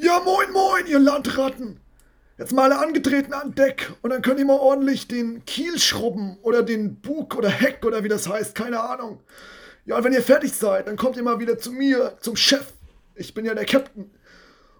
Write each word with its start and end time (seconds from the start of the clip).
Ja, 0.00 0.20
moin, 0.24 0.52
moin, 0.52 0.86
ihr 0.86 1.00
Landratten! 1.00 1.80
Jetzt 2.38 2.52
mal 2.52 2.70
alle 2.70 2.80
angetreten 2.80 3.32
an 3.32 3.56
Deck 3.56 3.92
und 4.00 4.10
dann 4.10 4.22
könnt 4.22 4.38
ihr 4.38 4.46
mal 4.46 4.60
ordentlich 4.60 5.08
den 5.08 5.44
Kiel 5.44 5.76
schrubben 5.80 6.38
oder 6.42 6.62
den 6.62 7.00
Bug 7.00 7.34
oder 7.34 7.48
Heck 7.48 7.84
oder 7.84 8.04
wie 8.04 8.08
das 8.08 8.28
heißt, 8.28 8.54
keine 8.54 8.78
Ahnung. 8.78 9.24
Ja, 9.86 9.96
und 9.96 10.04
wenn 10.04 10.12
ihr 10.12 10.22
fertig 10.22 10.52
seid, 10.52 10.86
dann 10.86 10.96
kommt 10.96 11.16
ihr 11.16 11.24
mal 11.24 11.40
wieder 11.40 11.58
zu 11.58 11.72
mir, 11.72 12.16
zum 12.20 12.36
Chef. 12.36 12.74
Ich 13.16 13.34
bin 13.34 13.44
ja 13.44 13.54
der 13.54 13.64
Captain. 13.64 14.12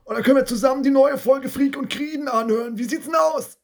Und 0.05 0.15
dann 0.15 0.23
können 0.23 0.37
wir 0.37 0.47
zusammen 0.47 0.85
die 0.85 0.91
neue 0.91 1.19
Folge 1.19 1.49
Freak 1.49 1.77
und 1.77 1.91
Krieden 1.91 2.29
anhören. 2.29 2.79
Wie 2.79 2.85
sieht's 2.85 3.07
denn 3.07 3.17
aus? 3.17 3.58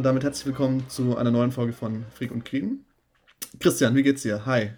Und 0.00 0.04
damit 0.04 0.24
herzlich 0.24 0.46
willkommen 0.46 0.88
zu 0.88 1.18
einer 1.18 1.30
neuen 1.30 1.52
Folge 1.52 1.74
von 1.74 2.06
Freak 2.14 2.30
und 2.30 2.42
Kriegen. 2.46 2.86
Christian, 3.58 3.94
wie 3.94 4.02
geht's 4.02 4.22
dir? 4.22 4.46
Hi. 4.46 4.70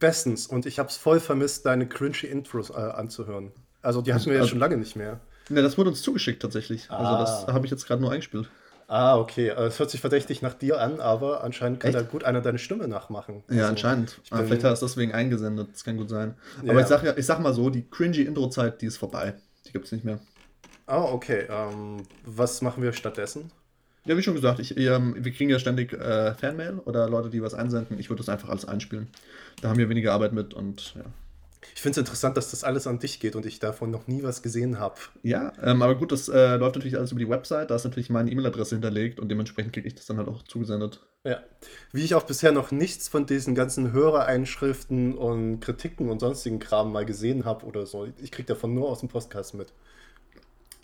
Bestens 0.00 0.48
und 0.48 0.66
ich 0.66 0.80
hab's 0.80 0.96
voll 0.96 1.20
vermisst, 1.20 1.64
deine 1.64 1.86
cringy 1.88 2.26
Intros 2.26 2.70
äh, 2.70 2.72
anzuhören. 2.72 3.52
Also 3.82 4.02
die 4.02 4.12
hatten 4.12 4.26
wir 4.26 4.32
ja 4.34 4.40
Also- 4.40 4.50
schon 4.50 4.58
lange 4.58 4.76
nicht 4.76 4.96
mehr. 4.96 5.20
Ne, 5.48 5.62
das 5.62 5.78
wurde 5.78 5.90
uns 5.90 6.02
zugeschickt 6.02 6.42
tatsächlich. 6.42 6.90
Also 6.90 7.04
Ah. 7.08 7.20
das 7.20 7.46
habe 7.54 7.66
ich 7.66 7.70
jetzt 7.70 7.86
gerade 7.86 8.02
nur 8.02 8.10
eingespielt. 8.10 8.50
Ah, 8.88 9.16
okay. 9.16 9.46
Äh, 9.50 9.66
Es 9.66 9.78
hört 9.78 9.90
sich 9.90 10.00
verdächtig 10.00 10.42
nach 10.42 10.54
dir 10.54 10.80
an, 10.80 10.98
aber 10.98 11.44
anscheinend 11.44 11.78
kann 11.78 11.90
Echt? 11.94 12.00
da 12.00 12.02
gut 12.02 12.24
einer 12.24 12.40
deine 12.40 12.58
Stimme 12.58 12.88
nachmachen. 12.88 13.44
Ja, 13.48 13.58
Also, 13.58 13.68
anscheinend. 13.68 14.20
Ah, 14.30 14.38
vielleicht 14.38 14.64
hat 14.64 14.70
er 14.70 14.72
es 14.72 14.80
deswegen 14.80 15.12
eingesendet. 15.12 15.68
Das 15.72 15.84
kann 15.84 15.96
gut 15.98 16.08
sein. 16.08 16.34
Ja, 16.64 16.72
Aber 16.72 16.80
ich 16.80 16.88
sag, 16.88 17.04
ja, 17.04 17.16
ich 17.16 17.26
sag 17.26 17.38
mal 17.38 17.54
so, 17.54 17.70
die 17.70 17.88
cringy 17.88 18.22
Intro-Zeit, 18.22 18.82
die 18.82 18.86
ist 18.86 18.96
vorbei. 18.96 19.34
Die 19.68 19.72
gibt's 19.72 19.92
nicht 19.92 20.04
mehr. 20.04 20.18
Ah, 20.86 21.02
okay. 21.04 21.46
Ähm, 21.48 21.98
was 22.24 22.60
machen 22.60 22.82
wir 22.82 22.92
stattdessen? 22.92 23.52
Ja, 24.08 24.16
wie 24.16 24.22
schon 24.22 24.34
gesagt, 24.34 24.58
ich, 24.58 24.74
ähm, 24.78 25.14
wir 25.18 25.32
kriegen 25.32 25.50
ja 25.50 25.58
ständig 25.58 25.92
äh, 25.92 26.32
Fanmail 26.34 26.78
oder 26.86 27.10
Leute, 27.10 27.28
die 27.28 27.42
was 27.42 27.52
einsenden. 27.52 27.98
Ich 27.98 28.08
würde 28.08 28.20
das 28.20 28.30
einfach 28.30 28.48
alles 28.48 28.64
einspielen. 28.64 29.08
Da 29.60 29.68
haben 29.68 29.78
wir 29.78 29.90
weniger 29.90 30.14
Arbeit 30.14 30.32
mit 30.32 30.54
und 30.54 30.94
ja. 30.94 31.04
Ich 31.74 31.82
finde 31.82 31.92
es 31.92 31.98
interessant, 31.98 32.36
dass 32.36 32.50
das 32.50 32.64
alles 32.64 32.86
an 32.86 33.00
dich 33.00 33.20
geht 33.20 33.36
und 33.36 33.44
ich 33.44 33.58
davon 33.58 33.90
noch 33.90 34.06
nie 34.06 34.22
was 34.22 34.42
gesehen 34.42 34.78
habe. 34.78 34.94
Ja, 35.22 35.52
ähm, 35.62 35.82
aber 35.82 35.96
gut, 35.96 36.10
das 36.10 36.28
äh, 36.28 36.56
läuft 36.56 36.76
natürlich 36.76 36.96
alles 36.96 37.12
über 37.12 37.18
die 37.18 37.28
Website. 37.28 37.70
Da 37.70 37.76
ist 37.76 37.84
natürlich 37.84 38.08
meine 38.08 38.30
E-Mail-Adresse 38.30 38.76
hinterlegt 38.76 39.20
und 39.20 39.28
dementsprechend 39.28 39.74
kriege 39.74 39.86
ich 39.86 39.94
das 39.94 40.06
dann 40.06 40.16
halt 40.16 40.28
auch 40.28 40.42
zugesendet. 40.44 41.00
Ja. 41.24 41.42
Wie 41.92 42.04
ich 42.04 42.14
auch 42.14 42.22
bisher 42.22 42.52
noch 42.52 42.70
nichts 42.70 43.08
von 43.08 43.26
diesen 43.26 43.54
ganzen 43.54 43.92
Hörereinschriften 43.92 45.18
und 45.18 45.60
Kritiken 45.60 46.08
und 46.08 46.20
sonstigen 46.20 46.60
Kram 46.60 46.92
mal 46.92 47.04
gesehen 47.04 47.44
habe 47.44 47.66
oder 47.66 47.84
so. 47.84 48.08
Ich 48.22 48.32
kriege 48.32 48.46
davon 48.46 48.72
nur 48.72 48.88
aus 48.88 49.00
dem 49.00 49.10
Podcast 49.10 49.54
mit. 49.54 49.72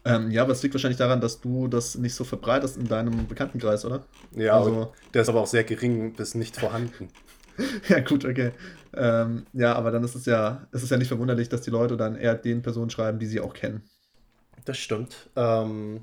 Ähm, 0.06 0.30
ja, 0.30 0.42
aber 0.42 0.52
es 0.52 0.62
liegt 0.62 0.74
wahrscheinlich 0.74 0.98
daran, 0.98 1.20
dass 1.20 1.40
du 1.40 1.66
das 1.68 1.96
nicht 1.96 2.14
so 2.14 2.24
verbreitest 2.24 2.76
in 2.76 2.86
deinem 2.88 3.26
Bekanntenkreis, 3.26 3.84
oder? 3.84 4.04
Ja, 4.32 4.54
Also- 4.58 4.92
der 5.14 5.22
ist 5.22 5.28
aber 5.28 5.40
auch 5.40 5.46
sehr 5.46 5.64
gering 5.64 6.12
bis 6.14 6.34
nicht 6.34 6.56
vorhanden. 6.56 7.08
Ja, 7.88 8.00
gut, 8.00 8.24
okay. 8.24 8.50
Ähm, 8.94 9.46
ja, 9.52 9.76
aber 9.76 9.92
dann 9.92 10.02
ist 10.02 10.16
es 10.16 10.26
ja, 10.26 10.66
es 10.72 10.82
ist 10.82 10.90
ja 10.90 10.96
nicht 10.96 11.06
verwunderlich, 11.06 11.48
dass 11.48 11.60
die 11.60 11.70
Leute 11.70 11.96
dann 11.96 12.16
eher 12.16 12.34
den 12.34 12.62
Personen 12.62 12.90
schreiben, 12.90 13.20
die 13.20 13.26
sie 13.26 13.38
auch 13.40 13.54
kennen. 13.54 13.82
Das 14.64 14.76
stimmt. 14.76 15.30
Ähm, 15.36 16.00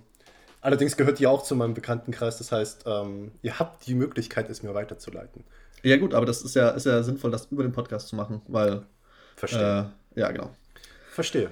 allerdings 0.62 0.96
gehört 0.96 1.20
die 1.20 1.28
auch 1.28 1.44
zu 1.44 1.58
meinem 1.58 1.74
Bekanntenkreis. 1.74 2.38
Das 2.38 2.54
heißt, 2.54 2.84
ähm, 2.86 3.32
ihr 3.42 3.60
habt 3.60 3.86
die 3.86 3.96
Möglichkeit, 3.96 4.50
es 4.50 4.64
mir 4.64 4.74
weiterzuleiten. 4.74 5.44
Ja, 5.84 5.98
gut, 5.98 6.14
aber 6.14 6.26
das 6.26 6.42
ist 6.42 6.56
ja, 6.56 6.70
ist 6.70 6.86
ja 6.86 7.04
sinnvoll, 7.04 7.32
das 7.32 7.48
über 7.52 7.64
den 7.64 7.74
Podcast 7.74 8.08
zu 8.08 8.16
machen, 8.16 8.42
weil, 8.48 8.84
Verstehe. 9.36 9.92
äh, 10.16 10.20
ja, 10.22 10.32
genau. 10.32 10.52
Verstehe. 11.12 11.52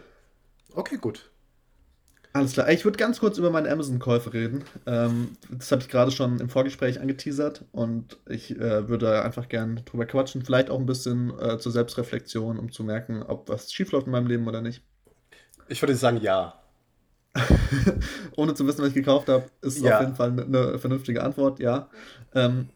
Okay, 0.75 0.95
gut. 0.95 1.28
Alles 2.31 2.53
klar. 2.53 2.69
Ich 2.69 2.85
würde 2.85 2.97
ganz 2.97 3.19
kurz 3.19 3.37
über 3.39 3.49
meine 3.49 3.71
Amazon-Käufe 3.71 4.33
reden. 4.33 4.63
Ähm, 4.85 5.35
das 5.49 5.71
habe 5.71 5.81
ich 5.81 5.89
gerade 5.89 6.11
schon 6.11 6.39
im 6.39 6.49
Vorgespräch 6.49 7.01
angeteasert 7.01 7.65
und 7.71 8.17
ich 8.29 8.51
äh, 8.51 8.87
würde 8.87 9.23
einfach 9.23 9.49
gern 9.49 9.81
drüber 9.85 10.05
quatschen. 10.05 10.45
Vielleicht 10.45 10.69
auch 10.69 10.79
ein 10.79 10.85
bisschen 10.85 11.33
äh, 11.39 11.57
zur 11.57 11.71
Selbstreflexion, 11.71 12.59
um 12.59 12.71
zu 12.71 12.83
merken, 12.83 13.23
ob 13.23 13.49
was 13.49 13.73
schiefläuft 13.73 14.05
in 14.05 14.11
meinem 14.11 14.27
Leben 14.27 14.47
oder 14.47 14.61
nicht. 14.61 14.83
Ich 15.69 15.81
würde 15.81 15.95
sagen, 15.95 16.21
ja. 16.21 16.53
Ohne 18.35 18.53
zu 18.53 18.65
wissen, 18.67 18.81
was 18.81 18.89
ich 18.89 18.93
gekauft 18.95 19.27
habe, 19.27 19.45
ist 19.61 19.81
Ja. 19.81 19.95
auf 19.95 20.01
jeden 20.01 20.15
Fall 20.15 20.31
eine, 20.31 20.43
eine 20.43 20.79
vernünftige 20.79 21.23
Antwort, 21.23 21.59
ja. 21.59 21.89
Ähm, 22.35 22.69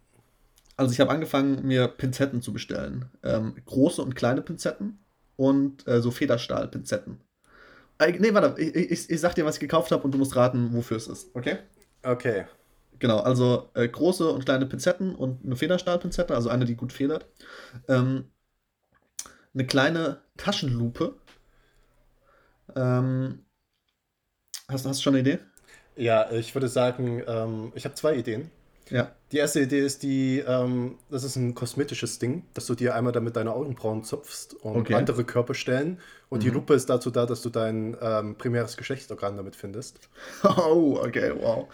also 0.77 0.91
ich 0.91 0.99
habe 0.99 1.11
angefangen, 1.11 1.65
mir 1.67 1.87
Pinzetten 1.87 2.41
zu 2.41 2.53
bestellen. 2.53 3.05
Ähm, 3.21 3.55
große 3.65 4.01
und 4.01 4.15
kleine 4.15 4.41
Pinzetten 4.41 4.99
und 5.35 5.87
äh, 5.87 6.01
so 6.01 6.09
Federstahl-Pinzetten. 6.09 7.21
Nee, 8.07 8.33
warte, 8.33 8.61
ich, 8.61 8.75
ich, 8.75 9.09
ich 9.09 9.21
sag 9.21 9.35
dir, 9.35 9.45
was 9.45 9.55
ich 9.55 9.61
gekauft 9.61 9.91
habe 9.91 10.03
und 10.03 10.11
du 10.13 10.17
musst 10.17 10.35
raten, 10.35 10.73
wofür 10.73 10.97
es 10.97 11.07
ist, 11.07 11.35
okay? 11.35 11.57
Okay. 12.03 12.45
Genau, 12.99 13.19
also 13.19 13.69
äh, 13.73 13.87
große 13.87 14.29
und 14.29 14.45
kleine 14.45 14.65
Pinzetten 14.65 15.15
und 15.15 15.45
eine 15.45 15.55
Federstahlpinzette, 15.55 16.35
also 16.35 16.49
eine, 16.49 16.65
die 16.65 16.75
gut 16.75 16.93
federt. 16.93 17.27
Ähm, 17.87 18.31
eine 19.53 19.65
kleine 19.67 20.21
Taschenlupe. 20.37 21.15
Ähm, 22.75 23.45
hast, 24.69 24.85
hast 24.85 24.99
du 24.99 25.03
schon 25.03 25.15
eine 25.15 25.21
Idee? 25.21 25.39
Ja, 25.95 26.31
ich 26.31 26.53
würde 26.55 26.67
sagen, 26.67 27.23
ähm, 27.27 27.71
ich 27.75 27.85
habe 27.85 27.95
zwei 27.95 28.15
Ideen. 28.15 28.49
Ja. 28.93 29.11
Die 29.31 29.37
erste 29.37 29.59
Idee 29.61 29.79
ist 29.79 30.03
die, 30.03 30.39
ähm, 30.47 30.99
das 31.09 31.23
ist 31.23 31.35
ein 31.35 31.55
kosmetisches 31.55 32.19
Ding, 32.19 32.43
dass 32.53 32.67
du 32.67 32.75
dir 32.75 32.93
einmal 32.95 33.11
damit 33.11 33.35
deine 33.35 33.51
Augenbrauen 33.53 34.03
zupfst 34.03 34.53
und 34.61 34.77
Okay. 34.77 34.93
andere 34.93 35.23
Körperstellen. 35.23 35.99
Und 36.29 36.43
die 36.43 36.49
Mhm. 36.49 36.53
Lupe 36.53 36.75
ist 36.75 36.89
dazu 36.89 37.09
da, 37.09 37.25
dass 37.25 37.41
du 37.41 37.49
dein 37.49 37.97
ähm, 38.01 38.35
primäres 38.37 38.77
Geschlechtsorgan 38.77 39.35
damit 39.37 39.55
findest. 39.55 39.99
Oh, 40.43 40.99
okay, 41.03 41.33
wow. 41.35 41.67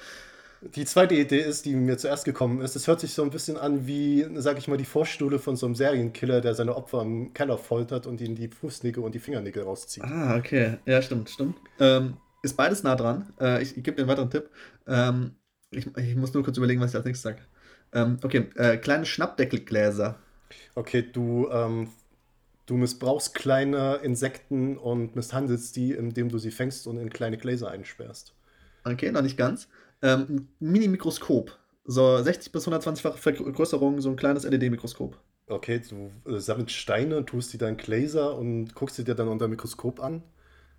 Die 0.62 0.84
zweite 0.86 1.16
Idee 1.16 1.40
ist, 1.40 1.66
die 1.66 1.74
mir 1.76 1.98
zuerst 1.98 2.26
gekommen 2.26 2.62
ist, 2.62 2.76
es 2.76 2.88
hört 2.88 3.00
sich 3.00 3.14
so 3.14 3.24
ein 3.24 3.30
bisschen 3.30 3.56
an 3.58 3.88
wie, 3.88 4.26
sag 4.36 4.58
ich 4.58 4.68
mal, 4.68 4.78
die 4.78 4.86
Vorstuhle 4.86 5.40
von 5.40 5.56
so 5.56 5.66
einem 5.66 5.76
Serienkiller, 5.76 6.42
der 6.42 6.54
seine 6.54 6.76
Opfer 6.76 7.02
im 7.02 7.34
Keller 7.34 7.58
foltert 7.58 8.08
und 8.08 8.20
ihnen 8.22 8.36
die 8.36 8.50
Fußnägel 8.50 9.04
und 9.04 9.16
die 9.16 9.20
Fingernägel 9.20 9.64
rauszieht. 9.64 10.04
Ah, 10.04 10.36
okay. 10.38 10.78
Ja, 10.86 11.02
stimmt, 11.02 11.30
stimmt. 11.30 11.56
Ähm, 11.80 12.18
ist 12.44 12.58
beides 12.58 12.84
nah 12.84 12.96
dran. 12.96 13.34
Äh, 13.40 13.62
ich 13.64 13.78
ich 13.78 13.84
gebe 13.84 13.96
dir 13.96 14.02
einen 14.04 14.10
weiteren 14.10 14.30
Tipp. 14.30 14.50
Ähm, 14.88 15.36
ich, 15.72 15.88
ich 15.98 16.16
muss 16.16 16.34
nur 16.34 16.44
kurz 16.44 16.58
überlegen, 16.58 16.82
was 16.82 16.92
ich 16.92 16.96
als 16.96 17.06
nächstes 17.06 17.24
sage. 17.24 17.42
Ähm, 17.94 18.18
okay, 18.24 18.50
äh, 18.56 18.78
kleine 18.78 19.06
Schnappdeckelgläser. 19.06 20.18
Okay, 20.76 21.04
du, 21.12 21.50
ähm, 21.52 21.90
du 22.66 22.78
missbrauchst 22.78 23.36
kleine 23.36 23.96
Insekten 24.04 24.78
und 24.78 25.16
misshandelst 25.16 25.76
die, 25.76 25.94
indem 25.94 26.30
du 26.30 26.38
sie 26.38 26.52
fängst 26.52 26.88
und 26.88 26.98
in 26.98 27.10
kleine 27.10 27.38
Gläser 27.38 27.70
einsperrst. 27.72 28.34
Okay, 28.84 29.12
noch 29.12 29.22
nicht 29.22 29.38
ganz. 29.38 29.68
Ähm, 30.02 30.26
ein 30.30 30.48
Mini-Mikroskop. 30.60 31.58
So 31.86 32.22
60 32.22 32.52
bis 32.52 32.68
120-fache 32.68 33.18
Vergrößerung, 33.18 34.00
so 34.02 34.10
ein 34.10 34.16
kleines 34.16 34.44
LED-Mikroskop. 34.44 35.18
Okay, 35.48 35.82
du 35.90 36.12
äh, 36.32 36.40
sammelst 36.40 36.76
Steine, 36.76 37.26
tust 37.26 37.52
die 37.54 37.58
dann 37.58 37.78
Gläser 37.78 38.38
und 38.38 38.76
guckst 38.76 38.96
sie 38.98 39.04
dir 39.04 39.16
dann 39.16 39.28
unter 39.28 39.48
dem 39.48 39.52
Mikroskop 39.52 40.00
an. 40.00 40.22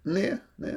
Nee, 0.04 0.38
nee. 0.56 0.76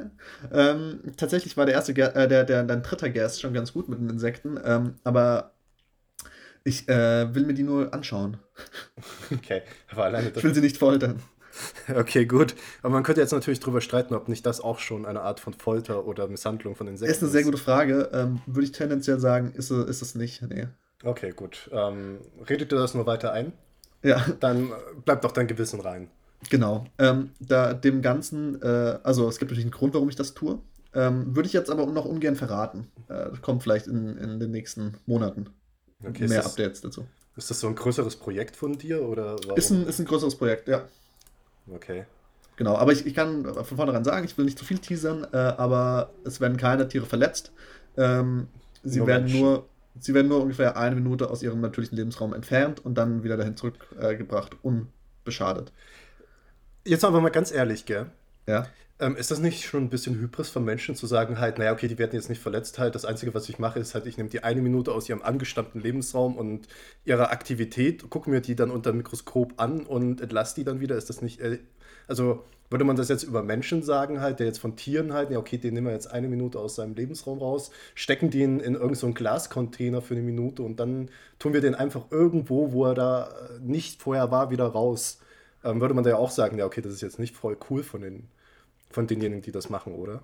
Ähm, 0.52 1.00
tatsächlich 1.16 1.56
war 1.56 1.64
der 1.66 1.74
erste, 1.74 1.92
äh, 1.92 2.28
der, 2.28 2.44
der, 2.44 2.62
dein 2.64 2.82
dritter 2.82 3.08
Gerst 3.08 3.40
schon 3.40 3.54
ganz 3.54 3.72
gut 3.72 3.88
mit 3.88 3.98
den 3.98 4.10
Insekten, 4.10 4.58
ähm, 4.64 4.96
aber 5.02 5.52
ich 6.64 6.88
äh, 6.88 7.34
will 7.34 7.44
mir 7.44 7.54
die 7.54 7.62
nur 7.62 7.92
anschauen. 7.94 8.38
Okay, 9.32 9.62
aber 9.90 10.04
alleine 10.04 10.30
Ich 10.34 10.42
will 10.44 10.54
sie 10.54 10.60
nicht 10.60 10.76
foltern. 10.78 11.20
Okay, 11.94 12.26
gut. 12.26 12.56
Aber 12.82 12.92
man 12.92 13.04
könnte 13.04 13.20
jetzt 13.20 13.30
natürlich 13.32 13.60
drüber 13.60 13.80
streiten, 13.80 14.12
ob 14.14 14.26
nicht 14.28 14.44
das 14.44 14.60
auch 14.60 14.80
schon 14.80 15.06
eine 15.06 15.20
Art 15.20 15.38
von 15.38 15.54
Folter 15.54 16.04
oder 16.04 16.26
Misshandlung 16.26 16.74
von 16.74 16.88
Insekten 16.88 17.12
Ist 17.14 17.22
eine 17.22 17.30
sehr 17.30 17.44
gute 17.44 17.58
Frage. 17.58 18.10
Ähm, 18.12 18.40
würde 18.46 18.64
ich 18.64 18.72
tendenziell 18.72 19.20
sagen, 19.20 19.52
ist, 19.54 19.70
es- 19.70 19.86
ist 19.88 20.02
es 20.02 20.14
nicht. 20.16 20.42
Nee. 20.42 20.66
Okay, 21.04 21.30
gut. 21.30 21.70
Ähm, 21.72 22.18
redet 22.50 22.72
dir 22.72 22.76
das 22.76 22.94
nur 22.94 23.06
weiter 23.06 23.32
ein? 23.32 23.52
Ja, 24.02 24.24
Dann 24.40 24.72
bleibt 25.04 25.22
doch 25.24 25.30
dein 25.30 25.46
Gewissen 25.46 25.78
rein. 25.80 26.10
Genau. 26.50 26.86
Ähm, 26.98 27.30
da 27.40 27.74
dem 27.74 28.02
Ganzen, 28.02 28.60
äh, 28.62 28.98
also 29.02 29.28
es 29.28 29.38
gibt 29.38 29.50
natürlich 29.50 29.64
einen 29.64 29.72
Grund, 29.72 29.94
warum 29.94 30.08
ich 30.08 30.16
das 30.16 30.34
tue. 30.34 30.58
Ähm, 30.94 31.34
würde 31.34 31.46
ich 31.46 31.52
jetzt 31.52 31.70
aber 31.70 31.86
noch 31.86 32.04
ungern 32.04 32.36
verraten. 32.36 32.86
Äh, 33.08 33.30
das 33.30 33.42
kommt 33.42 33.62
vielleicht 33.62 33.86
in, 33.86 34.16
in 34.16 34.38
den 34.38 34.50
nächsten 34.50 34.94
Monaten. 35.06 35.48
Okay, 36.06 36.28
Mehr 36.28 36.38
das- 36.42 36.46
Updates 36.46 36.80
dazu. 36.80 37.04
Ist 37.36 37.50
das 37.50 37.58
so 37.58 37.66
ein 37.66 37.74
größeres 37.74 38.14
Projekt 38.14 38.54
von 38.54 38.78
dir 38.78 39.02
oder 39.02 39.34
warum? 39.44 39.56
Ist 39.58 39.70
ein, 39.70 39.86
ist 39.88 39.98
ein 39.98 40.04
größeres 40.06 40.36
Projekt, 40.36 40.68
ja. 40.68 40.84
Okay. 41.68 42.04
Genau, 42.56 42.76
aber 42.76 42.92
ich, 42.92 43.04
ich 43.06 43.14
kann 43.14 43.42
von 43.44 43.76
vornherein 43.76 44.04
sagen, 44.04 44.24
ich 44.24 44.38
will 44.38 44.44
nicht 44.44 44.56
zu 44.56 44.64
viel 44.64 44.78
teasern, 44.78 45.26
äh, 45.32 45.36
aber 45.36 46.10
es 46.24 46.40
werden 46.40 46.56
keine 46.56 46.86
Tiere 46.86 47.06
verletzt. 47.06 47.50
Ähm, 47.96 48.46
sie 48.84 48.98
Nur 48.98 49.08
werden 49.08 49.24
Menschen. 49.24 49.40
nur 49.40 49.68
Sie 50.00 50.12
werden 50.12 50.26
nur 50.28 50.42
ungefähr 50.42 50.76
eine 50.76 50.96
Minute 50.96 51.30
aus 51.30 51.42
ihrem 51.42 51.60
natürlichen 51.60 51.96
Lebensraum 51.96 52.34
entfernt 52.34 52.84
und 52.84 52.96
dann 52.96 53.22
wieder 53.22 53.36
dahin 53.36 53.56
zurückgebracht, 53.56 54.56
unbeschadet. 54.62 55.72
Jetzt 56.86 57.04
aber 57.04 57.20
mal 57.20 57.30
ganz 57.30 57.50
ehrlich, 57.50 57.86
gell? 57.86 58.06
Ja. 58.46 58.66
Ähm, 59.00 59.16
ist 59.16 59.30
das 59.30 59.40
nicht 59.40 59.64
schon 59.64 59.84
ein 59.84 59.90
bisschen 59.90 60.14
Hybris 60.16 60.50
von 60.50 60.64
Menschen 60.64 60.94
zu 60.94 61.06
sagen, 61.06 61.40
halt, 61.40 61.58
naja, 61.58 61.72
okay, 61.72 61.88
die 61.88 61.98
werden 61.98 62.14
jetzt 62.14 62.28
nicht 62.28 62.40
verletzt, 62.40 62.78
halt, 62.78 62.94
das 62.94 63.04
Einzige, 63.04 63.34
was 63.34 63.48
ich 63.48 63.58
mache, 63.58 63.80
ist 63.80 63.94
halt, 63.94 64.06
ich 64.06 64.18
nehme 64.18 64.28
die 64.28 64.44
eine 64.44 64.62
Minute 64.62 64.92
aus 64.92 65.08
ihrem 65.08 65.22
angestammten 65.22 65.80
Lebensraum 65.80 66.36
und 66.36 66.68
ihrer 67.04 67.32
Aktivität, 67.32 68.08
gucke 68.08 68.30
mir 68.30 68.40
die 68.40 68.54
dann 68.54 68.70
unter 68.70 68.92
dem 68.92 68.98
Mikroskop 68.98 69.54
an 69.56 69.80
und 69.80 70.20
entlasse 70.20 70.54
die 70.54 70.64
dann 70.64 70.80
wieder. 70.80 70.96
Ist 70.96 71.08
das 71.10 71.22
nicht, 71.22 71.40
äh, 71.40 71.58
also 72.06 72.44
würde 72.70 72.84
man 72.84 72.96
das 72.96 73.08
jetzt 73.08 73.24
über 73.24 73.42
Menschen 73.42 73.82
sagen, 73.82 74.20
halt, 74.20 74.38
der 74.38 74.46
jetzt 74.46 74.58
von 74.58 74.76
Tieren 74.76 75.12
halt, 75.12 75.30
ja, 75.30 75.38
okay, 75.38 75.58
den 75.58 75.74
nehmen 75.74 75.86
wir 75.88 75.92
jetzt 75.92 76.10
eine 76.10 76.28
Minute 76.28 76.58
aus 76.58 76.76
seinem 76.76 76.94
Lebensraum 76.94 77.38
raus, 77.38 77.70
stecken 77.94 78.30
den 78.30 78.60
in 78.60 78.74
irgendeinen 78.74 78.94
so 78.94 79.12
Glascontainer 79.12 80.02
für 80.02 80.14
eine 80.14 80.22
Minute 80.22 80.62
und 80.62 80.78
dann 80.80 81.08
tun 81.38 81.52
wir 81.52 81.60
den 81.60 81.74
einfach 81.74 82.10
irgendwo, 82.10 82.72
wo 82.72 82.86
er 82.86 82.94
da 82.94 83.24
äh, 83.26 83.60
nicht 83.60 84.02
vorher 84.02 84.30
war, 84.30 84.50
wieder 84.50 84.66
raus. 84.66 85.18
Ähm, 85.64 85.80
würde 85.80 85.94
man 85.94 86.04
da 86.04 86.10
ja 86.10 86.16
auch 86.16 86.30
sagen, 86.30 86.58
ja, 86.58 86.66
okay, 86.66 86.80
das 86.82 86.92
ist 86.92 87.00
jetzt 87.00 87.18
nicht 87.18 87.34
voll 87.36 87.56
cool 87.70 87.82
von 87.82 88.02
den 88.02 88.28
von 88.90 89.08
denjenigen, 89.08 89.42
die 89.42 89.50
das 89.50 89.70
machen, 89.70 89.92
oder? 89.92 90.22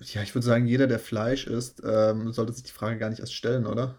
Ja, 0.00 0.22
ich 0.22 0.34
würde 0.34 0.46
sagen, 0.46 0.66
jeder, 0.66 0.86
der 0.86 0.98
Fleisch 0.98 1.46
isst, 1.46 1.82
ähm, 1.84 2.32
sollte 2.32 2.54
sich 2.54 2.62
die 2.62 2.72
Frage 2.72 2.96
gar 2.98 3.10
nicht 3.10 3.20
erst 3.20 3.34
stellen, 3.34 3.66
oder? 3.66 3.96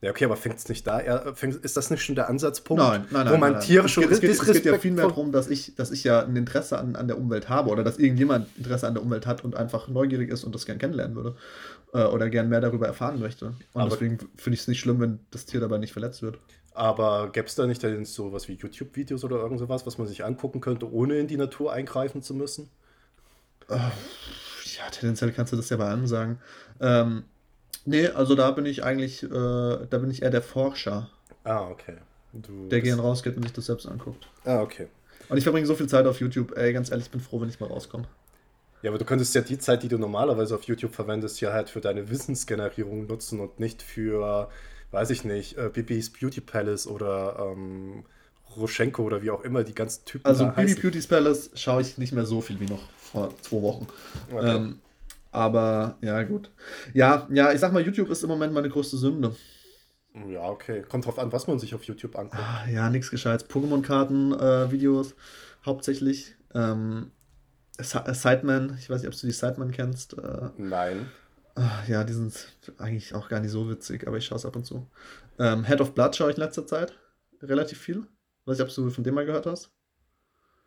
Ja, 0.00 0.10
okay, 0.10 0.24
aber 0.24 0.36
fängt 0.36 0.56
es 0.56 0.68
nicht 0.70 0.86
da? 0.86 1.00
Er, 1.00 1.34
fängt, 1.34 1.56
ist 1.56 1.76
das 1.76 1.90
nicht 1.90 2.02
schon 2.02 2.14
der 2.14 2.30
Ansatzpunkt? 2.30 2.82
Nein, 2.82 3.04
nein, 3.10 3.24
nein. 3.26 3.34
Wo 3.34 3.36
man 3.38 3.52
nein, 3.52 3.58
nein. 3.58 3.66
Tiere 3.66 3.84
es 3.86 3.90
schon 3.90 4.04
geht, 4.04 4.12
es, 4.12 4.20
geht, 4.20 4.30
es 4.30 4.40
geht 4.40 4.64
ja 4.64 4.78
viel 4.78 4.92
mehr 4.92 5.04
disrespektvoll- 5.04 5.08
darum, 5.08 5.32
dass 5.32 5.48
ich, 5.48 5.74
dass 5.74 5.90
ich 5.90 6.02
ja 6.04 6.22
ein 6.24 6.34
Interesse 6.36 6.78
an, 6.78 6.96
an 6.96 7.08
der 7.08 7.18
Umwelt 7.18 7.50
habe 7.50 7.68
oder 7.70 7.84
dass 7.84 7.98
irgendjemand 7.98 8.46
Interesse 8.56 8.86
an 8.86 8.94
der 8.94 9.02
Umwelt 9.02 9.26
hat 9.26 9.44
und 9.44 9.54
einfach 9.54 9.88
neugierig 9.88 10.30
ist 10.30 10.44
und 10.44 10.54
das 10.54 10.64
gern 10.64 10.78
kennenlernen 10.78 11.14
würde. 11.16 11.36
Äh, 11.92 12.04
oder 12.04 12.30
gern 12.30 12.48
mehr 12.48 12.60
darüber 12.62 12.86
erfahren 12.86 13.18
möchte. 13.18 13.46
Und 13.72 13.80
Aber- 13.82 13.90
deswegen 13.90 14.18
finde 14.36 14.54
ich 14.54 14.60
es 14.60 14.68
nicht 14.68 14.80
schlimm, 14.80 15.00
wenn 15.00 15.20
das 15.30 15.44
Tier 15.46 15.60
dabei 15.60 15.78
nicht 15.78 15.92
verletzt 15.92 16.22
wird. 16.22 16.38
Aber 16.78 17.30
gäbe 17.32 17.46
es 17.46 17.54
da 17.54 17.66
nicht 17.66 17.82
dann 17.82 18.04
so 18.04 18.32
was 18.32 18.48
wie 18.48 18.54
YouTube-Videos 18.54 19.24
oder 19.24 19.36
irgend 19.36 19.58
sowas, 19.58 19.84
was 19.86 19.98
man 19.98 20.06
sich 20.06 20.24
angucken 20.24 20.60
könnte, 20.60 20.92
ohne 20.92 21.18
in 21.18 21.26
die 21.26 21.36
Natur 21.36 21.72
eingreifen 21.72 22.22
zu 22.22 22.34
müssen? 22.34 22.70
Ja, 23.68 24.88
tendenziell 24.90 25.32
kannst 25.32 25.52
du 25.52 25.56
das 25.56 25.68
ja 25.70 25.76
bei 25.76 25.88
allem 25.88 26.06
sagen. 26.06 26.38
Ähm, 26.80 27.24
nee, 27.84 28.06
also 28.06 28.34
da 28.34 28.52
bin 28.52 28.64
ich 28.64 28.84
eigentlich, 28.84 29.24
äh, 29.24 29.28
da 29.28 29.98
bin 29.98 30.10
ich 30.10 30.22
eher 30.22 30.30
der 30.30 30.42
Forscher, 30.42 31.10
Ah, 31.48 31.68
okay. 31.70 31.96
Du 32.32 32.68
der 32.68 32.82
gern 32.82 33.00
rausgeht 33.00 33.36
und 33.36 33.42
sich 33.42 33.52
das 33.54 33.66
selbst 33.66 33.86
anguckt. 33.86 34.28
Ah, 34.44 34.60
okay. 34.60 34.88
Und 35.30 35.38
ich 35.38 35.44
verbringe 35.44 35.66
so 35.66 35.74
viel 35.74 35.88
Zeit 35.88 36.06
auf 36.06 36.20
YouTube, 36.20 36.56
ey, 36.56 36.74
ganz 36.74 36.90
ehrlich, 36.90 37.06
ich 37.06 37.10
bin 37.10 37.20
froh, 37.20 37.40
wenn 37.40 37.48
ich 37.48 37.58
mal 37.58 37.68
rauskomme. 37.68 38.04
Ja, 38.82 38.90
aber 38.90 38.98
du 38.98 39.06
könntest 39.06 39.34
ja 39.34 39.40
die 39.40 39.58
Zeit, 39.58 39.82
die 39.82 39.88
du 39.88 39.98
normalerweise 39.98 40.54
auf 40.54 40.64
YouTube 40.64 40.94
verwendest, 40.94 41.40
ja 41.40 41.52
halt 41.52 41.70
für 41.70 41.80
deine 41.80 42.10
Wissensgenerierung 42.10 43.06
nutzen 43.06 43.40
und 43.40 43.58
nicht 43.58 43.82
für, 43.82 44.50
weiß 44.90 45.10
ich 45.10 45.24
nicht, 45.24 45.56
äh, 45.56 45.70
Bibis 45.72 46.10
Beauty 46.10 46.40
Palace 46.40 46.86
oder 46.86 47.52
ähm, 47.52 48.04
Roschenko 48.56 49.02
oder 49.02 49.22
wie 49.22 49.30
auch 49.30 49.42
immer 49.42 49.64
die 49.64 49.74
ganzen 49.74 50.04
Typen 50.04 50.26
Also 50.26 50.46
Bibi. 50.46 50.74
Beauty's 50.74 51.06
Palace 51.06 51.50
schaue 51.54 51.82
ich 51.82 51.98
nicht 51.98 52.12
mehr 52.12 52.24
so 52.24 52.40
viel 52.40 52.58
wie 52.60 52.66
noch 52.66 52.82
vor 52.96 53.34
zwei 53.42 53.62
Wochen. 53.62 53.86
Okay. 54.32 54.56
Ähm, 54.56 54.78
aber 55.30 55.98
ja, 56.00 56.22
gut. 56.22 56.50
Ja, 56.94 57.26
ja, 57.30 57.52
ich 57.52 57.60
sag 57.60 57.72
mal, 57.72 57.82
YouTube 57.82 58.10
ist 58.10 58.22
im 58.22 58.28
Moment 58.28 58.52
meine 58.54 58.68
größte 58.68 58.96
Sünde. 58.96 59.34
Ja, 60.26 60.48
okay. 60.48 60.82
Kommt 60.88 61.06
drauf 61.06 61.18
an, 61.18 61.32
was 61.32 61.46
man 61.46 61.58
sich 61.58 61.74
auf 61.74 61.84
YouTube 61.84 62.16
anguckt. 62.16 62.42
Ah, 62.42 62.66
ja, 62.68 62.88
nix 62.90 63.10
Gescheites. 63.10 63.48
Pokémon-Karten-Videos 63.48 65.14
hauptsächlich. 65.64 66.34
Ähm, 66.54 67.10
äh, 67.76 67.84
Sideman, 68.14 68.76
ich 68.80 68.88
weiß 68.88 69.02
nicht, 69.02 69.12
ob 69.12 69.20
du 69.20 69.26
die 69.26 69.32
Sideman 69.32 69.70
kennst. 69.70 70.18
Äh, 70.18 70.48
Nein. 70.56 71.10
Ah, 71.58 71.82
ja, 71.88 72.04
die 72.04 72.12
sind 72.12 72.34
eigentlich 72.78 73.14
auch 73.14 73.28
gar 73.28 73.40
nicht 73.40 73.50
so 73.50 73.68
witzig, 73.68 74.06
aber 74.06 74.16
ich 74.16 74.26
schaue 74.26 74.36
es 74.36 74.46
ab 74.46 74.56
und 74.56 74.64
zu. 74.64 74.86
Ähm, 75.38 75.64
Head 75.64 75.80
of 75.80 75.94
Blood 75.94 76.16
schaue 76.16 76.30
ich 76.30 76.36
in 76.36 76.42
letzter 76.42 76.66
Zeit 76.66 76.96
relativ 77.42 77.78
viel. 77.78 78.06
Weiß 78.44 78.58
nicht, 78.58 78.68
ob 78.68 78.74
du 78.74 78.90
von 78.90 79.04
dem 79.04 79.14
mal 79.14 79.26
gehört 79.26 79.46
hast. 79.46 79.70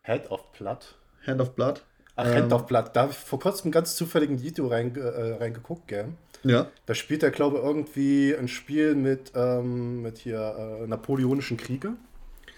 Head 0.03 0.29
of 0.29 0.51
Blood. 0.51 0.95
Hand 1.25 1.41
of 1.41 1.55
Blood. 1.55 1.83
Ach, 2.15 2.25
Ähm, 2.25 2.35
Hand 2.35 2.53
of 2.53 2.65
Blood. 2.67 2.91
Da 2.93 3.03
habe 3.03 3.11
ich 3.11 3.17
vor 3.17 3.39
kurzem 3.39 3.71
ganz 3.71 3.95
zufälligen 3.95 4.41
Video 4.41 4.67
rein, 4.67 4.95
äh, 4.95 5.33
reingeguckt, 5.33 5.87
gell? 5.87 6.09
Ja. 6.43 6.67
Da 6.85 6.95
spielt 6.95 7.23
er, 7.23 7.31
glaube 7.31 7.57
ich, 7.57 7.63
irgendwie 7.63 8.35
ein 8.35 8.47
Spiel 8.47 8.95
mit, 8.95 9.31
ähm, 9.35 10.01
mit 10.01 10.17
hier 10.17 10.81
äh, 10.83 10.87
napoleonischen 10.87 11.57
Kriege. 11.57 11.93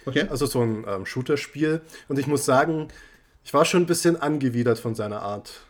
Okay. 0.05 0.27
Also 0.29 0.45
so 0.45 0.61
ein 0.61 0.85
ähm, 0.87 1.05
Shooter-Spiel. 1.05 1.81
Und 2.07 2.19
ich 2.19 2.27
muss 2.27 2.45
sagen, 2.45 2.87
ich 3.43 3.53
war 3.53 3.65
schon 3.65 3.83
ein 3.83 3.87
bisschen 3.87 4.21
angewidert 4.21 4.79
von 4.79 4.95
seiner 4.95 5.21
Art. 5.21 5.61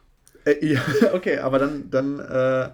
Äh, 0.45 0.65
ja, 0.73 0.81
okay, 1.13 1.37
aber 1.37 1.59
dann, 1.59 1.89
dann 1.89 2.19
äh, 2.19 2.69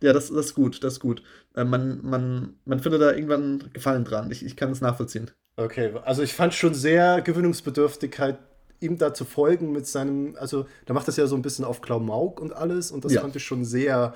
ja, 0.00 0.12
das, 0.12 0.28
das 0.28 0.46
ist 0.46 0.54
gut, 0.54 0.82
das 0.84 0.94
ist 0.94 1.00
gut. 1.00 1.22
Äh, 1.54 1.64
man, 1.64 2.00
man, 2.02 2.54
man 2.64 2.80
findet 2.80 3.00
da 3.00 3.12
irgendwann 3.12 3.70
Gefallen 3.72 4.04
dran. 4.04 4.30
Ich, 4.30 4.44
ich 4.44 4.56
kann 4.56 4.70
es 4.70 4.80
nachvollziehen. 4.80 5.30
Okay, 5.56 5.92
also 6.04 6.22
ich 6.22 6.34
fand 6.34 6.52
schon 6.52 6.74
sehr 6.74 7.20
Gewöhnungsbedürftigkeit, 7.22 8.38
ihm 8.80 8.98
da 8.98 9.14
zu 9.14 9.24
folgen 9.24 9.72
mit 9.72 9.86
seinem, 9.86 10.36
also 10.38 10.66
da 10.86 10.94
macht 10.94 11.06
das 11.08 11.16
ja 11.16 11.26
so 11.26 11.36
ein 11.36 11.42
bisschen 11.42 11.64
auf 11.64 11.80
Klamauk 11.80 12.40
und 12.40 12.52
alles 12.52 12.90
und 12.90 13.04
das 13.04 13.12
Ja. 13.12 13.20
fand 13.20 13.36
ich 13.36 13.44
schon 13.44 13.64
sehr 13.64 14.14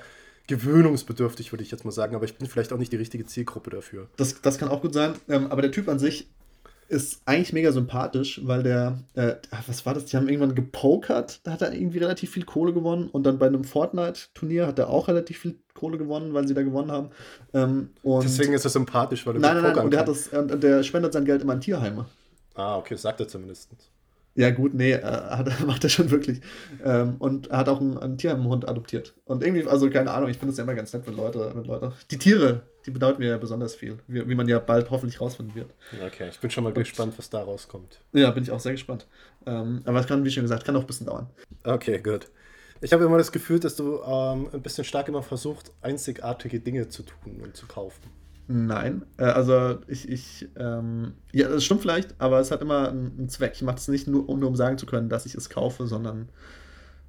gewöhnungsbedürftig, 0.49 1.53
würde 1.53 1.63
ich 1.63 1.71
jetzt 1.71 1.85
mal 1.85 1.93
sagen, 1.93 2.17
aber 2.17 2.25
ich 2.25 2.37
bin 2.37 2.49
vielleicht 2.49 2.73
auch 2.73 2.79
nicht 2.79 2.91
die 2.93 2.97
richtige 2.97 3.25
Zielgruppe 3.25 3.71
dafür. 3.71 4.09
Das, 4.17 4.41
das 4.41 4.59
kann 4.59 4.69
auch 4.69 4.81
gut 4.83 4.95
sein. 4.95 5.13
Ähm, 5.29 5.47
aber 5.51 5.63
der 5.63 5.71
Typ 5.71 5.89
an 5.89 5.99
sich 5.99 6.29
ist 6.89 7.21
eigentlich 7.27 7.53
mega 7.53 7.71
sympathisch, 7.71 8.41
weil 8.45 8.63
der, 8.63 8.99
äh, 9.15 9.35
was 9.67 9.85
war 9.85 9.95
das? 9.95 10.07
Die 10.07 10.17
haben 10.17 10.29
irgendwann 10.29 10.55
gepokert, 10.55 11.41
da 11.45 11.53
hat 11.53 11.63
er 11.63 11.73
irgendwie 11.73 11.99
relativ 11.99 12.33
viel 12.33 12.45
Kohle 12.45 12.73
gewonnen 12.73 13.09
und 13.09 13.25
dann 13.25 13.39
bei 13.39 13.47
einem 13.47 13.65
Fortnite-Turnier 13.65 14.67
hat 14.67 14.79
er 14.79 14.89
auch 14.89 15.09
relativ 15.09 15.39
viel 15.39 15.59
Kohle 15.75 15.99
gewonnen, 15.99 16.33
weil 16.33 16.49
sie 16.49 16.55
da 16.55 16.63
gewonnen 16.63 16.91
haben. 16.91 17.11
Ähm, 17.53 17.91
Deswegen 18.05 18.55
ist 18.55 18.65
er 18.65 18.71
sympathisch, 18.71 19.27
weil 19.27 19.37
er 19.37 19.41
nein, 19.41 19.63
nein, 19.63 19.75
nein, 19.75 19.85
und 19.85 19.91
der, 19.91 20.01
hat 20.01 20.09
das, 20.09 20.29
und 20.29 20.63
der 20.63 20.83
spendet 20.83 21.13
sein 21.13 21.27
Geld 21.27 21.43
immer 21.43 21.53
an 21.53 21.61
Tierheime. 21.61 22.07
Ah, 22.55 22.79
okay, 22.79 22.95
das 22.95 23.03
sagt 23.03 23.21
er 23.21 23.29
zumindest. 23.29 23.71
Ja, 24.39 24.53
gut, 24.53 24.73
nee, 24.73 24.93
äh, 24.93 25.03
hat, 25.03 25.49
macht 25.67 25.83
er 25.83 25.91
schon 25.91 26.13
wirklich. 26.13 26.41
Ähm, 26.85 27.17
und 27.19 27.49
er 27.49 27.59
hat 27.59 27.69
auch 27.69 27.81
einen, 27.81 27.99
einen 27.99 28.19
Tierheimhund 28.19 28.69
adoptiert. 28.69 29.15
Und 29.25 29.43
irgendwie, 29.43 29.67
also 29.67 29.91
keine 29.91 30.13
Ahnung, 30.13 30.31
ich 30.31 30.39
finde 30.39 30.53
es 30.53 30.59
ja 30.59 30.63
immer 30.63 30.77
ganz 30.77 30.93
nett, 30.93 31.03
wenn 31.09 31.17
Leute, 31.17 31.51
wenn 31.57 31.65
Leute. 31.65 31.93
Die 32.13 32.19
Tiere, 32.19 32.63
die 32.87 32.93
bedeuten 32.93 33.21
mir 33.21 33.31
ja 33.31 33.37
besonders 33.37 33.75
viel, 33.75 33.99
wie, 34.07 34.29
wie 34.29 34.35
man 34.37 34.47
ja 34.47 34.61
bald 34.61 34.93
hoffentlich 34.93 35.21
rausfinden 35.21 35.57
wird. 35.57 35.75
Okay, 36.07 36.29
ich 36.29 36.39
bin 36.39 36.53
schon 36.53 36.63
mal 36.63 36.73
gespannt, 36.73 37.15
was 37.17 37.29
da 37.31 37.43
rauskommt. 37.43 38.01
Ja, 38.13 38.31
bin 38.31 38.45
ich 38.45 38.53
auch 38.53 38.61
sehr 38.61 38.71
gespannt. 38.71 39.09
Ähm, 39.45 39.83
aber 39.85 39.99
es 39.99 40.07
kann, 40.07 40.25
wie 40.25 40.31
schon 40.31 40.45
gesagt, 40.45 40.65
kann 40.65 40.77
auch 40.77 40.83
ein 40.83 40.87
bisschen 40.87 41.07
dauern. 41.07 41.27
Okay, 41.65 41.99
gut. 41.99 42.29
Ich 42.81 42.93
habe 42.93 43.05
immer 43.05 43.19
das 43.19 43.33
Gefühl, 43.33 43.59
dass 43.59 43.75
du 43.75 44.01
ähm, 44.05 44.51
ein 44.53 44.63
bisschen 44.63 44.85
stark 44.85 45.09
immer 45.09 45.25
versucht, 45.25 45.73
einzigartige 45.83 46.61
Dinge 46.61 46.89
zu 46.89 47.03
tun 47.03 47.41
und 47.43 47.57
zu 47.57 47.67
kaufen. 47.67 48.09
Nein, 48.51 49.05
äh, 49.19 49.25
also 49.25 49.79
ich, 49.89 50.09
ich 50.09 50.49
ähm, 50.57 51.13
ja, 51.33 51.49
das 51.49 51.65
stimmt 51.65 51.83
vielleicht, 51.83 52.15
aber 52.19 52.41
es 52.41 52.51
hat 52.51 52.63
immer 52.63 52.89
einen, 52.89 53.29
Zweck. 53.29 53.53
Ich 53.55 53.63
mache 53.63 53.77
es 53.77 53.89
nicht 53.89 54.09
nur, 54.09 54.27
um 54.27 54.41
nur 54.41 54.49
um 54.49 54.57
sagen 54.57 54.79
zu 54.79 54.87
können, 54.87 55.11
dass 55.11 55.27
ich 55.27 55.35
es 55.35 55.51
kaufe, 55.51 55.87
sondern 55.87 56.31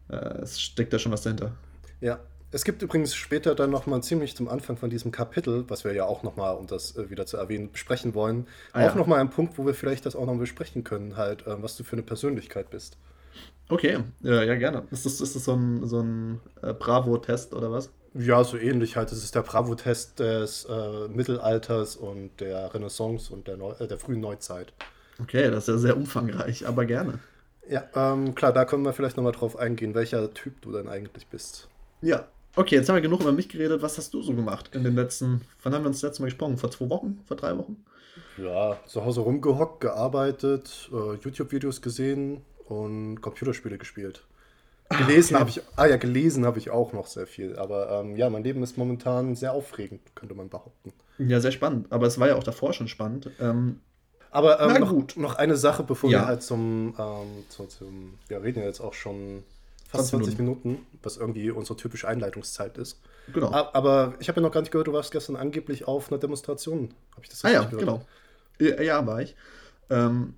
äh, 0.09 0.17
es 0.41 0.59
steckt 0.59 0.91
da 0.91 0.99
schon 0.99 1.13
was 1.13 1.21
dahinter. 1.21 1.53
Ja, 2.01 2.19
es 2.51 2.65
gibt 2.65 2.81
übrigens 2.81 3.15
später 3.15 3.55
dann 3.55 3.69
nochmal 3.69 4.03
ziemlich 4.03 4.35
zum 4.35 4.49
Anfang 4.49 4.75
von 4.75 4.89
diesem 4.89 5.11
Kapitel, 5.11 5.63
was 5.69 5.85
wir 5.85 5.93
ja 5.93 6.03
auch 6.05 6.23
nochmal, 6.23 6.55
um 6.55 6.67
das 6.67 6.97
äh, 6.97 7.09
wieder 7.09 7.25
zu 7.25 7.37
erwähnen, 7.37 7.71
besprechen 7.71 8.13
wollen, 8.15 8.45
Ah, 8.73 8.81
auch 8.81 8.89
ja. 8.89 8.95
nochmal 8.95 9.21
einen 9.21 9.29
Punkt, 9.29 9.57
wo 9.57 9.65
wir 9.65 9.73
vielleicht 9.73 10.05
das 10.05 10.17
auch 10.17 10.25
noch 10.25 10.37
besprechen 10.37 10.83
können, 10.83 11.15
halt, 11.15 11.47
äh, 11.47 11.61
was 11.63 11.77
du 11.77 11.85
für 11.85 11.93
eine 11.93 12.03
Persönlichkeit 12.03 12.69
bist. 12.69 12.97
Okay, 13.69 13.99
ja, 14.21 14.43
ja 14.43 14.55
gerne. 14.55 14.83
Ist 14.91 15.05
das, 15.05 15.21
ist 15.21 15.35
das 15.35 15.45
so 15.45 15.53
ein, 15.53 15.87
so 15.87 16.01
ein 16.01 16.41
äh, 16.61 16.73
Bravo-Test 16.73 17.53
oder 17.53 17.71
was? 17.71 17.91
Ja, 18.13 18.43
so 18.43 18.57
ähnlich 18.57 18.95
halt. 18.95 19.11
Es 19.11 19.23
ist 19.23 19.35
der 19.35 19.43
Bravo-Test 19.43 20.19
des 20.19 20.65
äh, 20.65 21.07
Mittelalters 21.09 21.95
und 21.95 22.31
der 22.39 22.73
Renaissance 22.73 23.31
und 23.31 23.47
der, 23.47 23.57
Neu 23.57 23.73
äh, 23.79 23.87
der 23.87 23.99
frühen 23.99 24.19
Neuzeit. 24.19 24.73
Okay, 25.21 25.51
das 25.51 25.67
ist 25.67 25.67
ja 25.67 25.77
sehr 25.77 25.97
umfangreich, 25.97 26.67
aber 26.67 26.85
gerne. 26.85 27.19
Ja, 27.69 27.83
ähm, 27.95 28.33
klar, 28.33 28.51
da 28.51 28.65
können 28.65 28.83
wir 28.83 28.93
vielleicht 28.93 29.17
nochmal 29.17 29.33
drauf 29.33 29.57
eingehen, 29.57 29.93
welcher 29.93 30.33
Typ 30.33 30.61
du 30.61 30.71
denn 30.71 30.87
eigentlich 30.87 31.27
bist. 31.27 31.67
Ja. 32.01 32.27
Okay, 32.55 32.75
jetzt 32.75 32.89
haben 32.89 32.95
wir 32.95 33.01
genug 33.01 33.21
über 33.21 33.31
mich 33.31 33.47
geredet. 33.47 33.83
Was 33.83 33.97
hast 33.99 34.13
du 34.13 34.23
so 34.23 34.33
gemacht 34.33 34.71
in 34.73 34.83
den 34.83 34.95
letzten, 34.95 35.41
wann 35.61 35.73
haben 35.73 35.83
wir 35.83 35.89
uns 35.89 35.97
das 35.97 36.09
letzte 36.09 36.23
Mal 36.23 36.29
gesprochen? 36.29 36.57
Vor 36.57 36.71
zwei 36.71 36.89
Wochen? 36.89 37.21
Vor 37.27 37.37
drei 37.37 37.55
Wochen? 37.55 37.85
Ja, 38.37 38.79
zu 38.87 39.05
Hause 39.05 39.21
rumgehockt, 39.21 39.81
gearbeitet, 39.81 40.89
äh, 40.91 41.15
YouTube-Videos 41.23 41.81
gesehen 41.81 42.41
und 42.65 43.21
Computerspiele 43.21 43.77
gespielt. 43.77 44.23
Gelesen 44.89 45.35
okay. 45.35 45.39
habe 45.41 45.49
ich, 45.51 45.61
ah 45.75 45.85
ja, 45.85 45.97
gelesen 45.97 46.45
habe 46.45 46.57
ich 46.57 46.71
auch 46.71 46.93
noch 46.93 47.05
sehr 47.07 47.27
viel. 47.27 47.55
Aber 47.57 47.91
ähm, 48.01 48.15
ja, 48.15 48.29
mein 48.29 48.43
Leben 48.43 48.63
ist 48.63 48.77
momentan 48.77 49.35
sehr 49.35 49.53
aufregend, 49.53 50.01
könnte 50.15 50.33
man 50.33 50.49
behaupten. 50.49 50.93
Ja, 51.19 51.39
sehr 51.39 51.51
spannend. 51.51 51.91
Aber 51.91 52.07
es 52.07 52.19
war 52.19 52.27
ja 52.27 52.35
auch 52.35 52.43
davor 52.43 52.73
schon 52.73 52.87
spannend. 52.87 53.29
Ähm, 53.39 53.81
Aber 54.31 54.59
ähm, 54.59 54.69
Na 54.73 54.79
noch, 54.79 54.89
gut. 54.89 55.15
noch 55.17 55.35
eine 55.35 55.55
Sache, 55.57 55.83
bevor 55.83 56.09
Ja. 56.09 56.21
wir 56.21 56.27
halt 56.27 56.41
zum, 56.43 56.95
ähm, 56.97 57.43
zu, 57.49 57.65
zum, 57.67 58.17
wir 58.27 58.41
reden 58.41 58.59
ja 58.61 58.65
jetzt 58.65 58.79
auch 58.79 58.93
schon 58.95 59.43
fast 59.87 60.09
20 60.09 60.35
20 60.35 60.39
Minuten, 60.39 60.79
was 61.03 61.17
irgendwie 61.17 61.51
unsere 61.51 61.77
typische 61.77 62.07
Einleitungszeit 62.07 62.77
ist. 62.79 62.99
genau. 63.33 63.51
Aber 63.51 64.13
ich 64.19 64.27
habe 64.27 64.39
ja 64.41 64.47
noch 64.47 64.51
gar 64.53 64.61
nicht 64.61 64.71
gehört, 64.71 64.87
du 64.87 64.93
warst 64.93 65.11
gestern 65.11 65.35
angeblich 65.35 65.87
auf 65.87 66.11
einer 66.11 66.19
Demonstration. 66.19 66.93
Habe 67.11 67.21
ich 67.23 67.29
das 67.29 67.43
Ah 67.45 67.49
ja, 67.51 67.59
richtig 67.61 67.79
gehört? 67.79 68.05
genau. 68.59 68.75
Ja, 68.77 68.81
ja, 68.81 69.05
war 69.07 69.21
ich. 69.21 69.35
Ähm, 69.91 70.33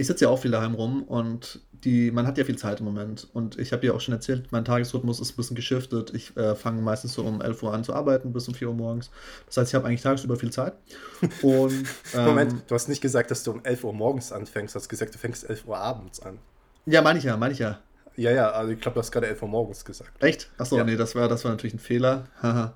ich 0.00 0.06
sitze 0.06 0.24
ja 0.24 0.30
auch 0.30 0.38
viel 0.38 0.50
daheim 0.50 0.74
rum 0.74 1.02
und 1.02 1.60
die, 1.84 2.10
man 2.10 2.26
hat 2.26 2.38
ja 2.38 2.44
viel 2.44 2.56
Zeit 2.56 2.80
im 2.80 2.86
Moment. 2.86 3.28
Und 3.34 3.58
ich 3.58 3.72
habe 3.72 3.86
ja 3.86 3.92
auch 3.92 4.00
schon 4.00 4.14
erzählt, 4.14 4.50
mein 4.50 4.64
Tagesrhythmus 4.64 5.20
ist 5.20 5.32
ein 5.32 5.36
bisschen 5.36 5.56
geschiftet. 5.56 6.12
Ich 6.14 6.34
äh, 6.36 6.54
fange 6.54 6.80
meistens 6.80 7.14
so 7.14 7.22
um 7.22 7.40
11 7.40 7.62
Uhr 7.62 7.74
an 7.74 7.84
zu 7.84 7.94
arbeiten, 7.94 8.32
bis 8.32 8.48
um 8.48 8.54
4 8.54 8.68
Uhr 8.68 8.74
morgens. 8.74 9.10
Das 9.46 9.58
heißt, 9.58 9.70
ich 9.70 9.74
habe 9.74 9.86
eigentlich 9.86 10.02
tagsüber 10.02 10.36
viel 10.36 10.50
Zeit. 10.50 10.74
Und, 11.42 11.84
ähm, 12.14 12.24
Moment, 12.24 12.54
du 12.66 12.74
hast 12.74 12.88
nicht 12.88 13.00
gesagt, 13.02 13.30
dass 13.30 13.44
du 13.44 13.52
um 13.52 13.64
11 13.64 13.84
Uhr 13.84 13.92
morgens 13.92 14.32
anfängst, 14.32 14.74
du 14.74 14.78
hast 14.78 14.88
gesagt, 14.88 15.14
du 15.14 15.18
fängst 15.18 15.48
11 15.48 15.66
Uhr 15.66 15.76
abends 15.76 16.20
an. 16.20 16.38
Ja, 16.86 17.02
meine 17.02 17.18
ich 17.18 17.24
ja, 17.24 17.36
meine 17.36 17.52
ich 17.52 17.58
ja. 17.58 17.78
Ja, 18.16 18.30
ja, 18.32 18.50
also 18.50 18.72
ich 18.72 18.80
glaube, 18.80 18.94
du 18.94 19.00
hast 19.00 19.12
gerade 19.12 19.28
11 19.28 19.42
Uhr 19.42 19.48
morgens 19.48 19.84
gesagt. 19.84 20.22
Echt? 20.22 20.50
Achso, 20.58 20.76
ja. 20.76 20.84
nee, 20.84 20.96
das 20.96 21.14
war, 21.14 21.28
das 21.28 21.44
war 21.44 21.52
natürlich 21.52 21.74
ein 21.74 21.78
Fehler. 21.78 22.26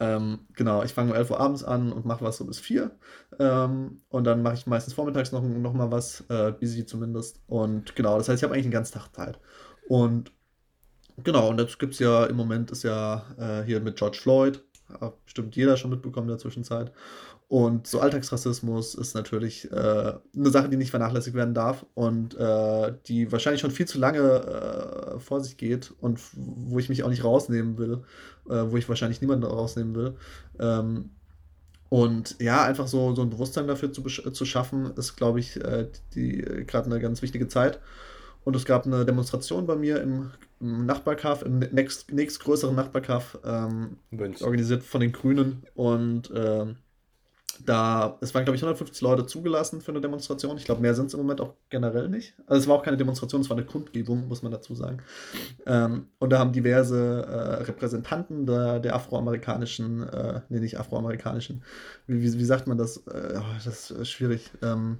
ähm, 0.00 0.40
genau, 0.54 0.82
ich 0.82 0.92
fange 0.92 1.10
um 1.12 1.16
11 1.16 1.30
Uhr 1.30 1.40
abends 1.40 1.64
an 1.64 1.92
und 1.92 2.06
mache 2.06 2.24
was 2.24 2.38
so 2.38 2.44
bis 2.44 2.58
4. 2.58 2.90
Ähm, 3.38 4.02
und 4.08 4.24
dann 4.24 4.42
mache 4.42 4.54
ich 4.54 4.66
meistens 4.66 4.94
vormittags 4.94 5.32
noch, 5.32 5.42
noch 5.42 5.74
mal 5.74 5.90
was, 5.90 6.24
äh, 6.28 6.52
busy 6.52 6.86
zumindest. 6.86 7.40
Und 7.46 7.94
genau, 7.94 8.18
das 8.18 8.28
heißt, 8.28 8.40
ich 8.40 8.44
habe 8.44 8.54
eigentlich 8.54 8.66
den 8.66 8.72
ganzen 8.72 8.94
Tag 8.94 9.14
Zeit. 9.14 9.38
Und 9.88 10.32
genau, 11.18 11.50
und 11.50 11.60
jetzt 11.60 11.78
gibt 11.78 11.94
es 11.94 11.98
ja 11.98 12.26
im 12.26 12.36
Moment 12.36 12.70
ist 12.70 12.82
ja 12.82 13.24
äh, 13.38 13.64
hier 13.64 13.80
mit 13.80 13.96
George 13.96 14.18
Floyd, 14.20 14.62
hat 15.00 15.24
bestimmt 15.24 15.54
jeder 15.56 15.76
schon 15.76 15.90
mitbekommen 15.90 16.28
in 16.28 16.32
der 16.32 16.38
Zwischenzeit. 16.38 16.92
Und 17.50 17.88
so 17.88 17.98
Alltagsrassismus 17.98 18.94
ist 18.94 19.16
natürlich 19.16 19.68
äh, 19.72 19.74
eine 19.74 20.50
Sache, 20.50 20.68
die 20.68 20.76
nicht 20.76 20.90
vernachlässigt 20.90 21.34
werden 21.34 21.52
darf 21.52 21.84
und 21.94 22.38
äh, 22.38 22.92
die 23.06 23.32
wahrscheinlich 23.32 23.60
schon 23.60 23.72
viel 23.72 23.88
zu 23.88 23.98
lange 23.98 24.20
äh, 24.20 25.18
vor 25.18 25.40
sich 25.40 25.56
geht 25.56 25.92
und 26.00 26.20
wo 26.32 26.78
ich 26.78 26.88
mich 26.88 27.02
auch 27.02 27.08
nicht 27.08 27.24
rausnehmen 27.24 27.76
will, 27.76 28.04
äh, 28.48 28.70
wo 28.70 28.76
ich 28.76 28.88
wahrscheinlich 28.88 29.20
niemanden 29.20 29.46
rausnehmen 29.46 29.96
will. 29.96 30.14
Ähm, 30.60 31.10
und 31.88 32.36
ja, 32.40 32.62
einfach 32.62 32.86
so, 32.86 33.16
so 33.16 33.22
ein 33.22 33.30
Bewusstsein 33.30 33.66
dafür 33.66 33.92
zu, 33.92 34.02
zu 34.04 34.44
schaffen, 34.44 34.94
ist, 34.94 35.16
glaube 35.16 35.40
ich, 35.40 35.56
äh, 35.56 35.88
gerade 36.14 36.86
eine 36.86 37.00
ganz 37.00 37.20
wichtige 37.20 37.48
Zeit. 37.48 37.80
Und 38.44 38.54
es 38.54 38.64
gab 38.64 38.86
eine 38.86 39.04
Demonstration 39.04 39.66
bei 39.66 39.74
mir 39.74 40.00
im, 40.00 40.30
im 40.60 40.86
Nachbarkaff, 40.86 41.42
im 41.42 41.58
nächst, 41.58 42.12
nächstgrößeren 42.12 42.76
Nachbarkaff, 42.76 43.40
ähm, 43.44 43.96
organisiert 44.40 44.84
von 44.84 45.00
den 45.00 45.10
Grünen. 45.10 45.64
Und 45.74 46.30
ähm, 46.32 46.76
da, 47.64 48.18
es 48.20 48.34
waren, 48.34 48.44
glaube 48.44 48.56
ich, 48.56 48.62
150 48.62 49.00
Leute 49.02 49.26
zugelassen 49.26 49.80
für 49.80 49.92
eine 49.92 50.00
Demonstration. 50.00 50.56
Ich 50.56 50.64
glaube, 50.64 50.80
mehr 50.80 50.94
sind 50.94 51.06
es 51.06 51.14
im 51.14 51.20
Moment 51.20 51.40
auch 51.40 51.54
generell 51.68 52.08
nicht. 52.08 52.34
Also 52.46 52.62
es 52.62 52.68
war 52.68 52.76
auch 52.76 52.82
keine 52.82 52.96
Demonstration, 52.96 53.40
es 53.40 53.50
war 53.50 53.56
eine 53.56 53.66
Kundgebung, 53.66 54.28
muss 54.28 54.42
man 54.42 54.52
dazu 54.52 54.74
sagen. 54.74 54.98
Ähm, 55.66 56.06
und 56.18 56.30
da 56.30 56.38
haben 56.38 56.52
diverse 56.52 57.26
äh, 57.26 57.62
Repräsentanten 57.64 58.46
der, 58.46 58.80
der 58.80 58.94
afroamerikanischen, 58.94 60.08
äh, 60.08 60.40
nee, 60.48 60.60
nicht 60.60 60.78
afroamerikanischen, 60.78 61.62
wie, 62.06 62.22
wie, 62.22 62.38
wie 62.38 62.44
sagt 62.44 62.66
man 62.66 62.78
das? 62.78 62.98
Äh, 63.06 63.38
oh, 63.38 63.42
das 63.64 63.90
ist 63.90 64.08
schwierig. 64.08 64.50
Ähm, 64.62 64.98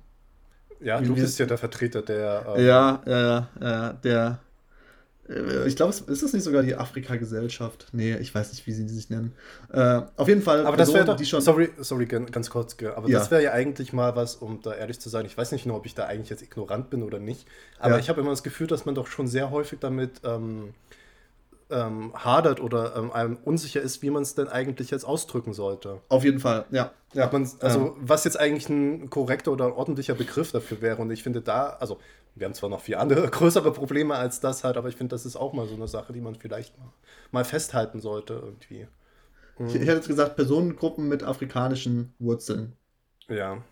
ja, 0.80 1.00
du 1.00 1.14
bist 1.14 1.38
ja 1.38 1.46
der 1.46 1.58
Vertreter 1.58 2.02
der. 2.02 2.46
Ähm, 2.56 2.64
ja, 2.64 3.02
ja, 3.06 3.48
ja, 3.60 3.92
der 3.92 4.26
äh, 4.26 4.49
ich 5.66 5.76
glaube, 5.76 5.92
ist 5.92 6.22
das 6.22 6.32
nicht 6.32 6.42
sogar 6.42 6.62
die 6.62 6.74
Afrika-Gesellschaft? 6.74 7.86
Nee, 7.92 8.16
ich 8.16 8.34
weiß 8.34 8.50
nicht, 8.50 8.66
wie 8.66 8.72
sie 8.72 8.88
sich 8.88 9.10
nennen. 9.10 9.32
Äh, 9.72 10.02
auf 10.16 10.26
jeden 10.26 10.42
Fall. 10.42 10.66
Aber 10.66 10.76
Personen, 10.76 11.06
das 11.06 11.08
wäre 11.08 11.18
doch, 11.18 11.24
schon. 11.24 11.40
Sorry, 11.40 11.70
sorry, 11.78 12.06
ganz 12.06 12.50
kurz, 12.50 12.76
aber 12.82 13.08
ja. 13.08 13.18
das 13.18 13.30
wäre 13.30 13.42
ja 13.42 13.52
eigentlich 13.52 13.92
mal 13.92 14.16
was, 14.16 14.36
um 14.36 14.60
da 14.60 14.74
ehrlich 14.74 14.98
zu 14.98 15.08
sein. 15.08 15.26
Ich 15.26 15.36
weiß 15.36 15.52
nicht 15.52 15.66
nur, 15.66 15.76
ob 15.76 15.86
ich 15.86 15.94
da 15.94 16.06
eigentlich 16.06 16.30
jetzt 16.30 16.42
ignorant 16.42 16.90
bin 16.90 17.04
oder 17.04 17.20
nicht. 17.20 17.46
Aber 17.78 17.94
ja. 17.94 18.00
ich 18.00 18.08
habe 18.08 18.20
immer 18.20 18.30
das 18.30 18.42
Gefühl, 18.42 18.66
dass 18.66 18.86
man 18.86 18.96
doch 18.96 19.06
schon 19.06 19.28
sehr 19.28 19.50
häufig 19.50 19.78
damit 19.78 20.20
ähm, 20.24 20.74
ähm, 21.70 22.12
hadert 22.14 22.60
oder 22.60 22.96
ähm, 22.96 23.12
einem 23.12 23.36
unsicher 23.44 23.80
ist, 23.80 24.02
wie 24.02 24.10
man 24.10 24.22
es 24.22 24.34
denn 24.34 24.48
eigentlich 24.48 24.90
jetzt 24.90 25.04
ausdrücken 25.04 25.52
sollte. 25.52 26.00
Auf 26.08 26.24
jeden 26.24 26.40
Fall, 26.40 26.64
ja. 26.70 26.90
ja. 27.12 27.30
also, 27.60 27.80
ähm. 27.80 27.92
was 28.00 28.24
jetzt 28.24 28.38
eigentlich 28.38 28.68
ein 28.68 29.10
korrekter 29.10 29.52
oder 29.52 29.76
ordentlicher 29.76 30.14
Begriff 30.14 30.50
dafür 30.52 30.80
wäre. 30.80 31.00
Und 31.00 31.10
ich 31.10 31.22
finde 31.22 31.40
da, 31.40 31.76
also, 31.80 31.98
wir 32.34 32.46
haben 32.46 32.54
zwar 32.54 32.70
noch 32.70 32.80
viel 32.80 32.96
andere, 32.96 33.28
größere 33.30 33.72
Probleme 33.72 34.14
als 34.14 34.40
das 34.40 34.64
halt, 34.64 34.76
aber 34.76 34.88
ich 34.88 34.96
finde, 34.96 35.14
das 35.14 35.26
ist 35.26 35.36
auch 35.36 35.52
mal 35.52 35.66
so 35.66 35.74
eine 35.74 35.88
Sache, 35.88 36.12
die 36.12 36.20
man 36.20 36.34
vielleicht 36.34 36.78
mal, 36.78 36.92
mal 37.30 37.44
festhalten 37.44 38.00
sollte 38.00 38.34
irgendwie. 38.34 38.86
Mhm. 39.58 39.66
Ich, 39.66 39.74
ich 39.74 39.80
hätte 39.82 39.96
jetzt 39.96 40.08
gesagt, 40.08 40.36
Personengruppen 40.36 41.08
mit 41.08 41.22
afrikanischen 41.22 42.14
Wurzeln. 42.18 42.74
Ja. 43.28 43.62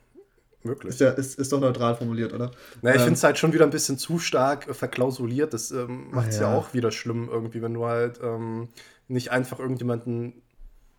Wirklich. 0.62 0.94
Ist, 0.94 1.00
ja, 1.00 1.10
ist, 1.10 1.38
ist 1.38 1.52
doch 1.52 1.60
neutral 1.60 1.94
formuliert, 1.94 2.32
oder? 2.32 2.50
Naja, 2.82 2.96
ich 2.96 3.00
ähm, 3.00 3.06
finde 3.06 3.14
es 3.14 3.24
halt 3.24 3.38
schon 3.38 3.52
wieder 3.52 3.64
ein 3.64 3.70
bisschen 3.70 3.96
zu 3.96 4.18
stark 4.18 4.68
äh, 4.68 4.74
verklausuliert. 4.74 5.54
Das 5.54 5.70
ähm, 5.70 6.10
macht 6.10 6.30
es 6.30 6.40
ja. 6.40 6.50
ja. 6.50 6.56
auch 6.56 6.74
wieder 6.74 6.90
schlimm, 6.90 7.28
irgendwie, 7.30 7.62
wenn 7.62 7.74
du 7.74 7.84
halt 7.84 8.20
ähm, 8.22 8.68
nicht 9.06 9.30
einfach 9.30 9.60
irgendjemanden 9.60 10.42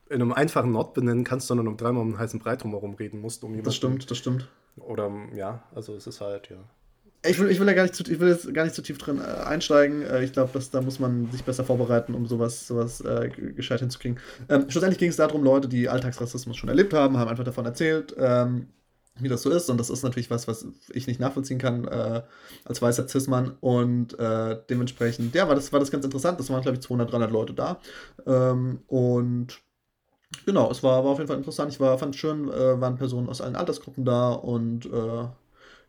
in 0.09 0.21
einem 0.21 0.33
einfachen 0.33 0.71
Not 0.71 0.93
benennen 0.93 1.23
kannst, 1.23 1.47
sondern 1.47 1.67
um 1.67 1.77
dreimal 1.77 2.01
um 2.01 2.09
einen 2.09 2.19
heißen 2.19 2.39
Brei 2.39 2.55
drumherum 2.55 2.95
reden 2.95 3.21
musst, 3.21 3.43
um. 3.43 3.61
Das 3.61 3.75
stimmt, 3.75 4.09
das 4.09 4.17
stimmt. 4.17 4.47
Oder 4.77 5.11
ja, 5.35 5.63
also 5.75 5.93
es 5.93 6.07
ist 6.07 6.21
halt, 6.21 6.49
ja. 6.49 6.57
Ich 7.25 7.37
will, 7.37 7.51
ich 7.51 7.59
will, 7.59 7.67
ja 7.67 7.73
gar 7.73 7.83
nicht 7.83 7.95
zu, 7.95 8.03
ich 8.09 8.19
will 8.19 8.29
jetzt 8.29 8.53
gar 8.53 8.63
nicht 8.63 8.75
zu 8.75 8.81
tief 8.81 8.97
drin 8.97 9.19
äh, 9.19 9.43
einsteigen. 9.43 10.03
Äh, 10.03 10.23
ich 10.23 10.31
glaube, 10.31 10.57
da 10.71 10.81
muss 10.81 10.99
man 10.99 11.29
sich 11.31 11.43
besser 11.43 11.65
vorbereiten, 11.65 12.13
um 12.13 12.25
sowas, 12.27 12.65
sowas 12.65 13.01
äh, 13.01 13.29
gescheit 13.29 13.81
hinzukriegen. 13.81 14.19
Ähm, 14.47 14.69
schlussendlich 14.69 14.99
ging 14.99 15.09
es 15.09 15.17
darum, 15.17 15.43
Leute, 15.43 15.67
die 15.67 15.89
Alltagsrassismus 15.89 16.55
schon 16.55 16.69
erlebt 16.69 16.93
haben, 16.93 17.17
haben 17.17 17.29
einfach 17.29 17.43
davon 17.43 17.65
erzählt. 17.65 18.15
Ähm, 18.17 18.67
wie 19.21 19.27
das 19.27 19.41
so 19.41 19.49
ist. 19.49 19.69
Und 19.69 19.77
das 19.77 19.89
ist 19.89 20.03
natürlich 20.03 20.29
was, 20.29 20.47
was 20.47 20.65
ich 20.89 21.07
nicht 21.07 21.19
nachvollziehen 21.19 21.59
kann 21.59 21.85
äh, 21.85 22.21
als 22.65 22.81
weißer 22.81 23.07
Cis-Mann. 23.07 23.57
Und 23.59 24.17
äh, 24.19 24.57
dementsprechend, 24.69 25.35
ja, 25.35 25.47
war 25.47 25.55
das, 25.55 25.71
war 25.71 25.79
das 25.79 25.91
ganz 25.91 26.05
interessant. 26.05 26.39
Das 26.39 26.49
waren, 26.49 26.61
glaube 26.61 26.77
ich, 26.77 26.81
200, 26.81 27.11
300 27.11 27.31
Leute 27.31 27.53
da. 27.53 27.79
Ähm, 28.25 28.79
und 28.87 29.59
genau, 30.45 30.71
es 30.71 30.83
war, 30.83 31.03
war 31.03 31.11
auf 31.11 31.17
jeden 31.17 31.27
Fall 31.27 31.37
interessant. 31.37 31.71
Ich 31.71 31.79
war, 31.79 31.97
fand 31.97 32.15
es 32.15 32.21
schön, 32.21 32.49
äh, 32.49 32.79
waren 32.79 32.97
Personen 32.97 33.29
aus 33.29 33.41
allen 33.41 33.55
Altersgruppen 33.55 34.05
da. 34.05 34.31
Und 34.31 34.85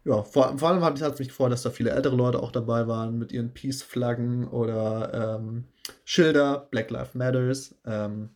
ja, 0.05 0.23
vor, 0.23 0.59
vor 0.59 0.69
allem 0.69 0.83
hat 0.83 1.01
es 1.01 1.19
mich 1.19 1.29
gefreut, 1.29 1.53
dass 1.53 1.63
da 1.63 1.71
viele 1.71 1.91
ältere 1.91 2.17
Leute 2.17 2.43
auch 2.43 2.53
dabei 2.53 2.87
waren 2.87 3.19
mit 3.19 3.33
ihren 3.33 3.53
Peace-Flaggen 3.53 4.49
oder 4.49 5.39
ähm, 5.39 5.65
Schilder, 6.05 6.69
Black 6.71 6.91
Lives 6.91 7.15
Matters. 7.15 7.75
Ähm, 7.85 8.31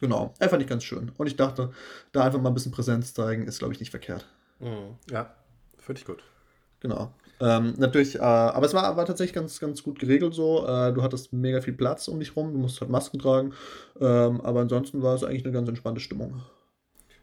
Genau, 0.00 0.34
er 0.38 0.48
fand 0.48 0.62
ich 0.62 0.68
ganz 0.68 0.84
schön. 0.84 1.10
Und 1.16 1.26
ich 1.26 1.36
dachte, 1.36 1.70
da 2.12 2.24
einfach 2.24 2.40
mal 2.40 2.50
ein 2.50 2.54
bisschen 2.54 2.72
Präsenz 2.72 3.14
zeigen, 3.14 3.46
ist, 3.46 3.58
glaube 3.58 3.74
ich, 3.74 3.80
nicht 3.80 3.90
verkehrt. 3.90 4.26
Mhm. 4.60 4.96
Ja, 5.10 5.34
finde 5.78 6.00
ich 6.00 6.06
gut. 6.06 6.22
Genau. 6.80 7.12
Ähm, 7.40 7.74
natürlich, 7.78 8.16
äh, 8.16 8.20
aber 8.20 8.66
es 8.66 8.74
war, 8.74 8.96
war 8.96 9.06
tatsächlich 9.06 9.34
ganz, 9.34 9.58
ganz 9.60 9.82
gut 9.82 9.98
geregelt 9.98 10.34
so. 10.34 10.66
Äh, 10.66 10.92
du 10.92 11.02
hattest 11.02 11.32
mega 11.32 11.60
viel 11.60 11.72
Platz 11.72 12.08
um 12.08 12.20
dich 12.20 12.36
rum, 12.36 12.52
du 12.52 12.58
musst 12.58 12.80
halt 12.80 12.90
Masken 12.90 13.18
tragen. 13.18 13.52
Ähm, 14.00 14.40
aber 14.40 14.60
ansonsten 14.60 15.02
war 15.02 15.14
es 15.14 15.24
eigentlich 15.24 15.44
eine 15.44 15.52
ganz 15.52 15.68
entspannte 15.68 16.00
Stimmung. 16.00 16.42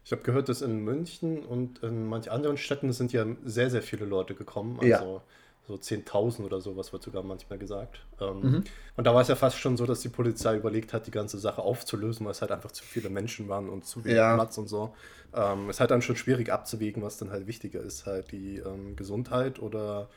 Ich 0.06 0.12
habe 0.12 0.22
gehört, 0.22 0.48
dass 0.48 0.62
in 0.62 0.78
München 0.78 1.44
und 1.44 1.82
in 1.82 2.06
manchen 2.06 2.30
anderen 2.30 2.56
Städten 2.56 2.92
sind 2.92 3.12
ja 3.12 3.26
sehr, 3.44 3.68
sehr 3.68 3.82
viele 3.82 4.06
Leute 4.06 4.34
gekommen. 4.34 4.78
Also 4.80 4.86
ja 4.86 5.22
so 5.66 5.74
10.000 5.74 6.44
oder 6.44 6.60
sowas 6.60 6.92
wird 6.92 7.02
sogar 7.02 7.22
manchmal 7.22 7.58
gesagt. 7.58 8.04
Ähm, 8.20 8.40
mhm. 8.40 8.64
Und 8.96 9.06
da 9.06 9.14
war 9.14 9.22
es 9.22 9.28
ja 9.28 9.34
fast 9.34 9.58
schon 9.58 9.76
so, 9.76 9.84
dass 9.84 10.00
die 10.00 10.08
Polizei 10.08 10.56
überlegt 10.56 10.92
hat, 10.92 11.06
die 11.06 11.10
ganze 11.10 11.38
Sache 11.38 11.62
aufzulösen, 11.62 12.24
weil 12.24 12.32
es 12.32 12.40
halt 12.40 12.52
einfach 12.52 12.70
zu 12.70 12.84
viele 12.84 13.10
Menschen 13.10 13.48
waren 13.48 13.68
und 13.68 13.84
zu 13.84 14.04
wenig 14.04 14.16
ja. 14.16 14.34
Platz 14.34 14.58
und 14.58 14.68
so. 14.68 14.94
Ähm, 15.34 15.68
es 15.68 15.76
ist 15.76 15.80
halt 15.80 15.90
dann 15.90 16.02
schon 16.02 16.16
schwierig 16.16 16.52
abzuwägen, 16.52 17.02
was 17.02 17.18
dann 17.18 17.30
halt 17.30 17.46
wichtiger 17.46 17.80
ist, 17.80 18.06
halt 18.06 18.30
die 18.30 18.58
ähm, 18.58 18.94
Gesundheit 18.96 19.58
oder 19.58 20.08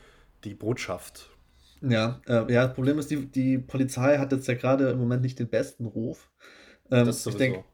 die 0.44 0.54
Botschaft. 0.54 1.30
Ja, 1.82 2.20
äh, 2.26 2.52
ja, 2.52 2.66
das 2.66 2.74
Problem 2.74 2.98
ist, 2.98 3.10
die, 3.10 3.26
die 3.26 3.58
Polizei 3.58 4.18
hat 4.18 4.32
jetzt 4.32 4.46
ja 4.46 4.54
gerade 4.54 4.90
im 4.90 4.98
Moment 4.98 5.22
nicht 5.22 5.38
den 5.38 5.48
besten 5.48 5.86
Ruf. 5.86 6.30
Ähm. 6.90 7.08
Ich, 7.08 7.36
denk, 7.36 7.64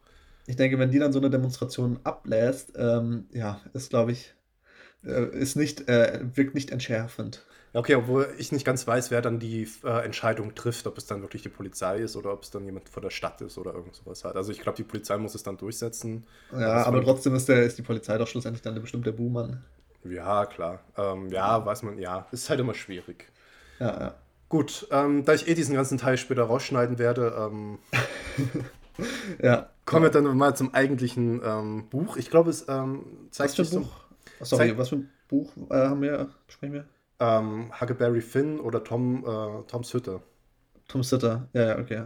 ich 0.47 0.57
denke, 0.57 0.79
wenn 0.79 0.91
die 0.91 0.99
dann 0.99 1.12
so 1.12 1.19
eine 1.19 1.31
Demonstration 1.31 2.00
ablässt, 2.05 2.73
ähm, 2.76 3.26
ja, 3.33 3.61
ist, 3.73 3.91
glaube 3.91 4.12
ich, 4.12 4.35
äh, 5.05 5.26
ist 5.37 5.57
nicht, 5.57 5.88
äh, 5.88 6.21
wirkt 6.35 6.55
nicht 6.55 6.71
entschärfend. 6.71 7.45
Okay, 7.73 7.95
obwohl 7.95 8.33
ich 8.38 8.53
nicht 8.53 8.65
ganz 8.65 8.87
weiß, 8.87 9.11
wer 9.11 9.21
dann 9.21 9.38
die 9.38 9.69
äh, 9.85 10.05
Entscheidung 10.05 10.55
trifft, 10.55 10.87
ob 10.87 10.97
es 10.97 11.05
dann 11.05 11.21
wirklich 11.21 11.43
die 11.43 11.50
Polizei 11.50 11.99
ist 11.99 12.17
oder 12.17 12.33
ob 12.33 12.43
es 12.43 12.50
dann 12.50 12.65
jemand 12.65 12.88
von 12.88 13.03
der 13.03 13.11
Stadt 13.11 13.41
ist 13.43 13.59
oder 13.59 13.75
irgend 13.75 13.95
sowas 13.95 14.25
halt. 14.25 14.37
Also 14.37 14.50
ich 14.50 14.61
glaube, 14.61 14.76
die 14.76 14.85
Polizei 14.85 15.19
muss 15.19 15.35
es 15.35 15.43
dann 15.43 15.59
durchsetzen. 15.59 16.26
Ja, 16.53 16.85
aber 16.85 17.03
trotzdem 17.03 17.35
ist, 17.35 17.50
der, 17.50 17.65
ist 17.65 17.76
die 17.76 17.83
Polizei 17.83 18.17
doch 18.17 18.29
schlussendlich 18.29 18.62
dann 18.62 18.81
bestimmt 18.81 19.05
der 19.05 19.12
Buhmann. 19.12 19.62
Ja, 20.05 20.47
klar. 20.47 20.81
Ähm, 20.97 21.29
ja, 21.29 21.67
weiß 21.67 21.83
man, 21.83 21.99
ja. 21.99 22.26
Ist 22.33 22.49
halt 22.49 22.61
immer 22.61 22.73
schwierig. 22.73 23.31
Ja, 23.79 24.00
ja. 24.00 24.15
Gut, 24.49 24.87
ähm, 24.91 25.25
da 25.25 25.35
ich 25.35 25.49
eh 25.49 25.55
diesen 25.55 25.75
ganzen 25.75 25.99
Teil 25.99 26.17
später 26.17 26.45
rausschneiden 26.45 26.99
werde, 26.99 27.35
ähm, 27.37 27.79
ja. 29.43 29.69
Kommen 29.87 30.02
wir 30.02 30.11
dann 30.11 30.37
mal 30.37 30.55
zum 30.55 30.75
eigentlichen 30.75 31.40
ähm, 31.43 31.88
Buch. 31.88 32.16
Ich 32.16 32.28
glaube, 32.28 32.50
es 32.50 32.69
ähm, 32.69 33.28
zeigt 33.31 33.59
was 33.59 33.69
für 33.71 33.76
ein 33.76 33.83
Buch? 33.83 33.93
So, 34.40 34.45
sorry, 34.45 34.66
zeigt, 34.66 34.78
was 34.78 34.88
für 34.90 34.97
ein 34.97 35.11
Buch 35.28 35.52
äh, 35.71 35.75
haben 35.75 36.02
wir, 36.02 36.28
sprechen 36.49 36.75
wir? 36.75 36.85
Ähm, 37.19 37.73
Huckleberry 37.81 38.21
Finn 38.21 38.61
oder 38.61 38.85
Tom, 38.85 39.25
äh, 39.25 39.62
Toms 39.69 39.95
Hütte. 39.95 40.21
Toms 40.88 41.11
Hütte, 41.11 41.49
ja, 41.55 41.66
ja, 41.69 41.78
okay. 41.78 42.02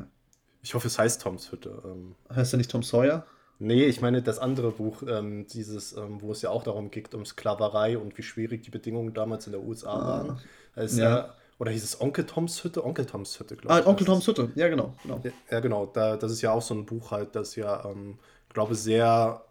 Ich 0.63 0.75
hoffe, 0.75 0.87
es 0.87 0.99
heißt 0.99 1.23
Toms 1.23 1.51
Hütte. 1.51 1.83
Ähm, 1.85 2.15
heißt 2.33 2.55
er 2.55 2.59
nicht 2.59 2.71
Tom 2.71 2.83
Sawyer? 2.83 3.27
Nee, 3.59 3.85
ich 3.85 4.01
meine 4.01 4.23
das 4.23 4.39
andere 4.39 4.71
Buch, 4.71 5.03
ähm, 5.07 5.47
dieses, 5.47 5.95
ähm, 5.95 6.23
wo 6.23 6.33
es 6.33 6.41
ja 6.43 6.51
auch 6.51 6.63
darum 6.63 6.91
geht, 6.91 7.15
um 7.15 7.27
Sklaverei 7.27 7.99
und 7.99 8.17
wie 8.17 8.23
schwierig 8.23 8.63
die 8.63 8.71
Bedingungen 8.71 9.13
damals 9.13 9.47
in 9.47 9.53
der 9.53 9.63
USA 9.63 9.93
ah, 9.93 10.09
waren. 10.09 10.41
Also, 10.75 11.03
ja. 11.03 11.35
Oder 11.61 11.71
hieß 11.73 11.85
es 11.85 12.01
Onkel 12.01 12.25
Toms 12.27 12.65
Hütte? 12.65 12.85
Onkel 12.85 13.05
Toms 13.07 13.39
Hütte, 13.39 13.55
glaube 13.55 13.75
ah, 13.75 13.79
ich. 13.81 13.87
Ah, 13.87 13.91
Onkel 13.91 14.07
Toms 14.07 14.27
Hütte, 14.27 14.51
ja, 14.57 14.69
genau. 14.69 14.95
genau. 15.03 15.23
Ja, 15.51 15.61
genau. 15.61 15.87
Da, 15.87 16.17
das 16.17 16.33
ist 16.33 16.41
ja 16.41 16.53
auch 16.53 16.63
so 16.63 16.75
ein 16.75 16.87
Buch 16.87 17.11
halt, 17.13 17.37
das 17.37 17.55
ja, 17.55 17.85
ähm, 17.85 18.19
glaube 18.49 18.75
sehr 18.75 19.45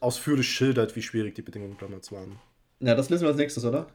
ausführlich 0.00 0.48
schildert, 0.48 0.96
wie 0.96 1.02
schwierig 1.02 1.34
die 1.34 1.42
Bedingungen 1.42 1.78
damals 1.78 2.12
waren. 2.12 2.38
Ja, 2.80 2.94
das 2.94 3.10
lesen 3.10 3.22
wir 3.24 3.28
als 3.28 3.38
nächstes, 3.38 3.64
oder? 3.64 3.86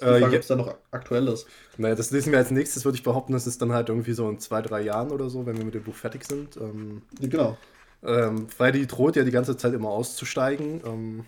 Äh, 0.00 0.14
Die 0.14 0.20
Frage, 0.20 0.32
ja. 0.32 0.38
ob 0.38 0.42
es 0.42 0.46
da 0.48 0.56
noch 0.56 0.74
aktuell 0.92 1.28
ist. 1.28 1.46
Naja, 1.76 1.94
das 1.96 2.10
lesen 2.12 2.32
wir 2.32 2.38
als 2.38 2.50
nächstes, 2.50 2.84
würde 2.84 2.96
ich 2.96 3.04
behaupten, 3.04 3.32
das 3.32 3.46
ist 3.46 3.62
dann 3.62 3.72
halt 3.72 3.88
irgendwie 3.88 4.12
so 4.12 4.28
in 4.28 4.38
zwei, 4.40 4.62
drei 4.62 4.82
Jahren 4.82 5.10
oder 5.12 5.30
so, 5.30 5.46
wenn 5.46 5.56
wir 5.56 5.64
mit 5.64 5.74
dem 5.74 5.84
Buch 5.84 5.94
fertig 5.94 6.24
sind. 6.24 6.56
Ähm, 6.56 7.02
Ja, 7.20 7.28
Genau. 7.28 7.58
ähm, 8.04 8.48
Freddy 8.48 8.86
droht 8.86 9.16
ja 9.16 9.24
die 9.24 9.30
ganze 9.32 9.56
Zeit 9.56 9.72
immer 9.74 9.90
auszusteigen. 9.90 10.80
Ähm, 10.84 11.26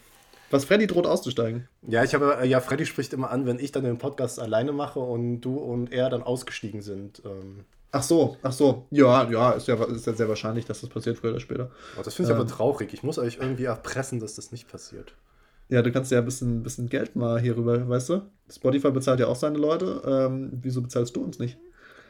Was 0.51 0.65
Freddy 0.65 0.87
droht 0.87 1.07
auszusteigen. 1.07 1.69
ja, 1.83 2.05
ich 2.05 2.15
habe, 2.15 2.47
ja, 2.47 2.61
Freddy 2.61 2.87
spricht 2.87 3.13
immer 3.13 3.31
an, 3.31 3.47
wenn 3.47 3.59
ich 3.59 3.73
dann 3.73 3.85
den 3.85 3.99
Podcast 3.99 4.39
alleine 4.41 4.73
mache 4.73 5.01
und 5.01 5.41
du 5.41 5.57
und 5.59 5.93
er 5.93 6.09
dann 6.11 6.23
ausgestiegen 6.23 6.83
sind. 6.83 7.23
Ähm, 7.25 7.65
Ach 7.93 8.03
so, 8.03 8.37
ach 8.43 8.53
so. 8.53 8.87
Ja, 8.91 9.31
ja, 9.31 9.53
ist 9.53 9.69
ja, 9.69 9.83
ist 9.85 10.07
ja 10.07 10.13
sehr 10.13 10.29
wahrscheinlich, 10.29 10.67
dass 10.67 10.83
das 10.83 10.91
passiert 10.91 11.17
früher 11.17 11.31
oder 11.31 11.41
später. 11.41 11.71
oh, 11.99 12.03
das 12.03 12.15
finde 12.15 12.31
ich 12.31 12.35
Ähm. 12.35 12.41
aber 12.43 12.51
traurig. 12.51 12.93
Ich 12.93 13.03
muss 13.03 13.17
euch 13.19 13.39
irgendwie 13.41 13.65
erpressen, 13.65 14.21
dass 14.21 14.35
das 14.35 14.53
nicht 14.53 14.69
passiert. 14.69 15.15
Ja, 15.69 15.81
du 15.83 15.91
kannst 15.91 16.13
ja 16.13 16.19
ein 16.19 16.25
bisschen, 16.27 16.63
bisschen 16.63 16.89
Geld 16.91 17.17
mal 17.17 17.41
hierüber, 17.41 17.89
weißt 17.89 18.11
du? 18.11 18.23
Spotify 18.51 18.91
bezahlt 18.91 19.19
ja 19.21 19.29
auch 19.29 19.37
seine 19.37 19.57
Leute. 19.57 20.03
Ähm, 20.05 20.51
wieso 20.63 20.83
bezahlst 20.83 21.17
du 21.17 21.23
uns 21.25 21.39
nicht? 21.39 21.59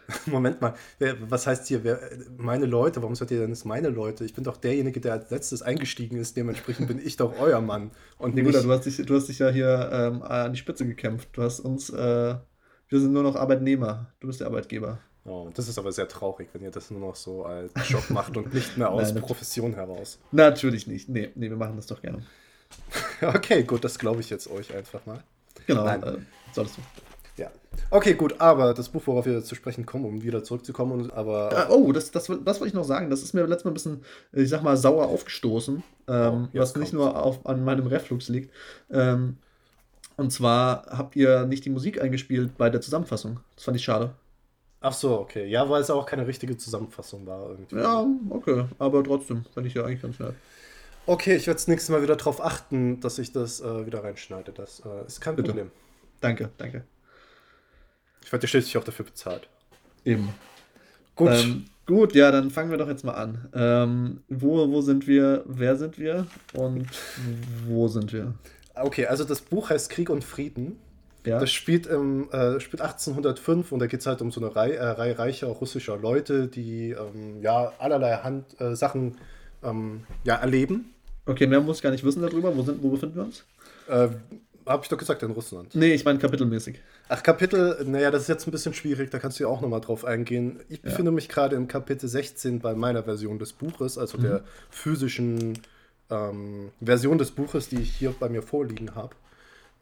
Moment 0.26 0.60
mal, 0.60 0.74
wer, 0.98 1.30
was 1.30 1.46
heißt 1.46 1.66
hier, 1.66 1.84
wer, 1.84 2.00
meine 2.36 2.66
Leute? 2.66 3.02
Warum 3.02 3.14
seid 3.14 3.30
ihr 3.30 3.40
denn 3.40 3.50
jetzt 3.50 3.64
meine 3.64 3.88
Leute? 3.88 4.24
Ich 4.24 4.34
bin 4.34 4.44
doch 4.44 4.56
derjenige, 4.56 5.00
der 5.00 5.14
als 5.14 5.30
letztes 5.30 5.62
eingestiegen 5.62 6.16
ist. 6.16 6.36
Dementsprechend 6.36 6.88
bin 6.88 7.04
ich 7.04 7.16
doch 7.16 7.38
euer 7.38 7.60
Mann. 7.60 7.90
Und 8.18 8.34
nicht, 8.34 8.44
Bruder, 8.44 8.62
du 8.62 8.70
hast 8.72 8.86
dich, 8.86 8.96
du 8.96 9.14
hast 9.14 9.28
dich 9.28 9.38
ja 9.38 9.48
hier 9.48 9.90
ähm, 9.92 10.22
an 10.22 10.52
die 10.52 10.58
Spitze 10.58 10.86
gekämpft. 10.86 11.30
Du 11.32 11.42
hast 11.42 11.60
uns, 11.60 11.90
äh, 11.90 12.34
wir 12.88 13.00
sind 13.00 13.12
nur 13.12 13.22
noch 13.22 13.36
Arbeitnehmer. 13.36 14.12
Du 14.20 14.28
bist 14.28 14.40
der 14.40 14.46
Arbeitgeber. 14.46 14.98
Oh, 15.24 15.50
das 15.52 15.66
ist 15.66 15.76
aber 15.78 15.90
sehr 15.90 16.06
traurig, 16.06 16.48
wenn 16.52 16.62
ihr 16.62 16.70
das 16.70 16.90
nur 16.90 17.00
noch 17.00 17.16
so 17.16 17.44
als 17.44 17.72
Job 17.88 18.10
macht 18.10 18.36
und 18.36 18.54
nicht 18.54 18.76
mehr 18.78 18.90
aus 18.92 19.12
Nein, 19.12 19.22
Profession 19.22 19.74
heraus. 19.74 20.20
Natürlich 20.30 20.86
nicht. 20.86 21.08
Nee, 21.08 21.30
nee, 21.34 21.50
wir 21.50 21.56
machen 21.56 21.76
das 21.76 21.86
doch 21.86 22.00
gerne. 22.00 22.22
Okay, 23.22 23.62
gut, 23.62 23.84
das 23.84 23.98
glaube 23.98 24.20
ich 24.20 24.28
jetzt 24.28 24.50
euch 24.50 24.74
einfach 24.74 25.06
mal. 25.06 25.22
Genau, 25.66 25.84
Nein. 25.84 26.02
äh, 26.02 26.18
solltest 26.52 26.78
du. 26.78 26.82
Ja. 27.36 27.50
Okay, 27.90 28.14
gut, 28.14 28.40
aber 28.40 28.72
das 28.74 28.88
Buch, 28.88 29.02
worauf 29.06 29.26
wir 29.26 29.42
zu 29.44 29.54
sprechen 29.54 29.84
kommen, 29.84 30.04
um 30.06 30.22
wieder 30.22 30.42
zurückzukommen, 30.42 30.92
und, 30.92 31.12
aber 31.12 31.66
Äh, 31.68 31.72
oh, 31.72 31.92
das, 31.92 32.10
das, 32.10 32.26
das 32.26 32.60
wollte 32.60 32.68
ich 32.68 32.74
noch 32.74 32.84
sagen. 32.84 33.10
Das 33.10 33.22
ist 33.22 33.34
mir 33.34 33.44
letztes 33.46 33.64
Mal 33.64 33.70
ein 33.72 33.74
bisschen, 33.74 34.04
ich 34.32 34.48
sag 34.48 34.62
mal, 34.62 34.76
sauer 34.76 35.06
aufgestoßen. 35.08 35.82
Ähm, 36.08 36.48
Oh, 36.54 36.58
was 36.58 36.76
nicht 36.76 36.92
kommt's. 36.92 36.92
nur 36.92 37.22
auf, 37.22 37.44
an 37.46 37.64
meinem 37.64 37.86
Reflux 37.86 38.28
liegt. 38.28 38.52
Ähm, 38.90 39.38
und 40.16 40.32
zwar 40.32 40.86
habt 40.90 41.16
ihr 41.16 41.46
nicht 41.46 41.64
die 41.64 41.70
Musik 41.70 42.00
eingespielt 42.02 42.56
bei 42.58 42.70
der 42.70 42.80
Zusammenfassung. 42.80 43.40
Das 43.56 43.64
fand 43.64 43.76
ich 43.76 43.84
schade. 43.84 44.14
ach 44.80 44.92
so, 44.92 45.18
okay. 45.20 45.46
Ja, 45.46 45.68
weil 45.68 45.82
es 45.82 45.90
auch 45.90 46.06
keine 46.06 46.26
richtige 46.26 46.56
Zusammenfassung 46.56 47.26
war 47.26 47.50
irgendwie. 47.50 47.76
Ja, 47.76 48.06
okay. 48.30 48.66
Aber 48.78 49.02
trotzdem, 49.04 49.44
fand 49.52 49.66
ich 49.66 49.74
ja 49.74 49.84
eigentlich 49.84 50.02
ganz 50.02 50.18
nett. 50.18 50.36
Okay, 51.06 51.36
ich 51.36 51.46
werde 51.46 51.56
das 51.58 51.68
nächste 51.68 51.92
Mal 51.92 52.02
wieder 52.02 52.16
darauf 52.16 52.40
achten, 52.44 53.00
dass 53.00 53.18
ich 53.18 53.32
das 53.32 53.60
äh, 53.60 53.86
wieder 53.86 54.02
reinschneide. 54.04 54.52
Das 54.52 54.80
äh, 54.80 55.06
ist 55.06 55.20
kein 55.20 55.36
Bitte. 55.36 55.48
Problem. 55.50 55.72
Danke, 56.20 56.52
danke. 56.58 56.86
Ich 58.26 58.32
werde 58.32 58.48
schließlich 58.48 58.76
auch 58.76 58.82
dafür 58.82 59.04
bezahlt. 59.04 59.48
Eben. 60.04 60.30
Gut. 61.14 61.30
Ähm, 61.30 61.66
gut, 61.86 62.12
ja, 62.12 62.32
dann 62.32 62.50
fangen 62.50 62.72
wir 62.72 62.76
doch 62.76 62.88
jetzt 62.88 63.04
mal 63.04 63.12
an. 63.14 63.48
Ähm, 63.54 64.20
wo, 64.28 64.68
wo 64.68 64.80
sind 64.80 65.06
wir? 65.06 65.44
Wer 65.46 65.76
sind 65.76 65.96
wir? 65.96 66.26
Und 66.52 66.88
wo 67.68 67.86
sind 67.86 68.12
wir? 68.12 68.34
Okay, 68.74 69.06
also 69.06 69.22
das 69.22 69.40
Buch 69.42 69.70
heißt 69.70 69.90
Krieg 69.90 70.10
und 70.10 70.24
Frieden. 70.24 70.76
Ja. 71.24 71.38
Das 71.38 71.52
spielt, 71.52 71.86
im, 71.86 72.28
äh, 72.32 72.58
spielt 72.58 72.82
1805 72.82 73.70
und 73.70 73.78
da 73.78 73.86
geht 73.86 74.00
es 74.00 74.06
halt 74.06 74.20
um 74.20 74.32
so 74.32 74.40
eine 74.40 74.54
Reihe, 74.56 74.74
äh, 74.74 74.84
Reihe 74.84 75.16
reicher 75.16 75.46
russischer 75.46 75.96
Leute, 75.96 76.48
die 76.48 76.90
ähm, 76.90 77.40
ja 77.42 77.74
allerlei 77.78 78.16
Hand, 78.16 78.60
äh, 78.60 78.74
Sachen 78.74 79.18
ähm, 79.62 80.02
ja, 80.24 80.34
erleben. 80.34 80.92
Okay, 81.26 81.46
mehr 81.46 81.60
muss 81.60 81.76
ich 81.76 81.82
gar 81.84 81.92
nicht 81.92 82.04
wissen 82.04 82.22
darüber. 82.22 82.56
Wo, 82.56 82.62
sind, 82.62 82.82
wo 82.82 82.90
befinden 82.90 83.14
wir 83.14 83.24
uns? 83.24 83.44
Habe 84.66 84.82
ich 84.82 84.88
doch 84.88 84.98
gesagt, 84.98 85.22
in 85.22 85.30
Russland. 85.30 85.74
Nee, 85.74 85.94
ich 85.94 86.04
meine 86.04 86.18
kapitelmäßig. 86.18 86.80
Ach, 87.08 87.22
Kapitel, 87.22 87.84
naja, 87.86 88.10
das 88.10 88.22
ist 88.22 88.28
jetzt 88.28 88.48
ein 88.48 88.50
bisschen 88.50 88.74
schwierig, 88.74 89.10
da 89.10 89.18
kannst 89.20 89.38
du 89.38 89.44
ja 89.44 89.48
auch 89.48 89.60
nochmal 89.60 89.80
drauf 89.80 90.04
eingehen. 90.04 90.58
Ich 90.68 90.78
Ja. 90.78 90.90
befinde 90.90 91.12
mich 91.12 91.28
gerade 91.28 91.54
im 91.54 91.68
Kapitel 91.68 92.08
16 92.08 92.58
bei 92.58 92.74
meiner 92.74 93.04
Version 93.04 93.38
des 93.38 93.52
Buches, 93.52 93.96
also 93.96 94.18
der 94.18 94.42
physischen 94.70 95.58
ähm, 96.10 96.70
Version 96.82 97.18
des 97.18 97.30
Buches, 97.30 97.68
die 97.68 97.80
ich 97.80 97.92
hier 97.92 98.14
bei 98.18 98.28
mir 98.28 98.42
vorliegen 98.42 98.94
habe. 98.94 99.14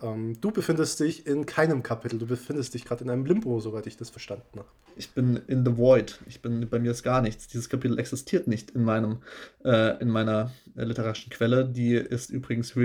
Ähm, 0.03 0.39
du 0.41 0.51
befindest 0.51 1.01
dich 1.01 1.27
in 1.27 1.47
keinem 1.47 1.83
Kapitel, 1.83 2.19
du 2.19 2.27
befindest 2.27 2.75
dich 2.75 2.85
gerade 2.85 3.05
in 3.05 3.11
einem 3.11 3.25
Limbo, 3.27 3.61
soweit 3.61 3.87
ich 3.87 3.97
das 3.97 4.11
verstanden 4.11 4.59
habe. 4.59 4.69
Ich 4.97 5.11
bin 5.11 5.41
in 5.49 5.65
the 5.65 5.77
void. 5.77 6.21
Ich 6.27 6.41
bin 6.43 6.69
bei 6.69 6.79
mir 6.79 6.91
ist 6.93 7.03
gar 7.03 7.21
nichts. 7.21 7.49
Dieses 7.49 7.69
Kapitel 7.69 7.99
existiert 7.99 8.47
nicht 8.49 8.71
in 8.73 8.85
meinem 8.85 9.19
äh, 9.65 10.01
in 10.01 10.09
meiner 10.09 10.53
äh, 10.77 10.85
literarischen 10.85 11.31
Quelle. 11.31 11.65
Die 11.65 11.95
ist 11.95 12.31
übrigens 12.31 12.77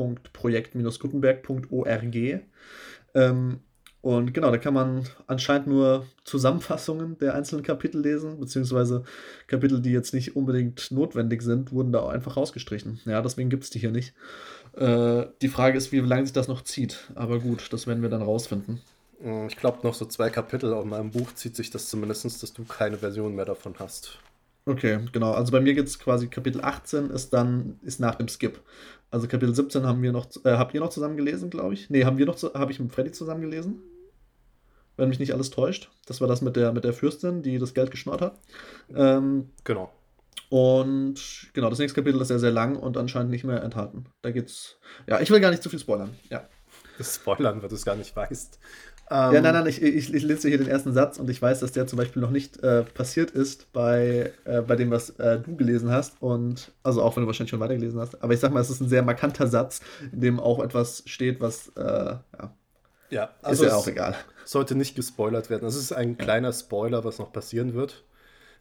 www.projekt-gutenberg.org. 0.00 2.40
Ähm, 3.14 3.60
und 4.02 4.32
genau, 4.32 4.50
da 4.50 4.56
kann 4.56 4.72
man 4.72 5.06
anscheinend 5.26 5.66
nur 5.66 6.06
Zusammenfassungen 6.24 7.18
der 7.18 7.34
einzelnen 7.34 7.62
Kapitel 7.62 8.00
lesen, 8.00 8.40
beziehungsweise 8.40 9.04
Kapitel, 9.46 9.82
die 9.82 9.92
jetzt 9.92 10.14
nicht 10.14 10.36
unbedingt 10.36 10.90
notwendig 10.90 11.42
sind, 11.42 11.72
wurden 11.72 11.92
da 11.92 12.00
auch 12.00 12.08
einfach 12.08 12.38
rausgestrichen. 12.38 13.00
Ja, 13.04 13.20
deswegen 13.20 13.50
gibt 13.50 13.64
es 13.64 13.70
die 13.70 13.78
hier 13.78 13.90
nicht. 13.90 14.14
Äh, 14.74 15.26
die 15.42 15.48
Frage 15.48 15.76
ist, 15.76 15.92
wie 15.92 16.00
lange 16.00 16.24
sich 16.24 16.32
das 16.32 16.48
noch 16.48 16.62
zieht. 16.62 17.10
Aber 17.14 17.40
gut, 17.40 17.70
das 17.72 17.86
werden 17.86 18.02
wir 18.02 18.08
dann 18.08 18.22
rausfinden. 18.22 18.80
Äh, 19.22 19.48
Ich 19.48 19.56
glaube, 19.56 19.80
noch 19.82 19.94
so 19.94 20.06
zwei 20.06 20.30
Kapitel 20.30 20.72
auf 20.72 20.86
meinem 20.86 21.10
Buch 21.10 21.34
zieht 21.34 21.54
sich 21.54 21.68
das 21.70 21.90
zumindest, 21.90 22.42
dass 22.42 22.54
du 22.54 22.64
keine 22.64 22.96
Version 22.96 23.34
mehr 23.34 23.44
davon 23.44 23.74
hast. 23.78 24.18
Okay, 24.66 25.00
genau. 25.12 25.32
Also 25.32 25.52
bei 25.52 25.60
mir 25.60 25.74
geht 25.74 25.86
es 25.86 25.98
quasi 25.98 26.28
Kapitel 26.28 26.60
18 26.62 27.10
ist 27.10 27.30
dann 27.32 27.78
ist 27.82 27.98
nach 28.00 28.14
dem 28.16 28.28
Skip. 28.28 28.60
Also 29.10 29.26
Kapitel 29.26 29.54
17 29.54 29.84
haben 29.86 30.02
wir 30.02 30.12
noch 30.12 30.28
äh, 30.44 30.52
habt 30.52 30.74
ihr 30.74 30.80
noch 30.80 30.90
zusammen 30.90 31.16
gelesen, 31.16 31.50
glaube 31.50 31.74
ich? 31.74 31.90
Nee, 31.90 32.04
haben 32.04 32.18
wir 32.18 32.26
noch 32.26 32.36
zu- 32.36 32.52
habe 32.54 32.70
ich 32.70 32.78
mit 32.78 32.92
Freddy 32.92 33.10
zusammen 33.12 33.40
gelesen? 33.40 33.80
Wenn 34.96 35.08
mich 35.08 35.18
nicht 35.18 35.32
alles 35.32 35.50
täuscht. 35.50 35.90
Das 36.06 36.20
war 36.20 36.28
das 36.28 36.42
mit 36.42 36.56
der 36.56 36.72
mit 36.72 36.84
der 36.84 36.92
Fürstin, 36.92 37.42
die 37.42 37.58
das 37.58 37.74
Geld 37.74 37.90
geschnort 37.90 38.20
hat. 38.20 38.38
Ähm, 38.94 39.50
Genau. 39.64 39.90
und 40.50 41.48
genau, 41.54 41.70
das 41.70 41.78
nächste 41.78 42.00
Kapitel 42.00 42.20
ist 42.20 42.28
sehr 42.28 42.38
sehr 42.38 42.50
lang 42.52 42.76
und 42.76 42.96
anscheinend 42.96 43.30
nicht 43.30 43.44
mehr 43.44 43.62
enthalten. 43.62 44.04
Da 44.22 44.30
geht's 44.30 44.76
Ja, 45.06 45.20
ich 45.20 45.30
will 45.30 45.40
gar 45.40 45.50
nicht 45.50 45.62
zu 45.62 45.70
viel 45.70 45.78
spoilern. 45.78 46.10
Ja. 46.28 46.48
Das 46.98 47.14
Spoilern, 47.14 47.62
weil 47.62 47.68
du 47.70 47.74
es 47.76 47.84
gar 47.86 47.96
nicht 47.96 48.14
weißt. 48.14 48.58
Ja, 49.28 49.40
Ähm, 49.40 49.42
nein, 49.42 49.54
nein, 49.54 49.66
ich, 49.66 49.82
ich, 49.82 50.14
ich 50.14 50.22
lese 50.22 50.48
hier 50.48 50.58
den 50.58 50.68
ersten 50.68 50.92
Satz 50.92 51.18
und 51.18 51.28
ich 51.30 51.42
weiß, 51.42 51.60
dass 51.60 51.72
der 51.72 51.86
zum 51.88 51.96
Beispiel 51.96 52.22
noch 52.22 52.30
nicht 52.30 52.62
äh, 52.62 52.84
passiert 52.84 53.30
ist 53.32 53.72
bei, 53.72 54.32
äh, 54.44 54.62
bei 54.62 54.76
dem, 54.76 54.90
was 54.92 55.10
äh, 55.18 55.40
du 55.40 55.56
gelesen 55.56 55.90
hast. 55.90 56.22
Und 56.22 56.72
also 56.84 57.02
auch 57.02 57.16
wenn 57.16 57.22
du 57.22 57.26
wahrscheinlich 57.26 57.50
schon 57.50 57.60
weitergelesen 57.60 57.98
hast. 58.00 58.22
Aber 58.22 58.32
ich 58.34 58.40
sag 58.40 58.52
mal, 58.52 58.60
es 58.60 58.70
ist 58.70 58.80
ein 58.80 58.88
sehr 58.88 59.02
markanter 59.02 59.48
Satz, 59.48 59.80
in 60.12 60.20
dem 60.20 60.38
auch 60.40 60.60
etwas 60.62 61.02
steht, 61.06 61.40
was 61.40 61.68
äh, 61.76 61.82
ja, 61.82 62.54
Ja, 63.10 63.24
ist 63.24 63.42
also 63.42 63.64
ja 63.64 63.68
es 63.70 63.74
auch 63.74 63.86
egal. 63.88 64.16
sollte 64.44 64.74
nicht 64.76 64.94
gespoilert 64.94 65.50
werden. 65.50 65.66
Es 65.66 65.76
ist 65.76 65.92
ein 65.92 66.16
kleiner 66.18 66.52
Spoiler, 66.52 67.04
was 67.04 67.18
noch 67.18 67.32
passieren 67.32 67.74
wird. 67.74 68.04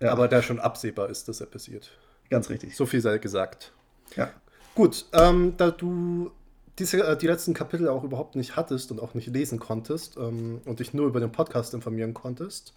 Ja, 0.02 0.12
Aber 0.12 0.28
der 0.28 0.42
schon 0.42 0.60
absehbar 0.60 1.10
ist, 1.10 1.28
dass 1.28 1.42
er 1.42 1.48
passiert. 1.48 1.92
ganz 2.30 2.50
richtig. 2.50 2.76
So 2.76 2.86
viel 2.86 3.02
sei 3.02 3.18
gesagt. 3.18 3.72
Ja. 4.16 4.32
Gut, 4.76 5.06
ähm, 5.14 5.54
da 5.58 5.72
du 5.72 6.32
diese, 6.80 7.04
äh, 7.04 7.18
die 7.18 7.28
letzten 7.28 7.54
Kapitel 7.54 7.88
auch 7.88 8.04
überhaupt 8.04 8.36
nicht 8.36 8.56
hattest 8.56 8.92
und 8.92 9.02
auch 9.02 9.13
nicht 9.13 9.28
lesen 9.28 9.60
konntest 9.60 10.18
ähm, 10.18 10.62
und 10.65 10.80
dich 10.80 10.94
nur 10.94 11.08
über 11.08 11.20
den 11.20 11.32
Podcast 11.32 11.74
informieren 11.74 12.13
konntest, 12.13 12.74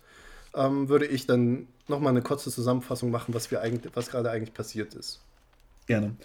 ähm, 0.55 0.88
würde 0.88 1.07
ich 1.07 1.27
dann 1.27 1.69
nochmal 1.88 2.11
eine 2.11 2.23
kurze 2.23 2.51
Zusammenfassung 2.51 3.11
machen, 3.11 3.35
was, 3.35 3.51
wir 3.51 3.61
eigentlich, 3.61 3.95
was 3.95 4.11
gerade 4.11 4.31
eigentlich 4.31 4.55
passiert 4.55 4.95
ist. 4.95 5.21
Gerne. 5.87 6.17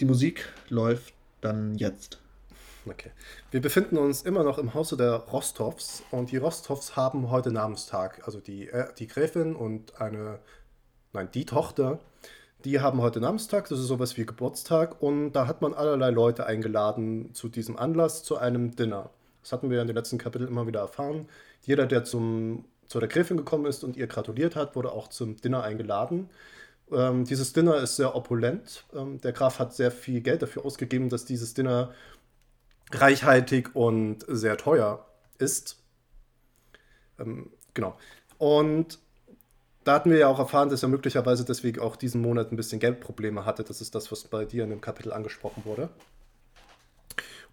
Die 0.00 0.04
Musik 0.04 0.48
läuft 0.68 1.14
dann 1.40 1.74
jetzt. 1.74 2.18
Okay. 2.86 3.10
Wir 3.50 3.60
befinden 3.60 3.96
uns 3.96 4.22
immer 4.22 4.42
noch 4.42 4.58
im 4.58 4.74
Hause 4.74 4.96
der 4.96 5.14
Rostovs 5.14 6.02
und 6.10 6.30
die 6.30 6.36
Rostovs 6.36 6.96
haben 6.96 7.30
heute 7.30 7.50
Namenstag. 7.50 8.22
Also 8.26 8.40
die, 8.40 8.68
äh, 8.68 8.92
die 8.98 9.06
Gräfin 9.06 9.56
und 9.56 10.00
eine, 10.00 10.38
nein, 11.12 11.28
die 11.32 11.46
Tochter, 11.46 11.98
die 12.64 12.80
haben 12.80 13.00
heute 13.00 13.20
Namenstag. 13.20 13.68
Das 13.68 13.78
ist 13.78 13.86
sowas 13.86 14.16
wie 14.16 14.26
Geburtstag 14.26 15.00
und 15.02 15.32
da 15.32 15.46
hat 15.46 15.60
man 15.60 15.74
allerlei 15.74 16.10
Leute 16.10 16.46
eingeladen 16.46 17.34
zu 17.34 17.48
diesem 17.48 17.76
Anlass, 17.76 18.22
zu 18.22 18.38
einem 18.38 18.74
Dinner. 18.74 19.10
Das 19.42 19.52
hatten 19.52 19.70
wir 19.70 19.80
in 19.82 19.86
den 19.86 19.96
letzten 19.96 20.18
Kapiteln 20.18 20.48
immer 20.48 20.66
wieder 20.66 20.80
erfahren. 20.80 21.28
Jeder, 21.62 21.86
der 21.86 22.04
zum, 22.04 22.64
zu 22.86 22.98
der 22.98 23.08
Gräfin 23.08 23.36
gekommen 23.36 23.66
ist 23.66 23.84
und 23.84 23.96
ihr 23.96 24.06
gratuliert 24.06 24.56
hat, 24.56 24.74
wurde 24.76 24.92
auch 24.92 25.08
zum 25.08 25.36
Dinner 25.36 25.62
eingeladen. 25.62 26.30
Ähm, 26.90 27.24
dieses 27.24 27.52
Dinner 27.52 27.76
ist 27.76 27.96
sehr 27.96 28.14
opulent. 28.14 28.84
Ähm, 28.94 29.20
der 29.20 29.32
Graf 29.32 29.58
hat 29.58 29.74
sehr 29.74 29.90
viel 29.90 30.20
Geld 30.22 30.42
dafür 30.42 30.64
ausgegeben, 30.64 31.10
dass 31.10 31.26
dieses 31.26 31.52
Dinner 31.52 31.92
reichhaltig 32.92 33.74
und 33.74 34.24
sehr 34.28 34.56
teuer 34.56 35.06
ist. 35.38 35.82
Ähm, 37.18 37.50
genau. 37.74 37.96
Und 38.38 38.98
da 39.84 39.94
hatten 39.94 40.10
wir 40.10 40.18
ja 40.18 40.28
auch 40.28 40.38
erfahren, 40.38 40.70
dass 40.70 40.82
er 40.82 40.88
möglicherweise 40.88 41.44
deswegen 41.44 41.80
auch 41.80 41.96
diesen 41.96 42.20
Monat 42.20 42.50
ein 42.50 42.56
bisschen 42.56 42.80
Geldprobleme 42.80 43.44
hatte. 43.44 43.64
Das 43.64 43.80
ist 43.80 43.94
das, 43.94 44.10
was 44.10 44.24
bei 44.24 44.44
dir 44.44 44.64
in 44.64 44.70
dem 44.70 44.80
Kapitel 44.80 45.12
angesprochen 45.12 45.64
wurde. 45.64 45.90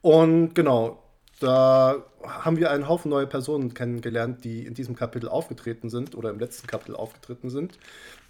Und 0.02 0.56
genau, 0.56 1.04
da 1.40 2.04
haben 2.24 2.58
wir 2.58 2.72
einen 2.72 2.88
Haufen 2.88 3.10
neue 3.10 3.28
Personen 3.28 3.74
kennengelernt, 3.74 4.44
die 4.44 4.66
in 4.66 4.74
diesem 4.74 4.96
Kapitel 4.96 5.28
aufgetreten 5.28 5.90
sind 5.90 6.16
oder 6.16 6.30
im 6.30 6.40
letzten 6.40 6.68
Kapitel 6.68 6.96
aufgetreten 6.96 7.50
sind. 7.50 7.78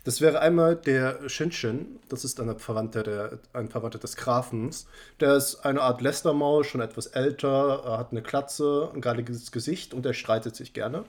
Das 0.04 0.20
wäre 0.20 0.40
einmal 0.40 0.76
der 0.76 1.30
Shinshin, 1.30 2.00
das 2.10 2.26
ist 2.26 2.40
eine 2.40 2.58
Verwandte 2.58 3.04
der, 3.04 3.40
ein 3.54 3.70
Verwandter 3.70 4.00
des 4.00 4.16
Grafens. 4.16 4.88
Der 5.20 5.36
ist 5.36 5.64
eine 5.64 5.82
Art 5.82 6.02
Lästermaul, 6.02 6.64
schon 6.64 6.82
etwas 6.82 7.08
älter, 7.08 7.84
er 7.86 7.98
hat 8.00 8.12
eine 8.12 8.24
Klatze, 8.24 8.90
ein 8.96 9.02
galliges 9.02 9.52
Gesicht 9.52 9.94
und 9.94 10.06
er 10.06 10.14
streitet 10.14 10.56
sich 10.56 10.74
gerne. 10.74 11.04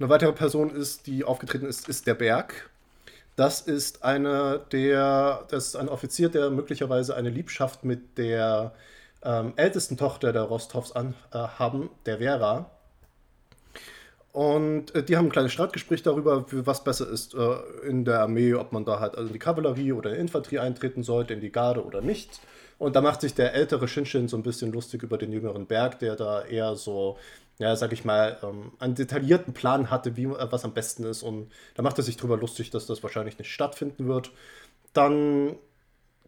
Eine 0.00 0.08
weitere 0.08 0.32
Person 0.32 0.70
ist, 0.74 1.06
die 1.06 1.24
aufgetreten 1.24 1.66
ist, 1.66 1.86
ist 1.86 2.06
der 2.06 2.14
Berg. 2.14 2.70
Das 3.36 3.60
ist 3.60 4.02
eine 4.02 4.62
der, 4.72 5.44
das 5.50 5.66
ist 5.66 5.76
ein 5.76 5.90
Offizier, 5.90 6.30
der 6.30 6.48
möglicherweise 6.48 7.14
eine 7.16 7.28
Liebschaft 7.28 7.84
mit 7.84 8.16
der 8.16 8.72
ähm, 9.22 9.52
ältesten 9.56 9.98
Tochter 9.98 10.32
der 10.32 10.44
Rostovs 10.44 10.92
an, 10.92 11.14
äh, 11.34 11.36
haben, 11.36 11.90
der 12.06 12.16
Vera. 12.16 12.70
Und 14.32 14.94
äh, 14.94 15.02
die 15.02 15.18
haben 15.18 15.26
ein 15.26 15.32
kleines 15.32 15.52
Streitgespräch 15.52 16.02
darüber, 16.02 16.46
was 16.50 16.82
besser 16.82 17.06
ist 17.06 17.34
äh, 17.34 17.86
in 17.86 18.06
der 18.06 18.20
Armee, 18.20 18.54
ob 18.54 18.72
man 18.72 18.86
da 18.86 19.00
halt 19.00 19.16
also 19.16 19.26
in 19.26 19.34
die 19.34 19.38
Kavallerie 19.38 19.92
oder 19.92 20.08
in 20.10 20.16
die 20.16 20.20
Infanterie 20.22 20.60
eintreten 20.60 21.02
sollte, 21.02 21.34
in 21.34 21.42
die 21.42 21.52
Garde 21.52 21.84
oder 21.84 22.00
nicht. 22.00 22.40
Und 22.78 22.96
da 22.96 23.02
macht 23.02 23.20
sich 23.20 23.34
der 23.34 23.52
ältere 23.52 23.86
Shinshin 23.86 24.28
so 24.28 24.38
ein 24.38 24.42
bisschen 24.42 24.72
lustig 24.72 25.02
über 25.02 25.18
den 25.18 25.30
jüngeren 25.30 25.66
Berg, 25.66 25.98
der 25.98 26.16
da 26.16 26.42
eher 26.42 26.74
so, 26.76 27.18
ja, 27.60 27.76
sag 27.76 27.92
ich 27.92 28.06
mal, 28.06 28.38
ähm, 28.42 28.72
einen 28.78 28.94
detaillierten 28.94 29.52
Plan 29.52 29.90
hatte, 29.90 30.16
wie 30.16 30.24
äh, 30.24 30.46
was 30.50 30.64
am 30.64 30.72
besten 30.72 31.04
ist. 31.04 31.22
Und 31.22 31.52
da 31.74 31.82
macht 31.82 31.98
er 31.98 32.02
sich 32.02 32.16
drüber 32.16 32.38
lustig, 32.38 32.70
dass 32.70 32.86
das 32.86 33.02
wahrscheinlich 33.02 33.38
nicht 33.38 33.52
stattfinden 33.52 34.08
wird. 34.08 34.32
Dann 34.94 35.56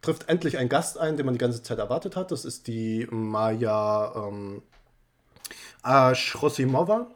trifft 0.02 0.28
endlich 0.28 0.58
ein 0.58 0.68
Gast 0.68 0.98
ein, 0.98 1.16
den 1.16 1.24
man 1.24 1.34
die 1.34 1.38
ganze 1.38 1.62
Zeit 1.62 1.78
erwartet 1.78 2.16
hat. 2.16 2.32
Das 2.32 2.44
ist 2.44 2.66
die 2.66 3.08
Maya 3.10 4.12
ähm, 4.14 4.62
Ashrosimova. 5.82 7.06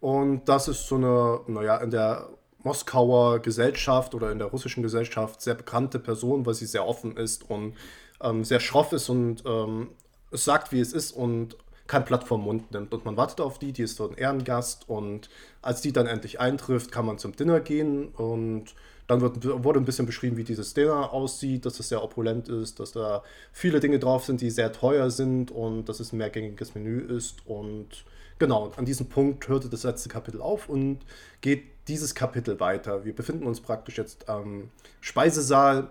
Und 0.00 0.48
das 0.48 0.66
ist 0.66 0.88
so 0.88 0.96
eine, 0.96 1.40
naja, 1.46 1.76
in 1.76 1.92
der 1.92 2.28
Moskauer 2.64 3.38
Gesellschaft 3.38 4.16
oder 4.16 4.32
in 4.32 4.38
der 4.38 4.48
russischen 4.48 4.82
Gesellschaft 4.82 5.40
sehr 5.40 5.54
bekannte 5.54 6.00
Person, 6.00 6.44
weil 6.46 6.54
sie 6.54 6.66
sehr 6.66 6.84
offen 6.84 7.16
ist 7.16 7.48
und 7.48 7.76
ähm, 8.20 8.42
sehr 8.42 8.58
schroff 8.58 8.92
ist 8.92 9.08
und 9.08 9.44
ähm, 9.46 9.90
es 10.32 10.44
sagt, 10.44 10.72
wie 10.72 10.80
es 10.80 10.92
ist 10.92 11.12
und 11.12 11.56
kein 11.86 12.04
Blatt 12.04 12.24
vom 12.24 12.42
Mund 12.42 12.72
nimmt. 12.72 12.92
Und 12.92 13.04
man 13.04 13.16
wartet 13.16 13.40
auf 13.40 13.58
die, 13.58 13.72
die 13.72 13.82
ist 13.82 13.96
so 13.96 14.08
ein 14.08 14.16
Ehrengast 14.16 14.88
und 14.88 15.28
als 15.62 15.80
die 15.80 15.92
dann 15.92 16.06
endlich 16.06 16.40
eintrifft, 16.40 16.92
kann 16.92 17.06
man 17.06 17.18
zum 17.18 17.34
Dinner 17.34 17.60
gehen 17.60 18.08
und 18.08 18.74
dann 19.06 19.20
wird, 19.20 19.44
wurde 19.64 19.78
ein 19.78 19.84
bisschen 19.84 20.06
beschrieben, 20.06 20.36
wie 20.36 20.44
dieses 20.44 20.74
Dinner 20.74 21.12
aussieht, 21.12 21.64
dass 21.64 21.78
es 21.78 21.88
sehr 21.88 22.02
opulent 22.02 22.48
ist, 22.48 22.80
dass 22.80 22.92
da 22.92 23.22
viele 23.52 23.80
Dinge 23.80 23.98
drauf 23.98 24.24
sind, 24.24 24.40
die 24.40 24.50
sehr 24.50 24.72
teuer 24.72 25.10
sind 25.10 25.50
und 25.50 25.88
dass 25.88 26.00
es 26.00 26.12
ein 26.12 26.18
mehrgängiges 26.18 26.74
Menü 26.74 27.00
ist. 27.00 27.46
Und 27.46 28.04
genau, 28.38 28.72
an 28.76 28.84
diesem 28.84 29.08
Punkt 29.08 29.46
hörte 29.48 29.68
das 29.68 29.84
letzte 29.84 30.08
Kapitel 30.08 30.40
auf 30.40 30.68
und 30.68 31.00
geht 31.40 31.64
dieses 31.88 32.14
Kapitel 32.16 32.58
weiter. 32.58 33.04
Wir 33.04 33.14
befinden 33.14 33.46
uns 33.46 33.60
praktisch 33.60 33.96
jetzt 33.96 34.28
am 34.28 34.70
Speisesaal. 35.00 35.90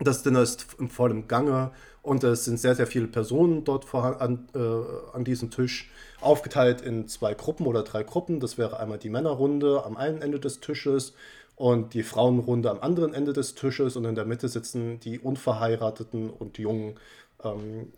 Das 0.00 0.22
Dinner 0.22 0.40
ist 0.40 0.66
im 0.78 0.88
vollen 0.88 1.28
Gange 1.28 1.70
und 2.02 2.24
es 2.24 2.44
sind 2.44 2.58
sehr, 2.58 2.74
sehr 2.74 2.86
viele 2.86 3.06
Personen 3.06 3.64
dort 3.64 3.84
vor, 3.84 4.20
an, 4.20 4.48
äh, 4.54 5.14
an 5.16 5.24
diesem 5.24 5.50
Tisch, 5.50 5.90
aufgeteilt 6.20 6.80
in 6.80 7.08
zwei 7.08 7.34
Gruppen 7.34 7.66
oder 7.66 7.82
drei 7.82 8.02
Gruppen. 8.02 8.40
Das 8.40 8.58
wäre 8.58 8.80
einmal 8.80 8.98
die 8.98 9.10
Männerrunde 9.10 9.84
am 9.84 9.96
einen 9.96 10.22
Ende 10.22 10.40
des 10.40 10.60
Tisches 10.60 11.14
und 11.56 11.92
die 11.92 12.02
Frauenrunde 12.02 12.70
am 12.70 12.80
anderen 12.80 13.12
Ende 13.12 13.32
des 13.32 13.54
Tisches 13.54 13.96
und 13.96 14.06
in 14.06 14.14
der 14.14 14.24
Mitte 14.24 14.48
sitzen 14.48 14.98
die 15.00 15.18
Unverheirateten 15.18 16.30
und 16.30 16.58
Jungen 16.58 16.98
ähm, 17.44 17.92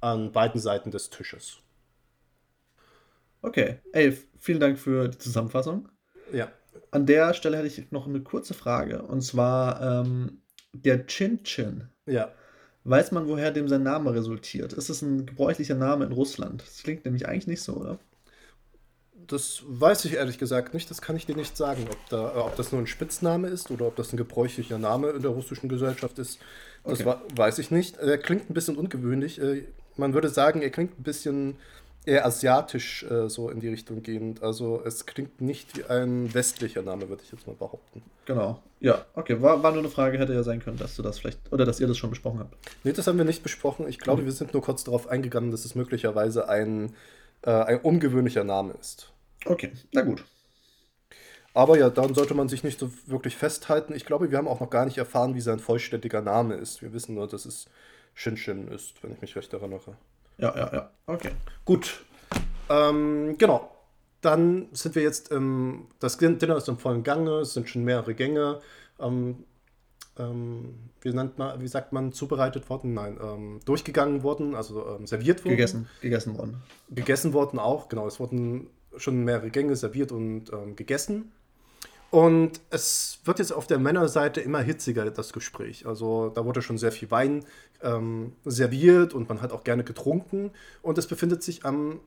an 0.00 0.32
beiden 0.32 0.60
Seiten 0.60 0.90
des 0.90 1.10
Tisches. 1.10 1.58
Okay, 3.40 3.78
ey, 3.92 4.18
vielen 4.36 4.58
Dank 4.58 4.78
für 4.80 5.08
die 5.08 5.18
Zusammenfassung. 5.18 5.88
Ja. 6.32 6.50
An 6.90 7.06
der 7.06 7.34
Stelle 7.34 7.56
hätte 7.56 7.68
ich 7.68 7.92
noch 7.92 8.08
eine 8.08 8.20
kurze 8.20 8.54
Frage 8.54 9.02
und 9.02 9.20
zwar 9.22 9.80
ähm, 9.80 10.42
der 10.72 11.06
Chin 11.06 11.44
Chin. 11.44 11.88
Ja. 12.06 12.32
Weiß 12.88 13.12
man, 13.12 13.28
woher 13.28 13.50
dem 13.50 13.68
sein 13.68 13.82
Name 13.82 14.14
resultiert? 14.14 14.72
Ist 14.72 14.88
es 14.88 15.02
ein 15.02 15.26
gebräuchlicher 15.26 15.74
Name 15.74 16.06
in 16.06 16.12
Russland? 16.12 16.62
Das 16.62 16.82
klingt 16.82 17.04
nämlich 17.04 17.28
eigentlich 17.28 17.46
nicht 17.46 17.60
so, 17.60 17.74
oder? 17.74 17.98
Das 19.26 19.62
weiß 19.66 20.06
ich 20.06 20.14
ehrlich 20.14 20.38
gesagt 20.38 20.72
nicht. 20.72 20.90
Das 20.90 21.02
kann 21.02 21.14
ich 21.14 21.26
dir 21.26 21.36
nicht 21.36 21.54
sagen, 21.54 21.84
ob, 21.90 21.98
da, 22.08 22.46
ob 22.46 22.56
das 22.56 22.72
nur 22.72 22.80
ein 22.80 22.86
Spitzname 22.86 23.48
ist 23.48 23.70
oder 23.70 23.88
ob 23.88 23.96
das 23.96 24.14
ein 24.14 24.16
gebräuchlicher 24.16 24.78
Name 24.78 25.10
in 25.10 25.20
der 25.20 25.32
russischen 25.32 25.68
Gesellschaft 25.68 26.18
ist. 26.18 26.38
Das 26.82 27.04
okay. 27.04 27.18
weiß 27.36 27.58
ich 27.58 27.70
nicht. 27.70 27.98
Er 27.98 28.16
klingt 28.16 28.48
ein 28.48 28.54
bisschen 28.54 28.78
ungewöhnlich. 28.78 29.38
Äh, 29.38 29.64
man 29.98 30.14
würde 30.14 30.30
sagen, 30.30 30.62
er 30.62 30.70
klingt 30.70 30.98
ein 30.98 31.02
bisschen 31.02 31.56
eher 32.04 32.24
asiatisch 32.24 33.04
äh, 33.04 33.28
so 33.28 33.50
in 33.50 33.60
die 33.60 33.68
Richtung 33.68 34.02
gehend. 34.02 34.42
Also 34.42 34.82
es 34.84 35.06
klingt 35.06 35.40
nicht 35.40 35.76
wie 35.76 35.84
ein 35.84 36.32
westlicher 36.32 36.82
Name, 36.82 37.08
würde 37.08 37.22
ich 37.24 37.30
jetzt 37.30 37.46
mal 37.46 37.56
behaupten. 37.56 38.02
Genau. 38.24 38.62
Ja, 38.80 39.04
okay. 39.14 39.40
War, 39.42 39.62
war 39.62 39.72
nur 39.72 39.80
eine 39.80 39.90
Frage, 39.90 40.18
hätte 40.18 40.32
ja 40.32 40.42
sein 40.42 40.60
können, 40.60 40.78
dass 40.78 40.96
du 40.96 41.02
das 41.02 41.18
vielleicht, 41.18 41.52
oder 41.52 41.64
dass 41.64 41.80
ihr 41.80 41.86
das 41.86 41.98
schon 41.98 42.10
besprochen 42.10 42.40
habt. 42.40 42.56
Nee, 42.84 42.92
das 42.92 43.06
haben 43.06 43.18
wir 43.18 43.24
nicht 43.24 43.42
besprochen. 43.42 43.88
Ich 43.88 43.98
glaube, 43.98 44.22
okay. 44.22 44.26
wir 44.26 44.32
sind 44.32 44.52
nur 44.54 44.62
kurz 44.62 44.84
darauf 44.84 45.08
eingegangen, 45.08 45.50
dass 45.50 45.64
es 45.64 45.74
möglicherweise 45.74 46.48
ein, 46.48 46.94
äh, 47.42 47.50
ein 47.50 47.80
ungewöhnlicher 47.80 48.44
Name 48.44 48.74
ist. 48.80 49.12
Okay, 49.44 49.72
na 49.92 50.02
gut. 50.02 50.24
Aber 51.54 51.78
ja, 51.78 51.90
dann 51.90 52.14
sollte 52.14 52.34
man 52.34 52.48
sich 52.48 52.62
nicht 52.62 52.78
so 52.78 52.92
wirklich 53.06 53.36
festhalten. 53.36 53.94
Ich 53.94 54.04
glaube, 54.04 54.30
wir 54.30 54.38
haben 54.38 54.48
auch 54.48 54.60
noch 54.60 54.70
gar 54.70 54.84
nicht 54.84 54.98
erfahren, 54.98 55.34
wie 55.34 55.40
sein 55.40 55.58
vollständiger 55.58 56.20
Name 56.20 56.54
ist. 56.54 56.82
Wir 56.82 56.92
wissen 56.92 57.16
nur, 57.16 57.26
dass 57.26 57.46
es 57.46 57.66
Shinshin 58.14 58.68
ist, 58.68 59.02
wenn 59.02 59.12
ich 59.12 59.20
mich 59.20 59.34
recht 59.34 59.52
erinnere. 59.52 59.96
Ja, 60.38 60.56
ja, 60.56 60.72
ja. 60.72 60.90
Okay. 61.06 61.30
Gut. 61.64 62.04
Ähm, 62.68 63.36
genau. 63.38 63.70
Dann 64.20 64.68
sind 64.72 64.94
wir 64.94 65.02
jetzt 65.02 65.30
im. 65.30 65.88
Das 66.00 66.18
Dinner 66.18 66.56
ist 66.56 66.68
im 66.68 66.78
vollen 66.78 67.04
Gange, 67.04 67.40
es 67.40 67.54
sind 67.54 67.68
schon 67.68 67.84
mehrere 67.84 68.14
Gänge. 68.14 68.60
Ähm, 68.98 69.44
ähm, 70.18 70.90
wie, 71.00 71.12
nennt 71.12 71.38
man, 71.38 71.60
wie 71.60 71.68
sagt 71.68 71.92
man, 71.92 72.12
zubereitet 72.12 72.68
worden? 72.68 72.94
Nein, 72.94 73.18
ähm, 73.22 73.60
durchgegangen 73.64 74.24
worden, 74.24 74.56
also 74.56 74.96
ähm, 74.96 75.06
serviert 75.06 75.44
worden. 75.44 75.50
Gegessen, 75.56 75.88
gegessen 76.00 76.36
worden. 76.36 76.56
Gegessen 76.90 77.32
worden 77.32 77.58
auch, 77.60 77.88
genau. 77.88 78.06
Es 78.06 78.18
wurden 78.18 78.68
schon 78.96 79.24
mehrere 79.24 79.50
Gänge 79.50 79.76
serviert 79.76 80.10
und 80.10 80.52
ähm, 80.52 80.74
gegessen. 80.74 81.32
Und 82.10 82.60
es 82.70 83.20
wird 83.24 83.38
jetzt 83.38 83.52
auf 83.52 83.66
der 83.66 83.78
Männerseite 83.78 84.40
immer 84.40 84.60
hitziger, 84.60 85.10
das 85.10 85.32
Gespräch. 85.32 85.86
Also 85.86 86.30
da 86.30 86.44
wurde 86.44 86.62
schon 86.62 86.78
sehr 86.78 86.92
viel 86.92 87.10
Wein 87.10 87.44
ähm, 87.82 88.32
serviert 88.44 89.12
und 89.12 89.28
man 89.28 89.42
hat 89.42 89.52
auch 89.52 89.62
gerne 89.62 89.84
getrunken. 89.84 90.50
Und 90.80 90.96
es 90.96 91.06
befindet 91.06 91.42
sich 91.42 91.66
am, 91.66 92.00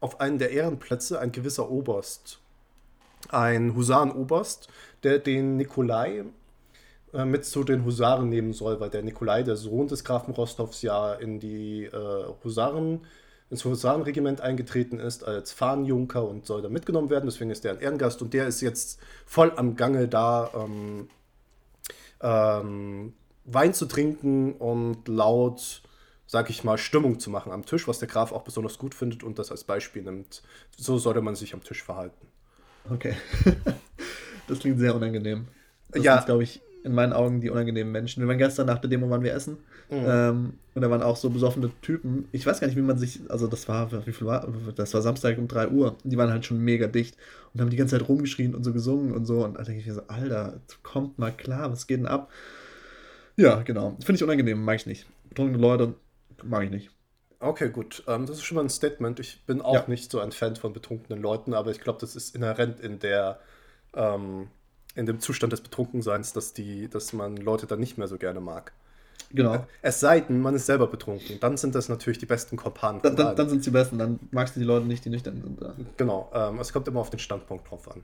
auf 0.00 0.20
einem 0.20 0.38
der 0.38 0.52
Ehrenplätze 0.52 1.18
ein 1.18 1.32
gewisser 1.32 1.70
Oberst. 1.70 2.38
Ein 3.30 3.74
Husarenoberst, 3.74 4.68
der 5.02 5.18
den 5.18 5.56
Nikolai 5.56 6.24
äh, 7.12 7.24
mit 7.24 7.44
zu 7.44 7.64
den 7.64 7.84
Husaren 7.84 8.28
nehmen 8.28 8.52
soll, 8.52 8.78
weil 8.78 8.90
der 8.90 9.02
Nikolai, 9.02 9.42
der 9.42 9.56
Sohn 9.56 9.88
des 9.88 10.04
Grafen 10.04 10.34
Rostovs, 10.34 10.82
ja 10.82 11.14
in 11.14 11.40
die 11.40 11.86
äh, 11.86 12.24
Husaren 12.44 13.00
ins 13.50 13.64
Husarenregiment 13.64 14.40
eingetreten 14.40 14.98
ist 14.98 15.24
als 15.24 15.52
Fahnenjunker 15.52 16.26
und 16.26 16.46
soll 16.46 16.60
da 16.62 16.68
mitgenommen 16.68 17.10
werden. 17.10 17.26
Deswegen 17.26 17.50
ist 17.50 17.64
der 17.64 17.72
ein 17.72 17.80
Ehrengast 17.80 18.20
und 18.20 18.34
der 18.34 18.46
ist 18.46 18.60
jetzt 18.60 19.00
voll 19.24 19.52
am 19.56 19.76
Gange 19.76 20.06
da, 20.06 20.50
ähm, 20.54 21.08
ähm, 22.20 23.14
Wein 23.44 23.72
zu 23.72 23.86
trinken 23.86 24.52
und 24.52 25.08
laut, 25.08 25.82
sag 26.26 26.50
ich 26.50 26.62
mal, 26.64 26.76
Stimmung 26.76 27.18
zu 27.18 27.30
machen 27.30 27.50
am 27.50 27.64
Tisch, 27.64 27.88
was 27.88 27.98
der 27.98 28.08
Graf 28.08 28.32
auch 28.32 28.42
besonders 28.42 28.76
gut 28.76 28.94
findet 28.94 29.22
und 29.22 29.38
das 29.38 29.50
als 29.50 29.64
Beispiel 29.64 30.02
nimmt. 30.02 30.42
So 30.76 30.98
sollte 30.98 31.22
man 31.22 31.34
sich 31.34 31.54
am 31.54 31.64
Tisch 31.64 31.82
verhalten. 31.82 32.26
Okay. 32.90 33.16
das 34.48 34.58
klingt 34.58 34.78
sehr 34.78 34.94
unangenehm. 34.94 35.48
Das 35.90 36.02
ja. 36.02 36.20
glaube 36.20 36.42
ich, 36.42 36.60
in 36.84 36.94
meinen 36.94 37.14
Augen 37.14 37.40
die 37.40 37.48
unangenehmen 37.48 37.90
Menschen. 37.90 38.22
Wir 38.22 38.28
waren 38.28 38.36
gestern 38.36 38.66
nach 38.66 38.78
der 38.78 38.90
Demo 38.90 39.08
waren 39.08 39.22
wir 39.22 39.32
essen 39.32 39.58
mhm. 39.90 40.04
ähm, 40.06 40.52
und 40.74 40.82
da 40.82 40.90
waren 40.90 41.02
auch 41.02 41.16
so 41.16 41.30
besoffene 41.30 41.70
Typen. 41.82 42.28
Ich 42.30 42.46
weiß 42.46 42.60
gar 42.60 42.68
nicht, 42.68 42.76
wie 42.76 42.82
man 42.82 42.98
sich, 42.98 43.20
also 43.28 43.48
das 43.48 43.68
war, 43.68 43.90
wie 44.06 44.12
viel 44.12 44.26
war, 44.26 44.46
das 44.76 44.94
war 44.94 45.02
Samstag 45.02 45.36
um 45.38 45.48
3 45.48 45.70
Uhr. 45.70 45.96
Die 46.04 46.16
waren 46.16 46.30
halt 46.30 46.46
schon 46.46 46.60
mega 46.60 46.86
dicht 46.86 47.16
und 47.52 47.60
haben 47.60 47.70
die 47.70 47.76
ganze 47.76 47.98
Zeit 47.98 48.08
rumgeschrien 48.08 48.54
und 48.54 48.62
so 48.62 48.72
gesungen 48.72 49.12
und 49.12 49.24
so. 49.24 49.44
Und 49.44 49.58
da 49.58 49.64
denke 49.64 49.80
ich 49.80 49.86
mir 49.86 49.94
so, 49.94 50.02
Alter, 50.06 50.60
kommt 50.84 51.18
mal 51.18 51.32
klar, 51.32 51.72
was 51.72 51.88
geht 51.88 51.98
denn 51.98 52.06
ab? 52.06 52.30
Ja, 53.36 53.62
genau. 53.62 53.96
Finde 54.00 54.14
ich 54.14 54.22
unangenehm, 54.22 54.64
mag 54.64 54.76
ich 54.76 54.86
nicht. 54.86 55.06
Betrunkene 55.28 55.58
Leute 55.58 55.94
mag 56.44 56.64
ich 56.64 56.70
nicht. 56.70 56.90
Okay, 57.40 57.70
gut. 57.70 58.04
Ähm, 58.06 58.26
das 58.26 58.36
ist 58.36 58.44
schon 58.44 58.56
mal 58.56 58.64
ein 58.64 58.70
Statement. 58.70 59.18
Ich 59.18 59.42
bin 59.46 59.60
auch 59.60 59.74
ja. 59.74 59.84
nicht 59.88 60.10
so 60.10 60.20
ein 60.20 60.32
Fan 60.32 60.56
von 60.56 60.72
betrunkenen 60.72 61.20
Leuten, 61.20 61.54
aber 61.54 61.70
ich 61.70 61.80
glaube, 61.80 61.98
das 62.00 62.14
ist 62.14 62.36
inhärent 62.36 62.80
in 62.80 62.98
der 63.00 63.40
ähm, 63.94 64.48
in 64.94 65.06
dem 65.06 65.20
Zustand 65.20 65.52
des 65.52 65.60
Betrunkenseins, 65.60 66.32
dass, 66.32 66.52
die, 66.52 66.88
dass 66.88 67.12
man 67.12 67.36
Leute 67.36 67.66
dann 67.66 67.78
nicht 67.78 67.98
mehr 67.98 68.08
so 68.08 68.18
gerne 68.18 68.40
mag. 68.40 68.72
Genau. 69.30 69.66
Es 69.82 70.00
sei 70.00 70.20
denn, 70.20 70.40
man 70.40 70.54
ist 70.54 70.66
selber 70.66 70.86
betrunken. 70.86 71.38
Dann 71.40 71.56
sind 71.56 71.74
das 71.74 71.88
natürlich 71.88 72.18
die 72.18 72.26
besten 72.26 72.56
Kompanen. 72.56 73.02
Dann, 73.02 73.16
dann, 73.16 73.36
dann 73.36 73.48
sind 73.48 73.58
es 73.58 73.64
die 73.64 73.70
besten. 73.70 73.98
Dann 73.98 74.18
magst 74.30 74.56
du 74.56 74.60
die 74.60 74.66
Leute 74.66 74.86
nicht, 74.86 75.04
die 75.04 75.10
nüchtern 75.10 75.42
sind. 75.42 75.60
Ja. 75.60 75.74
Genau. 75.96 76.30
Ähm, 76.34 76.58
es 76.60 76.72
kommt 76.72 76.88
immer 76.88 77.00
auf 77.00 77.10
den 77.10 77.18
Standpunkt 77.18 77.70
drauf 77.70 77.90
an. 77.90 78.02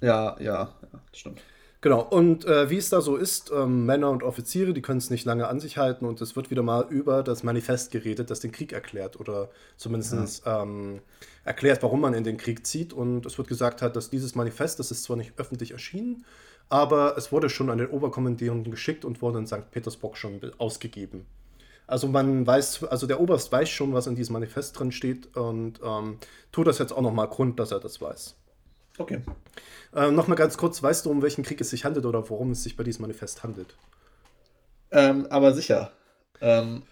Ja, 0.00 0.36
ja, 0.40 0.72
ja, 0.92 1.00
stimmt. 1.12 1.42
Genau, 1.82 2.02
und 2.02 2.44
äh, 2.44 2.68
wie 2.68 2.76
es 2.76 2.90
da 2.90 3.00
so 3.00 3.16
ist, 3.16 3.50
ähm, 3.54 3.86
Männer 3.86 4.10
und 4.10 4.22
Offiziere, 4.22 4.74
die 4.74 4.82
können 4.82 4.98
es 4.98 5.08
nicht 5.08 5.24
lange 5.24 5.48
an 5.48 5.60
sich 5.60 5.78
halten 5.78 6.04
und 6.04 6.20
es 6.20 6.36
wird 6.36 6.50
wieder 6.50 6.62
mal 6.62 6.84
über 6.90 7.22
das 7.22 7.42
Manifest 7.42 7.90
geredet, 7.90 8.28
das 8.28 8.40
den 8.40 8.52
Krieg 8.52 8.74
erklärt 8.74 9.18
oder 9.18 9.48
zumindest 9.78 10.44
ja. 10.44 10.62
ähm, 10.62 11.00
erklärt, 11.44 11.82
warum 11.82 12.02
man 12.02 12.12
in 12.12 12.22
den 12.22 12.36
Krieg 12.36 12.66
zieht. 12.66 12.92
Und 12.92 13.24
es 13.24 13.38
wird 13.38 13.48
gesagt 13.48 13.80
hat, 13.80 13.96
dass 13.96 14.10
dieses 14.10 14.34
Manifest, 14.34 14.78
das 14.78 14.90
ist 14.90 15.04
zwar 15.04 15.16
nicht 15.16 15.32
öffentlich 15.38 15.70
erschienen, 15.72 16.26
aber 16.70 17.16
es 17.18 17.32
wurde 17.32 17.50
schon 17.50 17.68
an 17.68 17.78
den 17.78 17.88
Oberkommandierenden 17.88 18.70
geschickt 18.70 19.04
und 19.04 19.20
wurde 19.20 19.40
in 19.40 19.46
St. 19.46 19.70
Petersburg 19.70 20.16
schon 20.16 20.40
ausgegeben. 20.58 21.26
Also 21.86 22.06
man 22.06 22.46
weiß, 22.46 22.84
also 22.84 23.08
der 23.08 23.20
Oberst 23.20 23.50
weiß 23.50 23.68
schon, 23.68 23.92
was 23.92 24.06
in 24.06 24.14
diesem 24.14 24.34
Manifest 24.34 24.78
drin 24.78 24.92
steht 24.92 25.36
und 25.36 25.80
ähm, 25.84 26.18
tut 26.52 26.68
das 26.68 26.78
jetzt 26.78 26.92
auch 26.92 27.02
nochmal 27.02 27.26
Grund, 27.26 27.58
dass 27.58 27.72
er 27.72 27.80
das 27.80 28.00
weiß. 28.00 28.36
Okay. 28.96 29.22
Äh, 29.94 30.12
Nochmal 30.12 30.36
ganz 30.36 30.56
kurz, 30.56 30.80
weißt 30.80 31.04
du, 31.04 31.10
um 31.10 31.20
welchen 31.20 31.42
Krieg 31.42 31.60
es 31.60 31.70
sich 31.70 31.84
handelt 31.84 32.06
oder 32.06 32.30
worum 32.30 32.52
es 32.52 32.62
sich 32.62 32.76
bei 32.76 32.84
diesem 32.84 33.02
Manifest 33.02 33.42
handelt? 33.42 33.74
Ähm, 34.92 35.26
aber 35.30 35.52
sicher. 35.52 35.90
Ähm, 36.40 36.84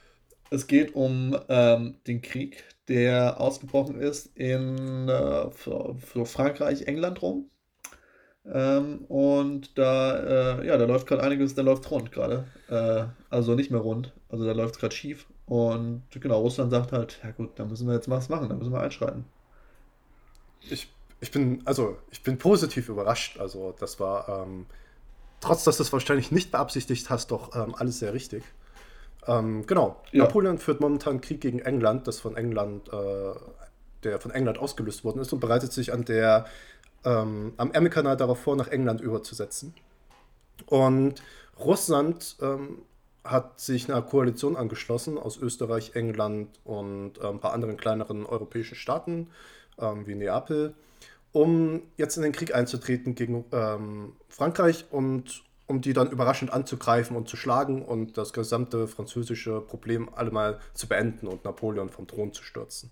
es 0.50 0.66
geht 0.66 0.96
um 0.96 1.38
ähm, 1.48 1.98
den 2.08 2.20
Krieg, 2.20 2.64
der 2.88 3.40
ausgebrochen 3.40 4.00
ist 4.00 4.36
in 4.36 5.08
äh, 5.08 5.50
für, 5.52 5.94
für 5.98 6.26
Frankreich, 6.26 6.88
England 6.88 7.22
rum. 7.22 7.50
Ähm, 8.52 9.04
und 9.08 9.78
da, 9.78 10.58
äh, 10.60 10.66
ja, 10.66 10.76
da 10.78 10.84
läuft 10.86 11.06
gerade 11.06 11.22
einiges, 11.22 11.54
da 11.54 11.62
läuft 11.62 11.90
rund 11.90 12.12
gerade. 12.12 12.44
Äh, 12.68 13.04
also 13.30 13.54
nicht 13.54 13.70
mehr 13.70 13.80
rund, 13.80 14.12
also 14.28 14.44
da 14.44 14.52
läuft 14.52 14.74
es 14.74 14.80
gerade 14.80 14.94
schief. 14.94 15.26
Und 15.46 16.02
genau, 16.10 16.40
Russland 16.40 16.70
sagt 16.70 16.92
halt, 16.92 17.18
ja 17.22 17.30
gut, 17.30 17.58
da 17.58 17.64
müssen 17.64 17.86
wir 17.86 17.94
jetzt 17.94 18.08
was 18.08 18.28
machen, 18.28 18.48
da 18.48 18.54
müssen 18.54 18.72
wir 18.72 18.80
einschreiten. 18.80 19.24
Ich 20.70 20.88
ich 21.20 21.30
bin, 21.30 21.62
also 21.64 21.98
ich 22.10 22.22
bin 22.22 22.38
positiv 22.38 22.88
überrascht. 22.88 23.38
Also 23.38 23.74
das 23.78 23.98
war, 23.98 24.28
ähm, 24.28 24.66
trotz 25.40 25.64
dass 25.64 25.78
du 25.78 25.82
es 25.82 25.92
wahrscheinlich 25.92 26.30
nicht 26.30 26.50
beabsichtigt 26.50 27.10
hast, 27.10 27.30
doch 27.30 27.54
ähm, 27.56 27.74
alles 27.74 27.98
sehr 27.98 28.14
richtig. 28.14 28.44
Ähm, 29.26 29.66
genau. 29.66 30.00
Ja. 30.12 30.24
Napoleon 30.24 30.58
führt 30.58 30.80
momentan 30.80 31.20
Krieg 31.20 31.40
gegen 31.40 31.58
England, 31.58 32.06
das 32.06 32.20
von 32.20 32.36
England, 32.36 32.88
äh, 32.92 33.34
der 34.04 34.20
von 34.20 34.30
England 34.30 34.58
ausgelöst 34.58 35.04
worden 35.04 35.20
ist 35.20 35.32
und 35.32 35.40
bereitet 35.40 35.72
sich 35.72 35.92
an 35.92 36.04
der 36.04 36.46
ähm, 37.04 37.52
am 37.56 37.72
Ärmelkanal 37.72 38.16
darauf 38.16 38.40
vor, 38.40 38.56
nach 38.56 38.68
England 38.68 39.00
überzusetzen. 39.00 39.74
Und 40.66 41.22
Russland 41.58 42.36
ähm, 42.40 42.82
hat 43.24 43.60
sich 43.60 43.90
einer 43.90 44.02
Koalition 44.02 44.56
angeschlossen 44.56 45.18
aus 45.18 45.36
Österreich, 45.38 45.94
England 45.94 46.48
und 46.64 47.18
äh, 47.18 47.26
ein 47.26 47.40
paar 47.40 47.52
anderen 47.52 47.76
kleineren 47.76 48.26
europäischen 48.26 48.74
Staaten 48.74 49.28
ähm, 49.78 50.06
wie 50.06 50.14
Neapel 50.14 50.74
um 51.32 51.82
jetzt 51.96 52.16
in 52.16 52.22
den 52.22 52.32
Krieg 52.32 52.54
einzutreten 52.54 53.14
gegen 53.14 53.44
ähm, 53.52 54.12
Frankreich 54.28 54.86
und 54.90 55.44
um 55.66 55.80
die 55.82 55.92
dann 55.92 56.10
überraschend 56.10 56.52
anzugreifen 56.52 57.16
und 57.16 57.28
zu 57.28 57.36
schlagen 57.36 57.82
und 57.82 58.16
das 58.16 58.32
gesamte 58.32 58.88
französische 58.88 59.60
Problem 59.60 60.08
allemal 60.14 60.60
zu 60.72 60.88
beenden 60.88 61.26
und 61.26 61.44
Napoleon 61.44 61.90
vom 61.90 62.06
Thron 62.06 62.32
zu 62.32 62.42
stürzen. 62.42 62.90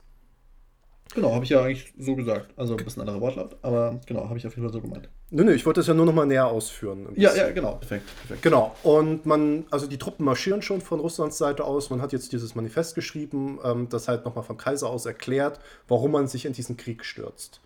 Genau, 1.16 1.32
habe 1.32 1.44
ich 1.44 1.50
ja 1.50 1.62
eigentlich 1.62 1.94
so 1.98 2.14
gesagt. 2.14 2.52
Also 2.56 2.76
ein 2.76 2.84
bisschen 2.84 3.00
anderer 3.00 3.22
Wortlaut, 3.22 3.56
aber 3.62 3.98
genau, 4.04 4.28
habe 4.28 4.38
ich 4.38 4.46
auf 4.46 4.54
jeden 4.54 4.68
Fall 4.68 4.72
so 4.72 4.82
gemeint. 4.82 5.08
Nö, 5.30 5.44
nö, 5.44 5.54
ich 5.54 5.64
wollte 5.64 5.80
das 5.80 5.86
ja 5.86 5.94
nur 5.94 6.04
noch 6.04 6.12
mal 6.12 6.26
näher 6.26 6.46
ausführen. 6.46 7.08
Ja, 7.16 7.34
ja, 7.34 7.50
genau, 7.50 7.76
perfekt, 7.76 8.04
perfekt. 8.18 8.42
Genau, 8.42 8.76
und 8.82 9.24
man, 9.24 9.64
also 9.70 9.86
die 9.86 9.96
Truppen 9.96 10.26
marschieren 10.26 10.60
schon 10.60 10.82
von 10.82 11.00
Russlands 11.00 11.38
Seite 11.38 11.64
aus. 11.64 11.88
Man 11.88 12.02
hat 12.02 12.12
jetzt 12.12 12.32
dieses 12.32 12.54
Manifest 12.54 12.94
geschrieben, 12.94 13.58
ähm, 13.64 13.88
das 13.88 14.08
halt 14.08 14.26
nochmal 14.26 14.44
vom 14.44 14.58
Kaiser 14.58 14.90
aus 14.90 15.06
erklärt, 15.06 15.58
warum 15.88 16.12
man 16.12 16.28
sich 16.28 16.44
in 16.44 16.52
diesen 16.52 16.76
Krieg 16.76 17.02
stürzt. 17.02 17.62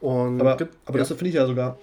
Und 0.00 0.40
aber, 0.40 0.52
aber 0.86 0.98
ja. 0.98 1.04
das 1.04 1.08
finde 1.08 1.28
ich 1.28 1.34
ja 1.34 1.46
sogar. 1.46 1.78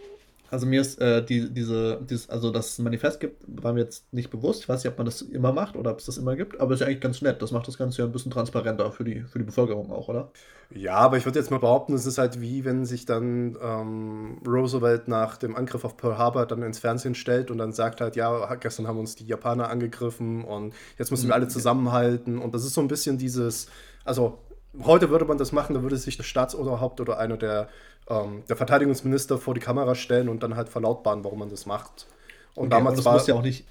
Also 0.51 0.65
mir 0.65 0.81
ist 0.81 0.99
äh, 0.99 1.23
die, 1.23 1.49
diese, 1.49 2.01
dieses, 2.01 2.29
also 2.29 2.51
dass 2.51 2.73
es 2.73 2.79
ein 2.79 2.83
Manifest 2.83 3.21
gibt, 3.21 3.41
war 3.47 3.71
mir 3.71 3.79
jetzt 3.79 4.11
nicht 4.13 4.29
bewusst. 4.29 4.63
Ich 4.63 4.69
weiß 4.69 4.83
nicht, 4.83 4.91
ob 4.91 4.97
man 4.97 5.05
das 5.05 5.21
immer 5.21 5.53
macht 5.53 5.77
oder 5.77 5.91
ob 5.91 5.99
es 5.99 6.05
das 6.05 6.17
immer 6.17 6.35
gibt, 6.35 6.59
aber 6.59 6.73
es 6.73 6.75
ist 6.75 6.81
ja 6.81 6.87
eigentlich 6.87 6.99
ganz 6.99 7.21
nett. 7.21 7.41
Das 7.41 7.51
macht 7.53 7.69
das 7.69 7.77
Ganze 7.77 8.01
ja 8.01 8.05
ein 8.05 8.11
bisschen 8.11 8.31
transparenter 8.31 8.91
für 8.91 9.05
die, 9.05 9.21
für 9.21 9.39
die 9.39 9.45
Bevölkerung 9.45 9.89
auch, 9.93 10.09
oder? 10.09 10.29
Ja, 10.75 10.95
aber 10.95 11.15
ich 11.15 11.23
würde 11.23 11.39
jetzt 11.39 11.51
mal 11.51 11.59
behaupten, 11.59 11.93
es 11.93 12.05
ist 12.05 12.17
halt 12.17 12.41
wie, 12.41 12.65
wenn 12.65 12.83
sich 12.83 13.05
dann 13.05 13.57
ähm, 13.61 14.41
Roosevelt 14.45 15.07
nach 15.07 15.37
dem 15.37 15.55
Angriff 15.55 15.85
auf 15.85 15.95
Pearl 15.95 16.17
Harbor 16.17 16.45
dann 16.45 16.63
ins 16.63 16.79
Fernsehen 16.79 17.15
stellt 17.15 17.49
und 17.49 17.57
dann 17.57 17.71
sagt 17.71 18.01
halt, 18.01 18.17
ja, 18.17 18.53
gestern 18.55 18.87
haben 18.87 18.99
uns 18.99 19.15
die 19.15 19.25
Japaner 19.25 19.69
angegriffen 19.69 20.43
und 20.43 20.73
jetzt 20.97 21.11
müssen 21.11 21.29
wir 21.29 21.35
alle 21.35 21.45
mhm. 21.45 21.51
zusammenhalten. 21.51 22.37
Und 22.37 22.53
das 22.53 22.65
ist 22.65 22.73
so 22.73 22.81
ein 22.81 22.89
bisschen 22.89 23.17
dieses, 23.17 23.67
also 24.03 24.39
heute 24.83 25.09
würde 25.09 25.25
man 25.25 25.37
das 25.37 25.51
machen, 25.51 25.73
da 25.73 25.81
würde 25.81 25.97
sich 25.97 26.17
das 26.17 26.25
Staatsoberhaupt 26.25 27.01
oder 27.01 27.17
einer 27.17 27.37
der 27.37 27.69
ähm, 28.09 28.43
der 28.49 28.55
Verteidigungsminister 28.55 29.37
vor 29.37 29.53
die 29.53 29.59
Kamera 29.59 29.95
stellen 29.95 30.29
und 30.29 30.43
dann 30.43 30.55
halt 30.55 30.69
verlautbaren, 30.69 31.23
warum 31.23 31.39
man 31.39 31.49
das 31.49 31.65
macht. 31.65 32.07
Und 32.55 32.67
okay, 32.67 32.69
damals 32.69 32.97
das 32.97 33.05
war, 33.05 33.13
muss 33.13 33.27
ja 33.27 33.35
auch 33.35 33.41
nicht 33.41 33.65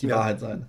die 0.00 0.08
ja, 0.08 0.16
Wahrheit 0.16 0.40
sein. 0.40 0.68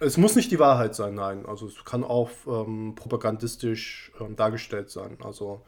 Es 0.00 0.16
muss 0.16 0.36
nicht 0.36 0.50
die 0.50 0.58
Wahrheit 0.58 0.94
sein, 0.94 1.14
nein. 1.14 1.46
Also 1.46 1.66
es 1.66 1.84
kann 1.84 2.04
auch 2.04 2.30
ähm, 2.46 2.94
propagandistisch 2.94 4.12
ähm, 4.20 4.36
dargestellt 4.36 4.90
sein. 4.90 5.16
Also 5.22 5.62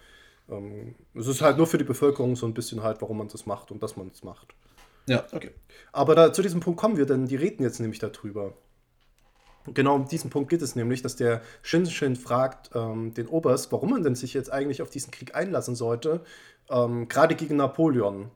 ähm, 0.48 0.94
es 1.14 1.26
ist 1.26 1.40
halt 1.40 1.56
nur 1.56 1.66
für 1.66 1.78
die 1.78 1.85
Bevölkerung 1.85 2.37
so 2.37 2.46
ein 2.46 2.54
bisschen 2.54 2.82
halt, 2.82 3.00
warum 3.00 3.18
man 3.18 3.28
das 3.28 3.46
macht 3.46 3.70
und 3.70 3.82
dass 3.82 3.96
man 3.96 4.09
es 4.09 4.22
macht. 4.22 4.54
Ja, 5.09 5.24
okay. 5.32 5.52
Aber 5.92 6.14
da, 6.14 6.32
zu 6.32 6.42
diesem 6.42 6.61
Punkt 6.61 6.80
kommen 6.80 6.96
wir, 6.96 7.06
denn 7.06 7.26
die 7.26 7.37
reden 7.37 7.62
jetzt 7.62 7.80
nämlich 7.80 8.00
darüber. 8.00 8.52
Genau 9.74 9.94
um 9.94 10.09
diesen 10.09 10.31
Punkt 10.31 10.50
geht 10.50 10.62
es 10.62 10.76
nämlich, 10.76 11.02
dass 11.02 11.16
der 11.16 11.42
Shinshin 11.62 12.16
fragt 12.16 12.70
ähm, 12.74 13.14
den 13.14 13.26
Oberst, 13.29 13.72
warum 13.72 13.90
man 13.90 14.02
denn 14.02 14.14
sich 14.14 14.35
jetzt 14.35 14.52
eigentlich 14.52 14.83
auf 14.83 14.90
diesen 14.90 15.11
Krieg 15.11 15.35
einlassen 15.35 15.74
sollte, 15.74 16.20
ähm, 16.70 17.09
gerade 17.09 17.35
gegen 17.35 17.57
Napoleon. 17.57 18.31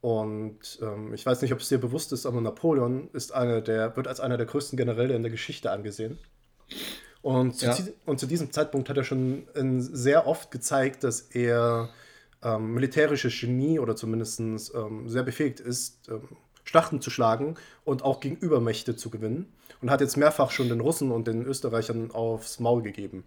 Und 0.00 0.78
ähm, 0.80 1.12
ich 1.12 1.26
weiß 1.26 1.42
nicht, 1.42 1.52
ob 1.52 1.60
es 1.60 1.68
dir 1.68 1.78
bewusst 1.78 2.12
ist, 2.12 2.24
aber 2.24 2.40
Napoleon 2.40 3.08
ist 3.12 3.34
einer 3.34 3.60
der, 3.60 3.96
wird 3.96 4.06
als 4.06 4.20
einer 4.20 4.36
der 4.36 4.46
größten 4.46 4.76
Generäle 4.76 5.14
in 5.14 5.22
der 5.22 5.32
Geschichte 5.32 5.70
angesehen. 5.70 6.18
Und 7.20 7.56
zu, 7.56 7.66
ja. 7.66 7.76
und 8.06 8.20
zu 8.20 8.26
diesem 8.26 8.52
Zeitpunkt 8.52 8.88
hat 8.88 8.96
er 8.96 9.04
schon 9.04 9.48
sehr 9.78 10.26
oft 10.26 10.50
gezeigt, 10.50 11.02
dass 11.02 11.20
er 11.20 11.90
ähm, 12.42 12.74
militärisches 12.74 13.38
Genie 13.40 13.80
oder 13.80 13.96
zumindest 13.96 14.40
ähm, 14.40 15.08
sehr 15.08 15.24
befähigt 15.24 15.58
ist, 15.58 16.08
ähm, 16.08 16.28
Schlachten 16.68 17.00
zu 17.00 17.08
schlagen 17.08 17.54
und 17.84 18.02
auch 18.02 18.20
gegen 18.20 18.36
Übermächte 18.36 18.94
zu 18.94 19.08
gewinnen. 19.08 19.50
Und 19.80 19.90
hat 19.90 20.02
jetzt 20.02 20.18
mehrfach 20.18 20.50
schon 20.50 20.68
den 20.68 20.80
Russen 20.80 21.12
und 21.12 21.26
den 21.26 21.46
Österreichern 21.46 22.10
aufs 22.10 22.60
Maul 22.60 22.82
gegeben. 22.82 23.24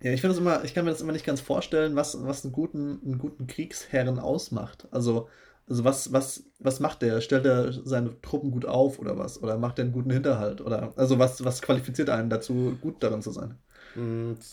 Ja, 0.00 0.10
ich 0.10 0.20
finde 0.20 0.34
das 0.34 0.40
immer, 0.40 0.64
ich 0.64 0.74
kann 0.74 0.84
mir 0.84 0.90
das 0.90 1.00
immer 1.00 1.12
nicht 1.12 1.24
ganz 1.24 1.40
vorstellen, 1.40 1.94
was, 1.94 2.26
was 2.26 2.44
einen 2.44 2.52
guten, 2.52 3.00
einen 3.04 3.18
guten 3.18 3.46
Kriegsherren 3.46 4.18
ausmacht. 4.18 4.88
Also, 4.90 5.28
also 5.68 5.84
was, 5.84 6.12
was, 6.12 6.42
was 6.58 6.80
macht 6.80 7.02
der? 7.02 7.20
Stellt 7.20 7.46
er 7.46 7.72
seine 7.72 8.20
Truppen 8.22 8.50
gut 8.50 8.66
auf 8.66 8.98
oder 8.98 9.16
was? 9.16 9.40
Oder 9.40 9.56
macht 9.56 9.78
er 9.78 9.84
einen 9.84 9.92
guten 9.92 10.10
Hinterhalt? 10.10 10.60
Oder 10.60 10.92
also 10.96 11.20
was, 11.20 11.44
was 11.44 11.62
qualifiziert 11.62 12.10
einen 12.10 12.28
dazu, 12.28 12.76
gut 12.80 13.04
darin 13.04 13.22
zu 13.22 13.30
sein? 13.30 13.56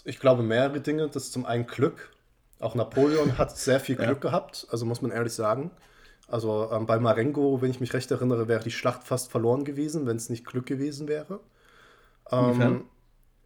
Ich 0.03 0.19
glaube 0.19 0.43
mehrere 0.43 0.79
Dinge. 0.79 1.09
Das 1.09 1.23
ist 1.23 1.33
zum 1.33 1.47
einen 1.47 1.65
Glück. 1.65 2.11
Auch 2.59 2.75
Napoleon 2.75 3.39
hat 3.39 3.57
sehr 3.57 3.79
viel 3.79 3.95
Glück 3.95 4.23
ja. 4.23 4.29
gehabt, 4.29 4.67
also 4.69 4.85
muss 4.85 5.01
man 5.01 5.09
ehrlich 5.09 5.33
sagen. 5.33 5.71
Also 6.29 6.69
ähm, 6.71 6.85
bei 6.85 6.99
Marengo, 6.99 7.61
wenn 7.61 7.71
ich 7.71 7.79
mich 7.79 7.93
recht 7.93 8.09
erinnere, 8.11 8.47
wäre 8.47 8.63
die 8.63 8.71
Schlacht 8.71 9.03
fast 9.03 9.31
verloren 9.31 9.63
gewesen, 9.63 10.05
wenn 10.05 10.17
es 10.17 10.29
nicht 10.29 10.45
Glück 10.45 10.65
gewesen 10.65 11.07
wäre. 11.07 11.39
Ähm, 12.31 12.85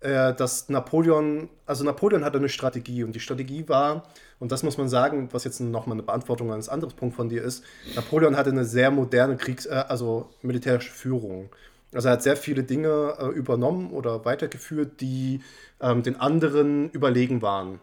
äh, 0.02 0.34
dass 0.34 0.68
Napoleon, 0.68 1.48
also 1.66 1.86
Napoleon 1.86 2.26
hatte 2.26 2.38
eine 2.38 2.50
Strategie 2.50 3.06
und 3.06 3.16
die 3.16 3.22
Strategie 3.22 3.70
war, 3.70 4.04
und 4.40 4.52
das 4.52 4.62
muss 4.62 4.78
man 4.78 4.90
sagen, 4.90 5.30
was 5.32 5.46
jetzt 5.46 5.62
nochmal 5.62 5.96
eine 5.96 6.04
Beantwortung 6.04 6.52
eines 6.52 6.68
anderen 6.68 6.94
Punkt 6.94 7.16
von 7.16 7.30
dir 7.30 7.42
ist, 7.42 7.64
Napoleon 7.96 8.36
hatte 8.36 8.50
eine 8.50 8.66
sehr 8.66 8.92
moderne 8.92 9.38
Kriegs-, 9.38 9.66
äh, 9.66 9.86
also 9.88 10.30
militärische 10.42 10.92
Führung. 10.92 11.50
Also 11.94 12.10
er 12.10 12.14
hat 12.14 12.24
sehr 12.24 12.36
viele 12.36 12.64
Dinge 12.64 13.16
äh, 13.18 13.28
übernommen 13.28 13.92
oder 13.92 14.26
weitergeführt, 14.26 15.00
die 15.00 15.42
ähm, 15.80 16.04
den 16.04 16.20
anderen 16.20 16.90
überlegen 16.90 17.42
waren. 17.42 17.80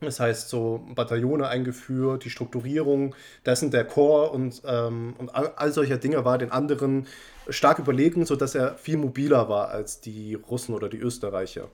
Das 0.00 0.20
heißt, 0.20 0.48
so 0.48 0.86
Bataillone 0.94 1.48
eingeführt, 1.48 2.24
die 2.24 2.30
Strukturierung 2.30 3.16
dessen 3.44 3.72
der 3.72 3.84
Chor 3.84 4.32
und, 4.32 4.62
ähm, 4.64 5.14
und 5.18 5.34
all, 5.34 5.52
all 5.56 5.72
solcher 5.72 5.96
Dinge 5.96 6.24
war 6.24 6.38
den 6.38 6.52
anderen 6.52 7.08
stark 7.48 7.80
überlegen, 7.80 8.24
sodass 8.24 8.54
er 8.54 8.76
viel 8.76 8.96
mobiler 8.96 9.48
war 9.48 9.70
als 9.70 10.00
die 10.00 10.34
Russen 10.34 10.74
oder 10.74 10.88
die 10.88 10.98
Österreicher. 10.98 11.68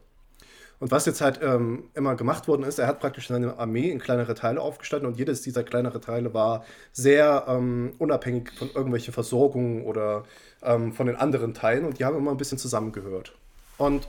Und 0.80 0.90
was 0.90 1.06
jetzt 1.06 1.20
halt 1.20 1.40
ähm, 1.42 1.84
immer 1.94 2.16
gemacht 2.16 2.48
worden 2.48 2.64
ist, 2.64 2.78
er 2.78 2.86
hat 2.86 3.00
praktisch 3.00 3.28
seine 3.28 3.58
Armee 3.58 3.90
in 3.90 3.98
kleinere 3.98 4.34
Teile 4.34 4.60
aufgestanden 4.60 5.06
und 5.08 5.18
jedes 5.18 5.42
dieser 5.42 5.62
kleineren 5.62 6.00
Teile 6.00 6.34
war 6.34 6.64
sehr 6.92 7.44
ähm, 7.46 7.92
unabhängig 7.98 8.50
von 8.52 8.68
irgendwelchen 8.68 9.14
Versorgungen 9.14 9.84
oder 9.84 10.24
ähm, 10.62 10.92
von 10.92 11.06
den 11.06 11.16
anderen 11.16 11.54
Teilen 11.54 11.84
und 11.84 11.98
die 11.98 12.04
haben 12.04 12.16
immer 12.16 12.32
ein 12.32 12.36
bisschen 12.36 12.58
zusammengehört. 12.58 13.34
Und 13.78 14.08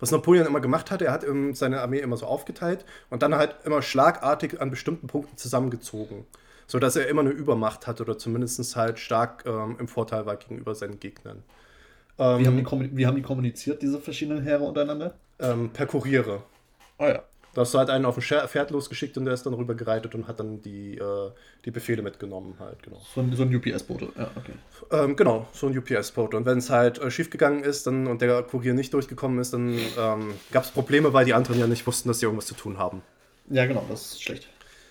was 0.00 0.10
Napoleon 0.10 0.46
immer 0.46 0.60
gemacht 0.60 0.90
hat, 0.90 1.02
er 1.02 1.12
hat 1.12 1.24
seine 1.52 1.80
Armee 1.80 1.98
immer 1.98 2.16
so 2.16 2.26
aufgeteilt 2.26 2.84
und 3.10 3.22
dann 3.22 3.34
halt 3.34 3.56
immer 3.64 3.82
schlagartig 3.82 4.60
an 4.60 4.70
bestimmten 4.70 5.06
Punkten 5.06 5.36
zusammengezogen. 5.36 6.26
Sodass 6.66 6.96
er 6.96 7.08
immer 7.08 7.20
eine 7.20 7.30
Übermacht 7.30 7.86
hatte 7.86 8.04
oder 8.04 8.16
zumindest 8.16 8.74
halt 8.74 8.98
stark 8.98 9.44
ähm, 9.46 9.76
im 9.78 9.86
Vorteil 9.86 10.24
war 10.24 10.36
gegenüber 10.36 10.74
seinen 10.74 10.98
Gegnern. 10.98 11.42
Ähm, 12.18 12.38
wie, 12.38 12.46
haben 12.46 12.56
die, 12.56 12.96
wie, 12.96 13.06
haben 13.06 13.16
die, 13.16 13.22
kommuniziert, 13.22 13.82
diese 13.82 14.00
verschiedenen 14.00 14.42
Heere 14.42 14.64
untereinander? 14.64 15.14
Ähm, 15.40 15.70
per 15.70 15.86
Kuriere. 15.86 16.42
Oh 16.98 17.06
ja. 17.06 17.22
Da 17.54 17.60
hast 17.60 17.72
du 17.72 17.78
halt 17.78 17.88
einen 17.88 18.04
auf 18.04 18.16
ein 18.16 18.48
Pferd 18.48 18.70
losgeschickt 18.70 19.16
und 19.16 19.24
der 19.24 19.34
ist 19.34 19.46
dann 19.46 19.54
rüber 19.54 19.74
gereitet 19.74 20.14
und 20.14 20.26
hat 20.26 20.40
dann 20.40 20.60
die, 20.60 20.98
äh, 20.98 21.30
die 21.64 21.70
Befehle 21.70 22.02
mitgenommen 22.02 22.56
halt, 22.58 22.82
genau. 22.82 23.00
So 23.14 23.20
ein, 23.20 23.34
so 23.34 23.44
ein 23.44 23.54
UPS-Bote, 23.54 24.08
ja, 24.18 24.30
okay. 24.36 24.52
Ähm, 24.90 25.14
genau, 25.14 25.46
so 25.52 25.68
ein 25.68 25.78
UPS-Bote. 25.78 26.36
Und 26.36 26.46
wenn 26.46 26.58
es 26.58 26.70
halt 26.70 26.98
äh, 26.98 27.10
schiefgegangen 27.10 27.62
ist 27.62 27.86
dann, 27.86 28.08
und 28.08 28.20
der 28.20 28.42
Kurier 28.42 28.74
nicht 28.74 28.92
durchgekommen 28.92 29.38
ist, 29.38 29.54
dann 29.54 29.78
ähm, 29.98 30.34
gab 30.50 30.64
es 30.64 30.70
Probleme, 30.70 31.12
weil 31.12 31.24
die 31.24 31.34
anderen 31.34 31.58
ja 31.60 31.66
nicht 31.66 31.86
wussten, 31.86 32.08
dass 32.08 32.18
sie 32.18 32.26
irgendwas 32.26 32.46
zu 32.46 32.54
tun 32.54 32.78
haben. 32.78 33.02
Ja, 33.48 33.66
genau, 33.66 33.84
das 33.88 34.12
ist 34.12 34.22
schlecht. 34.22 34.48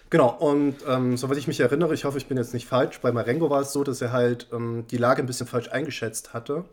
Genau, 0.09 0.29
und 0.29 0.75
ähm, 0.87 1.17
soweit 1.17 1.37
ich 1.37 1.47
mich 1.47 1.59
erinnere, 1.59 1.93
ich 1.95 2.05
hoffe, 2.05 2.19
ich 2.19 2.27
bin 2.27 2.37
jetzt 2.37 2.53
nicht 2.53 2.67
falsch, 2.67 3.01
bei 3.01 3.11
Marengo 3.11 3.49
war 3.49 3.61
es 3.61 3.73
so, 3.73 3.83
dass 3.83 3.99
er 3.99 4.11
halt 4.11 4.47
ähm, 4.53 4.85
die 4.91 4.97
Lage 4.97 5.23
ein 5.23 5.25
bisschen 5.25 5.47
falsch 5.47 5.69
eingeschätzt 5.69 6.35
hatte 6.35 6.65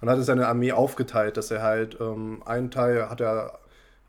und 0.00 0.10
hatte 0.10 0.24
seine 0.24 0.48
Armee 0.48 0.72
aufgeteilt, 0.72 1.36
dass 1.36 1.52
er 1.52 1.62
halt 1.62 1.98
ähm, 2.00 2.42
einen 2.44 2.72
Teil 2.72 3.08
hat 3.08 3.20
er 3.20 3.59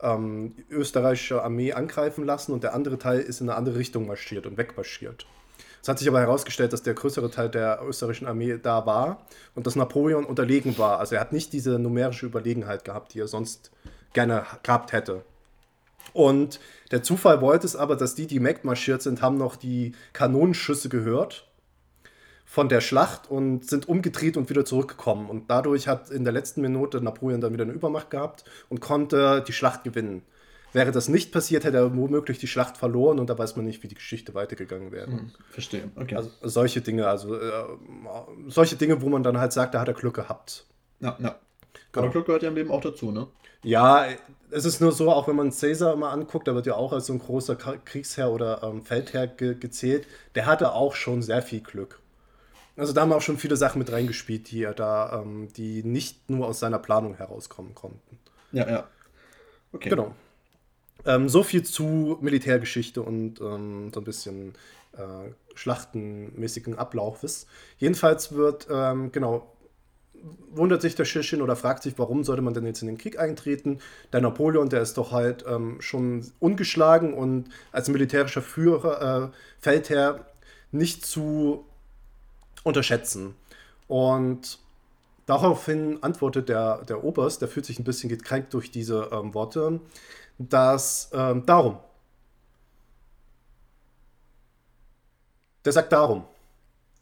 ähm, 0.01 0.55
österreichische 0.69 1.43
Armee 1.43 1.73
angreifen 1.73 2.25
lassen 2.25 2.51
und 2.53 2.63
der 2.63 2.73
andere 2.73 2.97
Teil 2.97 3.19
ist 3.19 3.41
in 3.41 3.49
eine 3.49 3.57
andere 3.57 3.77
Richtung 3.77 4.07
marschiert 4.07 4.45
und 4.45 4.57
wegmarschiert. 4.57 5.25
Es 5.81 5.87
hat 5.87 5.97
sich 5.97 6.07
aber 6.07 6.19
herausgestellt, 6.19 6.73
dass 6.73 6.83
der 6.83 6.93
größere 6.93 7.31
Teil 7.31 7.49
der 7.49 7.81
österreichischen 7.83 8.27
Armee 8.27 8.59
da 8.61 8.85
war 8.85 9.25
und 9.55 9.65
dass 9.65 9.75
Napoleon 9.75 10.25
unterlegen 10.25 10.77
war. 10.77 10.99
Also 10.99 11.15
er 11.15 11.21
hat 11.21 11.33
nicht 11.33 11.53
diese 11.53 11.79
numerische 11.79 12.27
Überlegenheit 12.27 12.85
gehabt, 12.85 13.13
die 13.13 13.19
er 13.19 13.27
sonst 13.27 13.71
gerne 14.13 14.45
gehabt 14.61 14.91
hätte. 14.91 15.23
Und 16.13 16.59
der 16.91 17.03
Zufall 17.03 17.41
wollte 17.41 17.65
es 17.65 17.75
aber, 17.75 17.95
dass 17.95 18.15
die, 18.15 18.27
die 18.27 18.43
wegmarschiert 18.43 19.01
sind, 19.01 19.21
haben 19.21 19.37
noch 19.37 19.55
die 19.55 19.93
Kanonenschüsse 20.13 20.89
gehört 20.89 21.47
von 22.51 22.67
der 22.67 22.81
Schlacht 22.81 23.31
und 23.31 23.65
sind 23.65 23.87
umgedreht 23.87 24.35
und 24.35 24.49
wieder 24.49 24.65
zurückgekommen. 24.65 25.29
Und 25.29 25.49
dadurch 25.49 25.87
hat 25.87 26.09
in 26.09 26.25
der 26.25 26.33
letzten 26.33 26.59
Minute 26.59 26.99
Napoleon 26.99 27.39
dann 27.39 27.53
wieder 27.53 27.63
eine 27.63 27.71
Übermacht 27.71 28.09
gehabt 28.09 28.43
und 28.67 28.81
konnte 28.81 29.41
die 29.47 29.53
Schlacht 29.53 29.85
gewinnen. 29.85 30.23
Wäre 30.73 30.91
das 30.91 31.07
nicht 31.07 31.31
passiert, 31.31 31.63
hätte 31.63 31.77
er 31.77 31.95
womöglich 31.95 32.39
die 32.39 32.47
Schlacht 32.47 32.75
verloren 32.75 33.19
und 33.19 33.29
da 33.29 33.37
weiß 33.37 33.55
man 33.55 33.63
nicht, 33.63 33.83
wie 33.83 33.87
die 33.87 33.95
Geschichte 33.95 34.33
weitergegangen 34.33 34.91
wäre. 34.91 35.07
Hm, 35.07 35.31
verstehe, 35.49 35.91
okay. 35.95 36.17
Also 36.17 36.29
solche 36.41 36.81
Dinge, 36.81 37.07
also 37.07 37.37
äh, 37.37 37.51
solche 38.49 38.75
Dinge, 38.75 39.01
wo 39.01 39.07
man 39.07 39.23
dann 39.23 39.37
halt 39.37 39.53
sagt, 39.53 39.73
da 39.73 39.79
hat 39.79 39.87
er 39.87 39.93
Glück 39.93 40.15
gehabt. 40.15 40.65
Ja, 40.99 41.15
ja. 41.21 41.39
Genau. 41.93 42.03
Aber 42.03 42.09
Glück 42.11 42.25
gehört 42.25 42.43
ja 42.43 42.49
im 42.49 42.55
Leben 42.55 42.69
auch 42.69 42.81
dazu, 42.81 43.11
ne? 43.11 43.27
Ja, 43.63 44.07
es 44.49 44.65
ist 44.65 44.81
nur 44.81 44.91
so, 44.91 45.09
auch 45.09 45.29
wenn 45.29 45.37
man 45.37 45.51
Caesar 45.51 45.93
immer 45.93 46.11
anguckt, 46.11 46.49
da 46.49 46.55
wird 46.55 46.65
ja 46.65 46.75
auch 46.75 46.91
als 46.91 47.05
so 47.05 47.13
ein 47.13 47.19
großer 47.19 47.55
Kriegsherr 47.55 48.29
oder 48.29 48.61
ähm, 48.61 48.83
Feldherr 48.83 49.27
ge 49.27 49.55
gezählt, 49.55 50.05
der 50.35 50.47
hatte 50.47 50.73
auch 50.73 50.95
schon 50.95 51.21
sehr 51.21 51.41
viel 51.41 51.61
Glück. 51.61 52.00
Also 52.75 52.93
da 52.93 53.01
haben 53.01 53.13
auch 53.13 53.21
schon 53.21 53.37
viele 53.37 53.57
Sachen 53.57 53.79
mit 53.79 53.91
reingespielt, 53.91 54.49
die 54.51 54.63
er 54.63 54.73
da, 54.73 55.21
ähm, 55.21 55.49
die 55.55 55.83
nicht 55.83 56.29
nur 56.29 56.47
aus 56.47 56.59
seiner 56.59 56.79
Planung 56.79 57.15
herauskommen 57.15 57.75
konnten. 57.75 58.19
Ja, 58.51 58.69
ja. 58.69 58.87
Okay. 59.73 59.89
Genau. 59.89 60.15
Ähm, 61.05 61.29
so 61.29 61.43
viel 61.43 61.63
zu 61.63 62.17
Militärgeschichte 62.21 63.01
und 63.01 63.41
ähm, 63.41 63.91
so 63.93 63.99
ein 64.01 64.03
bisschen 64.03 64.53
äh, 64.93 65.31
schlachtenmäßigen 65.55 66.77
Ablaufes. 66.77 67.47
Jedenfalls 67.77 68.33
wird, 68.33 68.67
ähm, 68.69 69.11
genau, 69.11 69.51
wundert 70.51 70.81
sich 70.81 70.95
der 70.95 71.05
Schirschin 71.05 71.41
oder 71.41 71.55
fragt 71.55 71.83
sich, 71.83 71.97
warum 71.97 72.23
sollte 72.23 72.41
man 72.41 72.53
denn 72.53 72.65
jetzt 72.65 72.81
in 72.81 72.87
den 72.87 72.97
Krieg 72.97 73.17
eintreten? 73.17 73.79
Der 74.13 74.21
Napoleon, 74.21 74.69
der 74.69 74.81
ist 74.81 74.97
doch 74.97 75.11
halt 75.11 75.43
ähm, 75.47 75.77
schon 75.81 76.25
ungeschlagen 76.39 77.13
und 77.13 77.49
als 77.71 77.89
militärischer 77.89 78.41
Führer, 78.41 79.23
äh, 79.23 79.29
Feldherr 79.59 80.25
nicht 80.71 81.05
zu 81.05 81.65
unterschätzen. 82.63 83.35
Und 83.87 84.59
daraufhin 85.25 86.01
antwortet 86.01 86.49
der, 86.49 86.83
der 86.85 87.03
Oberst, 87.03 87.41
der 87.41 87.47
fühlt 87.47 87.65
sich 87.65 87.79
ein 87.79 87.83
bisschen 87.83 88.09
gekränkt 88.09 88.53
durch 88.53 88.71
diese 88.71 89.09
ähm, 89.11 89.33
Worte, 89.33 89.79
dass 90.37 91.09
ähm, 91.13 91.45
darum. 91.45 91.77
Der 95.65 95.73
sagt 95.73 95.91
darum. 95.91 96.25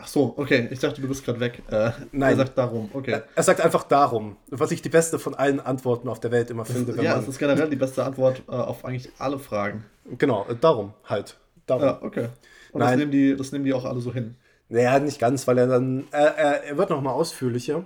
Ach 0.01 0.07
so, 0.07 0.33
okay. 0.37 0.67
Ich 0.71 0.79
dachte, 0.79 1.01
du 1.01 1.07
bist 1.07 1.25
gerade 1.25 1.41
weg. 1.41 1.61
Äh, 1.69 1.91
Nein. 2.13 2.31
Er 2.31 2.37
sagt 2.37 2.57
darum, 2.57 2.89
okay. 2.93 3.21
Er, 3.35 3.43
sagt 3.43 3.59
einfach 3.59 3.83
darum, 3.83 4.37
was 4.49 4.71
ich 4.71 4.81
die 4.81 4.89
beste 4.89 5.19
von 5.19 5.35
allen 5.35 5.59
Antworten 5.59 6.07
auf 6.07 6.21
der 6.21 6.31
Welt 6.31 6.49
immer 6.49 6.63
finde. 6.63 7.01
ja, 7.03 7.19
es 7.19 7.27
ist 7.27 7.37
generell 7.37 7.69
die 7.69 7.75
beste 7.75 8.05
Antwort 8.05 8.41
äh, 8.47 8.51
auf 8.51 8.85
eigentlich 8.85 9.11
alle 9.17 9.39
Fragen. 9.39 9.83
Genau, 10.17 10.45
äh, 10.47 10.55
darum 10.55 10.93
halt. 11.03 11.37
Darum. 11.65 11.83
Ja, 11.83 12.01
okay. 12.01 12.29
Und 12.71 12.79
Nein. 12.79 12.91
Das, 12.91 12.97
nehmen 12.97 13.11
die, 13.11 13.35
das 13.35 13.51
nehmen 13.51 13.65
die 13.65 13.73
auch 13.73 13.83
alle 13.83 13.99
so 13.99 14.13
hin. 14.13 14.35
Naja, 14.69 14.99
nicht 14.99 15.19
ganz, 15.19 15.47
weil 15.47 15.57
er 15.57 15.67
dann, 15.67 16.07
er, 16.11 16.37
er, 16.37 16.77
wird 16.77 16.91
nochmal 16.91 17.13
ausführlicher. 17.13 17.83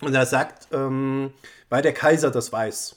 Und 0.00 0.14
er 0.14 0.26
sagt, 0.26 0.68
ähm, 0.72 1.32
weil 1.70 1.82
der 1.82 1.94
Kaiser 1.94 2.30
das 2.30 2.52
weiß. 2.52 2.96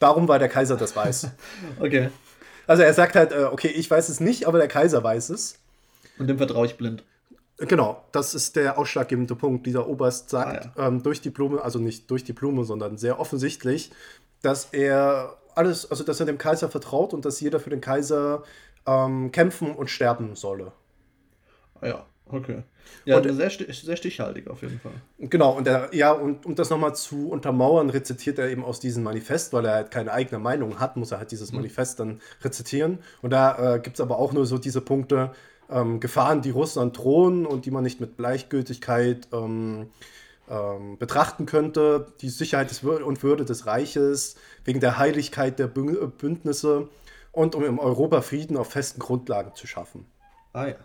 Darum, 0.00 0.28
weil 0.28 0.40
der 0.40 0.48
Kaiser 0.48 0.76
das 0.76 0.94
weiß. 0.94 1.28
okay. 1.80 2.10
Also 2.66 2.82
er 2.82 2.92
sagt 2.92 3.14
halt, 3.14 3.32
äh, 3.32 3.44
okay, 3.44 3.68
ich 3.68 3.90
weiß 3.90 4.08
es 4.08 4.20
nicht, 4.20 4.46
aber 4.46 4.58
der 4.58 4.68
Kaiser 4.68 5.02
weiß 5.02 5.30
es. 5.30 5.58
Und 6.18 6.26
dem 6.26 6.36
vertraue 6.36 6.66
ich 6.66 6.76
blind. 6.76 7.04
Genau, 7.58 8.04
das 8.12 8.34
ist 8.34 8.56
der 8.56 8.76
ausschlaggebende 8.76 9.34
Punkt. 9.34 9.66
Dieser 9.66 9.88
Oberst 9.88 10.28
sagt 10.28 10.66
ah, 10.66 10.72
ja. 10.76 10.88
ähm, 10.88 11.02
durch 11.02 11.22
die 11.22 11.30
Blume, 11.30 11.62
also 11.62 11.78
nicht 11.78 12.10
durch 12.10 12.24
die 12.24 12.34
Blume, 12.34 12.64
sondern 12.64 12.98
sehr 12.98 13.18
offensichtlich, 13.18 13.92
dass 14.42 14.66
er 14.72 15.38
alles, 15.54 15.90
also 15.90 16.04
dass 16.04 16.20
er 16.20 16.26
dem 16.26 16.36
Kaiser 16.36 16.68
vertraut 16.68 17.14
und 17.14 17.24
dass 17.24 17.40
jeder 17.40 17.60
für 17.60 17.70
den 17.70 17.80
Kaiser 17.80 18.42
ähm, 18.84 19.32
kämpfen 19.32 19.74
und 19.74 19.88
sterben 19.88 20.36
solle. 20.36 20.72
Ah 21.80 21.86
ja, 21.86 22.06
okay. 22.26 22.62
Ja, 23.04 23.18
und, 23.18 23.32
sehr, 23.32 23.50
sehr 23.50 23.96
stichhaltig 23.96 24.48
auf 24.48 24.62
jeden 24.62 24.80
Fall. 24.80 24.92
Genau, 25.18 25.56
und 25.56 25.66
er, 25.66 25.94
ja, 25.94 26.12
und 26.12 26.46
um 26.46 26.54
das 26.54 26.70
nochmal 26.70 26.94
zu 26.94 27.28
untermauern, 27.30 27.90
rezitiert 27.90 28.38
er 28.38 28.48
eben 28.48 28.64
aus 28.64 28.80
diesem 28.80 29.02
Manifest, 29.02 29.52
weil 29.52 29.64
er 29.64 29.74
halt 29.74 29.90
keine 29.90 30.12
eigene 30.12 30.38
Meinung 30.38 30.80
hat, 30.80 30.96
muss 30.96 31.12
er 31.12 31.18
halt 31.18 31.30
dieses 31.30 31.52
mhm. 31.52 31.58
Manifest 31.58 32.00
dann 32.00 32.20
rezitieren. 32.42 32.98
Und 33.22 33.30
da 33.30 33.74
äh, 33.74 33.80
gibt 33.80 33.96
es 33.96 34.00
aber 34.00 34.18
auch 34.18 34.32
nur 34.32 34.46
so 34.46 34.58
diese 34.58 34.80
Punkte, 34.80 35.32
ähm, 35.70 36.00
Gefahren, 36.00 36.42
die 36.42 36.50
Russland 36.50 36.96
drohen 36.96 37.46
und 37.46 37.66
die 37.66 37.70
man 37.70 37.82
nicht 37.82 38.00
mit 38.00 38.16
Gleichgültigkeit 38.16 39.28
ähm, 39.32 39.90
ähm, 40.48 40.98
betrachten 40.98 41.46
könnte, 41.46 42.12
die 42.20 42.28
Sicherheit 42.28 42.70
des 42.70 42.82
und 42.82 43.22
Würde 43.22 43.44
des 43.44 43.66
Reiches, 43.66 44.36
wegen 44.64 44.80
der 44.80 44.98
Heiligkeit 44.98 45.58
der 45.58 45.66
Bündnisse 45.66 46.88
und 47.32 47.54
um 47.54 47.64
im 47.64 47.78
Europa 47.78 48.22
Frieden 48.22 48.56
auf 48.56 48.70
festen 48.70 49.00
Grundlagen 49.00 49.54
zu 49.54 49.66
schaffen. 49.66 50.06
Ah 50.52 50.68
ja. 50.68 50.76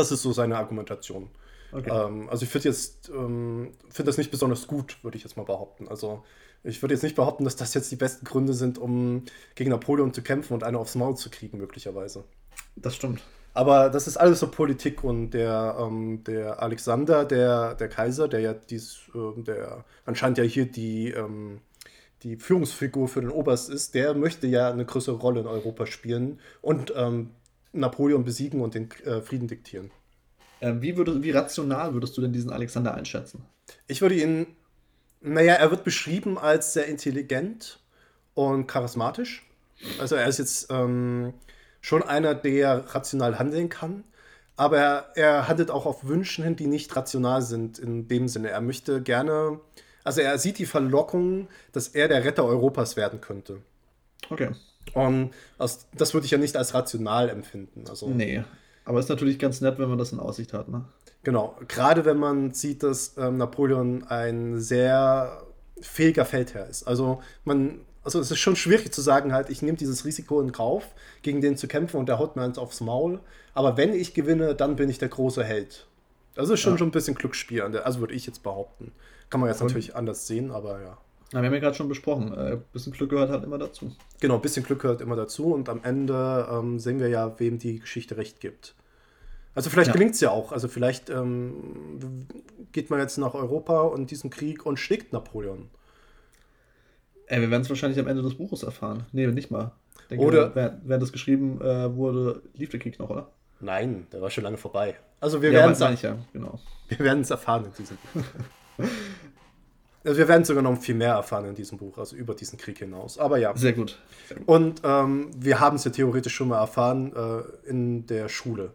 Das 0.00 0.10
ist 0.10 0.22
so 0.22 0.32
seine 0.32 0.56
Argumentation. 0.56 1.28
Okay. 1.72 1.90
Ähm, 1.92 2.28
also 2.30 2.44
ich 2.44 2.48
finde 2.48 2.68
jetzt, 2.68 3.10
ähm, 3.10 3.72
finde 3.90 4.08
das 4.08 4.16
nicht 4.16 4.30
besonders 4.30 4.66
gut, 4.66 4.98
würde 5.02 5.18
ich 5.18 5.22
jetzt 5.22 5.36
mal 5.36 5.44
behaupten. 5.44 5.88
Also 5.88 6.24
ich 6.64 6.82
würde 6.82 6.94
jetzt 6.94 7.02
nicht 7.02 7.16
behaupten, 7.16 7.44
dass 7.44 7.56
das 7.56 7.74
jetzt 7.74 7.92
die 7.92 7.96
besten 7.96 8.24
Gründe 8.24 8.54
sind, 8.54 8.78
um 8.78 9.24
gegen 9.54 9.70
Napoleon 9.70 10.14
zu 10.14 10.22
kämpfen 10.22 10.54
und 10.54 10.64
eine 10.64 10.78
aufs 10.78 10.94
Maul 10.94 11.16
zu 11.16 11.28
kriegen, 11.28 11.58
möglicherweise. 11.58 12.24
Das 12.76 12.96
stimmt. 12.96 13.20
Aber 13.52 13.90
das 13.90 14.06
ist 14.06 14.16
alles 14.16 14.40
so 14.40 14.50
Politik 14.50 15.04
und 15.04 15.32
der, 15.32 15.76
ähm, 15.78 16.24
der 16.24 16.62
Alexander, 16.62 17.26
der, 17.26 17.74
der 17.74 17.88
Kaiser, 17.88 18.26
der 18.26 18.40
ja 18.40 18.54
dies, 18.54 19.00
äh, 19.14 19.42
der 19.42 19.84
anscheinend 20.06 20.38
ja 20.38 20.44
hier 20.44 20.64
die, 20.64 21.10
ähm, 21.10 21.60
die 22.22 22.36
Führungsfigur 22.36 23.06
für 23.08 23.20
den 23.20 23.30
Oberst 23.30 23.68
ist, 23.68 23.94
der 23.94 24.14
möchte 24.14 24.46
ja 24.46 24.70
eine 24.70 24.86
größere 24.86 25.16
Rolle 25.16 25.40
in 25.40 25.46
Europa 25.46 25.84
spielen 25.84 26.40
und 26.62 26.92
ähm, 26.96 27.32
Napoleon 27.72 28.24
besiegen 28.24 28.60
und 28.60 28.74
den 28.74 28.90
äh, 29.04 29.20
Frieden 29.20 29.48
diktieren. 29.48 29.90
Ähm, 30.60 30.82
wie, 30.82 30.96
würde, 30.96 31.22
wie 31.22 31.30
rational 31.30 31.94
würdest 31.94 32.16
du 32.16 32.20
denn 32.20 32.32
diesen 32.32 32.50
Alexander 32.50 32.94
einschätzen? 32.94 33.44
Ich 33.86 34.02
würde 34.02 34.16
ihn, 34.16 34.46
naja, 35.20 35.54
er 35.54 35.70
wird 35.70 35.84
beschrieben 35.84 36.38
als 36.38 36.72
sehr 36.72 36.86
intelligent 36.86 37.80
und 38.34 38.66
charismatisch. 38.66 39.46
Also 39.98 40.16
er 40.16 40.26
ist 40.26 40.38
jetzt 40.38 40.66
ähm, 40.70 41.32
schon 41.80 42.02
einer, 42.02 42.34
der 42.34 42.94
rational 42.94 43.38
handeln 43.38 43.68
kann, 43.68 44.04
aber 44.56 44.78
er, 44.78 45.12
er 45.14 45.48
handelt 45.48 45.70
auch 45.70 45.86
auf 45.86 46.06
Wünschen 46.06 46.44
hin, 46.44 46.56
die 46.56 46.66
nicht 46.66 46.94
rational 46.94 47.40
sind 47.40 47.78
in 47.78 48.08
dem 48.08 48.28
Sinne. 48.28 48.50
Er 48.50 48.60
möchte 48.60 49.00
gerne, 49.00 49.60
also 50.04 50.20
er 50.20 50.38
sieht 50.38 50.58
die 50.58 50.66
Verlockung, 50.66 51.48
dass 51.72 51.88
er 51.88 52.08
der 52.08 52.24
Retter 52.24 52.44
Europas 52.44 52.96
werden 52.96 53.22
könnte. 53.22 53.62
Okay. 54.28 54.50
Und 54.94 55.30
das, 55.58 55.86
das 55.96 56.14
würde 56.14 56.24
ich 56.24 56.30
ja 56.30 56.38
nicht 56.38 56.56
als 56.56 56.74
rational 56.74 57.28
empfinden. 57.28 57.84
Also, 57.88 58.08
nee, 58.08 58.42
aber 58.84 58.98
es 58.98 59.04
ist 59.06 59.10
natürlich 59.10 59.38
ganz 59.38 59.60
nett, 59.60 59.78
wenn 59.78 59.88
man 59.88 59.98
das 59.98 60.12
in 60.12 60.18
Aussicht 60.18 60.52
hat, 60.52 60.68
ne? 60.68 60.84
Genau, 61.22 61.56
gerade 61.68 62.04
wenn 62.04 62.16
man 62.16 62.52
sieht, 62.54 62.82
dass 62.82 63.16
ähm, 63.18 63.36
Napoleon 63.36 64.04
ein 64.08 64.58
sehr 64.58 65.42
fähiger 65.80 66.24
Feldherr 66.24 66.66
ist. 66.66 66.84
Also 66.84 67.22
man, 67.44 67.80
also 68.02 68.18
es 68.20 68.30
ist 68.30 68.38
schon 68.38 68.56
schwierig 68.56 68.92
zu 68.92 69.02
sagen, 69.02 69.32
halt, 69.32 69.50
ich 69.50 69.60
nehme 69.60 69.76
dieses 69.76 70.04
Risiko 70.04 70.40
in 70.40 70.52
Kauf, 70.52 70.84
gegen 71.22 71.40
den 71.40 71.56
zu 71.56 71.68
kämpfen 71.68 71.98
und 71.98 72.08
der 72.08 72.18
haut 72.18 72.36
mir 72.36 72.42
eins 72.42 72.58
aufs 72.58 72.80
Maul. 72.80 73.20
Aber 73.52 73.76
wenn 73.76 73.92
ich 73.92 74.14
gewinne, 74.14 74.54
dann 74.54 74.76
bin 74.76 74.88
ich 74.88 74.98
der 74.98 75.08
große 75.08 75.44
Held. 75.44 75.86
Das 76.34 76.48
ist 76.48 76.60
schon, 76.60 76.72
ja. 76.72 76.78
schon 76.78 76.88
ein 76.88 76.92
bisschen 76.92 77.14
Glücksspiel, 77.14 77.60
also 77.60 78.00
würde 78.00 78.14
ich 78.14 78.26
jetzt 78.26 78.42
behaupten. 78.42 78.92
Kann 79.28 79.40
man 79.40 79.50
jetzt 79.50 79.60
und? 79.60 79.68
natürlich 79.68 79.94
anders 79.94 80.26
sehen, 80.26 80.50
aber 80.50 80.80
ja. 80.80 80.98
Na, 81.32 81.40
wir 81.40 81.46
haben 81.46 81.54
ja 81.54 81.60
gerade 81.60 81.76
schon 81.76 81.88
besprochen, 81.88 82.34
ein 82.34 82.54
äh, 82.54 82.58
bisschen 82.72 82.92
Glück 82.92 83.10
gehört 83.10 83.30
halt 83.30 83.44
immer 83.44 83.58
dazu. 83.58 83.94
Genau, 84.20 84.34
ein 84.34 84.42
bisschen 84.42 84.64
Glück 84.64 84.80
gehört 84.82 85.00
immer 85.00 85.16
dazu 85.16 85.54
und 85.54 85.68
am 85.68 85.84
Ende 85.84 86.48
ähm, 86.50 86.78
sehen 86.80 86.98
wir 86.98 87.08
ja, 87.08 87.38
wem 87.38 87.58
die 87.58 87.78
Geschichte 87.78 88.16
recht 88.16 88.40
gibt. 88.40 88.74
Also 89.54 89.70
vielleicht 89.70 89.88
ja. 89.88 89.92
gelingt 89.92 90.14
es 90.14 90.20
ja 90.20 90.30
auch. 90.30 90.52
Also 90.52 90.68
vielleicht 90.68 91.10
ähm, 91.10 92.26
geht 92.72 92.90
man 92.90 92.98
jetzt 93.00 93.18
nach 93.18 93.34
Europa 93.34 93.80
und 93.82 94.10
diesen 94.10 94.30
Krieg 94.30 94.66
und 94.66 94.78
schlägt 94.78 95.12
Napoleon. 95.12 95.70
Ey, 97.26 97.40
wir 97.40 97.50
werden 97.50 97.62
es 97.62 97.68
wahrscheinlich 97.68 98.00
am 98.00 98.08
Ende 98.08 98.22
des 98.22 98.34
Buches 98.34 98.64
erfahren. 98.64 99.06
Nee, 99.12 99.26
nicht 99.28 99.50
mal. 99.50 99.72
Denke, 100.10 100.24
Oder- 100.24 100.54
während, 100.54 100.88
während 100.88 101.02
das 101.02 101.12
geschrieben 101.12 101.60
äh, 101.60 101.94
wurde, 101.94 102.42
lief 102.54 102.70
der 102.70 102.80
Krieg 102.80 102.98
noch, 102.98 103.10
oder? 103.10 103.30
Nein, 103.60 104.06
der 104.12 104.20
war 104.20 104.30
schon 104.30 104.42
lange 104.42 104.56
vorbei. 104.56 104.96
Also 105.20 105.42
wir 105.42 105.52
ja, 105.52 105.60
werden 105.60 105.92
es 105.92 106.02
ja, 106.02 106.18
genau. 106.32 106.58
wir 106.88 106.98
werden 106.98 107.20
es 107.20 107.30
erfahren 107.30 107.66
in 107.66 107.72
diesem 107.72 107.98
Buch. 108.12 108.22
also 110.04 110.18
wir 110.18 110.28
werden 110.28 110.44
sogar 110.44 110.62
noch 110.62 110.80
viel 110.80 110.94
mehr 110.94 111.14
erfahren 111.14 111.44
in 111.46 111.54
diesem 111.54 111.78
Buch, 111.78 111.98
also 111.98 112.16
über 112.16 112.34
diesen 112.34 112.58
Krieg 112.58 112.78
hinaus. 112.78 113.18
Aber 113.18 113.38
ja. 113.38 113.54
Sehr 113.56 113.74
gut. 113.74 113.98
Sehr 114.28 114.38
gut. 114.38 114.48
Und 114.48 114.80
ähm, 114.84 115.30
wir 115.36 115.60
haben 115.60 115.76
es 115.76 115.84
ja 115.84 115.90
theoretisch 115.90 116.34
schon 116.34 116.48
mal 116.48 116.58
erfahren 116.58 117.12
äh, 117.14 117.68
in 117.68 118.06
der 118.06 118.28
Schule. 118.28 118.72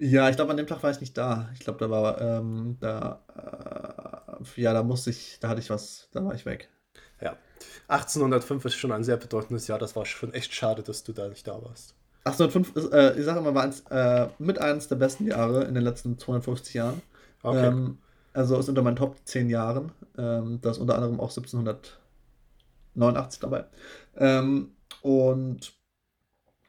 Ja, 0.00 0.28
ich 0.28 0.36
glaube, 0.36 0.50
an 0.50 0.56
dem 0.56 0.66
Tag 0.66 0.82
war 0.82 0.90
ich 0.90 1.00
nicht 1.00 1.16
da. 1.16 1.50
Ich 1.54 1.60
glaube, 1.60 1.78
da 1.78 1.90
war, 1.90 2.20
ähm, 2.20 2.76
da, 2.80 3.20
äh, 4.36 4.60
ja, 4.60 4.72
da 4.72 4.82
musste 4.82 5.10
ich, 5.10 5.38
da 5.40 5.48
hatte 5.48 5.60
ich 5.60 5.70
was, 5.70 6.08
da 6.12 6.24
war 6.24 6.34
ich 6.34 6.46
weg. 6.46 6.68
Ja. 7.20 7.36
1805 7.88 8.64
ist 8.64 8.74
schon 8.74 8.92
ein 8.92 9.02
sehr 9.02 9.16
bedeutendes 9.16 9.66
Jahr. 9.66 9.78
Das 9.78 9.96
war 9.96 10.04
schon 10.06 10.32
echt 10.34 10.54
schade, 10.54 10.82
dass 10.82 11.02
du 11.02 11.12
da 11.12 11.28
nicht 11.28 11.46
da 11.46 11.62
warst. 11.62 11.94
1805 12.24 12.76
ist, 12.76 12.92
äh, 12.92 13.18
ich 13.18 13.24
sage 13.24 13.38
immer, 13.40 13.54
war 13.54 13.64
eins, 13.64 13.80
äh, 13.90 14.28
mit 14.38 14.58
eines 14.60 14.88
der 14.88 14.96
besten 14.96 15.26
Jahre 15.26 15.64
in 15.64 15.74
den 15.74 15.82
letzten 15.82 16.18
250 16.18 16.74
Jahren. 16.74 17.02
Okay. 17.42 17.66
Ähm, 17.66 17.98
also 18.38 18.58
ist 18.58 18.68
unter 18.68 18.82
meinen 18.82 18.96
Top 18.96 19.16
10 19.24 19.48
Jahren. 19.50 19.92
Ähm, 20.16 20.60
da 20.62 20.70
ist 20.70 20.78
unter 20.78 20.94
anderem 20.94 21.20
auch 21.20 21.30
1789 21.30 23.40
dabei. 23.40 23.64
Ähm, 24.16 24.70
und 25.02 25.72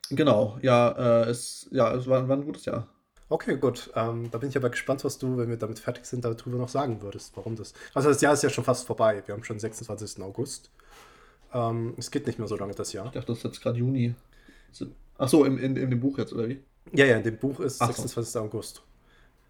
genau, 0.09 0.57
ja, 0.61 1.23
äh, 1.23 1.29
es, 1.29 1.67
ja, 1.71 1.93
es 1.93 2.07
war, 2.07 2.27
war 2.27 2.37
ein 2.37 2.45
gutes 2.45 2.65
Jahr. 2.65 2.87
Okay, 3.29 3.57
gut. 3.57 3.91
Ähm, 3.95 4.29
da 4.31 4.39
bin 4.39 4.49
ich 4.49 4.57
aber 4.57 4.71
gespannt, 4.71 5.03
was 5.03 5.19
du, 5.19 5.37
wenn 5.37 5.49
wir 5.49 5.57
damit 5.57 5.79
fertig 5.79 6.05
sind, 6.05 6.25
darüber 6.25 6.57
noch 6.57 6.69
sagen 6.69 7.01
würdest, 7.01 7.37
warum 7.37 7.55
das. 7.55 7.73
Also 7.93 8.09
das 8.09 8.21
Jahr 8.21 8.33
ist 8.33 8.43
ja 8.43 8.49
schon 8.49 8.63
fast 8.63 8.87
vorbei. 8.87 9.21
Wir 9.25 9.35
haben 9.35 9.43
schon 9.43 9.59
26. 9.59 10.23
August. 10.23 10.71
Ähm, 11.53 11.93
es 11.97 12.11
geht 12.11 12.27
nicht 12.27 12.39
mehr 12.39 12.47
so 12.47 12.57
lange 12.57 12.75
das 12.75 12.93
Jahr. 12.93 13.07
Ich 13.07 13.13
dachte, 13.13 13.27
das 13.27 13.39
ist 13.39 13.43
jetzt 13.43 13.61
gerade 13.61 13.79
Juni. 13.79 14.15
Ach 15.17 15.29
so, 15.29 15.45
im, 15.45 15.57
in, 15.57 15.75
in 15.75 15.89
dem 15.89 15.99
Buch 15.99 16.17
jetzt, 16.17 16.33
oder 16.33 16.47
wie? 16.49 16.59
Ja, 16.93 17.05
ja, 17.05 17.17
in 17.17 17.23
dem 17.23 17.37
Buch 17.37 17.59
ist 17.59 17.81
Ach 17.81 17.87
so. 17.93 17.93
26. 17.93 18.41
August. 18.41 18.81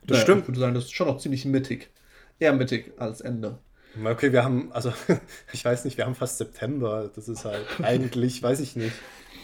Das 0.08 0.18
Naja, 0.18 0.24
stimmt. 0.24 0.42
Ich 0.42 0.48
würde 0.48 0.60
sagen, 0.60 0.74
das 0.74 0.86
ist 0.86 0.94
schon 0.94 1.08
noch 1.08 1.20
ziemlich 1.20 1.46
mittig. 1.46 1.90
Eher 2.40 2.54
mittig 2.54 2.94
als 2.98 3.22
Ende. 3.22 3.60
Okay, 4.04 4.32
wir 4.32 4.44
haben, 4.44 4.72
also 4.72 4.94
ich 5.54 5.64
weiß 5.66 5.86
nicht, 5.86 5.98
wir 5.98 6.06
haben 6.06 6.16
fast 6.16 6.38
September. 6.38 7.10
Das 7.14 7.28
ist 7.28 7.46
halt 7.46 7.66
eigentlich, 7.84 8.42
weiß 8.42 8.60
ich 8.60 8.76
nicht. 8.76 8.96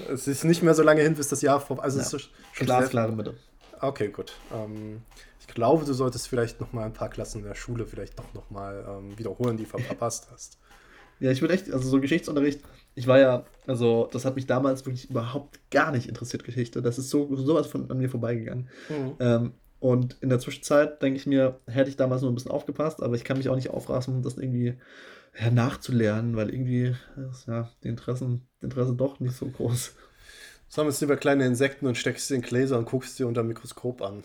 Es 0.09 0.27
ist 0.27 0.43
nicht 0.43 0.61
mehr 0.61 0.73
so 0.73 0.83
lange 0.83 1.01
hin, 1.01 1.15
bis 1.15 1.29
das 1.29 1.41
Jahr 1.41 1.59
vorbei 1.61 1.83
Also 1.83 1.99
es 1.99 2.11
Ja. 2.11 2.17
ist 2.17 2.29
schon 2.53 2.65
Glasklare 2.65 3.11
Mitte. 3.11 3.35
Okay, 3.81 4.09
gut. 4.09 4.33
Ähm, 4.53 5.01
ich 5.39 5.47
glaube, 5.47 5.85
du 5.85 5.93
solltest 5.93 6.27
vielleicht 6.27 6.59
noch 6.61 6.73
mal 6.73 6.85
ein 6.85 6.93
paar 6.93 7.09
Klassen 7.09 7.39
in 7.39 7.45
der 7.45 7.55
Schule 7.55 7.85
vielleicht 7.85 8.17
doch 8.19 8.33
noch 8.33 8.49
mal 8.49 8.85
ähm, 8.87 9.17
wiederholen, 9.17 9.57
die 9.57 9.63
du 9.63 9.69
verpasst 9.69 10.29
hast. 10.31 10.57
Ja, 11.19 11.31
ich 11.31 11.41
würde 11.41 11.53
echt, 11.53 11.71
also 11.71 11.87
so 11.87 12.01
Geschichtsunterricht, 12.01 12.61
ich 12.93 13.07
war 13.07 13.19
ja, 13.19 13.45
also 13.67 14.09
das 14.11 14.25
hat 14.25 14.35
mich 14.35 14.47
damals 14.47 14.85
wirklich 14.85 15.09
überhaupt 15.09 15.59
gar 15.71 15.91
nicht 15.91 16.07
interessiert, 16.07 16.43
Geschichte. 16.43 16.81
Das 16.81 16.97
ist 16.97 17.09
so 17.09 17.33
sowas 17.35 17.67
von 17.67 17.89
an 17.89 17.97
mir 17.97 18.09
vorbeigegangen. 18.09 18.69
Ähm, 19.19 19.53
und 19.85 20.17
in 20.21 20.29
der 20.29 20.39
Zwischenzeit 20.39 21.01
denke 21.03 21.19
ich 21.19 21.27
mir, 21.27 21.59
hätte 21.67 21.91
ich 21.91 21.95
damals 21.95 22.23
nur 22.23 22.31
ein 22.31 22.35
bisschen 22.35 22.51
aufgepasst, 22.51 23.03
aber 23.03 23.13
ich 23.15 23.23
kann 23.23 23.37
mich 23.37 23.49
auch 23.49 23.55
nicht 23.55 23.69
aufrasen, 23.69 24.23
das 24.23 24.35
irgendwie 24.37 24.79
ja, 25.39 25.51
nachzulernen, 25.51 26.35
weil 26.35 26.49
irgendwie 26.49 26.95
ist 27.31 27.45
ja 27.47 27.69
die 27.83 27.89
Interessen, 27.89 28.47
die 28.61 28.65
Interesse 28.65 28.95
doch 28.95 29.19
nicht 29.19 29.35
so 29.35 29.45
groß. 29.47 29.93
Sammelst 30.69 31.01
lieber 31.01 31.17
kleine 31.17 31.45
Insekten 31.45 31.85
und 31.85 31.97
steckst 31.97 32.27
sie 32.27 32.35
in 32.35 32.41
Gläser 32.41 32.79
und 32.79 32.85
guckst 32.85 33.15
sie 33.15 33.23
unter 33.25 33.43
dem 33.43 33.49
Mikroskop 33.49 34.01
an. 34.01 34.23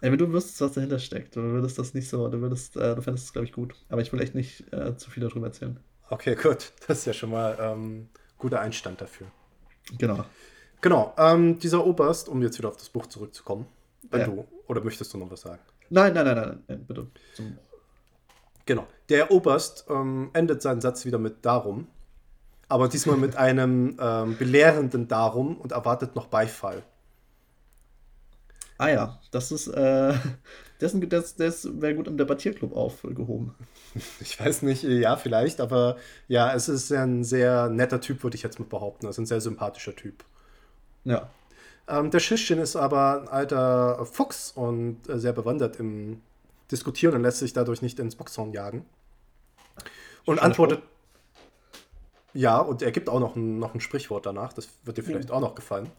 Ey, 0.00 0.12
wenn 0.12 0.18
du 0.18 0.32
wüsstest, 0.32 0.60
was 0.60 0.72
dahinter 0.74 1.00
steckt, 1.00 1.34
du 1.34 1.40
würdest 1.42 1.76
das 1.78 1.94
nicht 1.94 2.08
so, 2.08 2.28
du 2.28 2.40
würdest, 2.40 2.76
äh, 2.76 2.94
du 2.94 3.02
fändest 3.02 3.26
es, 3.26 3.32
glaube 3.32 3.46
ich, 3.46 3.52
gut. 3.52 3.74
Aber 3.88 4.00
ich 4.00 4.12
will 4.12 4.20
echt 4.20 4.34
nicht 4.36 4.72
äh, 4.72 4.96
zu 4.96 5.10
viel 5.10 5.22
darüber 5.26 5.46
erzählen. 5.46 5.80
Okay, 6.08 6.36
gut. 6.36 6.72
Das 6.86 6.98
ist 6.98 7.06
ja 7.06 7.12
schon 7.12 7.30
mal 7.30 7.56
ähm, 7.60 8.08
guter 8.38 8.60
Einstand 8.60 9.00
dafür. 9.00 9.26
Genau. 9.98 10.24
Genau, 10.80 11.14
ähm, 11.18 11.58
dieser 11.58 11.84
Oberst, 11.84 12.28
um 12.28 12.42
jetzt 12.42 12.58
wieder 12.58 12.68
auf 12.68 12.76
das 12.76 12.90
Buch 12.90 13.06
zurückzukommen, 13.06 13.66
wenn 14.10 14.20
Ja. 14.20 14.26
du, 14.26 14.44
oder 14.68 14.82
möchtest 14.82 15.12
du 15.14 15.18
noch 15.18 15.30
was 15.30 15.42
sagen? 15.42 15.62
Nein, 15.90 16.14
nein, 16.14 16.24
nein, 16.24 16.36
nein, 16.36 16.64
nein 16.66 16.86
bitte. 16.86 17.06
Zum, 17.32 17.58
Genau. 18.66 18.86
Der 19.08 19.30
Oberst 19.30 19.86
ähm, 19.88 20.30
endet 20.32 20.62
seinen 20.62 20.80
Satz 20.80 21.04
wieder 21.04 21.18
mit 21.18 21.44
darum, 21.44 21.88
aber 22.68 22.88
diesmal 22.88 23.16
mit 23.16 23.36
einem 23.36 23.96
ähm, 24.00 24.36
belehrenden 24.38 25.08
darum 25.08 25.58
und 25.60 25.72
erwartet 25.72 26.16
noch 26.16 26.26
Beifall. 26.28 26.82
ah 28.78 28.88
ja, 28.88 29.20
das 29.30 29.52
ist, 29.52 29.68
äh, 29.68 30.14
dessen, 30.80 31.06
das, 31.08 31.36
das 31.36 31.68
wäre 31.80 31.94
gut 31.94 32.08
im 32.08 32.16
Debattierclub 32.18 32.74
aufgehoben. 32.74 33.54
Ich 34.20 34.40
weiß 34.40 34.62
nicht, 34.62 34.82
ja, 34.82 35.16
vielleicht, 35.16 35.60
aber 35.60 35.96
ja, 36.26 36.52
es 36.52 36.68
ist 36.68 36.90
ein 36.92 37.22
sehr 37.22 37.68
netter 37.68 38.00
Typ, 38.00 38.24
würde 38.24 38.36
ich 38.36 38.42
jetzt 38.42 38.58
mal 38.58 38.66
behaupten. 38.66 39.06
Also 39.06 39.22
ein 39.22 39.26
sehr 39.26 39.40
sympathischer 39.40 39.94
Typ. 39.94 40.24
Ja. 41.04 41.30
Ähm, 41.86 42.10
der 42.10 42.20
Schischchen 42.20 42.58
ist 42.58 42.76
aber 42.76 43.22
ein 43.22 43.28
alter 43.28 44.06
Fuchs 44.06 44.52
und 44.52 45.08
äh, 45.08 45.18
sehr 45.18 45.32
bewandert 45.32 45.76
im 45.76 46.22
Diskutieren 46.70 47.14
und 47.14 47.22
lässt 47.22 47.38
sich 47.38 47.52
dadurch 47.52 47.82
nicht 47.82 47.98
ins 47.98 48.16
Boxhorn 48.16 48.52
jagen. 48.52 48.86
Und 50.24 50.38
antwortet. 50.38 50.82
Ja, 52.32 52.58
und 52.58 52.82
er 52.82 52.90
gibt 52.90 53.08
auch 53.08 53.20
noch 53.20 53.36
ein, 53.36 53.58
noch 53.58 53.74
ein 53.74 53.80
Sprichwort 53.80 54.26
danach, 54.26 54.52
das 54.52 54.68
wird 54.84 54.96
dir 54.96 55.04
vielleicht 55.04 55.30
auch 55.30 55.40
noch 55.40 55.54
gefallen. 55.54 55.90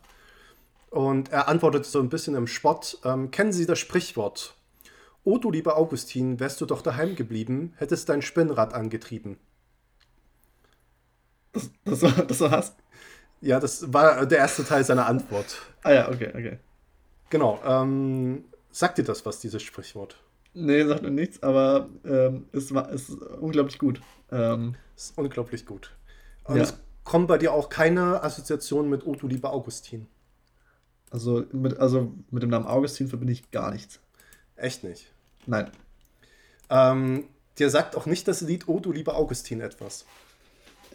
Und 0.89 1.31
er 1.31 1.47
antwortet 1.47 1.85
so 1.85 1.99
ein 1.99 2.09
bisschen 2.09 2.35
im 2.35 2.47
Spott: 2.47 2.97
ähm, 3.03 3.29
Kennen 3.29 3.53
Sie 3.53 3.65
das 3.65 3.79
Sprichwort? 3.79 4.55
O 5.23 5.37
du 5.37 5.51
lieber 5.51 5.77
Augustin, 5.77 6.39
wärst 6.39 6.61
du 6.61 6.65
doch 6.65 6.81
daheim 6.81 7.15
geblieben, 7.15 7.73
hättest 7.77 8.09
dein 8.09 8.21
Spinnrad 8.21 8.73
angetrieben. 8.73 9.37
Das, 11.51 11.69
das, 11.83 12.01
war, 12.01 12.25
das 12.25 12.39
war's? 12.41 12.75
Ja, 13.45 13.59
das 13.59 13.93
war 13.93 14.25
der 14.25 14.39
erste 14.39 14.65
Teil 14.65 14.83
seiner 14.83 15.05
Antwort. 15.05 15.57
Ah 15.83 15.93
ja, 15.93 16.09
okay, 16.09 16.29
okay. 16.29 16.57
Genau. 17.29 17.59
Ähm, 17.63 18.45
sagt 18.71 18.97
dir 18.97 19.03
das 19.03 19.23
was, 19.25 19.39
dieses 19.39 19.61
Sprichwort? 19.61 20.17
Nee, 20.55 20.83
sagt 20.85 21.03
mir 21.03 21.11
nichts, 21.11 21.43
aber 21.43 21.87
ähm, 22.05 22.47
es 22.53 22.73
war 22.73 22.89
ist 22.89 23.09
unglaublich 23.11 23.77
gut. 23.77 24.01
Ähm, 24.31 24.75
Das 24.95 25.05
ist 25.05 25.17
unglaublich 25.17 25.65
gut. 25.67 25.91
Und 26.45 26.55
Ja. 26.57 26.63
es 26.63 26.73
kommt 27.03 27.27
bei 27.27 27.37
dir 27.37 27.53
auch 27.53 27.69
keine 27.69 28.23
Assoziation 28.23 28.89
mit 28.89 29.05
O 29.05 29.13
du 29.15 29.27
lieber 29.27 29.53
Augustin. 29.53 30.07
also, 31.11 31.45
mit, 31.51 31.77
also 31.77 32.11
mit 32.31 32.41
dem 32.41 32.49
Namen 32.49 32.65
Augustin 32.65 33.07
verbinde 33.07 33.33
ich 33.33 33.51
gar 33.51 33.71
nichts. 33.71 33.99
Echt 34.55 34.83
nicht. 34.83 35.11
Nein. 35.45 35.69
Ähm, 36.71 37.25
dir 37.59 37.69
sagt 37.69 37.95
auch 37.95 38.07
nicht 38.07 38.27
das 38.27 38.41
Lied 38.41 38.67
O 38.67 38.79
du 38.79 38.91
lieber 38.91 39.15
Augustin 39.15 39.61
etwas. 39.61 40.05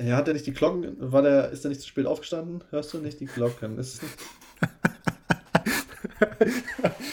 Er 0.07 0.17
hat 0.17 0.27
ja 0.29 0.33
nicht 0.33 0.47
die 0.47 0.55
Glocken, 0.55 0.97
war 0.99 1.21
der, 1.21 1.51
ist 1.51 1.65
er 1.65 1.69
nicht 1.69 1.83
zu 1.83 1.89
spät 1.89 2.07
aufgestanden? 2.07 2.65
Hörst 2.71 2.95
du 2.95 2.99
nicht 2.99 3.21
die 3.21 3.27
Glocken? 3.27 3.79
Ist? 3.79 4.01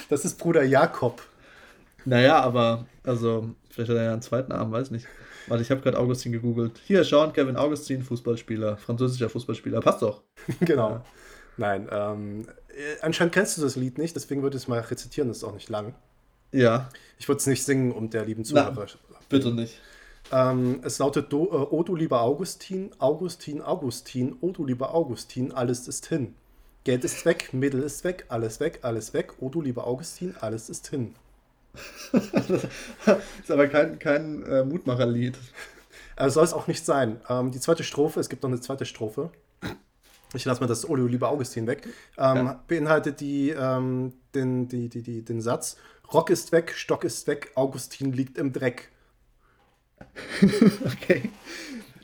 Das 0.09 0.23
ist 0.25 0.37
Bruder 0.37 0.63
Jakob. 0.63 1.21
Naja, 2.05 2.39
aber, 2.39 2.85
also, 3.03 3.49
vielleicht 3.69 3.89
hat 3.89 3.97
er 3.97 4.03
ja 4.03 4.13
einen 4.13 4.21
zweiten 4.21 4.49
Namen, 4.51 4.71
weiß 4.71 4.91
nicht. 4.91 5.05
Warte, 5.47 5.63
ich 5.63 5.71
habe 5.71 5.81
gerade 5.81 5.97
Augustin 5.99 6.31
gegoogelt. 6.31 6.79
Hier, 6.85 7.03
Sean 7.03 7.33
Kevin 7.33 7.57
Augustin, 7.57 8.01
Fußballspieler, 8.03 8.77
französischer 8.77 9.29
Fußballspieler. 9.29 9.81
Passt 9.81 10.01
doch. 10.01 10.23
genau. 10.61 10.89
Ja. 10.91 11.05
Nein, 11.57 11.87
ähm, 11.91 12.47
äh, 12.69 13.01
anscheinend 13.01 13.33
kennst 13.33 13.57
du 13.57 13.61
das 13.61 13.75
Lied 13.75 13.97
nicht, 13.97 14.15
deswegen 14.15 14.43
würde 14.43 14.55
ich 14.57 14.63
es 14.63 14.67
mal 14.67 14.79
rezitieren, 14.79 15.27
das 15.27 15.37
ist 15.37 15.43
auch 15.43 15.53
nicht 15.53 15.69
lang. 15.69 15.93
Ja, 16.51 16.89
Ich 17.17 17.27
würde 17.27 17.39
es 17.39 17.47
nicht 17.47 17.63
singen, 17.63 17.91
um 17.91 18.09
der 18.09 18.25
lieben 18.25 18.43
Na. 18.51 18.67
Zuhörer. 18.69 18.87
bitte 19.27 19.51
nicht. 19.51 19.79
Ähm, 20.31 20.81
es 20.83 20.99
lautet 20.99 21.31
do, 21.31 21.45
äh, 21.45 21.73
O 21.73 21.83
du 21.83 21.95
lieber 21.95 22.21
Augustin, 22.21 22.91
Augustin, 22.99 23.61
Augustin, 23.61 24.35
O 24.41 24.51
du 24.51 24.65
lieber 24.65 24.93
Augustin, 24.93 25.51
alles 25.51 25.87
ist 25.87 26.07
hin. 26.07 26.35
Geld 26.83 27.03
ist 27.03 27.25
weg, 27.25 27.53
Mittel 27.53 27.83
ist 27.83 28.03
weg, 28.03 28.25
alles 28.29 28.59
weg, 28.59 28.79
alles 28.81 29.13
weg, 29.13 29.33
O 29.39 29.49
du 29.49 29.61
lieber 29.61 29.87
Augustin, 29.87 30.35
alles 30.39 30.69
ist 30.69 30.87
hin. 30.89 31.15
ist 32.13 33.51
aber 33.51 33.67
kein, 33.67 33.99
kein 33.99 34.43
äh, 34.43 34.63
Mutmacherlied. 34.63 35.37
Also 36.15 36.35
soll 36.35 36.45
es 36.45 36.53
auch 36.53 36.67
nicht 36.67 36.83
sein. 36.83 37.21
Ähm, 37.29 37.51
die 37.51 37.59
zweite 37.59 37.83
Strophe, 37.83 38.19
es 38.19 38.29
gibt 38.29 38.43
noch 38.43 38.49
eine 38.49 38.59
zweite 38.59 38.85
Strophe. 38.85 39.29
Ich 40.33 40.43
lasse 40.43 40.59
mal 40.59 40.67
das 40.67 40.87
O 40.89 40.95
du 40.95 41.07
lieber 41.07 41.29
Augustin 41.29 41.67
weg. 41.67 41.87
Ähm, 42.17 42.47
Ja. 42.47 42.63
Beinhaltet 42.67 43.21
die, 43.21 43.51
ähm, 43.51 44.13
den, 44.35 44.67
die, 44.67 44.89
die, 44.89 45.01
die, 45.01 45.23
den 45.23 45.41
Satz: 45.41 45.77
Rock 46.11 46.29
ist 46.29 46.51
weg, 46.51 46.73
Stock 46.75 47.03
ist 47.03 47.27
weg, 47.27 47.51
Augustin 47.55 48.11
liegt 48.11 48.37
im 48.37 48.51
Dreck. 48.51 48.89
Okay. 50.85 51.29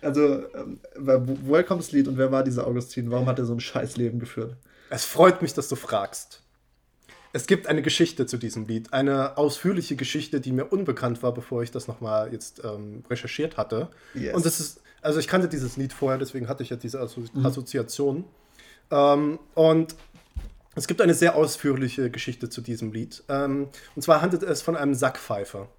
Also, 0.01 0.43
ähm, 0.53 0.79
wo, 0.97 1.37
woher 1.43 1.63
kommt 1.63 1.81
das 1.81 1.91
Lied 1.91 2.07
und 2.07 2.17
wer 2.17 2.31
war 2.31 2.43
dieser 2.43 2.67
Augustin? 2.67 3.09
Warum 3.09 3.25
hat 3.25 3.39
er 3.39 3.45
so 3.45 3.53
ein 3.53 3.59
scheiß 3.59 3.95
Leben 3.95 4.19
geführt? 4.19 4.55
Es 4.89 5.05
freut 5.05 5.41
mich, 5.41 5.53
dass 5.53 5.69
du 5.69 5.75
fragst. 5.75 6.41
Es 7.31 7.47
gibt 7.47 7.67
eine 7.67 7.81
Geschichte 7.81 8.25
zu 8.25 8.37
diesem 8.37 8.67
Lied, 8.67 8.93
eine 8.93 9.37
ausführliche 9.37 9.95
Geschichte, 9.95 10.39
die 10.39 10.51
mir 10.51 10.65
unbekannt 10.65 11.23
war, 11.23 11.33
bevor 11.33 11.63
ich 11.63 11.71
das 11.71 11.87
nochmal 11.87 12.31
jetzt 12.31 12.63
ähm, 12.63 13.03
recherchiert 13.09 13.57
hatte. 13.57 13.89
Yes. 14.13 14.35
Und 14.35 14.45
das 14.45 14.59
ist, 14.59 14.81
also 15.01 15.19
ich 15.19 15.27
kannte 15.27 15.47
dieses 15.47 15.77
Lied 15.77 15.93
vorher, 15.93 16.19
deswegen 16.19 16.47
hatte 16.47 16.61
ich 16.61 16.69
ja 16.69 16.75
diese 16.75 16.99
Asso 16.99 17.23
Assoziation. 17.43 18.25
Ähm, 18.91 19.39
und 19.55 19.95
es 20.75 20.87
gibt 20.87 21.01
eine 21.01 21.13
sehr 21.13 21.35
ausführliche 21.35 22.11
Geschichte 22.11 22.49
zu 22.49 22.61
diesem 22.61 22.91
Lied. 22.91 23.23
Ähm, 23.29 23.69
und 23.95 24.01
zwar 24.01 24.21
handelt 24.21 24.43
es 24.43 24.61
von 24.61 24.75
einem 24.75 24.93
Sackpfeifer. 24.93 25.69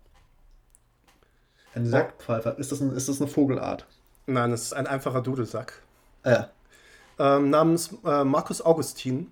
Ein 1.75 1.87
Sackpfeifer. 1.87 2.59
Ist 2.59 2.73
das, 2.73 2.81
ein, 2.81 2.95
ist 2.95 3.09
das 3.09 3.21
eine 3.21 3.29
Vogelart? 3.29 3.87
Nein, 4.27 4.53
es 4.53 4.63
ist 4.63 4.73
ein 4.75 4.87
einfacher 4.87 5.21
Dudelsack. 5.21 5.83
Ah, 6.23 6.31
ja. 6.31 7.37
ähm, 7.37 7.51
namens 7.51 7.95
äh, 8.05 8.25
Marcus 8.25 8.63
Augustin, 8.63 9.31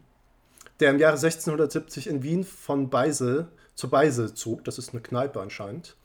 der 0.80 0.90
im 0.90 0.99
Jahre 0.99 1.16
1670 1.16 2.09
in 2.09 2.22
Wien 2.22 2.45
von 2.45 2.90
Beisel 2.90 3.49
zu 3.74 3.88
Beisel 3.88 4.34
zog, 4.34 4.64
das 4.64 4.78
ist 4.78 4.90
eine 4.93 5.01
Kneipe 5.01 5.40
anscheinend, 5.40 5.97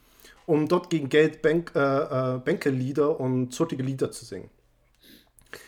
um 0.45 0.67
dort 0.67 0.89
gegen 0.89 1.09
Geld 1.09 1.41
Bänk, 1.41 1.73
äh, 1.75 1.79
äh, 1.79 2.39
Bänkelieder 2.39 3.19
und 3.19 3.51
zottige 3.53 3.83
Lieder 3.83 4.11
zu 4.11 4.23
singen. 4.23 4.49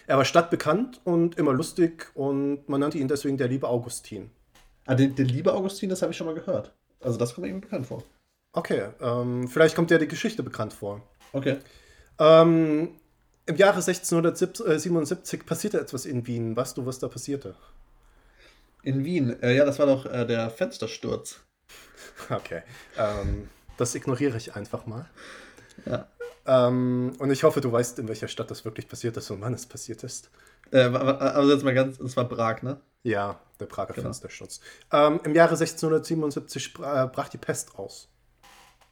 Er 0.07 0.17
war 0.17 0.25
stadtbekannt 0.25 1.01
und 1.03 1.37
immer 1.37 1.53
lustig 1.53 2.11
und 2.13 2.67
man 2.69 2.79
nannte 2.79 2.97
ihn 2.97 3.07
deswegen 3.07 3.37
der 3.37 3.47
liebe 3.47 3.67
Augustin. 3.67 4.29
Ah, 4.85 4.95
den, 4.95 5.15
den 5.15 5.27
liebe 5.27 5.53
Augustin, 5.53 5.89
das 5.89 6.01
habe 6.01 6.11
ich 6.11 6.17
schon 6.17 6.27
mal 6.27 6.35
gehört. 6.35 6.71
Also 7.01 7.17
das 7.17 7.33
kommt 7.33 7.43
mir 7.43 7.49
irgendwie 7.49 7.67
bekannt 7.67 7.87
vor. 7.87 8.03
Okay, 8.53 8.89
ähm, 8.99 9.47
vielleicht 9.47 9.75
kommt 9.75 9.91
dir 9.91 9.99
die 9.99 10.07
Geschichte 10.07 10.41
bekannt 10.43 10.73
vor. 10.73 11.01
Okay. 11.33 11.57
Ähm, 12.17 12.95
Im 13.45 13.55
Jahre 13.55 13.75
1677 13.81 15.45
passierte 15.45 15.79
etwas 15.79 16.05
in 16.05 16.25
Wien. 16.27 16.55
Weißt 16.55 16.77
du, 16.77 16.85
was 16.85 16.99
da 16.99 17.07
passierte? 17.07 17.55
In 18.83 19.03
Wien, 19.05 19.41
äh, 19.43 19.55
ja, 19.55 19.65
das 19.65 19.77
war 19.79 19.85
doch 19.85 20.05
äh, 20.05 20.25
der 20.25 20.49
Fenstersturz. 20.49 21.39
Okay. 22.29 22.63
Ähm, 22.97 23.47
das 23.77 23.95
ignoriere 23.95 24.35
ich 24.37 24.53
einfach 24.55 24.85
mal. 24.85 25.05
Ja. 25.85 26.07
Ähm, 26.45 27.13
und 27.17 27.31
ich 27.31 27.43
hoffe, 27.43 27.61
du 27.61 27.71
weißt, 27.71 27.97
in 27.99 28.07
welcher 28.09 28.27
Stadt 28.27 28.51
das 28.51 28.65
wirklich 28.65 28.87
passiert 28.89 29.15
ist 29.17 29.31
und 29.31 29.39
wann 29.41 29.53
es 29.53 29.65
passiert 29.65 30.03
ist. 30.03 30.29
Äh, 30.71 30.79
also 30.81 31.51
jetzt 31.53 31.63
mal 31.63 31.73
ganz, 31.73 31.97
es 31.99 32.17
war 32.17 32.27
Prag, 32.27 32.61
ne? 32.61 32.81
Ja, 33.03 33.39
der 33.59 33.67
Prager 33.67 33.93
Genau. 33.93 34.07
Fensterschutz. 34.07 34.59
Ähm, 34.91 35.21
Im 35.23 35.33
Jahre 35.33 35.51
1677 35.55 36.61
spra- 36.65 37.05
äh, 37.05 37.07
brach 37.07 37.29
die 37.29 37.37
Pest 37.37 37.75
aus. 37.79 38.09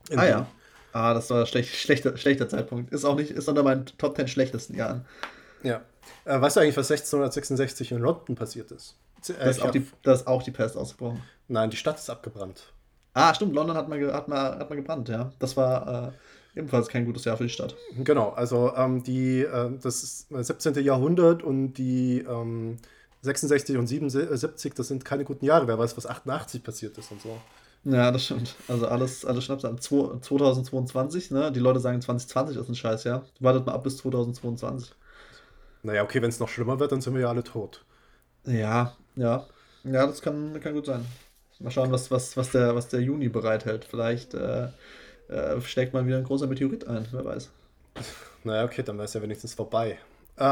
In 0.09 0.19
Ah 0.19 0.23
Wien. 0.23 0.29
ja. 0.29 0.47
Ah, 0.93 1.13
das 1.13 1.29
war 1.29 1.45
schlecht, 1.45 1.75
schlechter, 1.75 2.17
schlechter 2.17 2.49
Zeitpunkt. 2.49 2.91
Ist 2.91 3.05
auch 3.05 3.15
nicht, 3.15 3.31
ist 3.31 3.47
unter 3.47 3.61
meinen 3.63 3.85
Top 3.97 4.15
10 4.15 4.27
schlechtesten 4.27 4.75
Jahren. 4.75 5.05
Ja. 5.63 5.81
Äh, 6.25 6.39
weißt 6.41 6.55
du 6.55 6.61
eigentlich, 6.61 6.77
was 6.77 6.89
1666 6.89 7.91
in 7.91 7.99
London 7.99 8.35
passiert 8.35 8.71
ist? 8.71 8.95
Äh, 9.29 9.33
Da 9.39 9.45
ist, 9.49 9.61
auch 9.61 9.71
die, 9.71 9.85
da 10.03 10.13
ist 10.13 10.25
auch 10.27 10.41
die 10.43 10.51
Pest 10.51 10.77
ausgebrochen. 10.77 11.21
Nein, 11.47 11.69
die 11.69 11.77
Stadt 11.77 11.97
ist 11.99 12.09
abgebrannt. 12.09 12.71
Ah, 13.13 13.33
stimmt, 13.33 13.53
London 13.53 13.75
hat 13.75 13.89
mal, 13.89 14.13
hat 14.13 14.27
mal, 14.27 14.57
hat 14.59 14.69
mal 14.69 14.75
gebrannt, 14.75 15.09
ja. 15.09 15.31
Das 15.39 15.57
war 15.57 16.13
äh, 16.55 16.59
ebenfalls 16.59 16.87
kein 16.87 17.05
gutes 17.05 17.25
Jahr 17.25 17.37
für 17.37 17.43
die 17.43 17.49
Stadt. 17.49 17.75
Genau, 18.03 18.29
also 18.29 18.73
ähm, 18.75 19.03
die, 19.03 19.41
äh, 19.41 19.71
das 19.81 20.03
ist 20.03 20.31
äh, 20.31 20.43
17. 20.43 20.75
Jahrhundert 20.83 21.43
und 21.43 21.73
die 21.73 22.19
ähm, 22.27 22.77
66 23.21 23.77
und 23.77 23.87
77, 23.87 24.73
das 24.73 24.87
sind 24.87 25.03
keine 25.03 25.25
guten 25.25 25.45
Jahre. 25.45 25.67
Wer 25.67 25.77
weiß, 25.77 25.97
was 25.97 26.05
88 26.05 26.63
passiert 26.63 26.97
ist 26.97 27.11
und 27.11 27.21
so. 27.21 27.37
Ja, 27.83 28.11
das 28.11 28.25
stimmt. 28.25 28.55
Also 28.67 28.87
alles, 28.87 29.25
alles 29.25 29.45
Schnaps 29.45 29.65
an. 29.65 29.77
Zwo- 29.79 30.19
2022, 30.21 31.31
ne? 31.31 31.51
Die 31.51 31.59
Leute 31.59 31.79
sagen 31.79 32.01
2020 32.01 32.57
ist 32.57 32.69
ein 32.69 32.75
Scheiß, 32.75 33.03
ja. 33.05 33.23
Wartet 33.39 33.65
mal 33.65 33.73
ab 33.73 33.83
bis 33.83 33.97
2022. 33.97 34.93
Naja, 35.81 36.03
okay, 36.03 36.21
wenn 36.21 36.29
es 36.29 36.39
noch 36.39 36.49
schlimmer 36.49 36.79
wird, 36.79 36.91
dann 36.91 37.01
sind 37.01 37.15
wir 37.15 37.21
ja 37.21 37.29
alle 37.29 37.43
tot. 37.43 37.83
Ja, 38.45 38.95
ja. 39.15 39.47
Ja, 39.83 40.07
das 40.07 40.21
kann, 40.21 40.59
kann 40.61 40.73
gut 40.73 40.85
sein. 40.85 41.05
Mal 41.59 41.71
schauen, 41.71 41.91
was, 41.91 42.11
was, 42.11 42.37
was, 42.37 42.51
der, 42.51 42.75
was 42.75 42.87
der 42.89 43.01
Juni 43.01 43.29
bereithält. 43.29 43.85
Vielleicht 43.85 44.33
äh, 44.33 44.69
äh, 45.29 45.61
steckt 45.61 45.93
mal 45.93 46.05
wieder 46.05 46.17
ein 46.17 46.23
großer 46.23 46.47
Meteorit 46.47 46.87
ein, 46.87 47.07
wer 47.11 47.25
weiß. 47.25 47.51
Naja, 48.43 48.63
okay, 48.65 48.83
dann 48.83 48.97
wäre 48.97 49.05
es 49.05 49.13
ja 49.13 49.21
wenigstens 49.21 49.53
vorbei. 49.53 49.99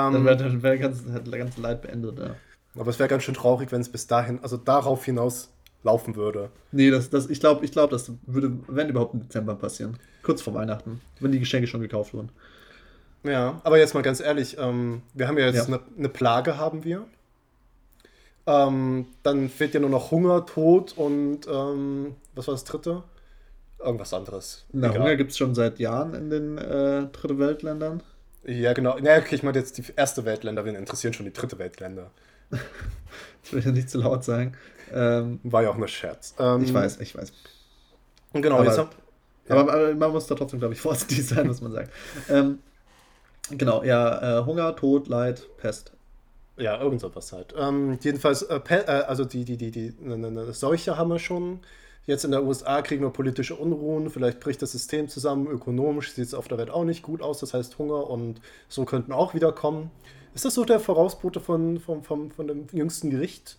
Dann 0.09 0.25
Ähm, 0.25 0.25
wäre 0.25 0.37
dann 0.37 0.63
wär 0.63 0.77
ganz, 0.79 1.03
ganze 1.05 1.61
Leid 1.61 1.81
beendet, 1.83 2.17
ja. 2.19 2.41
aber 2.77 2.89
es 2.89 2.99
wäre 2.99 3.09
ganz 3.09 3.23
schön 3.23 3.33
traurig, 3.33 3.71
wenn 3.71 3.81
es 3.81 3.91
bis 3.91 4.07
dahin, 4.07 4.39
also 4.43 4.57
darauf 4.57 5.05
hinaus 5.05 5.54
laufen 5.85 6.15
würde. 6.17 6.49
Nee, 6.73 6.89
das, 6.91 7.09
das, 7.09 7.29
ich 7.29 7.39
glaube, 7.39 7.63
ich 7.63 7.71
glaub, 7.71 7.91
das 7.91 8.11
würde, 8.25 8.51
wenn 8.67 8.89
überhaupt 8.89 9.13
im 9.13 9.21
Dezember 9.21 9.55
passieren. 9.55 9.97
Kurz 10.23 10.41
vor 10.41 10.53
Weihnachten, 10.53 10.99
wenn 11.21 11.31
die 11.31 11.39
Geschenke 11.39 11.67
schon 11.67 11.79
gekauft 11.79 12.13
wurden. 12.13 12.29
Ja, 13.23 13.61
aber 13.63 13.77
jetzt 13.77 13.93
mal 13.93 14.01
ganz 14.03 14.19
ehrlich, 14.19 14.57
ähm, 14.59 15.01
wir 15.13 15.27
haben 15.27 15.37
ja 15.37 15.45
jetzt 15.45 15.55
Ja. 15.69 15.75
eine 15.75 15.79
eine 15.97 16.09
Plage, 16.09 16.57
haben 16.57 16.83
wir. 16.83 17.05
Ähm, 18.47 19.07
dann 19.23 19.49
fehlt 19.49 19.73
ja 19.73 19.79
nur 19.79 19.89
noch 19.89 20.11
Hunger, 20.11 20.45
Tod 20.45 20.93
und 20.97 21.47
ähm, 21.47 22.15
was 22.35 22.47
war 22.47 22.53
das 22.53 22.63
dritte? 22.63 23.03
Irgendwas 23.79 24.13
anderes. 24.13 24.65
Na, 24.71 24.89
Egal. 24.89 24.99
Hunger 25.01 25.15
gibt 25.15 25.31
es 25.31 25.37
schon 25.37 25.55
seit 25.55 25.79
Jahren 25.79 26.13
in 26.13 26.29
den 26.29 26.57
äh, 26.57 27.07
Dritte 27.11 27.39
Weltländern. 27.39 28.03
Ja, 28.45 28.73
genau. 28.73 28.97
Na, 29.01 29.17
okay, 29.17 29.35
ich 29.35 29.43
meine 29.43 29.57
jetzt 29.57 29.77
die 29.77 29.83
erste 29.95 30.25
Weltländer, 30.25 30.63
wen 30.65 30.75
interessieren 30.75 31.13
schon 31.13 31.25
die 31.25 31.33
dritte 31.33 31.57
Weltländer. 31.59 32.11
Das 33.43 33.53
will 33.53 33.59
ich 33.59 33.65
ja 33.65 33.71
nicht 33.71 33.89
zu 33.91 33.99
laut 33.99 34.23
sagen. 34.23 34.53
Ähm, 34.95 35.39
War 35.43 35.63
ja 35.63 35.69
auch 35.69 35.77
nur 35.77 35.87
Scherz. 35.87 36.33
Ähm, 36.39 36.63
ich 36.63 36.73
weiß, 36.73 36.99
ich 37.01 37.15
weiß. 37.15 37.31
Und 38.33 38.41
genau, 38.41 38.55
Aber- 38.55 38.65
jetzt 38.65 38.77
haben, 38.77 38.89
Aber, 39.49 39.73
aber 39.73 39.93
man 39.95 40.11
muss 40.11 40.25
da 40.27 40.35
trotzdem, 40.35 40.59
glaube 40.59 40.73
ich, 40.73 40.81
vorsichtig 40.81 41.27
sein, 41.27 41.49
was 41.49 41.61
man 41.61 41.73
sagt. 41.73 41.91
ähm, 42.29 42.59
genau, 43.51 43.83
ja, 43.83 44.39
äh, 44.39 44.45
Hunger, 44.45 44.75
Tod, 44.75 45.07
Leid, 45.07 45.45
Pest. 45.57 45.91
Ja, 46.57 46.81
irgend 46.81 47.01
sowas 47.01 47.33
halt. 47.33 47.53
Ähm, 47.57 47.99
jedenfalls, 48.01 48.43
äh, 48.43 48.61
äh, 48.69 48.85
also 48.85 49.25
die, 49.25 49.43
die, 49.43 49.57
die, 49.57 49.71
die 49.71 49.93
ne, 49.99 50.17
ne, 50.17 50.31
ne, 50.31 50.53
Seuche 50.53 50.97
haben 50.97 51.09
wir 51.09 51.19
schon. 51.19 51.59
Jetzt 52.05 52.23
in 52.23 52.31
der 52.31 52.43
USA 52.43 52.81
kriegen 52.81 53.03
wir 53.03 53.09
politische 53.09 53.55
Unruhen, 53.55 54.09
vielleicht 54.11 54.39
bricht 54.39 54.61
das 54.61 54.71
System 54.71 55.09
zusammen, 55.09 55.47
ökonomisch 55.47 56.13
sieht 56.13 56.25
es 56.27 56.33
auf 56.35 56.47
der 56.47 56.59
Welt 56.59 56.69
auch 56.69 56.83
nicht 56.83 57.01
gut 57.01 57.21
aus, 57.21 57.39
das 57.39 57.53
heißt 57.55 57.79
Hunger 57.79 58.09
und 58.09 58.39
so 58.69 58.85
könnten 58.85 59.11
auch 59.11 59.33
wieder 59.33 59.51
kommen. 59.51 59.89
Ist 60.35 60.45
das 60.45 60.53
so 60.53 60.65
der 60.65 60.79
Vorausbote 60.79 61.39
von, 61.39 61.79
von, 61.79 62.03
von, 62.03 62.31
von 62.31 62.47
dem 62.47 62.67
jüngsten 62.71 63.09
Gericht? 63.09 63.57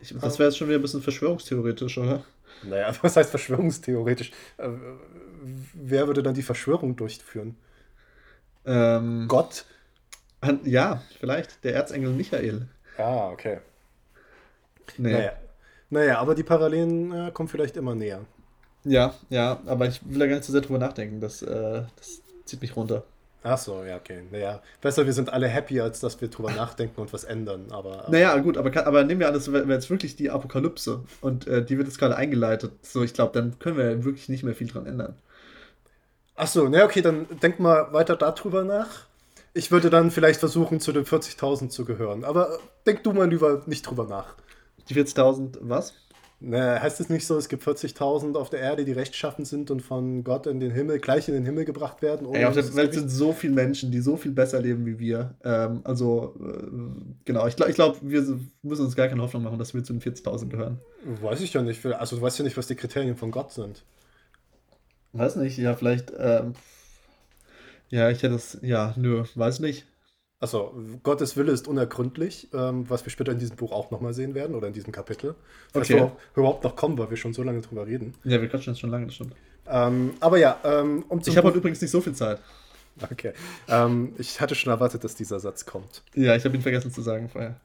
Ich, 0.00 0.14
das 0.16 0.38
wäre 0.38 0.48
jetzt 0.48 0.58
schon 0.58 0.68
wieder 0.68 0.78
ein 0.78 0.82
bisschen 0.82 1.02
verschwörungstheoretisch, 1.02 1.98
oder? 1.98 2.24
Naja, 2.62 2.92
was 3.02 3.16
heißt 3.16 3.30
verschwörungstheoretisch? 3.30 4.32
Äh, 4.58 4.68
wer 5.74 6.06
würde 6.06 6.22
dann 6.22 6.34
die 6.34 6.42
Verschwörung 6.42 6.96
durchführen? 6.96 7.56
Ähm, 8.64 9.26
Gott? 9.28 9.64
Ja, 10.64 11.02
vielleicht 11.18 11.64
der 11.64 11.74
Erzengel 11.74 12.12
Michael. 12.12 12.68
Ah, 12.96 13.30
okay. 13.30 13.58
Nee. 14.96 15.12
Naja. 15.12 15.32
naja, 15.90 16.18
aber 16.18 16.34
die 16.34 16.44
Parallelen 16.44 17.12
äh, 17.12 17.30
kommen 17.32 17.48
vielleicht 17.48 17.76
immer 17.76 17.94
näher. 17.94 18.24
Ja, 18.84 19.14
ja, 19.28 19.60
aber 19.66 19.86
ich 19.86 20.00
will 20.04 20.18
da 20.18 20.26
gar 20.26 20.36
nicht 20.36 20.44
so 20.44 20.52
sehr 20.52 20.60
drüber 20.60 20.78
nachdenken. 20.78 21.20
Das, 21.20 21.42
äh, 21.42 21.82
das 21.96 22.22
zieht 22.44 22.60
mich 22.60 22.76
runter. 22.76 23.04
Ach 23.42 23.56
so, 23.58 23.84
ja, 23.84 23.96
okay. 23.96 24.22
Naja, 24.30 24.62
besser, 24.80 25.06
wir 25.06 25.12
sind 25.12 25.32
alle 25.32 25.46
happy, 25.48 25.80
als 25.80 26.00
dass 26.00 26.20
wir 26.20 26.28
drüber 26.28 26.50
nachdenken 26.52 27.00
und 27.00 27.12
was 27.12 27.24
ändern. 27.24 27.66
Aber 27.70 28.08
äh, 28.08 28.10
Naja, 28.10 28.36
gut, 28.38 28.56
aber, 28.56 28.86
aber 28.86 29.04
nehmen 29.04 29.20
wir 29.20 29.28
an, 29.28 29.34
das 29.34 29.50
wäre 29.52 29.68
wär 29.68 29.76
jetzt 29.76 29.90
wirklich 29.90 30.16
die 30.16 30.30
Apokalypse 30.30 31.04
und 31.20 31.46
äh, 31.46 31.64
die 31.64 31.78
wird 31.78 31.86
jetzt 31.86 31.98
gerade 31.98 32.16
eingeleitet. 32.16 32.72
So, 32.82 33.02
ich 33.04 33.14
glaube, 33.14 33.32
dann 33.32 33.58
können 33.58 33.76
wir 33.76 34.04
wirklich 34.04 34.28
nicht 34.28 34.42
mehr 34.42 34.54
viel 34.54 34.66
dran 34.68 34.86
ändern. 34.86 35.16
ach 36.36 36.46
so, 36.48 36.68
na 36.68 36.84
okay, 36.84 37.02
dann 37.02 37.26
denk 37.42 37.58
mal 37.60 37.92
weiter 37.92 38.16
darüber 38.16 38.64
nach. 38.64 39.06
Ich 39.54 39.70
würde 39.70 39.90
dann 39.90 40.10
vielleicht 40.10 40.40
versuchen, 40.40 40.80
zu 40.80 40.92
den 40.92 41.04
40.000 41.04 41.68
zu 41.70 41.84
gehören. 41.84 42.24
Aber 42.24 42.54
äh, 42.54 42.58
denk 42.86 43.02
du 43.04 43.12
mal 43.12 43.28
lieber 43.28 43.62
nicht 43.66 43.82
drüber 43.82 44.04
nach. 44.06 44.34
Die 44.88 44.94
40.000, 44.94 45.58
was? 45.62 45.94
Na, 46.40 46.80
heißt 46.80 47.00
es 47.00 47.08
nicht 47.08 47.26
so, 47.26 47.36
es 47.36 47.48
gibt 47.48 47.64
40.000 47.64 48.36
auf 48.36 48.48
der 48.48 48.60
Erde, 48.60 48.84
die 48.84 48.92
rechtschaffen 48.92 49.44
sind 49.44 49.72
und 49.72 49.80
von 49.80 50.22
Gott 50.22 50.46
in 50.46 50.60
den 50.60 50.70
Himmel, 50.70 51.00
gleich 51.00 51.26
in 51.26 51.34
den 51.34 51.44
Himmel 51.44 51.64
gebracht 51.64 52.00
werden? 52.00 52.32
Ey, 52.32 52.44
auf 52.44 52.54
der 52.54 52.76
Welt 52.76 52.94
sind 52.94 53.08
so 53.08 53.32
viele 53.32 53.54
Menschen, 53.54 53.90
die 53.90 54.00
so 54.00 54.16
viel 54.16 54.30
besser 54.30 54.62
leben 54.62 54.86
wie 54.86 55.00
wir. 55.00 55.34
Ähm, 55.42 55.80
also, 55.82 56.36
äh, 56.40 56.68
genau, 57.24 57.48
ich 57.48 57.56
glaube, 57.56 57.72
glaub, 57.72 57.98
wir 58.02 58.38
müssen 58.62 58.84
uns 58.84 58.94
gar 58.94 59.08
keine 59.08 59.20
Hoffnung 59.20 59.42
machen, 59.42 59.58
dass 59.58 59.74
wir 59.74 59.82
zu 59.82 59.92
den 59.92 60.00
40.000 60.00 60.48
gehören. 60.48 60.78
Weiß 61.22 61.40
ich 61.40 61.52
ja 61.52 61.62
nicht. 61.62 61.84
Also 61.84 62.16
du 62.16 62.22
weißt 62.22 62.38
ja 62.38 62.44
nicht, 62.44 62.56
was 62.56 62.68
die 62.68 62.76
Kriterien 62.76 63.16
von 63.16 63.32
Gott 63.32 63.50
sind. 63.52 63.82
Weiß 65.12 65.36
nicht, 65.36 65.58
ja, 65.58 65.74
vielleicht, 65.74 66.12
ähm, 66.16 66.54
ja, 67.88 68.10
ich 68.10 68.22
hätte 68.22 68.34
es, 68.34 68.58
ja, 68.62 68.94
nö, 68.96 69.24
weiß 69.34 69.58
nicht. 69.58 69.86
Also, 70.40 70.72
Gottes 71.02 71.36
Wille 71.36 71.50
ist 71.50 71.66
unergründlich, 71.66 72.48
ähm, 72.54 72.88
was 72.88 73.04
wir 73.04 73.10
später 73.10 73.32
in 73.32 73.38
diesem 73.40 73.56
Buch 73.56 73.72
auch 73.72 73.90
nochmal 73.90 74.14
sehen 74.14 74.34
werden 74.34 74.54
oder 74.54 74.68
in 74.68 74.72
diesem 74.72 74.92
Kapitel. 74.92 75.34
Vielleicht 75.72 75.90
Okay. 75.92 76.10
überhaupt 76.36 76.62
noch 76.62 76.76
kommen, 76.76 76.96
weil 76.96 77.10
wir 77.10 77.16
schon 77.16 77.32
so 77.32 77.42
lange 77.42 77.60
drüber 77.60 77.86
reden. 77.86 78.14
Ja, 78.22 78.40
wir 78.40 78.48
quatschen 78.48 78.72
jetzt 78.72 78.80
schon 78.80 78.90
lange, 78.90 79.06
das 79.06 79.16
stimmt. 79.16 79.34
Ähm, 79.66 80.12
aber 80.20 80.38
ja, 80.38 80.58
ähm, 80.64 81.04
um 81.08 81.20
zum 81.22 81.32
Ich 81.32 81.36
habe 81.36 81.48
heute 81.48 81.58
übrigens 81.58 81.80
nicht 81.80 81.90
so 81.90 82.00
viel 82.00 82.14
Zeit. 82.14 82.38
Okay. 83.02 83.32
Ähm, 83.68 84.12
ich 84.18 84.40
hatte 84.40 84.54
schon 84.54 84.72
erwartet, 84.72 85.02
dass 85.04 85.14
dieser 85.14 85.40
Satz 85.40 85.66
kommt. 85.66 86.02
Ja, 86.14 86.34
ich 86.36 86.44
habe 86.44 86.54
ihn 86.56 86.62
vergessen 86.62 86.92
zu 86.92 87.02
sagen 87.02 87.28
vorher. 87.28 87.56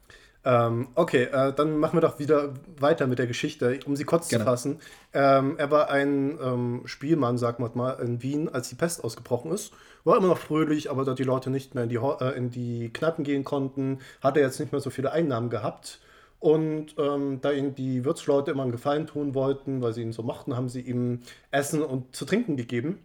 Ähm, 0.45 0.89
okay, 0.95 1.23
äh, 1.23 1.53
dann 1.53 1.77
machen 1.77 1.95
wir 1.95 2.01
doch 2.01 2.19
wieder 2.19 2.53
weiter 2.77 3.07
mit 3.07 3.17
der 3.17 3.27
Geschichte, 3.27 3.79
um 3.85 3.95
sie 3.95 4.03
kurz 4.03 4.27
Gerne. 4.27 4.43
zu 4.43 4.49
fassen. 4.49 4.79
Ähm, 5.13 5.55
er 5.57 5.71
war 5.71 5.89
ein 5.89 6.37
ähm, 6.41 6.81
Spielmann, 6.85 7.37
sagen 7.37 7.63
wir 7.63 7.71
mal, 7.75 7.93
in 8.01 8.21
Wien, 8.21 8.49
als 8.49 8.67
die 8.67 8.75
Pest 8.75 9.03
ausgebrochen 9.03 9.51
ist. 9.51 9.71
War 10.03 10.17
immer 10.17 10.27
noch 10.27 10.37
fröhlich, 10.37 10.91
aber 10.91 11.05
da 11.05 11.13
die 11.13 11.23
Leute 11.23 11.49
nicht 11.49 11.75
mehr 11.75 11.85
in 11.85 11.89
die, 11.89 11.99
Ho- 11.99 12.17
äh, 12.19 12.35
in 12.35 12.49
die 12.49 12.91
Kneipen 12.91 13.23
gehen 13.23 13.45
konnten, 13.45 13.99
hat 14.21 14.35
er 14.35 14.43
jetzt 14.43 14.59
nicht 14.59 14.73
mehr 14.73 14.81
so 14.81 14.89
viele 14.89 15.13
Einnahmen 15.13 15.49
gehabt. 15.49 16.01
Und 16.39 16.95
ähm, 16.97 17.39
da 17.39 17.51
ihm 17.51 17.73
die 17.73 18.03
Wirtsleute 18.03 18.51
immer 18.51 18.63
einen 18.63 18.73
Gefallen 18.73 19.07
tun 19.07 19.33
wollten, 19.33 19.81
weil 19.81 19.93
sie 19.93 20.01
ihn 20.01 20.11
so 20.11 20.23
mochten, 20.23 20.57
haben 20.57 20.67
sie 20.67 20.81
ihm 20.81 21.21
Essen 21.51 21.81
und 21.81 22.13
zu 22.13 22.25
trinken 22.25 22.57
gegeben. 22.57 22.99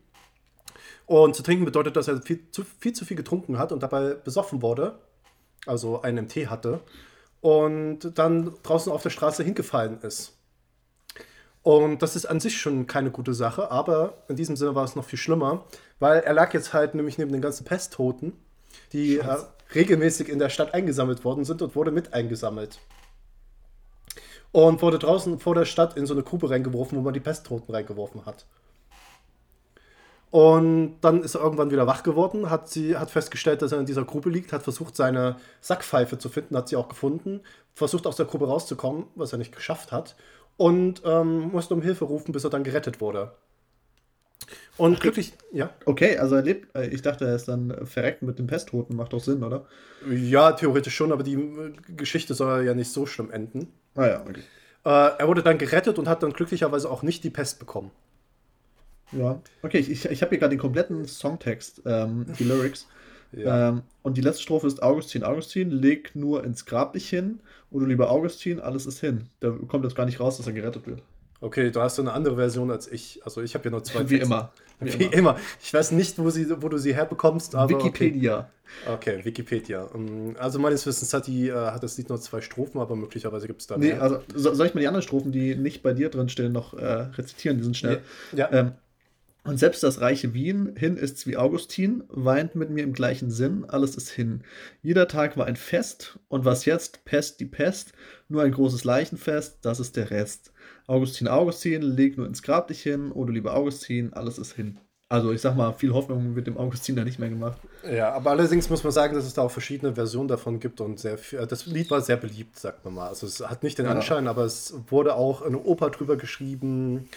Und 1.06 1.36
zu 1.36 1.44
trinken 1.44 1.64
bedeutet, 1.64 1.94
dass 1.96 2.08
er 2.08 2.20
viel 2.20 2.50
zu 2.50 2.64
viel, 2.64 2.94
zu 2.94 3.04
viel 3.04 3.16
getrunken 3.16 3.58
hat 3.60 3.70
und 3.70 3.84
dabei 3.84 4.14
besoffen 4.14 4.60
wurde, 4.60 4.98
also 5.66 6.02
einen 6.02 6.26
Tee 6.26 6.48
hatte 6.48 6.80
und 7.40 8.18
dann 8.18 8.54
draußen 8.62 8.92
auf 8.92 9.02
der 9.02 9.10
Straße 9.10 9.42
hingefallen 9.42 10.00
ist. 10.02 10.34
Und 11.62 12.02
das 12.02 12.16
ist 12.16 12.26
an 12.26 12.40
sich 12.40 12.60
schon 12.60 12.86
keine 12.86 13.10
gute 13.10 13.34
Sache, 13.34 13.70
aber 13.70 14.22
in 14.28 14.36
diesem 14.36 14.56
Sinne 14.56 14.74
war 14.74 14.84
es 14.84 14.96
noch 14.96 15.04
viel 15.04 15.18
schlimmer, 15.18 15.64
weil 15.98 16.20
er 16.20 16.32
lag 16.32 16.54
jetzt 16.54 16.72
halt 16.72 16.94
nämlich 16.94 17.18
neben 17.18 17.32
den 17.32 17.42
ganzen 17.42 17.64
Pesttoten 17.64 18.32
die 18.92 19.18
äh, 19.18 19.36
regelmäßig 19.74 20.28
in 20.28 20.38
der 20.38 20.48
Stadt 20.48 20.74
eingesammelt 20.74 21.24
worden 21.24 21.44
sind 21.44 21.62
und 21.62 21.76
wurde 21.76 21.90
mit 21.90 22.12
eingesammelt. 22.14 22.78
Und 24.50 24.80
wurde 24.80 24.98
draußen 24.98 25.38
vor 25.40 25.54
der 25.54 25.66
Stadt 25.66 25.96
in 25.96 26.06
so 26.06 26.14
eine 26.14 26.22
Grube 26.22 26.48
reingeworfen, 26.48 26.96
wo 26.96 27.02
man 27.02 27.12
die 27.12 27.20
Pesttoten 27.20 27.74
reingeworfen 27.74 28.24
hat. 28.24 28.46
Und 30.30 30.96
dann 31.00 31.22
ist 31.22 31.34
er 31.34 31.40
irgendwann 31.40 31.70
wieder 31.70 31.86
wach 31.86 32.02
geworden, 32.02 32.50
hat, 32.50 32.68
sie, 32.68 32.96
hat 32.96 33.10
festgestellt, 33.10 33.62
dass 33.62 33.72
er 33.72 33.80
in 33.80 33.86
dieser 33.86 34.04
Grube 34.04 34.28
liegt, 34.28 34.52
hat 34.52 34.62
versucht, 34.62 34.94
seine 34.94 35.36
Sackpfeife 35.62 36.18
zu 36.18 36.28
finden, 36.28 36.56
hat 36.56 36.68
sie 36.68 36.76
auch 36.76 36.88
gefunden, 36.88 37.40
versucht 37.74 38.06
aus 38.06 38.16
der 38.16 38.26
Grube 38.26 38.46
rauszukommen, 38.46 39.04
was 39.14 39.32
er 39.32 39.38
nicht 39.38 39.54
geschafft 39.54 39.90
hat, 39.90 40.16
und 40.58 41.02
ähm, 41.06 41.50
musste 41.50 41.72
um 41.72 41.80
Hilfe 41.80 42.04
rufen, 42.04 42.32
bis 42.32 42.44
er 42.44 42.50
dann 42.50 42.64
gerettet 42.64 43.00
wurde. 43.00 43.32
Und 44.76 44.96
Ach, 44.96 45.00
glücklich, 45.00 45.32
ja. 45.52 45.70
Okay, 45.86 46.18
also 46.18 46.36
er 46.36 46.42
lebt, 46.42 46.74
äh, 46.76 46.88
ich 46.88 47.02
dachte, 47.02 47.26
er 47.26 47.34
ist 47.34 47.48
dann 47.48 47.86
verreckt 47.86 48.22
mit 48.22 48.38
dem 48.38 48.46
Pesttoten, 48.46 48.96
macht 48.96 49.12
doch 49.12 49.20
Sinn, 49.20 49.42
oder? 49.42 49.66
Ja, 50.08 50.52
theoretisch 50.52 50.94
schon, 50.94 51.10
aber 51.10 51.22
die 51.22 51.34
äh, 51.34 51.72
Geschichte 51.96 52.34
soll 52.34 52.64
ja 52.64 52.74
nicht 52.74 52.92
so 52.92 53.06
schlimm 53.06 53.30
enden. 53.30 53.72
Ah 53.94 54.06
ja, 54.06 54.20
okay. 54.20 54.42
Äh, 54.84 55.18
er 55.18 55.26
wurde 55.26 55.42
dann 55.42 55.58
gerettet 55.58 55.98
und 55.98 56.08
hat 56.08 56.22
dann 56.22 56.32
glücklicherweise 56.32 56.90
auch 56.90 57.02
nicht 57.02 57.24
die 57.24 57.30
Pest 57.30 57.58
bekommen. 57.58 57.90
Ja, 59.12 59.40
okay, 59.62 59.78
ich, 59.78 60.04
ich, 60.04 60.22
habe 60.22 60.30
hier 60.30 60.38
gerade 60.38 60.54
den 60.54 60.60
kompletten 60.60 61.06
Songtext, 61.06 61.82
ähm, 61.86 62.26
die 62.38 62.44
Lyrics. 62.44 62.86
Ja. 63.32 63.68
Ähm, 63.68 63.82
und 64.02 64.16
die 64.16 64.22
letzte 64.22 64.42
Strophe 64.42 64.66
ist 64.66 64.82
Augustin, 64.82 65.22
Augustin, 65.22 65.70
leg 65.70 66.14
nur 66.14 66.44
ins 66.44 66.64
Grab 66.64 66.94
dich 66.94 67.08
hin, 67.08 67.40
oder 67.70 67.86
lieber 67.86 68.10
Augustin, 68.10 68.60
alles 68.60 68.86
ist 68.86 69.00
hin. 69.00 69.28
Da 69.40 69.50
kommt 69.50 69.84
jetzt 69.84 69.96
gar 69.96 70.06
nicht 70.06 70.20
raus, 70.20 70.38
dass 70.38 70.46
er 70.46 70.54
gerettet 70.54 70.86
wird. 70.86 71.02
Okay, 71.40 71.70
du 71.70 71.80
hast 71.80 71.96
so 71.96 72.02
eine 72.02 72.12
andere 72.12 72.36
Version 72.36 72.70
als 72.70 72.90
ich. 72.90 73.20
Also 73.24 73.42
ich 73.42 73.54
habe 73.54 73.62
hier 73.62 73.70
nur 73.70 73.84
zwei 73.84 74.08
Wie 74.10 74.18
Texte. 74.18 74.26
immer. 74.26 74.52
Wie, 74.80 75.04
immer. 75.04 75.36
Ich 75.62 75.72
weiß 75.74 75.92
nicht, 75.92 76.18
wo, 76.18 76.30
sie, 76.30 76.46
wo 76.62 76.68
du 76.68 76.78
sie 76.78 76.94
herbekommst, 76.94 77.54
aber. 77.54 77.70
Wikipedia. 77.70 78.50
Okay, 78.86 79.16
okay 79.16 79.24
Wikipedia. 79.24 79.88
Ähm, 79.94 80.36
Also 80.38 80.58
meines 80.58 80.86
Wissens 80.86 81.12
hat, 81.14 81.26
die, 81.26 81.48
äh, 81.48 81.54
hat 81.54 81.82
das 81.82 81.96
Lied 81.96 82.08
nur 82.08 82.20
zwei 82.20 82.40
Strophen, 82.40 82.80
aber 82.80 82.96
möglicherweise 82.96 83.46
gibt 83.46 83.60
es 83.60 83.66
da 83.66 83.76
Nee, 83.76 83.88
mehr. 83.88 84.02
also 84.02 84.20
so, 84.34 84.54
soll 84.54 84.66
ich 84.66 84.74
mal 84.74 84.80
die 84.80 84.88
anderen 84.88 85.02
Strophen, 85.02 85.32
die 85.32 85.54
nicht 85.54 85.82
bei 85.82 85.92
dir 85.94 86.10
drin 86.10 86.28
stehen, 86.28 86.52
noch 86.52 86.74
äh, 86.74 86.84
rezitieren? 86.84 87.58
Die 87.58 87.64
sind 87.64 87.76
schnell. 87.76 88.02
Ja. 88.34 88.50
Ähm, 88.52 88.72
und 89.48 89.58
selbst 89.58 89.82
das 89.82 90.02
reiche 90.02 90.34
Wien, 90.34 90.74
hin 90.76 90.98
ist's 90.98 91.26
wie 91.26 91.38
Augustin, 91.38 92.04
weint 92.08 92.54
mit 92.54 92.68
mir 92.68 92.84
im 92.84 92.92
gleichen 92.92 93.30
Sinn, 93.30 93.64
alles 93.66 93.96
ist 93.96 94.10
hin. 94.10 94.42
Jeder 94.82 95.08
Tag 95.08 95.38
war 95.38 95.46
ein 95.46 95.56
Fest, 95.56 96.18
und 96.28 96.44
was 96.44 96.66
jetzt? 96.66 97.06
Pest 97.06 97.40
die 97.40 97.46
Pest, 97.46 97.92
nur 98.28 98.42
ein 98.42 98.52
großes 98.52 98.84
Leichenfest, 98.84 99.60
das 99.62 99.80
ist 99.80 99.96
der 99.96 100.10
Rest. 100.10 100.52
Augustin, 100.86 101.28
Augustin, 101.28 101.80
leg 101.80 102.18
nur 102.18 102.26
ins 102.26 102.42
Grab 102.42 102.68
dich 102.68 102.82
hin, 102.82 103.10
oder 103.10 103.32
lieber 103.32 103.54
Augustin, 103.54 104.12
alles 104.12 104.36
ist 104.36 104.52
hin. 104.52 104.78
Also 105.08 105.32
ich 105.32 105.40
sag 105.40 105.56
mal, 105.56 105.72
viel 105.72 105.94
Hoffnung 105.94 106.36
wird 106.36 106.46
dem 106.46 106.58
Augustin 106.58 106.94
da 106.94 107.02
nicht 107.02 107.18
mehr 107.18 107.30
gemacht. 107.30 107.58
Ja, 107.90 108.12
aber 108.12 108.32
allerdings 108.32 108.68
muss 108.68 108.84
man 108.84 108.92
sagen, 108.92 109.14
dass 109.14 109.24
es 109.24 109.32
da 109.32 109.40
auch 109.40 109.50
verschiedene 109.50 109.94
Versionen 109.94 110.28
davon 110.28 110.60
gibt 110.60 110.82
und 110.82 111.00
sehr 111.00 111.16
viel, 111.16 111.46
das 111.46 111.64
Lied 111.64 111.90
war 111.90 112.02
sehr 112.02 112.18
beliebt, 112.18 112.58
sagt 112.58 112.84
man 112.84 112.92
mal. 112.92 113.08
Also 113.08 113.26
es 113.26 113.40
hat 113.40 113.62
nicht 113.62 113.78
den 113.78 113.86
Ja. 113.86 113.92
Anschein, 113.92 114.28
aber 114.28 114.44
es 114.44 114.74
wurde 114.88 115.14
auch 115.14 115.40
eine 115.40 115.58
Oper 115.58 115.88
drüber 115.88 116.18
geschrieben 116.18 117.08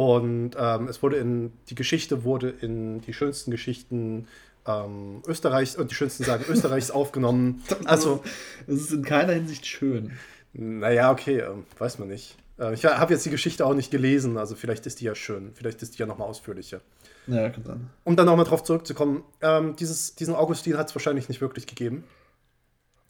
und 0.00 0.52
ähm, 0.58 0.88
es 0.88 1.02
wurde 1.02 1.16
in, 1.16 1.52
die 1.68 1.74
Geschichte 1.74 2.24
wurde 2.24 2.48
in 2.48 3.02
die 3.02 3.12
schönsten 3.12 3.50
Geschichten 3.50 4.28
ähm, 4.66 5.20
Österreichs 5.26 5.76
und 5.76 5.90
die 5.90 5.94
schönsten 5.94 6.24
Sagen 6.24 6.46
Österreichs 6.48 6.90
aufgenommen. 7.00 7.62
Also, 7.84 8.24
Es 8.66 8.80
ist 8.80 8.92
in 8.92 9.04
keiner 9.04 9.34
Hinsicht 9.34 9.66
schön. 9.66 10.12
naja, 10.54 11.12
okay, 11.12 11.40
ähm, 11.40 11.66
weiß 11.78 11.98
man 11.98 12.08
nicht. 12.08 12.38
Äh, 12.58 12.72
ich 12.72 12.86
habe 12.86 13.12
jetzt 13.12 13.26
die 13.26 13.30
Geschichte 13.30 13.66
auch 13.66 13.74
nicht 13.74 13.90
gelesen, 13.90 14.38
also 14.38 14.54
vielleicht 14.54 14.86
ist 14.86 15.02
die 15.02 15.04
ja 15.04 15.14
schön, 15.14 15.52
vielleicht 15.52 15.82
ist 15.82 15.96
die 15.96 15.98
ja 15.98 16.06
nochmal 16.06 16.28
ausführlicher. 16.28 16.80
Ja, 17.26 17.50
kann 17.50 17.64
sein. 17.64 17.90
Um 18.02 18.16
dann 18.16 18.24
nochmal 18.24 18.46
drauf 18.46 18.64
zurückzukommen, 18.64 19.22
ähm, 19.42 19.76
dieses, 19.76 20.14
diesen 20.14 20.34
Augustin 20.34 20.78
hat 20.78 20.88
es 20.88 20.94
wahrscheinlich 20.94 21.28
nicht 21.28 21.42
wirklich 21.42 21.66
gegeben. 21.66 22.04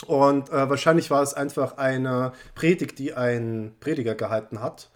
Und 0.09 0.49
äh, 0.49 0.69
wahrscheinlich 0.69 1.09
war 1.13 1.23
es 1.23 1.35
einfach 1.35 1.77
eine 1.77 2.33
Predigt, 2.57 2.99
die 2.99 3.15
ein 3.15 3.75
Prediger 3.79 4.17
gehalten 4.17 4.61
hat, 4.61 4.91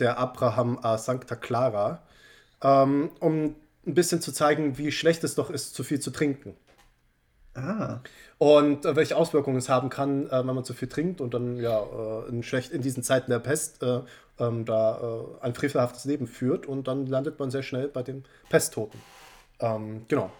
der 0.00 0.18
Abraham 0.18 0.78
a 0.82 0.98
Sancta 0.98 1.36
Clara, 1.36 2.02
ähm, 2.62 3.10
um 3.20 3.56
ein 3.86 3.94
bisschen 3.94 4.20
zu 4.20 4.32
zeigen, 4.32 4.78
wie 4.78 4.92
schlecht 4.92 5.24
es 5.24 5.34
doch 5.34 5.50
ist, 5.50 5.74
zu 5.74 5.84
viel 5.84 6.00
zu 6.00 6.10
trinken. 6.10 6.56
Ah, 7.54 8.00
Und 8.38 8.84
äh, 8.84 8.96
welche 8.96 9.16
Auswirkungen 9.16 9.58
es 9.58 9.68
haben 9.68 9.88
kann, 9.88 10.26
äh, 10.28 10.44
wenn 10.44 10.54
man 10.54 10.64
zu 10.64 10.74
viel 10.74 10.88
trinkt 10.88 11.20
und 11.20 11.34
dann 11.34 11.56
ja 11.56 11.82
äh, 11.82 12.28
in, 12.28 12.42
schlecht, 12.42 12.72
in 12.72 12.82
diesen 12.82 13.04
Zeiten 13.04 13.30
der 13.30 13.38
Pest 13.38 13.82
äh, 13.82 14.00
ähm, 14.40 14.64
da 14.64 14.98
äh, 15.40 15.44
ein 15.44 15.54
frevelhaftes 15.54 16.04
Leben 16.04 16.26
führt 16.26 16.66
und 16.66 16.88
dann 16.88 17.06
landet 17.06 17.38
man 17.38 17.52
sehr 17.52 17.62
schnell 17.62 17.86
bei 17.88 18.02
den 18.02 18.24
Pesttoten. 18.48 19.00
Ähm, 19.60 20.04
genau. 20.08 20.32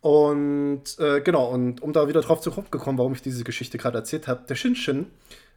Und 0.00 0.84
äh, 1.00 1.20
genau, 1.20 1.48
und 1.48 1.82
um 1.82 1.92
da 1.92 2.06
wieder 2.06 2.20
drauf 2.20 2.40
zurückgekommen, 2.40 2.98
warum 2.98 3.14
ich 3.14 3.22
diese 3.22 3.42
Geschichte 3.42 3.78
gerade 3.78 3.98
erzählt 3.98 4.28
habe, 4.28 4.44
der 4.48 4.54
Shinshin, 4.54 5.06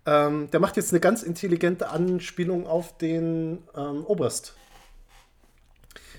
ähm, 0.05 0.49
der 0.51 0.59
macht 0.59 0.77
jetzt 0.77 0.91
eine 0.91 0.99
ganz 0.99 1.23
intelligente 1.23 1.89
Anspielung 1.89 2.65
auf 2.67 2.97
den 2.97 3.59
ähm, 3.75 4.05
Oberst. 4.05 4.55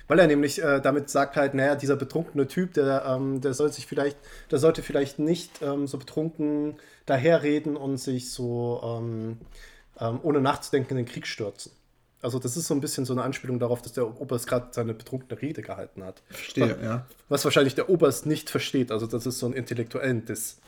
Weil 0.09 0.19
er 0.19 0.27
nämlich 0.27 0.63
äh, 0.63 0.81
damit 0.81 1.11
sagt 1.11 1.37
halt, 1.37 1.55
naja, 1.55 1.75
dieser 1.75 1.97
betrunkene 1.97 2.47
Typ, 2.47 2.75
der, 2.75 3.05
ähm, 3.07 3.41
der 3.41 3.55
soll 3.55 3.73
sich 3.73 3.87
vielleicht, 3.87 4.19
der 4.51 4.59
sollte 4.59 4.83
vielleicht 4.83 5.19
nicht 5.19 5.63
ähm, 5.63 5.87
so 5.87 5.99
betrunken 5.99 6.77
daherreden 7.07 7.77
und 7.77 7.97
sich 7.97 8.31
so 8.31 8.81
ähm, 8.85 9.39
ähm, 9.99 10.21
ohne 10.23 10.41
nachzudenken 10.41 10.99
in 10.99 11.05
den 11.05 11.13
Krieg 11.13 11.27
stürzen. 11.27 11.73
Also 12.21 12.39
das 12.39 12.57
ist 12.57 12.69
so 12.69 12.75
ein 12.75 12.81
bisschen 12.81 13.05
so 13.05 13.13
eine 13.13 13.23
Anspielung 13.23 13.59
darauf, 13.59 13.83
dass 13.83 13.95
der 13.95 14.21
Oberst 14.21 14.47
gerade 14.47 14.69
seine 14.71 14.95
betrunkene 14.95 15.41
Rede 15.41 15.63
gehalten 15.63 16.05
hat. 16.05 16.23
verstehe, 16.29 16.79
ja. 16.83 17.07
Was 17.29 17.45
wahrscheinlich 17.45 17.75
der 17.75 17.89
Oberst 17.89 18.27
nicht 18.27 18.49
versteht. 18.49 18.93
Also 18.93 19.07
das 19.07 19.27
ist 19.27 19.41
so 19.41 19.47
ein 19.47 19.53
intellektuellen 19.53 20.25
Diss. 20.25 20.59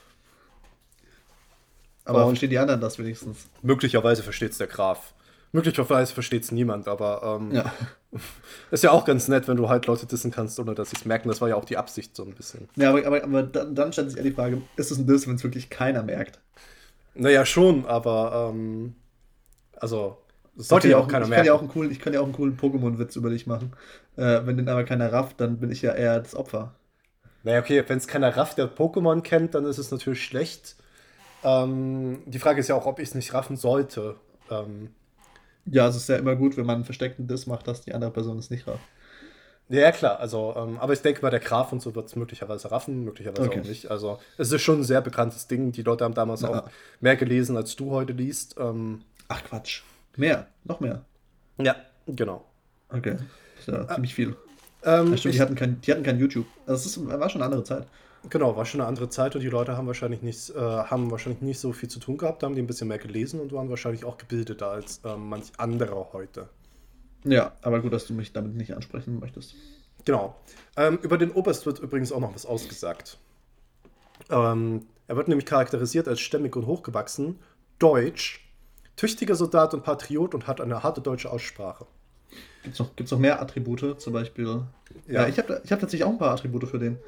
Aber 2.05 2.23
Und- 2.25 2.31
verstehen 2.33 2.51
die 2.51 2.59
anderen 2.59 2.81
das 2.81 2.99
wenigstens? 2.99 3.49
Möglicherweise 3.63 4.23
versteht 4.23 4.53
es 4.53 4.59
der 4.59 4.67
Graf. 4.67 5.15
Möglicherweise 5.53 6.13
versteht 6.13 6.43
es 6.43 6.51
niemand, 6.53 6.89
aber 6.89 7.39
ähm, 7.41 7.53
Ja. 7.53 7.73
ist 8.71 8.83
ja 8.85 8.91
auch 8.91 9.05
ganz 9.05 9.29
nett, 9.29 9.47
wenn 9.49 9.57
du 9.57 9.69
halt 9.69 9.87
Leute 9.87 10.05
dissen 10.07 10.31
kannst, 10.31 10.59
ohne 10.59 10.75
dass 10.75 10.91
sie 10.91 10.97
es 10.97 11.05
merken. 11.05 11.29
Das 11.29 11.41
war 11.41 11.49
ja 11.49 11.55
auch 11.57 11.65
die 11.65 11.77
Absicht 11.77 12.15
so 12.17 12.25
ein 12.25 12.35
bisschen. 12.35 12.69
Ja, 12.77 12.91
aber, 12.91 13.07
aber, 13.07 13.23
aber 13.23 13.43
dann, 13.45 13.75
dann 13.75 13.93
stellt 13.93 14.11
sich 14.11 14.19
eher 14.19 14.25
die 14.25 14.33
Frage, 14.33 14.61
ist 14.77 14.91
es 14.91 14.99
ein 14.99 15.07
Diss, 15.07 15.27
wenn 15.29 15.37
es 15.37 15.45
wirklich 15.45 15.71
keiner 15.71 16.03
merkt? 16.03 16.41
Naja, 17.15 17.47
schon, 17.47 17.87
aber 17.87 18.51
ähm, 18.53 18.97
also 19.77 20.19
das 20.57 20.69
sollte 20.69 20.89
ja 20.89 20.97
kann 20.97 21.05
auch 21.07 21.09
keiner 21.09 21.25
ich 21.27 21.31
merken. 21.31 21.41
Kann 21.41 21.47
ja 21.47 21.55
auch 21.55 21.61
einen 21.61 21.69
coolen, 21.69 21.91
ich 21.93 22.01
kann 22.01 22.13
ja 22.13 22.21
auch 22.21 22.25
einen 22.25 22.33
coolen 22.33 22.57
Pokémon-Witz 22.57 23.15
über 23.17 23.31
dich 23.31 23.47
machen. 23.47 23.73
Äh, 24.17 24.41
wenn 24.45 24.57
den 24.57 24.69
aber 24.69 24.83
keiner 24.85 25.13
rafft, 25.13 25.41
dann 25.41 25.59
bin 25.59 25.71
ich 25.71 25.83
ja 25.83 25.93
eher 25.93 26.19
das 26.21 26.35
Opfer. 26.35 26.75
Naja, 27.45 27.61
okay, 27.61 27.85
wenn 27.87 27.99
es 27.99 28.09
keiner 28.09 28.37
Raff 28.37 28.55
der 28.57 28.69
Pokémon 28.69 29.21
kennt, 29.23 29.55
dann 29.55 29.65
ist 29.67 29.79
es 29.79 29.91
natürlich 29.93 30.25
schlecht. 30.25 30.77
Ähm, 31.45 32.23
die 32.27 32.39
Frage 32.39 32.61
ist 32.61 32.69
ja 32.69 32.75
auch, 32.75 32.87
ob 32.87 32.99
ich 32.99 33.09
es 33.09 33.15
nicht 33.15 33.35
raffen 33.35 33.57
sollte. 33.57 34.17
Ähm, 34.51 34.91
Ja, 35.67 35.87
es 35.89 35.97
ist 35.97 36.09
ja 36.09 36.17
immer 36.17 36.37
gut, 36.37 36.57
wenn 36.57 36.67
man 36.67 36.77
einen 36.77 36.85
versteckten 36.85 37.27
Diss 37.27 37.47
macht, 37.47 37.67
dass 37.69 37.83
die 37.83 37.95
andere 37.95 38.11
Person 38.11 38.39
es 38.39 38.51
nicht 38.51 38.67
rafft. 38.67 38.85
ja, 39.69 39.91
klar, 39.93 40.19
also, 40.21 40.55
ähm, 40.57 40.79
aber 40.79 40.93
ich 40.93 41.01
denke 41.01 41.23
mal, 41.23 41.31
der 41.31 41.41
Graf 41.41 41.73
und 41.73 41.81
so 41.81 41.95
wird 41.95 42.07
es 42.07 42.17
möglicherweise 42.17 42.71
raffen, 42.71 43.03
möglicherweise 43.05 43.49
Okay. 43.49 43.61
auch 43.61 43.65
nicht. 43.65 43.91
Also, 43.91 44.19
es 44.37 44.53
ist 44.53 44.61
schon 44.63 44.81
ein 44.81 44.85
sehr 44.85 45.01
bekanntes 45.01 45.47
Ding. 45.47 45.73
Die 45.73 45.83
Leute 45.83 46.05
haben 46.05 46.15
damals 46.15 46.43
Ja. 46.43 46.49
auch 46.51 46.71
mehr 47.01 47.17
gelesen, 47.17 47.57
als 47.57 47.75
du 47.77 47.91
heute 47.91 48.13
liest. 48.13 48.57
Ähm, 48.59 49.03
Ach 49.29 49.43
Quatsch. 49.45 49.83
Mehr, 50.17 50.49
noch 50.65 50.81
mehr. 50.81 51.05
ja, 51.59 51.77
genau. 52.07 52.45
Okay. 52.91 53.17
Das 53.57 53.61
ist 53.61 53.69
ja 53.69 53.89
ziemlich 53.95 54.15
viel. 54.15 54.37
Ähm, 54.85 55.15
ich, 55.15 55.23
die, 55.23 55.41
hatten 55.41 55.55
kein, 55.55 55.81
die 55.81 55.91
hatten 55.93 56.03
kein 56.03 56.19
YouTube. 56.19 56.47
Das 56.67 56.85
ist, 56.85 57.03
war 57.07 57.31
schon 57.31 57.41
eine 57.41 57.47
andere 57.47 57.65
Zeit. 57.65 57.87
Genau, 58.31 58.57
war 58.57 58.65
schon 58.65 58.81
eine 58.81 58.89
andere 58.89 59.09
Zeit 59.09 59.35
und 59.35 59.43
die 59.43 59.49
Leute 59.49 59.77
haben 59.77 59.87
wahrscheinlich 59.87 60.23
nicht, 60.23 60.51
äh, 60.51 60.59
haben 60.59 61.11
wahrscheinlich 61.11 61.43
nicht 61.43 61.59
so 61.59 61.73
viel 61.73 61.89
zu 61.89 61.99
tun 62.01 62.17
gehabt, 62.17 62.43
haben 62.43 62.55
die 62.55 62.63
ein 62.63 62.67
bisschen 62.67 62.89
mehr 62.89 62.99
gelesen 62.99 63.41
und 63.41 63.53
waren 63.53 63.71
wahrscheinlich 63.71 64.05
auch 64.05 64.19
gebildeter 64.19 64.71
als 64.71 65.01
ähm, 65.05 65.29
manch 65.29 65.53
anderer 65.59 66.09
heute. 66.13 66.49
Ja, 67.25 67.53
aber 67.63 67.81
gut, 67.81 67.93
dass 67.93 68.07
du 68.07 68.13
mich 68.15 68.33
damit 68.33 68.55
nicht 68.55 68.75
ansprechen 68.75 69.19
möchtest. 69.19 69.55
Genau. 70.05 70.37
Ähm, 70.77 70.99
über 71.03 71.17
den 71.17 71.31
Oberst 71.31 71.65
wird 71.65 71.79
übrigens 71.79 72.13
auch 72.13 72.21
noch 72.21 72.35
was 72.35 72.45
ausgesagt. 72.45 73.19
Ähm, 74.31 74.87
er 75.07 75.17
wird 75.17 75.29
nämlich 75.29 75.47
charakterisiert 75.47 76.09
als 76.09 76.21
stämmig 76.21 76.55
und 76.57 76.67
hochgewachsen, 76.67 77.39
deutsch, 77.79 78.47
tüchtiger 78.97 79.35
Soldat 79.35 79.75
und 79.75 79.83
Patriot 79.83 80.35
und 80.35 80.47
hat 80.47 80.61
eine 80.61 80.83
harte 80.83 81.01
deutsche 81.01 81.31
Aussprache. 81.31 81.87
Gibt 82.63 82.75
es 82.75 82.79
noch, 82.79 82.97
gibt's 82.97 83.13
noch 83.13 83.19
mehr 83.19 83.41
Attribute? 83.41 84.01
Zum 84.01 84.13
Beispiel. 84.13 84.63
Ja, 85.07 85.23
Ja. 85.23 85.29
ich 85.29 85.39
habe 85.39 85.61
ich 85.65 85.73
hab 85.73 85.81
tatsächlich 85.81 86.05
auch 86.05 86.13
ein 86.13 86.19
paar 86.19 86.33
Attribute 86.33 86.67
für 86.69 86.79
den. 86.79 86.99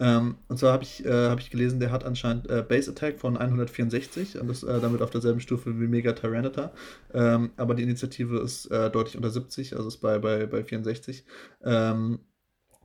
Ähm, 0.00 0.36
und 0.48 0.58
zwar 0.58 0.72
habe 0.72 0.82
ich, 0.82 1.04
äh, 1.04 1.28
hab 1.28 1.38
ich 1.38 1.50
gelesen, 1.50 1.78
der 1.78 1.92
hat 1.92 2.04
anscheinend 2.04 2.50
äh, 2.50 2.64
Base 2.66 2.90
Attack 2.90 3.20
von 3.20 3.36
164 3.36 4.40
und 4.40 4.50
ist 4.50 4.64
äh, 4.64 4.80
damit 4.80 5.02
auf 5.02 5.10
derselben 5.10 5.40
Stufe 5.40 5.78
wie 5.78 5.86
Mega 5.86 6.12
Tyranitar. 6.12 6.72
Ähm, 7.14 7.50
aber 7.56 7.74
die 7.74 7.82
Initiative 7.82 8.38
ist 8.38 8.66
äh, 8.66 8.90
deutlich 8.90 9.16
unter 9.16 9.30
70, 9.30 9.76
also 9.76 9.88
ist 9.88 9.98
bei, 9.98 10.18
bei, 10.18 10.46
bei 10.46 10.64
64. 10.64 11.24
Ähm, 11.62 12.20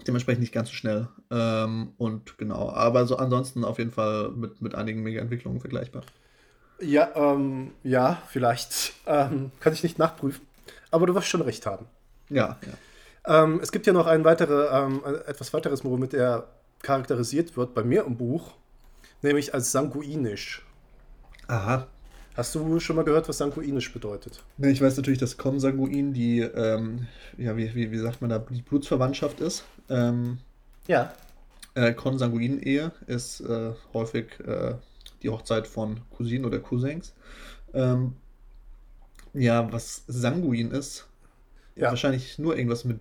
dementsprechend 0.05 0.41
nicht 0.41 0.53
ganz 0.53 0.70
so 0.70 0.76
schnell. 0.76 1.08
Ähm, 1.32 1.93
und 1.97 2.38
genau, 2.38 2.70
aber 2.70 3.08
so 3.08 3.18
ansonsten 3.18 3.64
auf 3.64 3.80
jeden 3.80 3.91
Fall 3.91 4.30
mit, 4.32 4.62
mit 4.62 4.76
einigen 4.76 5.01
Mega-Entwicklungen 5.01 5.60
vergleichbar. 5.60 6.03
Ja, 6.80 7.10
ähm, 7.16 7.72
ja, 7.84 8.22
vielleicht. 8.28 8.93
Ähm, 9.10 9.51
kann 9.62 9.72
ich 9.72 9.84
nicht 9.84 9.97
nachprüfen. 9.97 10.45
Aber 10.91 11.08
du 11.08 11.16
wirst 11.16 11.30
schon 11.30 11.39
recht 11.39 11.66
haben. 11.66 11.86
Ja, 12.28 12.58
ja. 13.24 13.47
Es 13.62 13.72
gibt 13.72 13.88
ja 13.88 13.93
noch 13.93 14.05
ein 14.05 14.26
weitere, 14.26 14.68
etwas 15.26 15.53
weiteres, 15.53 15.86
womit 15.86 16.14
er 16.14 16.57
charakterisiert 16.82 17.57
wird 17.57 17.73
bei 17.73 17.84
mir 17.84 18.05
im 18.05 18.17
Buch. 18.17 18.53
nämlich 19.21 19.53
als 19.53 19.71
sanguinisch. 19.71 20.63
Aha. 21.47 21.88
Hast 22.36 22.53
du 22.53 22.80
schon 22.80 22.95
mal 22.95 23.03
gehört, 23.05 23.28
was 23.28 23.38
sanguinisch 23.39 23.91
bedeutet? 23.91 24.43
Ich 24.59 24.82
weiß 24.82 24.95
natürlich, 24.97 25.19
dass 25.19 25.38
Konsanguin 25.38 26.13
die, 26.13 26.41
ähm, 26.41 27.07
ja, 27.38 27.57
wie, 27.57 27.73
wie, 27.73 27.91
wie 27.91 27.97
sagt 27.97 28.21
man 28.21 28.30
da, 28.30 28.38
die 28.39 28.61
Blutsverwandtschaft 28.61 29.39
ist. 29.39 29.63
Ähm, 29.89 30.38
Ja. 30.88 31.13
äh, 31.75 31.93
Konsanguin-Ehe 31.93 32.91
ist 33.07 33.41
äh, 33.41 33.73
häufig 33.93 34.39
äh, 34.41 34.75
die 35.23 35.30
Hochzeit 35.30 35.67
von 35.67 36.01
Cousinen 36.11 36.45
oder 36.45 36.59
Cousins. 36.59 37.13
Ähm, 37.73 38.15
ja, 39.34 39.71
was 39.71 40.03
Sanguin 40.07 40.71
ist, 40.71 41.07
Ja. 41.75 41.89
wahrscheinlich 41.91 42.39
nur 42.39 42.55
irgendwas 42.57 42.86
mit 42.86 42.99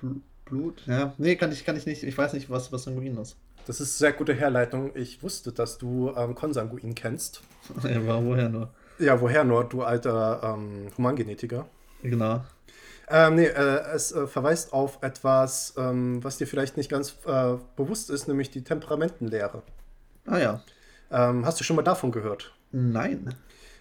Bl 0.00 0.16
Blut. 0.50 0.82
Ja, 0.86 1.14
nee, 1.16 1.36
kann 1.36 1.52
ich, 1.52 1.64
kann 1.64 1.76
ich 1.76 1.86
nicht. 1.86 2.02
Ich 2.02 2.16
weiß 2.16 2.34
nicht, 2.34 2.50
was, 2.50 2.72
was 2.72 2.84
Sanguin 2.84 3.16
ist. 3.16 3.36
Das 3.66 3.80
ist 3.80 3.98
sehr 3.98 4.12
gute 4.12 4.34
Herleitung. 4.34 4.90
Ich 4.94 5.22
wusste, 5.22 5.52
dass 5.52 5.78
du 5.78 6.12
ähm, 6.16 6.34
Konsanguin 6.34 6.94
kennst. 6.94 7.42
ja, 7.82 8.06
war 8.06 8.24
woher 8.24 8.48
nur? 8.48 8.70
Ja, 8.98 9.20
woher 9.20 9.44
nur, 9.44 9.64
du 9.64 9.82
alter 9.82 10.40
ähm, 10.42 10.88
Humangenetiker? 10.96 11.66
Genau. 12.02 12.42
Ähm, 13.08 13.36
nee, 13.36 13.46
äh, 13.46 13.80
es 13.94 14.12
äh, 14.12 14.26
verweist 14.26 14.72
auf 14.72 14.98
etwas, 15.02 15.74
ähm, 15.76 16.22
was 16.22 16.38
dir 16.38 16.46
vielleicht 16.46 16.76
nicht 16.76 16.90
ganz 16.90 17.16
äh, 17.26 17.54
bewusst 17.76 18.10
ist, 18.10 18.28
nämlich 18.28 18.50
die 18.50 18.62
Temperamentenlehre. 18.62 19.62
Ah 20.26 20.38
ja. 20.38 20.62
Ähm, 21.10 21.44
hast 21.44 21.58
du 21.58 21.64
schon 21.64 21.76
mal 21.76 21.82
davon 21.82 22.12
gehört? 22.12 22.52
Nein. 22.72 23.34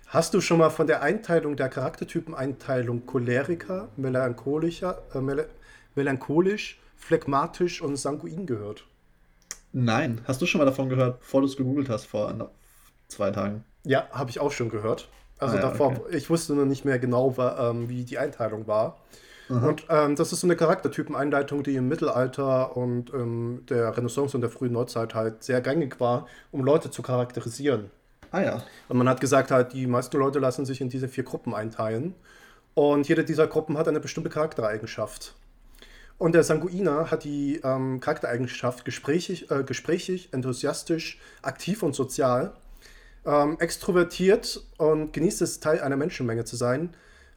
Hast 0.08 0.34
du 0.34 0.42
schon 0.42 0.58
mal 0.58 0.72
von 0.72 0.88
der 0.88 1.04
Einteilung 1.04 1.56
der 1.56 1.70
Charaktertypen-Einteilung 1.70 3.06
Choleriker, 3.06 3.90
Melancholischer, 3.96 5.04
äh, 5.14 5.22
mel 5.22 5.48
melancholisch, 6.00 6.80
phlegmatisch 6.96 7.82
und 7.82 7.98
sanguin 7.98 8.46
gehört? 8.46 8.86
Nein. 9.72 10.22
Hast 10.26 10.42
du 10.42 10.46
schon 10.46 10.60
mal 10.60 10.66
davon 10.66 10.90
gehört, 10.90 11.20
bevor 11.20 11.42
du 11.42 11.48
es 11.48 11.58
gegoogelt 11.58 11.90
hast 11.90 12.06
vor 12.06 12.52
zwei 13.08 13.32
Tagen? 13.32 13.64
Ja, 13.84 14.08
habe 14.12 14.30
ich 14.30 14.40
auch 14.40 14.52
schon 14.52 14.70
gehört. 14.70 15.10
Also 15.38 15.58
Ah 15.58 15.60
ja, 15.60 15.70
davor, 15.70 15.88
okay. 15.88 16.18
ich 16.18 16.30
wusste 16.30 16.54
noch 16.54 16.66
nicht 16.66 16.86
mehr 16.86 17.00
genau, 17.00 17.36
ähm, 17.38 17.90
wie 17.90 18.04
die 18.04 18.18
Einteilung 18.18 18.68
war. 18.68 18.98
Aha. 19.50 19.68
Und 19.68 19.86
ähm, 19.90 20.16
das 20.16 20.32
ist 20.32 20.42
so 20.42 20.48
eine 20.48 20.56
Charaktertypen-Einleitung, 20.56 21.64
die 21.64 21.76
im 21.76 21.88
Mittelalter 21.88 22.78
und 22.78 23.14
ähm, 23.14 23.64
der 23.70 23.96
Renaissance 23.96 24.36
und 24.36 24.42
der 24.42 24.50
frühen 24.50 24.74
Neuzeit 24.74 25.16
halt 25.16 25.44
sehr 25.44 25.62
gängig 25.62 26.00
war, 26.00 26.28
um 26.52 26.64
Leute 26.64 26.92
zu 26.92 27.02
charakterisieren. 27.02 27.90
Ah 28.32 28.42
ja. 28.42 28.64
Und 28.90 28.98
man 28.98 29.10
hat 29.10 29.22
gesagt, 29.22 29.50
halt, 29.52 29.74
die 29.74 29.88
meisten 29.88 30.18
Leute 30.18 30.40
lassen 30.40 30.66
sich 30.66 30.82
in 30.82 30.90
diese 30.90 31.08
vier 31.08 31.24
Gruppen 31.24 31.56
einteilen. 31.56 32.14
Und 32.76 33.08
jede 33.08 33.24
dieser 33.24 33.48
Gruppen 33.48 33.78
hat 33.78 33.88
eine 33.88 34.00
bestimmte 34.00 34.30
Charaktereigenschaft. 34.30 35.34
Und 36.20 36.36
der 36.36 36.44
Sanguiner 36.44 37.10
hat 37.10 37.24
die 37.24 37.62
ähm, 37.64 38.02
Charaktereigenschaft 38.02 38.84
gesprächig, 38.84 39.50
äh, 39.50 39.64
gesprächig, 39.64 40.34
enthusiastisch, 40.34 41.18
aktiv 41.42 41.82
und 41.82 41.96
sozial, 41.96 42.54
ähm, 43.26 43.58
extrovertiert 43.60 44.62
und 44.78 45.14
genießt 45.14 45.42
es, 45.42 45.62
Teil 45.62 45.80
einer 45.80 45.96
Menschenmenge 45.96 46.44
zu 46.44 46.58
sein, 46.58 46.94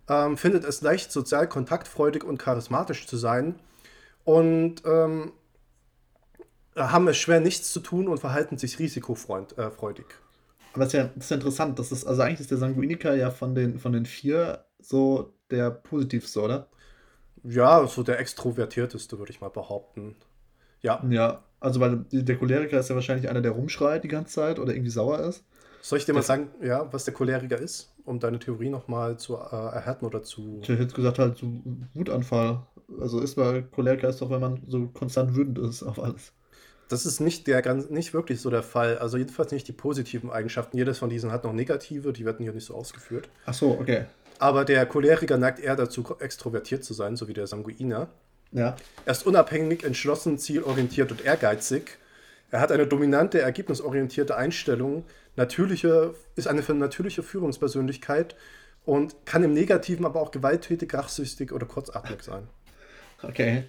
ähm, 0.09 0.37
findet 0.37 0.65
es 0.65 0.81
leicht, 0.81 1.13
sozial 1.13 1.49
kontaktfreudig 1.49 2.25
und 2.25 2.39
charismatisch 2.39 3.07
zu 3.07 3.17
sein 3.17 3.55
und 4.25 4.83
ähm, 4.85 5.31
haben 6.75 7.07
es 7.07 7.19
schwer, 7.19 7.39
nichts 7.39 7.73
zu 7.73 7.79
tun 7.79 8.09
und 8.09 8.19
verhalten 8.19 8.59
sich 8.59 8.81
risikofreudig. 8.81 9.59
Äh. 9.59 10.73
Aber 10.73 10.85
das 10.85 10.89
ist 10.89 10.93
ja, 10.95 11.11
ist 11.17 11.31
interessant. 11.31 11.79
Das 11.79 11.93
ist, 11.93 12.05
also 12.05 12.23
eigentlich 12.23 12.41
ist 12.41 12.51
der 12.51 12.59
Sanguiniker 12.59 13.15
ja 13.15 13.31
von 13.31 13.55
den, 13.55 13.79
von 13.79 13.93
den 13.93 14.07
vier 14.07 14.65
so 14.81 15.35
der 15.51 15.71
positivste, 15.71 16.41
oder? 16.41 16.69
Ja, 17.45 17.87
so 17.87 18.03
der 18.03 18.19
extrovertierteste, 18.21 19.19
würde 19.19 19.33
ich 19.33 19.41
mal 19.41 19.51
behaupten. 19.51 20.17
Ja. 20.81 21.05
Ja. 21.09 21.43
Also 21.61 21.81
weil 21.81 22.05
der 22.11 22.37
Choleriker 22.37 22.81
ist 22.81 22.89
ja 22.89 22.95
wahrscheinlich 22.95 23.29
einer, 23.29 23.41
der 23.41 23.53
rumschreit 23.53 24.03
die 24.03 24.09
ganze 24.09 24.35
Zeit 24.35 24.59
oder 24.59 24.73
irgendwie 24.73 24.91
sauer 24.91 25.21
ist. 25.21 25.45
Soll 25.81 25.99
ich 25.99 26.05
dir 26.05 26.13
mal 26.13 26.23
sagen, 26.23 26.49
ja, 26.61 26.93
was 26.93 27.05
der 27.05 27.15
Choleriker 27.15 27.59
ist, 27.59 27.93
um 28.05 28.21
deine 28.21 28.39
Theorie 28.39 28.69
nochmal 28.69 29.17
zu 29.17 29.37
äh, 29.37 29.55
erhärten 29.55 30.07
oder 30.07 30.23
zu. 30.23 30.59
Ich 30.63 30.69
hätte 30.69 30.83
jetzt 30.83 30.95
gesagt, 30.95 31.19
halt 31.19 31.37
so 31.37 31.47
Wutanfall. 31.95 32.63
Also 33.01 33.21
ist 33.21 33.37
mal, 33.37 33.63
Choleriker 33.63 34.09
ist 34.09 34.21
doch, 34.21 34.31
wenn 34.31 34.41
man 34.41 34.63
so 34.67 34.87
konstant 34.89 35.35
wütend 35.35 35.59
ist 35.59 35.83
auf 35.83 36.01
alles. 36.01 36.33
Das 36.89 37.07
ist 37.07 37.21
nicht, 37.21 37.47
der, 37.47 37.63
ganz, 37.63 37.91
nicht 37.91 38.13
wirklich 38.13 38.41
so 38.41 38.51
der 38.51 38.63
Fall. 38.63 38.99
Also 38.99 39.17
jedenfalls 39.17 39.51
nicht 39.51 39.67
die 39.67 39.73
positiven 39.73 40.31
Eigenschaften. 40.31 40.77
Jedes 40.77 40.99
von 40.99 41.09
diesen 41.09 41.33
hat 41.33 41.45
noch 41.45 41.53
negative, 41.53 42.13
die 42.13 42.25
werden 42.25 42.43
hier 42.43 42.53
nicht 42.53 42.67
so 42.67 42.75
ausgeführt. 42.75 43.29
Ach 43.47 43.55
so, 43.55 43.71
okay. 43.71 44.07
Aber 44.43 44.65
der 44.65 44.85
Choleriker 44.87 45.39
neigt 45.39 45.61
eher 45.61 45.77
dazu, 45.77 46.05
extrovertiert 46.19 46.83
zu 46.83 46.95
sein, 46.95 47.15
so 47.15 47.29
wie 47.29 47.33
der 47.33 47.47
Sanguiner. 47.47 48.09
Ja. 48.51 48.75
Er 49.05 49.13
ist 49.13 49.25
unabhängig, 49.25 49.85
entschlossen, 49.85 50.37
zielorientiert 50.37 51.13
und 51.13 51.25
ehrgeizig. 51.25 51.97
Er 52.51 52.59
hat 52.59 52.73
eine 52.73 52.89
dominante, 52.89 53.41
ergebnisorientierte 53.41 54.37
Einstellung, 54.37 55.05
natürliche, 55.37 56.17
ist 56.35 56.49
eine 56.49 56.65
für 56.65 56.75
natürliche 56.75 57.23
Führungspersönlichkeit 57.23 58.35
und 58.85 59.15
kann 59.27 59.45
im 59.45 59.53
Negativen 59.53 60.05
aber 60.05 60.21
auch 60.21 60.33
gewalttätig, 60.33 60.93
rachsüchtig 60.93 61.53
oder 61.53 61.67
kurzatmig 61.67 62.25
sein. 62.25 62.49
Okay. 63.23 63.63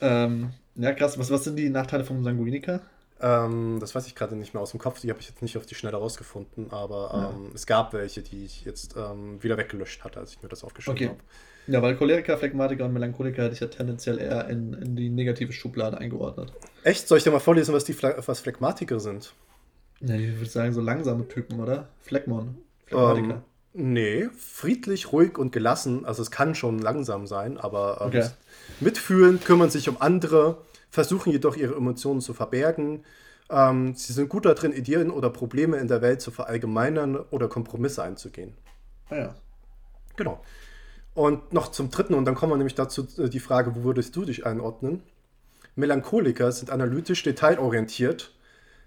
Ähm, 0.00 0.50
ja, 0.74 0.94
krass. 0.94 1.16
Was, 1.16 1.30
was 1.30 1.44
sind 1.44 1.54
die 1.54 1.70
Nachteile 1.70 2.02
vom 2.02 2.24
Sanguiniker? 2.24 2.80
Ähm, 3.20 3.78
das 3.80 3.94
weiß 3.94 4.06
ich 4.06 4.14
gerade 4.14 4.36
nicht 4.36 4.54
mehr 4.54 4.62
aus 4.62 4.70
dem 4.70 4.78
Kopf, 4.80 5.00
die 5.00 5.10
habe 5.10 5.20
ich 5.20 5.28
jetzt 5.28 5.42
nicht 5.42 5.56
auf 5.56 5.66
die 5.66 5.74
Schnelle 5.74 5.96
rausgefunden, 5.96 6.70
aber 6.70 7.10
Ja. 7.12 7.30
ähm, 7.30 7.50
es 7.54 7.66
gab 7.66 7.92
welche, 7.92 8.22
die 8.22 8.44
ich 8.44 8.64
jetzt 8.64 8.94
ähm, 8.96 9.42
wieder 9.42 9.56
weggelöscht 9.56 10.04
hatte, 10.04 10.20
als 10.20 10.32
ich 10.34 10.42
mir 10.42 10.48
das 10.48 10.62
aufgeschrieben 10.64 10.96
Okay. 10.96 11.08
habe. 11.08 11.18
Ja, 11.66 11.82
weil 11.82 11.96
Choleriker, 11.96 12.38
Phlegmatiker 12.38 12.84
und 12.86 12.92
Melancholiker 12.94 13.42
hätte 13.42 13.54
ich 13.54 13.60
ja 13.60 13.66
tendenziell 13.66 14.18
eher 14.18 14.48
in, 14.48 14.72
in 14.72 14.96
die 14.96 15.10
negative 15.10 15.52
Schublade 15.52 15.98
eingeordnet. 15.98 16.52
Echt? 16.82 17.08
Soll 17.08 17.18
ich 17.18 17.24
dir 17.24 17.30
mal 17.30 17.40
vorlesen, 17.40 17.74
was 17.74 17.84
die 17.84 17.92
Phla 17.92 18.14
was 18.26 18.40
Phlegmatiker 18.40 19.00
sind? 19.00 19.34
Ja, 20.00 20.14
ich 20.14 20.36
würde 20.36 20.46
sagen, 20.48 20.72
so 20.72 20.80
langsame 20.80 21.26
Typen, 21.28 21.60
oder? 21.60 21.88
Phlegmon. 22.02 22.56
Phlegmatiker. 22.86 23.42
Ähm, 23.74 23.92
nee, 23.92 24.28
friedlich, 24.38 25.12
ruhig 25.12 25.36
und 25.36 25.52
gelassen. 25.52 26.06
Also 26.06 26.22
es 26.22 26.30
kann 26.30 26.54
schon 26.54 26.78
langsam 26.78 27.26
sein, 27.26 27.58
aber 27.58 27.98
ähm, 28.00 28.08
Okay. 28.08 28.30
mitfühlen, 28.80 29.40
kümmern 29.40 29.70
sich 29.70 29.88
um 29.88 30.00
andere, 30.00 30.58
versuchen 30.90 31.32
jedoch 31.32 31.56
ihre 31.56 31.74
Emotionen 31.74 32.20
zu 32.20 32.34
verbergen. 32.34 33.04
Ähm, 33.50 33.94
sie 33.94 34.12
sind 34.12 34.28
gut 34.28 34.44
darin, 34.44 34.72
Ideen 34.72 35.10
oder 35.10 35.30
Probleme 35.30 35.78
in 35.78 35.88
der 35.88 36.02
Welt 36.02 36.20
zu 36.20 36.30
verallgemeinern 36.30 37.16
oder 37.30 37.48
Kompromisse 37.48 38.02
einzugehen. 38.02 38.54
ah 39.10 39.16
ja. 39.16 39.34
Genau. 40.16 40.42
Und 41.14 41.52
noch 41.52 41.68
zum 41.70 41.90
dritten, 41.90 42.14
und 42.14 42.24
dann 42.24 42.34
kommen 42.34 42.52
wir 42.52 42.56
nämlich 42.56 42.74
dazu 42.74 43.06
äh, 43.18 43.28
die 43.28 43.40
Frage, 43.40 43.74
wo 43.74 43.84
würdest 43.84 44.14
du 44.16 44.24
dich 44.24 44.46
einordnen? 44.46 45.02
Melancholiker 45.76 46.52
sind 46.52 46.70
analytisch 46.70 47.22
detailorientiert, 47.22 48.34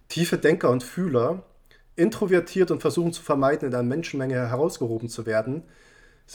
tiefe 0.10 0.38
Denker 0.38 0.70
und 0.70 0.84
Fühler, 0.84 1.44
introvertiert 1.96 2.72
und 2.72 2.82
versuchen 2.82 3.14
zu 3.14 3.22
vermeiden, 3.22 3.68
in 3.68 3.74
einer 3.74 3.84
Menschenmenge 3.84 4.36
herausgehoben 4.36 5.10
zu 5.10 5.26
werden. 5.26 5.64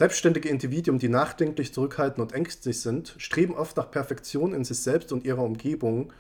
Selbstständige 0.01 0.51
Individuen, 0.51 0.99
die 0.99 1.09
nachdenklich, 1.09 1.73
zurückhaltend 1.73 2.19
und 2.21 2.35
ängstlich 2.35 2.83
sind, 2.83 3.15
streben 3.17 3.55
oft 3.55 3.79
nach 3.79 3.91
Perfektion 3.91 4.53
in 4.53 4.63
sich 4.63 4.79
selbst 4.81 5.11
und 5.11 5.25
ihrer 5.25 5.43
Umgebung, 5.43 6.13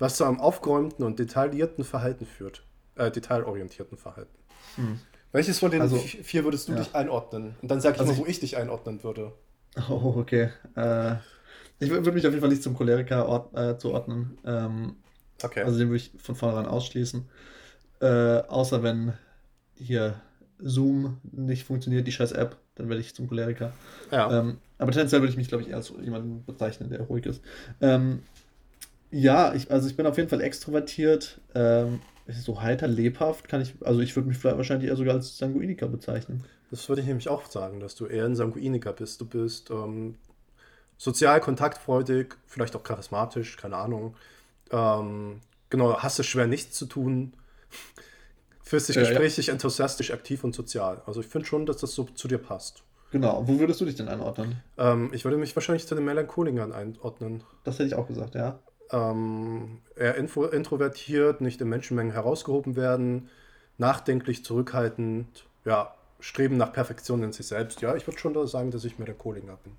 was 0.00 0.16
zu 0.16 0.24
einem 0.24 0.40
aufgeräumten 0.40 1.04
und 1.04 1.20
detaillierten 1.20 1.84
Verhalten 1.84 2.26
führt. 2.26 2.64
Äh, 2.96 3.12
detailorientierten 3.12 3.96
Verhalten. 3.96 4.36
Welches 5.30 5.60
von 5.60 5.70
den 5.70 5.80
Also- 5.80 5.94
vi- 5.94 6.24
vier 6.24 6.42
würdest 6.42 6.66
du 6.66 6.72
ja. 6.72 6.78
dich 6.80 6.92
einordnen? 6.92 7.54
Und 7.62 7.70
dann 7.70 7.80
sag 7.80 7.94
ich 7.94 8.00
Also 8.00 8.10
mal, 8.14 8.18
ich- 8.18 8.24
wo 8.24 8.28
ich 8.28 8.40
dich 8.40 8.56
einordnen 8.56 9.04
würde. 9.04 9.30
Oh, 9.88 10.14
okay. 10.16 10.50
Äh, 10.74 11.14
ich 11.78 11.88
würde 11.88 12.10
mich 12.10 12.26
auf 12.26 12.32
jeden 12.32 12.40
Fall 12.40 12.50
nicht 12.50 12.64
zum 12.64 12.74
Choleriker 12.74 13.28
ord 13.28 13.56
äh, 13.56 13.78
zuordnen. 13.78 14.38
Ähm, 14.44 14.96
Okay. 15.40 15.62
Also 15.62 15.78
den 15.78 15.86
würde 15.88 15.98
ich 15.98 16.10
von 16.18 16.34
vornherein 16.34 16.66
ausschließen. 16.66 17.28
Äh, 18.00 18.06
außer 18.48 18.82
wenn 18.82 19.12
hier 19.76 20.20
Zoom 20.58 21.18
nicht 21.22 21.62
funktioniert, 21.64 22.08
die 22.08 22.12
scheiß 22.12 22.32
App, 22.32 22.56
dann 22.80 22.88
werde 22.88 23.00
ich 23.00 23.14
zum 23.14 23.28
Choleriker. 23.28 23.72
ja. 24.10 24.40
Ähm, 24.40 24.58
aber 24.78 24.92
tendenziell 24.92 25.20
würde 25.20 25.30
ich 25.30 25.36
mich, 25.36 25.48
glaube 25.48 25.62
ich, 25.62 25.68
eher 25.68 25.76
als 25.76 25.92
jemanden 26.00 26.42
bezeichnen, 26.46 26.88
der 26.88 27.02
ruhig 27.02 27.26
ist. 27.26 27.42
Ähm, 27.80 28.22
ja, 29.10 29.52
ich, 29.54 29.70
also 29.70 29.88
ich 29.88 29.96
bin 29.96 30.06
auf 30.06 30.16
jeden 30.16 30.28
Fall 30.28 30.40
extrovertiert, 30.40 31.40
ähm, 31.54 32.00
so 32.28 32.62
heiter, 32.62 32.86
lebhaft 32.86 33.48
kann 33.48 33.60
ich, 33.60 33.74
also 33.82 34.00
ich 34.00 34.14
würde 34.16 34.28
mich 34.28 34.38
vielleicht 34.38 34.56
wahrscheinlich 34.56 34.88
eher 34.88 34.96
sogar 34.96 35.14
als 35.14 35.36
Sanguiniker 35.36 35.88
bezeichnen. 35.88 36.44
Das 36.70 36.88
würde 36.88 37.02
ich 37.02 37.08
nämlich 37.08 37.28
auch 37.28 37.44
sagen, 37.46 37.80
dass 37.80 37.96
du 37.96 38.06
eher 38.06 38.24
ein 38.24 38.36
Sanguiniker 38.36 38.92
bist. 38.92 39.20
Du 39.20 39.26
bist 39.26 39.70
ähm, 39.70 40.14
sozial 40.96 41.40
kontaktfreudig, 41.40 42.36
vielleicht 42.46 42.76
auch 42.76 42.84
charismatisch, 42.84 43.56
keine 43.56 43.76
Ahnung. 43.76 44.14
Ähm, 44.70 45.40
genau, 45.68 45.98
hast 45.98 46.20
es 46.20 46.26
schwer, 46.26 46.46
nichts 46.46 46.76
zu 46.76 46.86
tun. 46.86 47.32
Fühlst 48.70 48.88
dich 48.88 48.94
Ja, 48.94 49.02
ja. 49.02 49.08
gesprächig, 49.08 49.48
enthusiastisch, 49.48 50.12
aktiv 50.12 50.44
und 50.44 50.54
sozial. 50.54 51.02
Also 51.04 51.20
ich 51.22 51.26
finde 51.26 51.44
schon, 51.44 51.66
dass 51.66 51.78
das 51.78 51.92
so 51.92 52.04
zu 52.04 52.28
dir 52.28 52.38
passt. 52.38 52.84
Genau, 53.10 53.42
wo 53.48 53.58
würdest 53.58 53.80
du 53.80 53.84
dich 53.84 53.96
denn 53.96 54.06
einordnen? 54.06 54.62
Ähm, 54.78 55.10
ich 55.12 55.24
würde 55.24 55.38
mich 55.38 55.56
wahrscheinlich 55.56 55.88
zu 55.88 55.96
den 55.96 56.04
Melancholikern 56.04 56.72
einordnen. 56.72 57.42
Das 57.64 57.80
hätte 57.80 57.88
ich 57.88 57.94
auch 57.96 58.06
gesagt, 58.06 58.36
ja. 58.36 58.60
Ähm, 58.92 59.80
eher 59.96 60.14
info 60.14 60.44
introvertiert, 60.44 61.40
nicht 61.40 61.60
in 61.60 61.68
Menschenmengen 61.68 62.12
herausgehoben 62.12 62.76
werden, 62.76 63.28
nachdenklich, 63.76 64.44
zurückhaltend, 64.44 65.46
ja, 65.64 65.92
streben 66.20 66.56
nach 66.56 66.72
Perfektion 66.72 67.24
in 67.24 67.32
sich 67.32 67.48
selbst. 67.48 67.80
Ja, 67.80 67.96
ich 67.96 68.06
würde 68.06 68.20
schon 68.20 68.34
da 68.34 68.46
sagen, 68.46 68.70
dass 68.70 68.84
ich 68.84 69.00
Melancholiker 69.00 69.58
bin. 69.64 69.72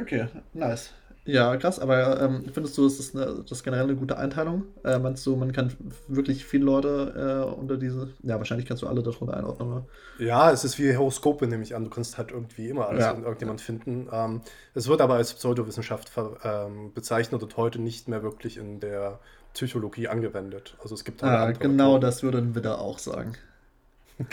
Okay, 0.00 0.28
nice. 0.52 0.92
Ja, 1.26 1.56
krass, 1.56 1.78
aber 1.80 2.20
ähm, 2.20 2.44
findest 2.52 2.78
du, 2.78 2.84
das 2.84 2.98
ist, 3.00 3.16
eine, 3.16 3.44
das 3.48 3.62
generell 3.64 3.84
eine 3.84 3.96
gute 3.96 4.16
Einteilung? 4.16 4.64
Äh, 4.84 4.98
meinst 4.98 5.26
du, 5.26 5.36
man 5.36 5.52
kann 5.52 5.72
wirklich 6.08 6.44
viele 6.44 6.64
Leute 6.64 7.44
äh, 7.48 7.54
unter 7.54 7.76
diese, 7.76 8.14
ja, 8.22 8.38
wahrscheinlich 8.38 8.66
kannst 8.66 8.82
du 8.82 8.86
alle 8.86 9.02
darunter 9.02 9.36
einordnen, 9.36 9.68
oder? 9.72 9.86
Ja, 10.18 10.50
es 10.50 10.64
ist 10.64 10.78
wie 10.78 10.96
Horoskope, 10.96 11.46
nehme 11.46 11.62
ich 11.62 11.74
an. 11.74 11.84
Du 11.84 11.90
kannst 11.90 12.16
halt 12.16 12.30
irgendwie 12.30 12.68
immer 12.68 12.88
alles 12.88 13.04
Ja. 13.04 13.12
irgendjemand 13.12 13.60
finden. 13.60 14.08
Ähm, 14.10 14.40
es 14.74 14.88
wird 14.88 15.00
aber 15.00 15.14
als 15.14 15.34
Pseudowissenschaft 15.34 16.10
ähm, 16.44 16.92
bezeichnet 16.94 17.42
und 17.42 17.56
heute 17.56 17.80
nicht 17.80 18.08
mehr 18.08 18.22
wirklich 18.22 18.56
in 18.56 18.80
der 18.80 19.18
Psychologie 19.52 20.08
angewendet. 20.08 20.76
Also 20.82 20.94
es 20.94 21.04
gibt 21.04 21.22
halt 21.22 21.32
Ah, 21.32 21.50
genau 21.52 21.96
Autoren. 21.96 22.00
das 22.00 22.22
würde 22.22 22.38
ein 22.38 22.54
Widder 22.54 22.80
auch 22.80 22.98
sagen. 22.98 23.36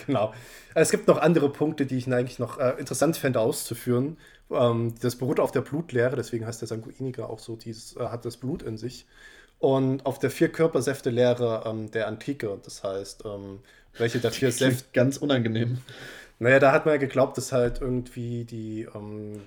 Genau. 0.07 0.33
Es 0.75 0.91
gibt 0.91 1.07
noch 1.07 1.17
andere 1.17 1.49
Punkte, 1.51 1.85
die 1.85 1.97
ich 1.97 2.11
eigentlich 2.11 2.39
noch 2.39 2.57
äh, 2.57 2.75
interessant 2.79 3.17
fände 3.17 3.39
auszuführen. 3.41 4.17
Ähm, 4.51 4.93
das 5.01 5.15
beruht 5.15 5.39
auf 5.39 5.51
der 5.51 5.61
Blutlehre, 5.61 6.15
deswegen 6.15 6.45
heißt 6.45 6.61
der 6.61 6.67
Sanguiniger 6.67 7.29
auch 7.29 7.39
so, 7.39 7.55
dieses, 7.55 7.95
äh, 7.95 8.07
hat 8.07 8.25
das 8.25 8.37
Blut 8.37 8.61
in 8.61 8.77
sich. 8.77 9.05
Und 9.59 10.05
auf 10.05 10.19
der 10.19 10.29
Vier-Körpersäfte-Lehre 10.29 11.63
ähm, 11.65 11.89
der 11.91 12.07
Antike, 12.07 12.59
das 12.63 12.83
heißt, 12.83 13.23
ähm, 13.25 13.59
welche 13.97 14.19
der 14.19 14.31
vier 14.31 14.51
Säfte. 14.51 14.85
Ganz 14.93 15.17
unangenehm. 15.17 15.77
Naja, 16.39 16.59
da 16.59 16.71
hat 16.73 16.85
man 16.85 16.95
ja 16.95 16.99
geglaubt, 16.99 17.37
dass 17.37 17.51
halt 17.53 17.79
irgendwie 17.79 18.43
die, 18.43 18.87
ähm, 18.93 19.43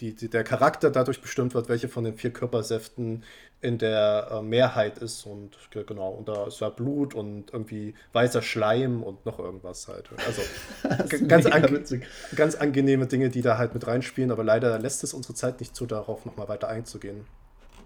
die, 0.00 0.14
die, 0.14 0.28
der 0.28 0.42
Charakter 0.42 0.90
dadurch 0.90 1.20
bestimmt 1.20 1.54
wird, 1.54 1.68
welche 1.68 1.88
von 1.88 2.04
den 2.04 2.16
vier 2.16 2.32
Körpersäften 2.32 3.22
in 3.62 3.78
der 3.78 4.28
äh, 4.32 4.42
Mehrheit 4.42 4.98
ist. 4.98 5.26
Und 5.26 5.58
ge- 5.70 5.84
genau, 5.84 6.10
und 6.10 6.28
da 6.28 6.46
ist 6.46 6.60
ja 6.60 6.70
Blut 6.70 7.14
und 7.14 7.52
irgendwie 7.52 7.94
weißer 8.12 8.42
Schleim 8.42 9.02
und 9.02 9.26
noch 9.26 9.38
irgendwas 9.38 9.88
halt. 9.88 10.10
Also 10.26 10.42
ganz, 11.28 11.44
mega 11.44 11.56
an, 11.56 11.70
witzig. 11.70 12.06
ganz 12.34 12.54
angenehme 12.54 13.06
Dinge, 13.06 13.28
die 13.30 13.42
da 13.42 13.58
halt 13.58 13.74
mit 13.74 13.86
reinspielen, 13.86 14.30
aber 14.30 14.44
leider 14.44 14.78
lässt 14.78 15.04
es 15.04 15.14
unsere 15.14 15.34
Zeit 15.34 15.60
nicht 15.60 15.74
zu, 15.76 15.86
darauf 15.86 16.24
nochmal 16.24 16.48
weiter 16.48 16.68
einzugehen. 16.68 17.26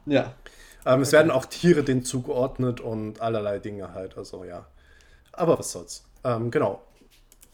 Ja. 0.06 0.34
Ähm, 0.86 1.00
Es 1.02 1.12
werden 1.12 1.30
auch 1.30 1.46
Tiere 1.46 1.82
denen 1.84 2.04
zugeordnet 2.04 2.80
und 2.80 3.20
allerlei 3.20 3.58
Dinge 3.58 3.92
halt, 3.94 4.16
also 4.18 4.44
ja. 4.44 4.66
Aber 5.32 5.58
was 5.58 5.72
soll's. 5.72 6.04
Ähm, 6.24 6.50
genau. 6.50 6.82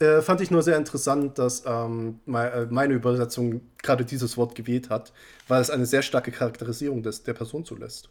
Äh, 0.01 0.23
fand 0.23 0.41
ich 0.41 0.51
nur 0.51 0.63
sehr 0.63 0.79
interessant, 0.79 1.39
dass 1.39 1.65
ähm, 1.67 2.21
äh, 2.27 2.67
meine 2.71 2.95
Übersetzung 2.95 3.61
gerade 3.83 4.05
dieses 4.05 4.37
Wort 4.39 4.55
gewählt 4.55 4.89
hat, 4.89 5.13
weil 5.47 5.61
es 5.61 5.71
eine 5.71 5.87
sehr 5.87 6.03
starke 6.03 6.33
Charakterisierung 6.33 7.03
des, 7.03 7.23
der 7.23 7.35
Person 7.35 7.65
zulässt. 7.67 8.09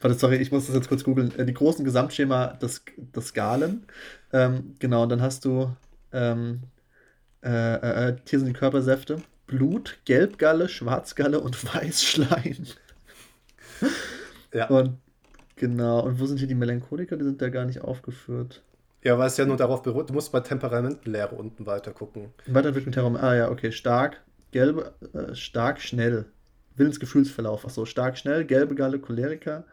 Warte, 0.00 0.16
sorry, 0.16 0.36
ich 0.36 0.52
muss 0.52 0.66
das 0.66 0.76
jetzt 0.76 0.88
kurz 0.88 1.02
googeln. 1.02 1.36
Äh, 1.36 1.44
Die 1.44 1.54
großen 1.54 1.84
Gesamtschema 1.84 2.54
des, 2.54 2.82
des 2.96 3.34
Galen. 3.34 3.86
Ähm, 4.32 4.74
genau, 4.78 5.02
und 5.02 5.08
dann 5.08 5.20
hast 5.22 5.44
du 5.44 5.74
ähm, 6.12 6.62
äh, 7.42 7.48
äh, 7.48 8.08
äh, 8.10 8.16
hier 8.28 8.38
sind 8.38 8.48
die 8.48 8.54
Körpersäfte. 8.54 9.22
Blut, 9.46 9.98
Gelbgalle, 10.04 10.68
Schwarzgalle 10.68 11.40
und 11.40 11.64
Weißschleim. 11.74 12.66
Ja. 14.52 14.68
Und 14.68 14.98
genau, 15.56 16.00
und 16.04 16.20
wo 16.20 16.26
sind 16.26 16.38
hier 16.38 16.48
die 16.48 16.54
Melancholiker? 16.54 17.16
Die 17.16 17.24
sind 17.24 17.42
da 17.42 17.48
gar 17.48 17.64
nicht 17.64 17.80
aufgeführt. 17.80 18.62
Ja, 19.02 19.16
weil 19.18 19.28
es 19.28 19.36
ja 19.36 19.46
nur 19.46 19.56
darauf 19.56 19.82
beruht, 19.82 20.10
du 20.10 20.14
musst 20.14 20.32
bei 20.32 20.40
Temperamentenlehre 20.40 21.34
unten 21.34 21.66
weiter 21.66 21.92
gucken. 21.92 22.32
Weiterentwicklung 22.46 22.92
Terraum. 22.92 23.16
Ah 23.16 23.34
ja, 23.34 23.50
okay. 23.50 23.70
Stark, 23.70 24.22
gelbe, 24.50 24.94
äh, 25.14 25.34
stark, 25.34 25.80
schnell. 25.80 26.26
Willensgefühlsverlauf. 26.76 27.64
Achso, 27.64 27.84
stark, 27.84 28.18
schnell, 28.18 28.44
gelbe 28.44 28.74
Galle, 28.74 28.98
Choleriker. 28.98 29.64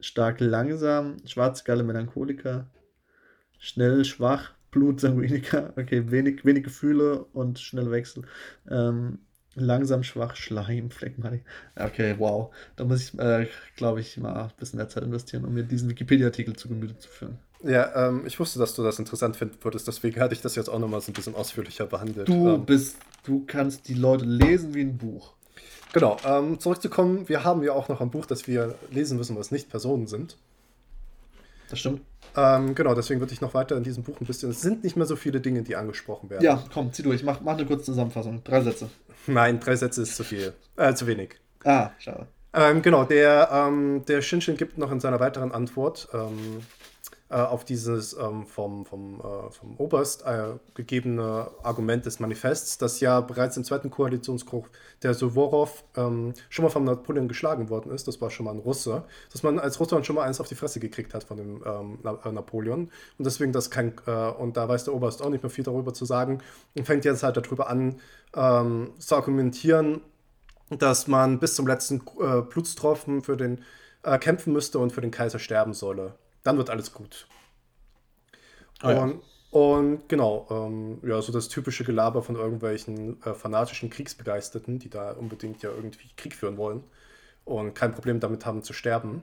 Stark, 0.00 0.40
langsam, 0.40 1.16
schwarze 1.26 1.64
Galle, 1.64 1.82
Melancholiker. 1.82 2.66
Schnell, 3.58 4.04
schwach, 4.04 4.52
Blut, 4.70 5.00
Sanguiniker. 5.00 5.72
Okay, 5.76 6.10
wenig, 6.10 6.44
wenig 6.44 6.64
Gefühle 6.64 7.24
und 7.32 7.58
schnelle 7.58 7.90
Wechsel. 7.90 8.24
Ähm, 8.70 9.18
langsam, 9.54 10.02
schwach, 10.02 10.36
Schleim, 10.36 10.90
Phlegmatik. 10.90 11.44
Okay, 11.74 12.14
wow. 12.18 12.54
Da 12.76 12.84
muss 12.84 13.00
ich, 13.00 13.18
äh, 13.18 13.48
glaube 13.76 14.00
ich, 14.00 14.16
mal 14.18 14.44
ein 14.44 14.52
bisschen 14.58 14.76
mehr 14.78 14.88
Zeit 14.88 15.02
investieren, 15.04 15.44
um 15.44 15.54
mir 15.54 15.64
diesen 15.64 15.88
Wikipedia-Artikel 15.88 16.56
zu 16.56 16.68
Gemüte 16.68 16.98
zu 16.98 17.08
führen. 17.08 17.38
Ja, 17.62 18.08
ähm, 18.08 18.22
ich 18.26 18.38
wusste, 18.38 18.58
dass 18.58 18.74
du 18.74 18.82
das 18.82 18.98
interessant 18.98 19.36
finden 19.36 19.56
würdest, 19.62 19.88
deswegen 19.88 20.20
hatte 20.20 20.34
ich 20.34 20.42
das 20.42 20.54
jetzt 20.56 20.68
auch 20.68 20.78
nochmal 20.78 21.00
so 21.00 21.10
ein 21.10 21.14
bisschen 21.14 21.34
ausführlicher 21.34 21.86
behandelt. 21.86 22.28
Du 22.28 22.48
Ähm, 22.50 22.66
bist, 22.66 22.96
du 23.24 23.44
kannst 23.46 23.88
die 23.88 23.94
Leute 23.94 24.24
lesen 24.24 24.74
wie 24.74 24.82
ein 24.82 24.96
Buch. 24.98 25.32
Genau, 25.92 26.18
ähm, 26.26 26.60
zurückzukommen, 26.60 27.28
wir 27.28 27.44
haben 27.44 27.62
ja 27.62 27.72
auch 27.72 27.88
noch 27.88 28.00
ein 28.00 28.10
Buch, 28.10 28.26
das 28.26 28.46
wir 28.46 28.74
lesen 28.90 29.16
müssen, 29.16 29.36
was 29.36 29.50
nicht 29.50 29.70
Personen 29.70 30.06
sind. 30.06 30.36
Das 31.70 31.80
stimmt. 31.80 32.02
Ähm, 32.36 32.74
genau, 32.74 32.94
deswegen 32.94 33.20
würde 33.20 33.32
ich 33.32 33.40
noch 33.40 33.54
weiter 33.54 33.76
in 33.76 33.82
diesem 33.82 34.02
Buch 34.02 34.20
ein 34.20 34.26
bisschen. 34.26 34.50
Es 34.50 34.60
sind 34.60 34.84
nicht 34.84 34.96
mehr 34.96 35.06
so 35.06 35.16
viele 35.16 35.40
Dinge, 35.40 35.62
die 35.62 35.74
angesprochen 35.74 36.28
werden. 36.28 36.44
Ja, 36.44 36.62
komm, 36.72 36.92
zieh 36.92 37.02
durch. 37.02 37.24
Mach, 37.24 37.40
mach 37.40 37.54
eine 37.54 37.64
kurze 37.64 37.84
Zusammenfassung. 37.86 38.44
Drei 38.44 38.60
Sätze. 38.60 38.90
Nein, 39.26 39.58
drei 39.58 39.74
Sätze 39.74 40.02
ist 40.02 40.14
zu 40.14 40.22
viel. 40.22 40.52
Äh, 40.76 40.94
zu 40.94 41.06
wenig. 41.06 41.40
Ah, 41.64 41.90
schade. 41.98 42.26
Ähm, 42.52 42.82
genau, 42.82 43.04
der, 43.04 43.48
ähm, 43.52 44.04
der 44.06 44.22
Shinshin 44.22 44.56
gibt 44.56 44.78
noch 44.78 44.92
in 44.92 45.00
seiner 45.00 45.18
weiteren 45.18 45.50
Antwort 45.50 46.08
ähm, 46.12 46.60
äh, 47.28 47.34
auf 47.34 47.64
dieses 47.64 48.16
ähm, 48.16 48.46
vom, 48.46 48.86
vom, 48.86 49.20
äh, 49.20 49.50
vom 49.50 49.76
Oberst 49.78 50.24
äh, 50.24 50.54
gegebene 50.74 51.50
Argument 51.62 52.06
des 52.06 52.20
Manifests, 52.20 52.78
das 52.78 53.00
ja 53.00 53.20
bereits 53.20 53.56
im 53.56 53.64
zweiten 53.64 53.90
Koalitionskrieg 53.90 54.64
der 55.02 55.12
Suvorov 55.12 55.82
ähm, 55.96 56.34
schon 56.48 56.64
mal 56.64 56.68
von 56.68 56.84
Napoleon 56.84 57.26
geschlagen 57.26 57.68
worden 57.68 57.90
ist. 57.90 58.06
Das 58.06 58.20
war 58.20 58.30
schon 58.30 58.44
mal 58.44 58.52
ein 58.52 58.60
Russe. 58.60 59.04
Dass 59.32 59.42
man 59.42 59.58
als 59.58 59.80
Russland 59.80 60.06
schon 60.06 60.16
mal 60.16 60.22
eins 60.22 60.40
auf 60.40 60.48
die 60.48 60.54
Fresse 60.54 60.78
gekriegt 60.78 61.14
hat 61.14 61.24
von 61.24 61.36
dem 61.36 61.62
ähm, 61.66 61.98
Na 62.02 62.18
äh, 62.24 62.30
Napoleon. 62.30 62.90
Und 63.18 63.24
deswegen 63.26 63.52
das 63.52 63.70
kein, 63.70 63.94
äh, 64.06 64.10
und 64.10 64.56
da 64.56 64.68
weiß 64.68 64.84
der 64.84 64.94
Oberst 64.94 65.20
auch 65.20 65.30
nicht 65.30 65.42
mehr 65.42 65.50
viel 65.50 65.64
darüber 65.64 65.92
zu 65.92 66.04
sagen 66.04 66.38
und 66.76 66.86
fängt 66.86 67.04
jetzt 67.04 67.22
halt 67.22 67.36
darüber 67.36 67.68
an 67.68 67.96
ähm, 68.36 68.92
zu 68.98 69.16
argumentieren, 69.16 70.00
dass 70.70 71.06
man 71.06 71.40
bis 71.40 71.54
zum 71.54 71.66
letzten 71.66 72.02
äh, 72.20 72.42
Blutstropfen 72.42 73.22
für 73.22 73.36
den 73.36 73.62
äh, 74.02 74.18
kämpfen 74.18 74.52
müsste 74.52 74.78
und 74.78 74.92
für 74.92 75.00
den 75.00 75.10
Kaiser 75.10 75.38
sterben 75.38 75.74
solle. 75.74 76.14
Dann 76.46 76.58
wird 76.58 76.70
alles 76.70 76.92
gut. 76.92 77.26
Ah, 78.80 78.92
ja. 78.92 79.02
und, 79.02 79.22
und 79.50 80.08
genau, 80.08 80.46
ähm, 80.50 80.98
ja, 81.02 81.20
so 81.20 81.32
das 81.32 81.48
typische 81.48 81.82
Gelaber 81.82 82.22
von 82.22 82.36
irgendwelchen 82.36 83.20
äh, 83.24 83.34
fanatischen 83.34 83.90
Kriegsbegeisterten, 83.90 84.78
die 84.78 84.88
da 84.88 85.12
unbedingt 85.12 85.62
ja 85.62 85.70
irgendwie 85.70 86.08
Krieg 86.16 86.34
führen 86.36 86.56
wollen 86.56 86.84
und 87.44 87.74
kein 87.74 87.92
Problem 87.92 88.20
damit 88.20 88.46
haben 88.46 88.62
zu 88.62 88.72
sterben. 88.72 89.22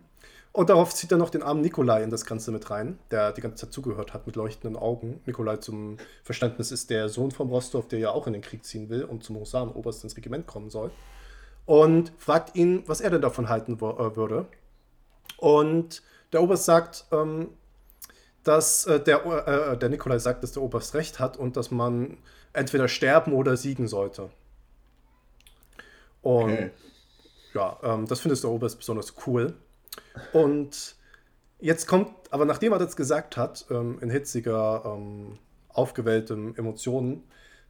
Und 0.51 0.69
darauf 0.69 0.93
zieht 0.93 1.11
er 1.11 1.17
noch 1.17 1.29
den 1.29 1.43
armen 1.43 1.61
Nikolai 1.61 2.03
in 2.03 2.09
das 2.09 2.25
Ganze 2.25 2.51
mit 2.51 2.69
rein, 2.69 2.99
der 3.09 3.31
die 3.31 3.41
ganze 3.41 3.65
Zeit 3.65 3.73
zugehört 3.73 4.13
hat 4.13 4.27
mit 4.27 4.35
leuchtenden 4.35 4.75
Augen. 4.75 5.21
Nikolai 5.25 5.57
zum 5.57 5.97
Verständnis 6.23 6.71
ist 6.71 6.89
der 6.89 7.07
Sohn 7.09 7.31
vom 7.31 7.49
Rostov, 7.49 7.87
der 7.87 7.99
ja 7.99 8.11
auch 8.11 8.27
in 8.27 8.33
den 8.33 8.41
Krieg 8.41 8.65
ziehen 8.65 8.89
will 8.89 9.03
und 9.03 9.23
zum 9.23 9.37
Husarenoberst 9.37 10.03
ins 10.03 10.17
Regiment 10.17 10.45
kommen 10.45 10.69
soll 10.69 10.91
und 11.65 12.11
fragt 12.17 12.55
ihn, 12.55 12.83
was 12.85 13.01
er 13.01 13.09
denn 13.09 13.21
davon 13.21 13.49
halten 13.49 13.75
äh, 13.77 14.15
würde. 14.15 14.45
Und 15.37 16.03
der 16.33 16.41
Oberst 16.41 16.65
sagt, 16.65 17.05
ähm, 17.11 17.49
dass 18.43 18.85
äh, 18.85 18.99
der, 18.99 19.25
äh, 19.25 19.77
der 19.77 19.89
Nikolai 19.89 20.19
sagt, 20.19 20.43
dass 20.43 20.51
der 20.51 20.61
Oberst 20.63 20.93
recht 20.95 21.19
hat 21.19 21.37
und 21.37 21.55
dass 21.55 21.71
man 21.71 22.17
entweder 22.51 22.87
sterben 22.87 23.33
oder 23.33 23.55
siegen 23.57 23.87
sollte. 23.87 24.29
Und 26.21 26.51
Okay. 26.51 26.71
ja, 27.53 27.77
ähm, 27.83 28.07
das 28.07 28.19
findet 28.19 28.41
der 28.43 28.49
Oberst 28.49 28.77
besonders 28.77 29.13
cool. 29.25 29.53
Und 30.31 30.95
jetzt 31.59 31.87
kommt, 31.87 32.11
aber 32.31 32.45
nachdem 32.45 32.73
er 32.73 32.79
das 32.79 32.95
gesagt 32.95 33.37
hat, 33.37 33.65
ähm, 33.69 33.99
in 34.01 34.09
hitziger, 34.09 34.83
ähm, 34.85 35.37
aufgewelltem 35.69 36.55
Emotionen, 36.55 37.23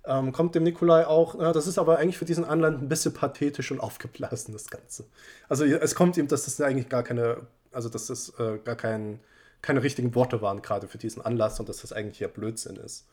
ähm, 0.05 0.34
kommt 0.34 0.55
dem 0.55 0.64
Nikolai 0.64 1.07
auch, 1.07 1.39
ja, 1.39 1.53
das 1.53 1.68
ist 1.68 1.78
aber 1.78 1.97
eigentlich 1.97 2.18
für 2.18 2.26
diesen 2.26 2.43
Anland 2.43 2.82
ein 2.82 2.89
bisschen 2.89 3.14
pathetisch 3.14 3.72
und 3.72 3.80
aufgeblasen, 3.80 4.51
das 4.53 4.70
Ganze. 4.70 5.05
Also 5.47 5.64
es 5.64 5.95
kommt 5.95 6.18
ihm, 6.18 6.28
dass 6.28 6.43
das 6.45 6.59
eigentlich 6.59 6.89
gar 6.89 7.03
keine, 7.03 7.47
also 7.74 7.89
dass 7.89 8.07
das 8.07 8.30
äh, 8.39 8.57
gar 8.63 8.76
kein, 8.76 9.19
keine 9.61 9.84
richtigen 9.84 10.15
Worte 10.15 10.41
waren 10.41 10.61
gerade 10.61 10.88
für 10.88 10.97
diesen 10.97 11.21
Anlass 11.24 11.59
und 11.59 11.69
dass 11.69 11.78
das 11.78 11.93
eigentlich 11.93 12.19
ja 12.19 12.28
Blödsinn 12.28 12.76
ist. 12.78 13.05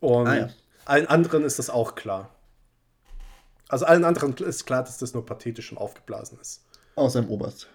Und 0.00 0.26
Ah, 0.26 0.36
ja. 0.36 0.48
allen 0.84 1.06
anderen 1.06 1.44
ist 1.44 1.58
das 1.58 1.70
auch 1.70 1.94
klar. 1.94 2.30
Also 3.68 3.86
allen 3.86 4.04
anderen 4.04 4.34
ist 4.36 4.66
klar, 4.66 4.82
dass 4.82 4.98
das 4.98 5.14
nur 5.14 5.24
pathetisch 5.24 5.72
und 5.72 5.78
aufgeblasen 5.78 6.38
ist. 6.40 6.62
Außer 6.96 7.20
im 7.20 7.28
Oberst. 7.30 7.68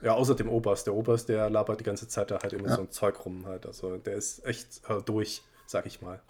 Ja, 0.00 0.14
außer 0.14 0.34
dem 0.34 0.48
Oberst. 0.48 0.86
Der 0.86 0.94
Oberst, 0.94 1.28
der 1.28 1.50
labert 1.50 1.80
die 1.80 1.84
ganze 1.84 2.08
Zeit 2.08 2.30
da 2.30 2.38
halt 2.42 2.52
immer 2.52 2.68
Ja. 2.68 2.76
so 2.76 2.82
ein 2.82 2.90
Zeug 2.90 3.24
rum 3.24 3.46
halt. 3.46 3.66
Also 3.66 3.96
der 3.98 4.14
ist 4.14 4.44
echt 4.46 4.80
äh, 4.88 5.00
durch, 5.02 5.42
sag 5.66 5.86
ich 5.86 6.00
mal. 6.00 6.20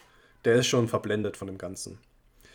Der 0.45 0.55
ist 0.57 0.67
schon 0.67 0.89
verblendet 0.89 1.37
von 1.37 1.47
dem 1.47 1.59
Ganzen. 1.59 1.99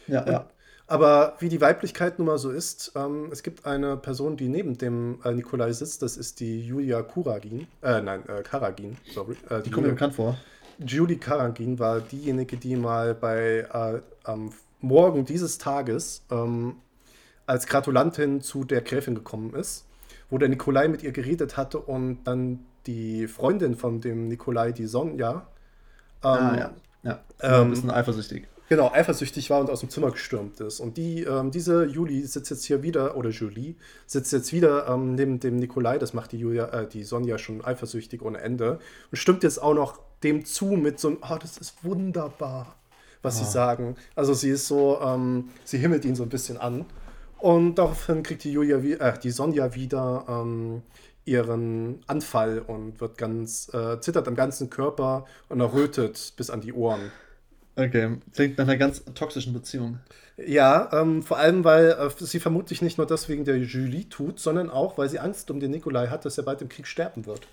Ja, 0.07 0.25
ja. 0.29 0.49
Aber 0.87 1.35
wie 1.39 1.49
die 1.49 1.59
Weiblichkeit 1.59 2.17
nun 2.17 2.27
mal 2.27 2.37
so 2.37 2.49
ist, 2.49 2.93
ähm, 2.95 3.27
es 3.31 3.43
gibt 3.43 3.65
eine 3.65 3.97
Person, 3.97 4.37
die 4.37 4.47
neben 4.47 4.77
dem 4.77 5.19
äh, 5.23 5.33
Nikolai 5.33 5.73
sitzt, 5.73 6.01
das 6.01 6.15
ist 6.15 6.39
die 6.39 6.65
Julia 6.65 7.01
Kuragin. 7.01 7.67
Äh, 7.81 8.01
nein, 8.01 8.23
äh, 8.29 8.41
Karagin, 8.41 8.97
sorry. 9.13 9.35
Äh, 9.49 9.61
Die 9.63 9.69
kommt 9.69 9.85
mir 9.85 9.93
bekannt 9.93 10.15
vor. 10.15 10.37
Julie 10.79 11.17
Karagin 11.17 11.77
war 11.79 11.99
diejenige, 11.99 12.55
die 12.55 12.77
mal 12.77 13.13
bei 13.15 13.67
äh, 13.71 14.01
am 14.23 14.51
Morgen 14.79 15.25
dieses 15.25 15.57
Tages 15.57 16.23
ähm, 16.31 16.75
als 17.47 17.67
Gratulantin 17.67 18.41
zu 18.41 18.63
der 18.63 18.81
Gräfin 18.81 19.15
gekommen 19.15 19.53
ist, 19.55 19.85
wo 20.29 20.37
der 20.37 20.47
Nikolai 20.49 20.87
mit 20.87 21.03
ihr 21.03 21.11
geredet 21.11 21.57
hatte 21.57 21.79
und 21.79 22.23
dann 22.23 22.59
die 22.85 23.27
Freundin 23.27 23.75
von 23.75 23.99
dem 23.99 24.27
Nikolai, 24.29 24.71
die 24.71 24.85
Sonja, 24.85 25.47
ähm, 26.23 26.29
ah, 26.29 26.57
ja. 26.57 26.73
Ja. 27.03 27.19
ähm, 27.41 27.61
ein 27.61 27.69
bisschen 27.71 27.91
eifersüchtig. 27.91 28.47
Genau, 28.69 28.91
eifersüchtig 28.91 29.49
war 29.49 29.61
und 29.61 29.69
aus 29.69 29.79
dem 29.79 29.89
Zimmer 29.89 30.11
gestürmt 30.11 30.59
ist. 30.59 30.81
Und 30.81 30.97
die, 30.97 31.23
ähm, 31.23 31.51
diese 31.51 31.85
Juli 31.85 32.25
sitzt 32.25 32.49
jetzt 32.49 32.65
hier 32.65 32.83
wieder, 32.83 33.15
oder 33.15 33.29
Julie, 33.29 33.75
sitzt 34.05 34.33
jetzt 34.33 34.51
wieder 34.51 34.87
ähm, 34.89 35.15
neben 35.15 35.39
dem 35.39 35.55
Nikolai, 35.55 35.97
das 35.97 36.13
macht 36.13 36.33
die 36.33 36.37
Julia, 36.37 36.65
äh, 36.67 36.87
die 36.87 37.03
Sonja 37.03 37.37
schon 37.37 37.63
eifersüchtig 37.63 38.21
ohne 38.21 38.39
Ende. 38.39 38.79
Und 39.09 39.17
stimmt 39.17 39.43
jetzt 39.43 39.61
auch 39.61 39.73
noch 39.73 40.01
dem 40.21 40.43
zu 40.43 40.65
mit 40.65 40.99
so 40.99 41.09
einem, 41.09 41.17
oh, 41.21 41.37
das 41.39 41.57
ist 41.57 41.83
wunderbar, 41.83 42.75
was 43.21 43.37
sie 43.37 43.45
sagen. 43.45 43.95
Also 44.15 44.33
sie 44.33 44.49
ist 44.49 44.67
so, 44.67 44.99
ähm, 45.01 45.49
sie 45.63 45.77
himmelt 45.77 46.03
ihn 46.03 46.15
so 46.15 46.23
ein 46.23 46.29
bisschen 46.29 46.57
an. 46.57 46.85
Und 47.39 47.75
daraufhin 47.75 48.23
kriegt 48.23 48.43
die 48.43 48.51
Julia, 48.51 48.79
äh, 48.79 49.17
die 49.17 49.31
Sonja 49.31 49.75
wieder 49.75 50.25
ähm, 50.27 50.81
ihren 51.23 52.01
Anfall 52.07 52.59
und 52.59 52.99
wird 52.99 53.17
ganz, 53.17 53.71
äh, 53.73 54.01
zittert 54.01 54.27
am 54.27 54.35
ganzen 54.35 54.69
Körper 54.69 55.25
und 55.47 55.61
errötet 55.61 56.33
bis 56.35 56.49
an 56.49 56.59
die 56.59 56.73
Ohren. 56.73 57.11
Okay, 57.77 58.17
klingt 58.33 58.57
nach 58.57 58.65
einer 58.65 58.77
ganz 58.77 59.03
toxischen 59.13 59.53
Beziehung. 59.53 59.99
Ja, 60.35 60.89
ähm, 60.99 61.21
vor 61.21 61.37
allem, 61.37 61.63
weil 61.63 61.91
äh, 61.91 62.09
sie 62.17 62.39
vermutlich 62.39 62.81
nicht 62.81 62.97
nur 62.97 63.05
deswegen 63.05 63.45
der 63.45 63.57
Julie 63.57 64.09
tut, 64.09 64.39
sondern 64.39 64.69
auch, 64.71 64.97
weil 64.97 65.09
sie 65.09 65.19
Angst 65.19 65.51
um 65.51 65.59
den 65.59 65.71
Nikolai 65.71 66.07
hat, 66.07 66.25
dass 66.25 66.37
er 66.37 66.43
bald 66.43 66.61
im 66.61 66.69
Krieg 66.69 66.87
sterben 66.87 67.25
wird. 67.27 67.47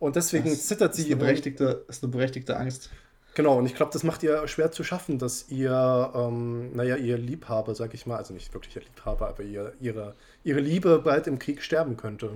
Und 0.00 0.16
deswegen 0.16 0.50
Das 0.50 0.66
zittert 0.66 0.92
ist 0.92 1.04
sie. 1.04 1.06
eine 1.06 1.16
berechtigte, 1.16 1.84
ist 1.88 2.02
eine 2.02 2.10
berechtigte 2.10 2.56
Angst. 2.56 2.90
Genau, 3.34 3.56
und 3.58 3.66
ich 3.66 3.76
glaube, 3.76 3.92
das 3.92 4.02
macht 4.02 4.24
ihr 4.24 4.48
schwer 4.48 4.72
zu 4.72 4.82
schaffen, 4.82 5.18
dass 5.18 5.48
ihr, 5.48 6.10
ähm, 6.14 6.74
naja, 6.74 6.96
ihr 6.96 7.16
Liebhaber, 7.16 7.76
sag 7.76 7.94
ich 7.94 8.06
mal, 8.06 8.16
also 8.16 8.34
nicht 8.34 8.52
wirklich 8.52 8.74
ihr 8.74 8.82
Liebhaber, 8.82 9.28
aber 9.28 9.44
ihr, 9.44 9.72
ihre, 9.80 10.14
ihre 10.42 10.58
Liebe 10.60 10.98
bald 10.98 11.28
im 11.28 11.38
Krieg 11.38 11.62
sterben 11.62 11.96
könnte. 11.96 12.30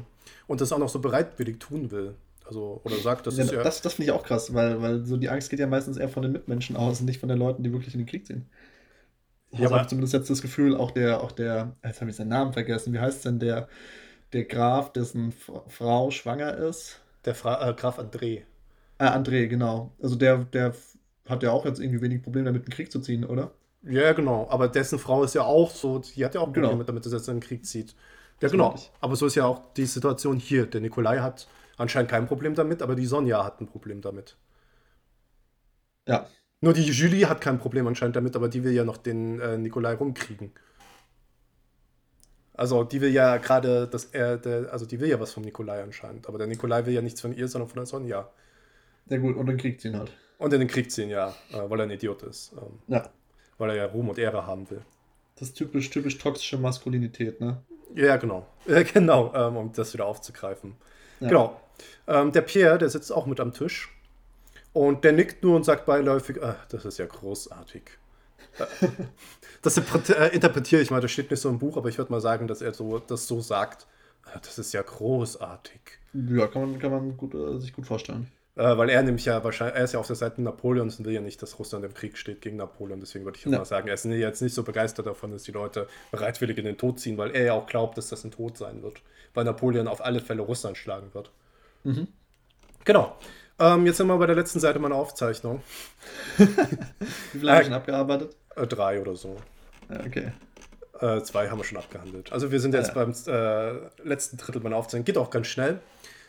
Und 0.47 0.61
das 0.61 0.71
auch 0.73 0.79
noch 0.79 0.89
so 0.89 1.01
bereitwillig 1.01 1.59
tun 1.59 1.91
will. 1.91 2.15
Also, 2.45 2.81
oder 2.85 3.01
sagt, 3.01 3.27
das 3.27 3.39
ja, 3.39 3.45
ist 3.45 3.53
ja. 3.53 3.63
das 3.63 3.81
das 3.83 3.95
finde 3.95 4.11
ich 4.11 4.17
auch 4.19 4.23
krass, 4.25 4.53
weil, 4.55 4.81
weil 4.83 5.05
so 5.07 5.17
die 5.17 5.31
Angst 5.31 5.51
geht 5.51 5.61
ja 5.61 5.67
meistens 5.67 5.97
eher 5.97 6.09
von 6.11 6.23
den 6.23 6.33
Mitmenschen 6.33 6.77
aus 6.77 7.01
und 7.01 7.07
nicht 7.07 7.21
von 7.21 7.29
den 7.29 7.39
Leuten, 7.39 7.63
die 7.63 7.73
wirklich 7.73 7.95
in 7.95 8.01
den 8.01 8.07
Krieg 8.07 8.27
ziehen. 8.27 8.47
Ja, 9.53 9.67
aber- 9.69 9.79
habe 9.79 9.89
zumindest 9.89 10.13
jetzt 10.15 10.31
das 10.31 10.43
Gefühl, 10.43 10.77
auch 10.77 10.91
der, 10.91 11.23
auch 11.23 11.33
der, 11.33 11.77
jetzt 11.85 12.01
habe 12.01 12.11
ich 12.11 12.17
seinen 12.17 12.29
Namen 12.29 12.53
vergessen, 12.53 12.93
wie 12.93 12.99
heißt 13.01 13.25
denn 13.25 13.39
der, 13.39 13.69
der 14.33 14.45
Graf, 14.45 14.93
dessen 14.93 15.33
Frau 15.69 16.11
schwanger 16.11 16.57
ist? 16.57 17.01
der 17.25 17.35
Fra 17.35 17.69
äh, 17.69 17.75
Graf 17.75 17.99
André. 17.99 18.45
Ah, 18.99 19.15
André, 19.17 19.47
genau. 19.49 19.93
Also 20.03 20.17
der, 20.17 20.39
der 20.47 20.75
hat 21.29 21.43
ja 21.43 21.51
auch 21.53 21.65
jetzt 21.65 21.81
irgendwie 21.81 22.01
wenig 22.03 22.23
Probleme 22.23 22.47
damit, 22.47 22.63
in 22.65 22.67
den 22.71 22.75
Krieg 22.75 22.91
zu 22.93 23.01
ziehen, 23.01 23.25
oder? 23.25 23.53
Ja, 23.83 24.13
genau. 24.13 24.49
Aber 24.51 24.69
dessen 24.69 24.99
Frau 24.99 25.25
ist 25.25 25.35
ja 25.35 25.43
auch 25.45 25.71
so, 25.71 25.99
die 25.99 26.25
hat 26.25 26.35
ja 26.35 26.41
auch 26.41 26.53
Probleme 26.53 26.85
Genau. 26.85 26.85
damit, 26.85 27.05
dass 27.05 27.13
er 27.13 27.19
jetzt 27.19 27.29
in 27.29 27.37
den 27.37 27.41
Krieg 27.43 27.67
zieht. 27.67 27.95
Ja, 28.41 28.49
Das 28.49 28.53
genau. 28.53 28.75
ich. 28.75 28.91
Aber 29.01 29.17
so 29.17 29.27
ist 29.27 29.35
ja 29.35 29.45
auch 29.47 29.73
die 29.75 29.87
Situation 29.87 30.39
hier. 30.39 30.67
Der 30.67 30.81
Nikolai 30.81 31.19
hat 31.21 31.49
anscheinend 31.77 32.11
kein 32.11 32.27
Problem 32.27 32.55
damit, 32.55 32.83
aber 32.83 32.95
die 32.95 33.07
Sonja 33.07 33.45
hat 33.45 33.61
ein 33.61 33.67
Problem 33.67 34.01
damit. 34.01 34.37
Ja. 36.07 36.27
Nur 36.61 36.73
die 36.73 36.85
Julie 36.85 37.29
hat 37.29 37.41
kein 37.41 37.59
Problem 37.59 37.87
anscheinend 37.87 38.17
damit, 38.17 38.37
aber 38.37 38.49
die 38.49 38.65
will 38.65 38.73
ja 38.73 38.85
noch 38.85 38.97
den 38.97 39.41
äh, 39.41 39.59
Nikolai 39.59 39.95
rumkriegen. 39.95 40.53
Also 42.55 42.85
die 42.85 43.01
will 43.01 43.11
ja 43.11 43.37
gerade, 43.39 43.89
dass 43.89 44.07
er, 44.07 44.37
der, 44.39 44.73
also 44.73 44.87
die 44.87 45.01
will 45.01 45.09
ja 45.09 45.19
was 45.19 45.33
vom 45.33 45.43
Nikolai 45.43 45.83
anscheinend, 45.83 46.29
aber 46.29 46.39
der 46.39 46.47
Nikolai 46.47 46.87
will 46.87 46.95
ja 46.95 47.03
nichts 47.03 47.21
von 47.21 47.35
ihr, 47.37 47.49
sondern 47.49 47.69
von 47.69 47.77
der 47.77 47.87
Sonja. 47.87 48.31
Sehr 49.07 49.19
gut, 49.19 49.35
und 49.35 49.41
in 49.43 49.47
den 49.49 49.57
Krieg 49.59 49.81
ziehen 49.81 49.99
halt. 49.99 50.13
Und 50.39 50.53
in 50.53 50.61
den 50.61 50.69
Krieg 50.69 50.91
ziehen, 50.91 51.11
ja, 51.11 51.35
äh, 51.53 51.69
weil 51.69 51.81
er 51.81 51.85
ein 51.85 51.91
Idiot 51.91 52.23
ist. 52.23 52.53
Ähm, 52.53 52.79
Ja. 52.87 53.09
weil 53.59 53.71
er 53.71 53.77
ja 53.77 53.87
Ruhm 53.87 54.09
und 54.09 54.19
Ehre 54.19 54.47
haben 54.47 54.69
will. 54.71 54.83
Das 55.37 55.49
ist 55.49 55.55
typisch, 55.55 55.91
typisch 55.91 56.17
toxische 56.19 56.57
Maskulinität, 56.59 57.41
ne? 57.41 57.61
Ja, 57.95 58.17
genau. 58.17 58.47
Äh, 58.67 58.85
genau, 58.85 59.33
ähm, 59.35 59.57
um 59.57 59.73
das 59.73 59.93
wieder 59.93 60.07
aufzugreifen. 60.07 60.77
Ja. 61.21 61.29
Genau. 61.29 61.61
Ähm, 62.07 62.33
der 62.33 62.43
Pierre, 62.43 62.79
der 62.79 62.89
sitzt 62.91 63.13
auch 63.13 63.27
mit 63.27 63.41
am 63.41 63.53
Tisch. 63.53 63.91
Und 64.73 65.05
der 65.05 65.13
nickt 65.13 65.43
nur 65.45 65.55
und 65.57 65.65
sagt 65.65 65.87
beiläufig, 65.87 66.43
ah, 66.43 66.57
das 66.69 66.85
ist 66.85 66.99
ja 66.99 67.07
großartig. 67.07 67.83
Äh, 68.59 68.65
das 69.63 69.79
äh, 69.79 70.29
interpretiere 70.35 70.83
ich 70.83 70.91
mal, 70.91 71.01
das 71.01 71.11
steht 71.13 71.31
nicht 71.31 71.41
so 71.41 71.49
im 71.49 71.59
Buch, 71.59 71.77
aber 71.77 71.89
ich 71.89 71.99
würde 71.99 72.11
mal 72.13 72.21
sagen, 72.21 72.47
dass 72.49 72.61
er 72.61 72.75
so, 72.75 72.99
das 72.99 73.27
so 73.27 73.41
sagt. 73.41 73.87
Ah, 74.25 74.39
Das 74.43 74.59
ist 74.59 74.73
ja 74.73 74.83
großartig. 74.83 75.81
Ja, 76.13 76.47
kann 76.49 76.71
man, 76.71 76.79
kann 76.81 76.91
man 76.91 77.17
gut, 77.17 77.35
äh, 77.35 77.59
sich 77.61 77.73
gut 77.73 77.87
vorstellen. 77.87 78.31
Äh, 78.57 78.77
weil 78.79 78.89
er 78.89 79.03
nämlich 79.03 79.25
ja 79.25 79.43
wahrscheinlich, 79.43 79.77
er 79.77 79.85
ist 79.85 79.93
ja 79.95 80.01
auf 80.01 80.07
der 80.07 80.15
Seite 80.17 80.41
Napoleons 80.41 80.99
und 80.99 81.05
will 81.07 81.13
ja 81.13 81.21
nicht, 81.21 81.43
dass 81.43 81.59
Russland 81.59 81.85
im 81.85 81.93
Krieg 81.93 82.17
steht 82.17 82.41
gegen 82.41 82.57
Napoleon. 82.57 83.01
Deswegen 83.01 83.25
würde 83.25 83.37
ich 83.39 83.45
Ja. 83.45 83.59
mal 83.59 83.65
sagen, 83.65 83.89
er 83.89 83.95
ist 83.95 84.05
jetzt 84.05 84.43
nicht 84.43 84.55
so 84.55 84.63
begeistert 84.63 85.07
davon, 85.07 85.33
dass 85.33 85.43
die 85.43 85.51
Leute 85.53 85.89
bereitwillig 86.13 86.57
in 86.59 86.65
den 86.65 86.79
Tod 86.79 87.01
ziehen, 87.01 87.19
weil 87.19 87.33
er 87.35 87.45
ja 87.45 87.53
auch 87.55 87.67
glaubt, 87.67 87.99
dass 87.99 88.09
das 88.11 88.23
ein 88.25 88.31
Tod 88.31 88.57
sein 88.57 88.83
wird. 88.83 89.03
Weil 89.35 89.45
Napoleon 89.45 89.89
auf 89.89 90.05
alle 90.05 90.21
Fälle 90.21 90.43
Russland 90.43 90.77
schlagen 90.79 91.13
wird. 91.15 91.31
Mhm. 91.85 92.09
Genau. 92.85 93.17
Ähm, 93.59 93.87
jetzt 93.87 93.99
sind 93.99 94.09
wir 94.09 94.19
bei 94.19 94.27
der 94.27 94.35
letzten 94.35 94.59
Seite 94.61 94.79
meiner 94.79 94.97
Aufzeichnung. 94.97 95.63
Wie 96.37 96.47
viel 97.39 97.49
haben 97.51 97.57
Äh, 97.57 97.59
wir 97.59 97.65
schon 97.65 97.73
abgearbeitet? 97.73 98.37
Äh, 98.57 98.67
drei 98.67 99.01
oder 99.01 99.15
so. 99.17 99.37
Okay. 100.05 100.33
Äh, 101.01 101.23
zwei 101.23 101.49
haben 101.49 101.59
wir 101.59 101.65
schon 101.65 101.79
abgehandelt. 101.79 102.33
Also 102.33 102.51
wir 102.51 102.61
sind 102.61 102.75
jetzt 102.75 102.95
Ja. 102.95 103.05
beim 103.05 103.15
äh, 103.27 104.07
letzten 104.09 104.37
Drittel 104.37 104.61
meiner 104.63 104.77
Aufzeichnung. 104.77 105.05
Geht 105.05 105.19
auch 105.19 105.31
ganz 105.31 105.47
schnell. 105.47 105.81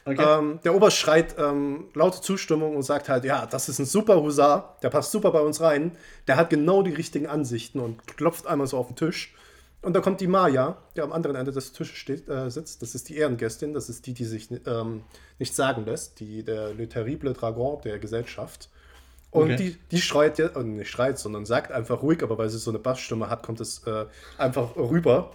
okay. 0.06 0.22
Ähm, 0.24 0.60
der 0.64 0.76
Oberst 0.76 0.98
schreit 0.98 1.36
ähm, 1.40 1.86
laute 1.96 2.22
Zustimmung 2.22 2.76
und 2.76 2.84
sagt 2.84 3.10
halt, 3.10 3.26
ja, 3.26 3.46
das 3.48 3.70
ist 3.70 3.80
ein 3.80 3.86
super 3.86 4.22
Husar, 4.22 4.78
der 4.84 4.90
passt 4.90 5.12
super 5.12 5.32
bei 5.32 5.40
uns 5.40 5.62
rein, 5.62 5.98
der 6.28 6.36
hat 6.36 6.52
genau 6.52 6.84
die 6.84 6.94
richtigen 6.94 7.26
Ansichten 7.28 7.80
und 7.80 8.06
klopft 8.18 8.46
einmal 8.46 8.68
so 8.68 8.78
auf 8.78 8.88
den 8.88 8.96
Tisch. 8.98 9.34
Und 9.86 9.94
da 9.94 10.00
kommt 10.00 10.20
die 10.20 10.26
Maya, 10.26 10.78
die 10.96 11.02
am 11.02 11.14
anderen 11.14 11.36
Ende 11.36 11.52
des 11.52 11.72
Tisches 11.72 11.96
steht, 11.96 12.28
äh, 12.28 12.50
sitzt. 12.50 12.82
Das 12.82 12.96
ist 12.96 13.08
die 13.08 13.18
Ehrengästin, 13.18 13.76
das 13.76 13.88
ist 13.88 14.08
die, 14.08 14.16
die 14.16 14.26
sich 14.26 14.50
ähm, 14.66 15.04
nicht 15.38 15.54
sagen 15.54 15.86
lässt, 15.86 16.20
die, 16.20 16.44
der 16.44 16.74
Le 16.74 16.90
Terrible 16.90 17.34
Dragon 17.34 17.80
der 17.84 18.00
Gesellschaft. 18.00 18.70
Und 19.30 19.52
Okay. 19.52 19.56
die, 19.58 19.78
die 19.92 20.02
schreit, 20.02 20.40
äh, 20.40 20.50
nicht 20.64 20.90
schreit, 20.90 21.20
sondern 21.20 21.46
sagt 21.46 21.72
einfach 21.72 22.02
ruhig, 22.02 22.24
aber 22.24 22.40
weil 22.40 22.50
sie 22.50 22.58
so 22.58 22.72
eine 22.72 22.80
Bassstimme 22.80 23.30
hat, 23.30 23.44
kommt 23.44 23.62
es 23.62 23.86
äh, 23.86 24.06
einfach 24.40 24.76
rüber. 24.76 25.30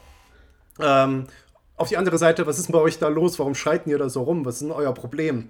Ähm, 0.80 1.28
auf 1.76 1.88
die 1.88 1.96
andere 1.96 2.18
Seite, 2.18 2.44
was 2.44 2.58
ist 2.58 2.72
bei 2.72 2.80
euch 2.80 2.98
da 2.98 3.06
los? 3.06 3.38
Warum 3.38 3.54
schreit 3.54 3.86
ihr 3.86 3.98
da 3.98 4.08
so 4.08 4.24
rum? 4.24 4.44
Was 4.44 4.54
ist 4.56 4.62
denn 4.62 4.72
euer 4.72 4.94
Problem? 4.94 5.48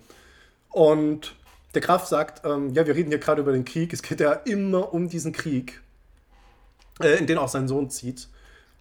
Und 0.68 1.36
der 1.72 1.80
Graf 1.80 2.05
sagt, 2.05 2.44
ähm, 2.44 2.74
ja, 2.74 2.86
wir 2.86 2.94
reden 2.94 3.09
hier 3.09 3.18
gerade 3.18 3.40
über 3.40 3.53
den 3.53 3.64
Krieg. 3.64 3.94
Es 3.94 4.03
geht 4.03 4.20
ja 4.20 4.32
immer 4.34 4.92
um 4.92 5.09
diesen 5.09 5.32
Krieg, 5.32 5.80
äh, 7.03 7.16
in 7.16 7.26
den 7.26 7.38
auch 7.38 7.48
sein 7.48 7.66
Sohn 7.66 7.88
zieht. 7.88 8.28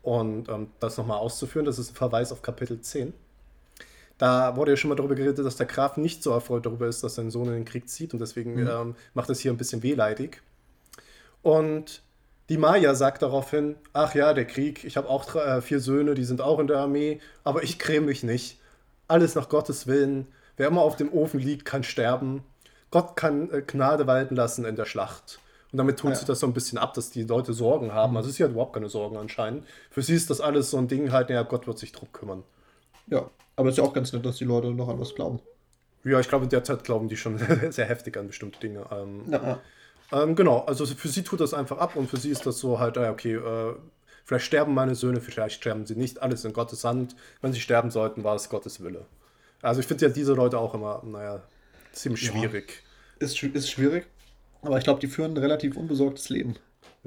Und 0.09 0.49
ähm, 0.49 0.71
das 0.79 0.97
nochmal 0.97 1.19
auszuführen, 1.19 1.67
das 1.67 1.77
ist 1.77 1.91
ein 1.91 1.95
Verweis 1.95 2.31
auf 2.31 2.41
Kapitel 2.41 2.81
10. 2.81 3.13
Da 4.17 4.55
wurde 4.55 4.71
ja 4.71 4.75
schon 4.75 4.89
mal 4.89 4.95
darüber 4.95 5.13
geredet, 5.13 5.45
dass 5.45 5.55
der 5.55 5.67
Graf 5.67 5.97
nicht 5.97 6.23
so 6.23 6.31
erfreut 6.31 6.65
darüber 6.65 6.87
ist, 6.87 7.03
dass 7.03 7.13
sein 7.13 7.29
Sohn 7.29 7.47
in 7.49 7.53
den 7.53 7.65
Krieg 7.65 7.87
zieht. 7.87 8.11
Und 8.13 8.19
deswegen 8.19 8.57
ähm, 8.57 8.95
macht 9.13 9.29
es 9.29 9.39
hier 9.39 9.51
ein 9.51 9.57
bisschen 9.57 9.83
wehleidig. 9.83 10.41
Und 11.43 12.01
die 12.49 12.57
Maya 12.57 12.95
sagt 12.95 13.21
daraufhin, 13.21 13.75
ach 13.93 14.15
ja, 14.15 14.33
der 14.33 14.45
Krieg, 14.45 14.83
ich 14.83 14.97
habe 14.97 15.07
auch 15.07 15.35
äh, 15.35 15.61
vier 15.61 15.79
Söhne, 15.79 16.15
die 16.15 16.23
sind 16.23 16.41
auch 16.41 16.57
in 16.57 16.65
der 16.65 16.79
Armee, 16.79 17.19
aber 17.43 17.61
ich 17.61 17.77
gräme 17.77 18.07
mich 18.07 18.23
nicht. 18.23 18.59
Alles 19.07 19.35
nach 19.35 19.47
Gottes 19.47 19.85
Willen. 19.85 20.25
Wer 20.57 20.69
immer 20.69 20.81
auf 20.81 20.95
dem 20.95 21.13
Ofen 21.13 21.39
liegt, 21.39 21.65
kann 21.65 21.83
sterben. 21.83 22.43
Gott 22.89 23.15
kann 23.15 23.51
äh, 23.51 23.61
Gnade 23.61 24.07
walten 24.07 24.35
lassen 24.35 24.65
in 24.65 24.75
der 24.75 24.85
Schlacht. 24.85 25.39
Und 25.71 25.77
damit 25.77 25.99
tut 25.99 26.11
Ja. 26.11 26.15
sie 26.15 26.25
das 26.25 26.39
so 26.39 26.47
ein 26.47 26.53
bisschen 26.53 26.77
ab, 26.79 26.93
dass 26.95 27.11
die 27.11 27.23
Leute 27.23 27.53
Sorgen 27.53 27.93
haben. 27.93 28.17
Also 28.17 28.29
sie 28.29 28.43
hat 28.43 28.51
überhaupt 28.51 28.73
keine 28.73 28.89
Sorgen 28.89 29.17
anscheinend. 29.17 29.65
Für 29.91 30.01
sie 30.01 30.15
ist 30.15 30.29
das 30.29 30.41
alles 30.41 30.71
so 30.71 30.77
ein 30.77 30.87
Ding 30.87 31.11
halt, 31.11 31.29
naja, 31.29 31.43
Gott 31.43 31.67
wird 31.67 31.77
sich 31.77 31.91
drum 31.91 32.11
kümmern. 32.11 32.43
ja, 33.07 33.29
aber 33.55 33.69
ist 33.69 33.77
ja 33.77 33.83
auch 33.83 33.93
ganz 33.93 34.13
nett, 34.13 34.25
dass 34.25 34.37
die 34.37 34.45
Leute 34.45 34.71
noch 34.71 34.87
an 34.87 34.99
was 34.99 35.13
glauben. 35.15 35.39
Ja, 36.05 36.19
ich 36.19 36.29
glaube, 36.29 36.47
derzeit 36.47 36.83
glauben 36.85 37.09
die 37.09 37.17
schon 37.17 37.37
sehr 37.71 37.85
heftig 37.85 38.15
an 38.17 38.27
bestimmte 38.27 38.59
Dinge. 38.59 38.85
Ähm, 38.91 39.23
Ja, 39.29 39.59
ja. 40.11 40.23
Ähm, 40.23 40.35
genau, 40.35 40.59
also 40.61 40.85
für 40.87 41.07
sie 41.09 41.21
tut 41.23 41.39
das 41.41 41.53
einfach 41.53 41.77
ab 41.77 41.95
und 41.95 42.09
für 42.09 42.17
sie 42.17 42.29
ist 42.31 42.45
das 42.45 42.57
so 42.57 42.79
halt, 42.79 42.97
ah, 42.97 43.11
okay, 43.11 43.35
äh, 43.35 43.75
vielleicht 44.25 44.45
sterben 44.45 44.73
meine 44.73 44.95
Söhne, 44.95 45.21
vielleicht 45.21 45.55
sterben 45.61 45.85
sie 45.85 45.95
nicht, 45.95 46.21
alles 46.23 46.45
in 46.45 46.53
Gottes 46.53 46.83
Hand. 46.83 47.15
Wenn 47.41 47.53
sie 47.53 47.59
sterben 47.59 47.91
sollten, 47.91 48.23
war 48.23 48.35
es 48.35 48.49
Gottes 48.49 48.81
Wille. 48.83 49.05
Also 49.61 49.81
ich 49.81 49.87
finde 49.87 50.07
ja 50.07 50.11
diese 50.11 50.33
Leute 50.33 50.57
auch 50.57 50.73
immer, 50.73 51.03
naja, 51.05 51.43
ziemlich 51.91 52.23
Ja. 52.23 52.31
schwierig. 52.31 52.81
Ist, 53.19 53.35
schw- 53.37 53.53
ist 53.53 53.69
schwierig. 53.69 54.07
Aber 54.61 54.77
ich 54.77 54.85
glaube, 54.85 55.01
die 55.01 55.07
führen 55.07 55.33
ein 55.33 55.37
relativ 55.37 55.75
unbesorgtes 55.75 56.29
Leben. 56.29 56.55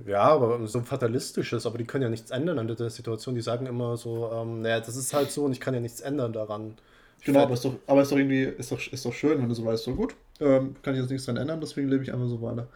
Ja, 0.07 0.23
aber 0.23 0.67
so 0.67 0.79
ein 0.79 0.85
fatalistisches, 0.87 1.67
aber 1.67 1.77
die 1.79 1.85
können 1.87 2.03
ja 2.03 2.09
nichts 2.09 2.31
ändern 2.31 2.59
an 2.59 2.67
der 2.67 2.91
Situation. 2.91 3.35
Die 3.35 3.43
sagen 3.43 3.67
immer 3.67 3.97
so, 3.97 4.31
ähm, 4.33 4.63
naja, 4.63 4.81
das 4.81 4.97
ist 4.97 5.13
halt 5.13 5.31
so 5.31 5.45
und 5.45 5.53
ich 5.53 5.61
kann 5.61 5.75
ja 5.75 5.81
nichts 5.81 6.01
ändern 6.01 6.33
daran. 6.33 6.79
Genau, 7.25 7.41
aber 7.43 7.55
ist 7.55 7.65
doch, 7.65 7.79
aber 7.87 8.03
ist 8.03 8.11
doch 8.11 8.17
irgendwie, 8.17 8.43
ist 8.45 8.73
doch, 8.73 8.81
ist 8.93 9.05
doch 9.05 9.13
schön, 9.13 9.39
wenn 9.41 9.49
du 9.49 9.55
so 9.55 9.65
weißt, 9.65 9.85
so 9.85 9.95
gut, 9.95 10.17
ähm, 10.41 10.77
kann 10.83 10.95
ich 10.95 11.01
jetzt 11.01 11.11
nichts 11.11 11.27
dran 11.27 11.37
ändern, 11.37 11.61
deswegen 11.61 11.89
lebe 11.89 12.03
ich 12.03 12.13
einfach 12.13 12.27
so 12.29 12.41
weiter. 12.43 12.69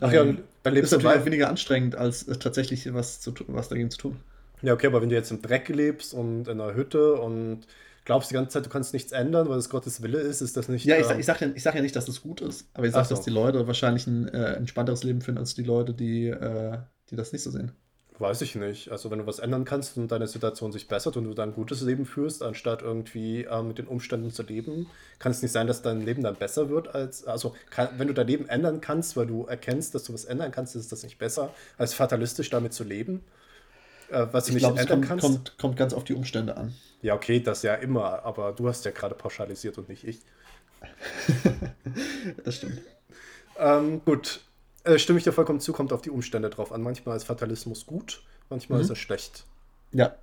Ach 0.00 0.12
ja, 0.12 0.24
Ähm, 0.24 0.44
dann 0.62 0.74
ist 0.80 0.90
lebst 0.90 0.92
du 0.92 0.96
natürlich 0.96 1.16
auch 1.16 1.24
weniger 1.26 1.48
anstrengend, 1.48 1.96
als 1.96 2.28
äh, 2.28 2.36
tatsächlich 2.38 2.92
was, 2.94 3.20
zu, 3.20 3.34
was 3.48 3.68
dagegen 3.68 3.90
zu 3.90 3.98
tun. 3.98 4.20
Ja, 4.62 4.74
okay, 4.74 4.86
aber 4.86 5.02
wenn 5.02 5.08
du 5.08 5.14
jetzt 5.16 5.30
im 5.32 5.42
Dreck 5.42 5.68
lebst 5.68 6.14
und 6.14 6.46
in 6.48 6.60
einer 6.60 6.74
Hütte 6.74 7.14
und 7.14 7.66
glaubst 8.04 8.30
die 8.30 8.34
ganze 8.34 8.50
Zeit, 8.50 8.66
du 8.66 8.70
kannst 8.70 8.92
nichts 8.92 9.12
ändern, 9.12 9.48
weil 9.48 9.58
es 9.58 9.68
Gottes 9.70 10.02
Wille 10.02 10.18
ist, 10.20 10.40
ist 10.40 10.56
das 10.56 10.68
nicht. 10.68 10.84
Ja, 10.84 10.96
ich, 10.98 11.06
sag- 11.06 11.16
ähm, 11.16 11.20
ich 11.20 11.26
sage 11.26 11.46
ja, 11.46 11.52
ich 11.54 11.62
sag 11.62 11.74
ja 11.74 11.82
nicht, 11.82 11.96
dass 11.96 12.06
das 12.06 12.22
gut 12.22 12.40
ist, 12.40 12.68
aber 12.74 12.86
ich 12.86 12.92
sage, 12.92 13.06
so. 13.08 13.14
dass 13.14 13.24
die 13.24 13.30
Leute 13.30 13.66
wahrscheinlich 13.66 14.06
ein 14.06 14.28
äh, 14.28 14.54
entspannteres 14.54 15.02
Leben 15.04 15.20
führen 15.22 15.38
als 15.38 15.54
die 15.54 15.62
Leute, 15.62 15.94
die, 15.94 16.28
äh, 16.28 16.78
die 17.10 17.16
das 17.16 17.32
nicht 17.32 17.42
so 17.42 17.50
sehen. 17.50 17.72
Weiß 18.18 18.40
ich 18.42 18.54
nicht. 18.54 18.90
Also 18.90 19.10
wenn 19.10 19.18
du 19.18 19.26
was 19.26 19.38
ändern 19.38 19.64
kannst 19.64 19.96
und 19.96 20.08
deine 20.12 20.26
Situation 20.28 20.70
sich 20.70 20.86
bessert 20.86 21.16
und 21.16 21.24
du 21.24 21.34
dann 21.34 21.50
ein 21.50 21.54
gutes 21.54 21.80
Leben 21.82 22.04
führst, 22.06 22.42
anstatt 22.42 22.82
irgendwie 22.82 23.44
äh, 23.44 23.62
mit 23.62 23.78
den 23.78 23.86
Umständen 23.86 24.30
zu 24.30 24.42
leben, 24.42 24.86
kann 25.18 25.32
es 25.32 25.42
nicht 25.42 25.50
sein, 25.50 25.66
dass 25.66 25.82
dein 25.82 26.02
Leben 26.02 26.22
dann 26.22 26.36
besser 26.36 26.68
wird 26.68 26.94
als, 26.94 27.24
also 27.24 27.54
kann, 27.70 27.88
wenn 27.96 28.08
du 28.08 28.14
dein 28.14 28.26
Leben 28.26 28.48
ändern 28.48 28.80
kannst, 28.80 29.16
weil 29.16 29.26
du 29.26 29.44
erkennst, 29.46 29.94
dass 29.94 30.04
du 30.04 30.12
was 30.12 30.24
ändern 30.26 30.52
kannst, 30.52 30.76
ist 30.76 30.92
das 30.92 31.02
nicht 31.02 31.18
besser, 31.18 31.54
als 31.78 31.94
fatalistisch 31.94 32.50
damit 32.50 32.74
zu 32.74 32.84
leben, 32.84 33.24
äh, 34.12 34.26
was 34.32 34.48
Ich 34.48 34.54
nicht 34.54 34.62
glaube, 34.62 34.76
es 34.76 34.82
ändern 34.82 35.00
kommt, 35.00 35.08
kannst. 35.08 35.24
kommt, 35.26 35.58
kommt 35.58 35.76
ganz 35.76 35.94
auf 35.94 36.04
die 36.04 36.14
Umstände 36.14 36.56
an. 36.56 36.74
Ja, 37.02 37.14
okay, 37.14 37.40
das 37.40 37.62
ja 37.62 37.74
immer, 37.74 38.24
aber 38.24 38.52
du 38.52 38.68
hast 38.68 38.84
ja 38.84 38.90
gerade 38.92 39.14
pauschalisiert 39.14 39.78
und 39.78 39.88
nicht 39.88 40.04
ich. 40.04 40.20
Das 42.44 42.56
stimmt. 42.56 42.80
Ähm, 43.58 44.02
gut, 44.04 44.40
äh, 44.84 44.98
stimme 44.98 45.18
ich 45.18 45.24
dir 45.24 45.32
vollkommen 45.32 45.60
zu, 45.60 45.72
kommt 45.72 45.92
auf 45.92 46.02
die 46.02 46.10
Umstände 46.10 46.50
drauf 46.50 46.72
an. 46.72 46.82
Manchmal 46.82 47.16
ist 47.16 47.24
Fatalismus 47.24 47.86
gut, 47.86 48.22
manchmal 48.50 48.78
Mhm. 48.78 48.84
ist 48.84 48.90
er 48.90 48.96
schlecht. 48.96 49.44
Ja. 49.92 50.14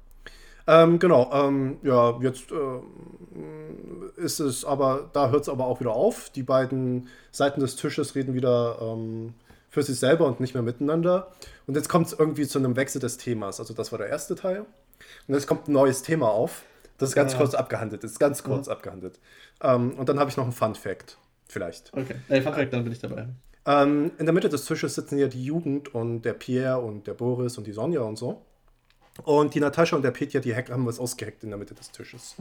Ähm, 0.67 0.99
genau, 0.99 1.31
ähm, 1.33 1.77
ja, 1.83 2.19
jetzt 2.21 2.51
ähm, 2.51 4.11
ist 4.17 4.39
es 4.39 4.65
aber, 4.65 5.09
da 5.13 5.29
hört 5.29 5.43
es 5.43 5.49
aber 5.49 5.65
auch 5.65 5.79
wieder 5.79 5.93
auf. 5.93 6.29
Die 6.31 6.43
beiden 6.43 7.07
Seiten 7.31 7.59
des 7.59 7.75
Tisches 7.75 8.15
reden 8.15 8.33
wieder 8.35 8.77
ähm, 8.81 9.33
für 9.69 9.81
sich 9.83 9.97
selber 9.99 10.25
und 10.27 10.39
nicht 10.39 10.53
mehr 10.53 10.63
miteinander. 10.63 11.31
Und 11.69 11.75
jetzt 11.75 11.87
kommt 11.87 12.07
es 12.07 12.13
irgendwie 12.13 12.47
zu 12.47 12.57
einem 12.57 12.75
Wechsel 12.75 12.99
des 12.99 13.17
Themas. 13.17 13.59
Also 13.59 13.75
das 13.75 13.91
war 13.91 13.99
der 13.99 14.07
erste 14.07 14.33
Teil. 14.33 14.61
Und 15.27 15.35
jetzt 15.35 15.45
kommt 15.45 15.67
ein 15.67 15.71
neues 15.73 16.01
Thema 16.01 16.27
auf. 16.29 16.63
Das 16.97 17.09
ist 17.09 17.15
ganz 17.15 17.35
Ah. 17.35 17.37
kurz 17.37 17.53
abgehandelt. 17.53 18.03
Das 18.03 18.09
ist 18.09 18.17
ganz 18.19 18.41
kurz 18.43 18.67
abgehandelt. 18.67 19.19
Ähm, 19.61 19.91
und 19.91 20.09
dann 20.09 20.19
habe 20.19 20.31
ich 20.31 20.35
noch 20.37 20.45
einen 20.45 20.51
Fun 20.53 20.73
Fact. 20.73 21.19
Vielleicht. 21.47 21.93
Okay. 21.93 22.15
Ey, 22.27 22.41
Fun 22.41 22.53
Fact, 22.55 22.73
dann 22.73 22.83
bin 22.83 22.91
ich 22.91 22.97
dabei. 22.97 23.27
Ähm, 23.67 24.09
in 24.17 24.25
der 24.25 24.33
Mitte 24.33 24.49
des 24.49 24.65
Tisches 24.65 24.95
sitzen 24.95 25.19
ja 25.19 25.27
die 25.27 25.43
Jugend 25.45 25.93
und 25.93 26.23
der 26.23 26.33
Pierre 26.33 26.79
und 26.79 27.05
der 27.05 27.13
Boris 27.13 27.59
und 27.59 27.67
die 27.67 27.71
Sonja 27.73 28.01
und 28.01 28.17
so. 28.17 28.41
Und 29.25 29.53
die 29.53 29.59
Natascha 29.59 29.95
und 29.95 30.01
der 30.01 30.09
Petja, 30.11 30.39
die 30.39 30.55
haben 30.55 30.87
was 30.87 30.97
ausgeheckt 30.99 31.43
in 31.43 31.49
der 31.51 31.59
Mitte 31.59 31.75
des 31.75 31.91
Tisches. 31.91 32.35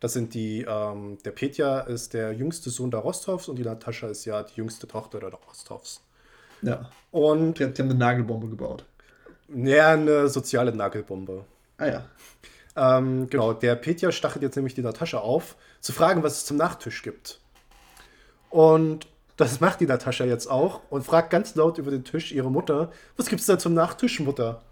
Das 0.00 0.12
sind 0.12 0.34
die, 0.34 0.60
ähm, 0.68 1.16
der 1.24 1.30
Petja 1.30 1.80
ist 1.80 2.12
der 2.12 2.32
jüngste 2.34 2.68
Sohn 2.68 2.90
der 2.90 3.00
Rostovs 3.00 3.48
und 3.48 3.56
die 3.56 3.62
Natascha 3.64 4.08
ist 4.08 4.26
ja 4.26 4.42
die 4.42 4.56
jüngste 4.56 4.86
Tochter 4.86 5.20
der 5.20 5.30
Rostovs. 5.32 6.02
Ja. 6.62 6.90
Und 7.10 7.58
Die, 7.58 7.66
die 7.72 7.82
haben 7.82 7.90
eine 7.90 7.98
Nagelbombe 7.98 8.48
gebaut. 8.48 8.84
ja, 9.48 9.90
eine 9.92 10.28
soziale 10.28 10.74
Nagelbombe. 10.74 11.44
Ah 11.78 11.86
ja. 11.86 12.04
Ähm, 12.76 13.28
genau, 13.30 13.52
der 13.52 13.76
Petja 13.76 14.10
stachelt 14.10 14.42
jetzt 14.42 14.56
nämlich 14.56 14.74
die 14.74 14.82
Natascha 14.82 15.18
auf, 15.18 15.56
zu 15.80 15.92
fragen, 15.92 16.22
was 16.22 16.38
es 16.38 16.44
zum 16.44 16.56
Nachtisch 16.56 17.02
gibt. 17.02 17.40
Und 18.50 19.06
das 19.36 19.60
macht 19.60 19.80
die 19.80 19.86
Natascha 19.86 20.24
jetzt 20.24 20.46
auch 20.48 20.80
und 20.90 21.04
fragt 21.04 21.30
ganz 21.30 21.54
laut 21.56 21.78
über 21.78 21.90
den 21.90 22.04
Tisch 22.04 22.32
ihre 22.32 22.50
Mutter, 22.50 22.90
was 23.16 23.26
gibt's 23.28 23.46
denn 23.46 23.58
zum 23.58 23.74
Nachtisch, 23.74 24.20
Mutter? 24.20 24.62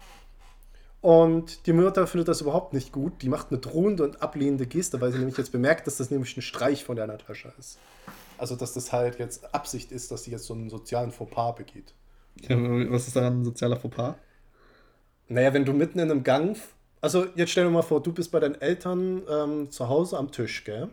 Und 1.01 1.65
die 1.67 1.73
Mutter 1.73 2.07
findet 2.07 2.29
das 2.29 2.39
überhaupt 2.39 2.71
nicht 2.71 2.93
gut. 2.93 3.21
Die 3.21 3.27
macht 3.29 3.47
eine 3.51 3.59
drohende 3.59 4.03
und 4.03 4.21
ablehnende 4.21 4.65
Geste, 4.65 5.01
weil 5.01 5.11
sie 5.11 5.17
nämlich 5.17 5.37
jetzt 5.37 5.51
bemerkt, 5.51 5.85
dass 5.85 5.97
das 5.97 6.09
nämlich 6.11 6.35
ein 6.37 6.41
Streich 6.41 6.85
von 6.85 6.95
der 6.95 7.07
Natascha 7.07 7.51
ist. 7.59 7.77
Also, 8.37 8.55
dass 8.55 8.73
das 8.73 8.91
halt 8.91 9.19
jetzt 9.19 9.53
Absicht 9.53 9.91
ist, 9.91 10.11
dass 10.11 10.23
sie 10.23 10.31
jetzt 10.31 10.45
so 10.45 10.53
einen 10.53 10.69
sozialen 10.69 11.11
Fauxpas 11.11 11.53
begeht. 11.55 11.93
ja. 12.41 12.57
Was 12.91 13.07
ist 13.07 13.15
daran 13.15 13.41
ein 13.41 13.45
sozialer 13.45 13.77
Fauxpas? 13.77 14.15
Naja, 15.27 15.53
wenn 15.53 15.65
du 15.65 15.73
mitten 15.73 15.99
in 15.99 16.11
einem 16.11 16.23
Gang. 16.23 16.57
Also, 17.01 17.27
jetzt 17.35 17.51
stell 17.51 17.65
dir 17.65 17.69
mal 17.69 17.81
vor, 17.81 18.01
du 18.01 18.13
bist 18.13 18.31
bei 18.31 18.39
deinen 18.39 18.59
Eltern 18.61 19.23
ähm, 19.29 19.71
zu 19.71 19.89
Hause 19.89 20.17
am 20.17 20.31
Tisch, 20.31 20.63
gell? 20.63 20.89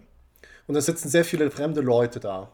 Und 0.66 0.74
da 0.74 0.80
sitzen 0.80 1.09
sehr 1.09 1.24
viele 1.24 1.51
fremde 1.51 1.80
Leute 1.80 2.20
da. 2.20 2.53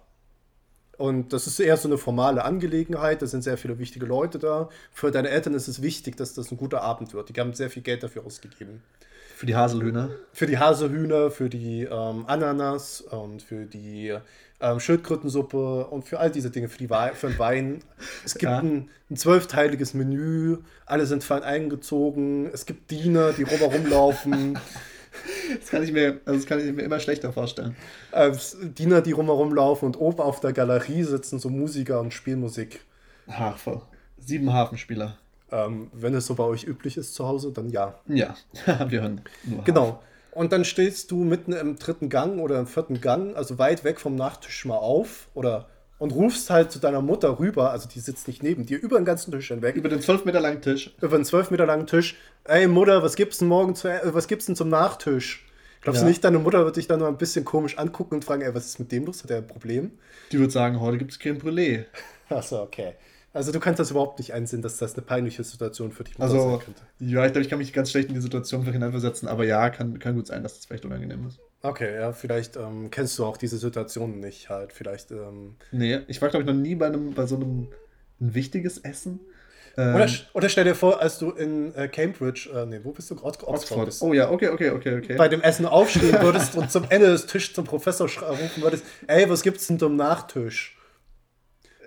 Und 0.97 1.32
das 1.32 1.47
ist 1.47 1.61
eher 1.61 1.76
so 1.76 1.89
eine 1.89 1.99
formale 1.99 2.45
Angelegenheit, 2.45 3.20
da 3.20 3.26
sind 3.26 3.43
sehr 3.43 3.59
viele 3.59 3.78
wichtige 3.78 4.07
Leute 4.07 4.39
da. 4.39 4.70
Für 4.93 5.11
deine 5.11 5.28
Eltern 5.28 5.55
ist 5.55 5.68
es 5.68 5.82
wichtig, 5.82 6.16
dass 6.16 6.32
das 6.32 6.51
ein 6.51 6.57
guter 6.57 6.80
Abend 6.82 7.12
wird. 7.12 7.28
Die 7.28 7.39
haben 7.39 7.53
sehr 7.53 7.68
viel 7.68 7.82
Geld 7.82 8.03
dafür 8.03 8.24
ausgegeben. 8.24 8.82
Für 9.34 9.45
die 9.45 9.55
Haselhühner. 9.55 10.09
Für 10.32 10.47
die 10.47 10.59
Hasehühner, 10.59 11.30
für 11.30 11.51
die 11.51 11.82
ähm, 11.82 12.24
Ananas 12.26 13.03
und 13.03 13.43
für 13.43 13.66
die 13.66 14.16
ähm, 14.61 14.80
Schildkrötensuppe 14.80 15.86
und 15.86 16.04
für 16.07 16.18
all 16.18 16.30
diese 16.30 16.50
Dinge, 16.50 16.68
für, 16.68 16.78
die 16.78 16.88
Wei 16.90 17.12
für 17.14 17.28
den 17.28 17.38
Wein. 17.38 17.82
Es 18.24 18.34
gibt 18.34 18.44
Ja. 18.50 18.59
ein, 18.59 18.88
ein 19.11 19.16
zwölfteiliges 19.16 19.94
Menü, 19.94 20.59
alle 20.86 21.07
sind 21.07 21.22
fein 21.24 21.42
eingezogen, 21.42 22.46
es 22.52 22.66
gibt 22.66 22.90
Diener, 22.90 23.32
die 23.32 23.42
rum 23.42 23.61
rumlaufen, 23.61 24.59
Das 25.61 25.70
kann 25.70 25.82
ich 25.82 25.92
mir, 25.92 26.20
also 26.26 26.38
das 26.38 26.46
kann 26.46 26.61
ich 26.61 26.70
mir 26.74 26.82
immer 26.82 27.00
schlechter 27.00 27.32
vorstellen. 27.32 27.74
äh, 28.12 28.32
Diener, 28.62 29.00
die 29.00 29.12
rum 29.12 29.54
laufen 29.54 29.86
und 29.86 29.96
oben 29.98 30.20
auf 30.20 30.40
der 30.40 30.52
Galerie 30.52 31.04
sitzen 31.04 31.38
so 31.38 31.48
Musiker 31.48 32.00
und 32.00 32.12
Spielmusik. 32.12 32.80
Hafer. 33.28 33.82
Sieben 34.18 34.52
Hafenspieler. 34.52 35.16
Ähm, 35.50 35.90
wenn 35.94 36.12
es 36.14 36.26
so 36.26 36.34
bei 36.34 36.44
euch 36.44 36.64
üblich 36.64 36.96
ist 36.98 37.14
zu 37.14 37.26
Hause, 37.26 37.50
dann 37.52 37.70
ja. 37.70 37.94
Ja, 38.09 38.36
wir 38.90 39.00
hören 39.00 39.22
nur 39.44 39.64
Genau. 39.64 40.02
Und 40.37 40.53
dann 40.53 40.64
stehst 40.66 41.11
du 41.11 41.24
mitten 41.24 41.53
im 41.53 41.78
dritten 41.78 42.11
Gang 42.11 42.41
oder 42.41 42.59
im 42.61 42.66
vierten 42.66 43.01
Gang, 43.01 43.34
also 43.37 43.59
weit 43.59 43.84
weg 43.84 43.99
vom 44.01 44.16
Nachtisch 44.16 44.64
mal 44.66 44.76
auf 44.76 45.28
oder 45.34 45.68
und 45.99 46.12
rufst 46.12 46.51
halt 46.51 46.70
zu 46.70 46.78
deiner 46.78 47.01
Mutter 47.01 47.39
rüber, 47.39 47.70
also 47.70 47.89
die 47.89 48.01
sitzt 48.01 48.28
nicht 48.28 48.43
neben 48.43 48.66
dir, 48.66 48.78
über 48.78 48.99
den 49.01 49.07
ganzen 49.07 49.32
Tisch 49.32 49.49
hinweg, 49.49 49.76
Über 49.76 49.89
den 49.89 50.03
zwölf 50.03 50.26
Meter 50.26 50.41
langen 50.41 50.61
Tisch. 50.61 50.95
über 51.01 51.14
einen 51.16 51.24
zwölf 51.24 51.51
Meter 51.51 51.64
langen 51.64 51.87
Tisch. 51.87 52.16
Ey 52.45 52.66
Mutter, 52.66 53.03
was 53.03 53.16
gibt's 53.16 53.39
denn 53.39 53.49
morgen 53.49 53.74
zu, 53.74 53.89
äh, 53.89 54.01
was 54.14 54.28
gibt's 54.28 54.45
denn 54.45 54.57
zum 54.57 54.68
Nachtisch? 54.68 55.47
Glaubst 55.80 56.01
Ja. 56.03 56.05
du 56.05 56.11
nicht, 56.11 56.22
deine 56.22 56.39
Mutter 56.39 56.66
wird 56.66 56.76
dich 56.76 56.87
dann 56.87 57.01
noch 57.01 57.07
ein 57.07 57.16
bisschen 57.16 57.47
komisch 57.47 57.78
angucken 57.78 58.16
und 58.16 58.24
fragen, 58.26 58.43
ey, 58.43 58.55
was 58.55 58.66
ist 58.66 58.78
mit 58.78 58.93
dem 58.93 59.07
los? 59.07 59.22
Hat 59.22 59.30
er 59.30 59.39
ein 59.39 59.47
Problem? 59.47 59.93
Die 60.32 60.39
würde 60.39 60.53
sagen, 60.53 60.80
heute 60.80 60.99
gibt 60.99 61.12
es 61.12 61.18
Creme 61.18 61.39
Brûlée. 61.39 61.84
Achso, 62.28 62.62
okay. 62.62 62.93
Also 63.37 63.53
du 63.53 63.61
kannst 63.61 63.78
das 63.78 63.91
überhaupt 63.91 64.18
nicht 64.18 64.32
einsehen, 64.32 64.62
dass 64.62 64.78
das 64.78 64.95
eine 64.95 65.03
peinliche 65.05 65.45
Situation 65.45 65.93
für 65.93 66.05
dich 66.05 66.14
Also, 66.18 66.41
sein 66.41 66.59
könnte. 66.61 66.82
ja, 66.99 67.24
ich 67.26 67.32
glaube, 67.32 67.43
ich 67.43 67.49
kann 67.51 67.59
mich 67.59 67.72
ganz 67.72 67.91
schlecht 67.91 68.09
in 68.09 68.14
die 68.14 68.20
Situation 68.20 68.64
hineinversetzen, 68.64 69.28
aber 69.28 69.45
ja, 69.45 69.70
kann, 69.70 69.99
kann 69.99 70.14
gut 70.14 70.26
sein, 70.26 70.43
dass 70.43 70.55
das 70.57 70.66
vielleicht 70.66 70.84
unangenehm 70.84 71.26
ist. 71.28 71.39
Okay, 71.62 71.95
ja, 71.95 72.12
vielleicht 72.12 72.57
ähm, 72.57 72.91
kennst 72.91 73.18
du 73.18 73.24
auch 73.24 73.37
diese 73.37 73.59
Situation 73.59 74.20
nicht 74.20 74.49
halt. 74.51 74.72
Vielleicht 74.72 75.11
ähm, 75.11 75.57
Nee, 75.72 76.01
ich 76.09 76.20
war, 76.22 76.28
glaube 76.28 76.43
ich, 76.43 76.47
noch 76.47 76.55
nie 76.61 76.74
bei, 76.74 76.87
einem, 76.87 77.12
bei 77.14 77.26
so 77.26 77.37
einem 77.37 77.68
ein 78.20 78.34
wichtiges 78.34 78.78
Essen. 78.78 79.20
Ähm, 79.78 79.95
Oder, 79.95 80.09
oder 80.32 80.49
stell 80.49 80.64
dir 80.64 80.74
vor, 80.74 81.03
als 81.03 81.18
du 81.18 81.30
in 81.32 81.74
äh, 81.74 81.89
Cambridge, 81.89 82.49
äh, 82.55 82.64
nee, 82.64 82.80
wo 82.82 82.93
bist 82.93 83.11
du? 83.11 83.14
Oxford, 83.14 83.28
Oxford 83.49 83.49
Oxford. 83.49 83.84
bist. 83.87 84.03
Oh 84.03 84.14
ja, 84.14 84.30
okay, 84.30 84.49
okay, 84.49 84.70
okay, 84.70 84.97
okay. 84.97 85.16
Bei 85.16 85.28
dem 85.28 85.43
Essen 85.43 85.66
aufstehen 85.66 86.16
würdest 86.22 86.55
und 86.57 86.70
zum 86.70 86.84
Ende 86.89 87.09
des 87.09 87.26
Tisches 87.26 87.53
zum 87.55 87.64
Professor 87.66 88.09
rufen 88.09 88.62
würdest, 88.62 88.84
ey, 89.07 89.28
was 89.28 89.43
gibt's 89.43 89.66
denn 89.66 89.78
zum 89.78 89.97
Nachtisch? 89.97 90.76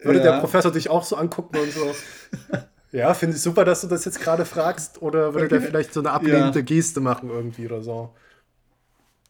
Würde 0.04 0.20
Ja. 0.20 0.32
der 0.32 0.40
Professor 0.40 0.72
dich 0.72 0.90
auch 0.90 1.04
so 1.04 1.16
angucken 1.16 1.58
und 1.58 1.72
so, 1.74 1.94
ja, 2.92 3.14
finde 3.14 3.36
ich 3.36 3.42
super, 3.42 3.66
dass 3.66 3.82
du 3.82 3.88
das 3.88 4.06
jetzt 4.06 4.20
gerade 4.22 4.46
fragst, 4.46 5.02
oder 5.02 5.34
würde 5.34 5.48
der 5.50 5.58
Okay. 5.60 5.68
vielleicht 5.68 5.94
so 5.94 6.00
eine 6.00 6.12
ablehnende 6.12 6.60
Ja. 6.60 6.66
Geste 6.66 7.02
machen 7.02 7.30
irgendwie 7.30 7.66
oder 7.66 7.82
so? 7.82 8.14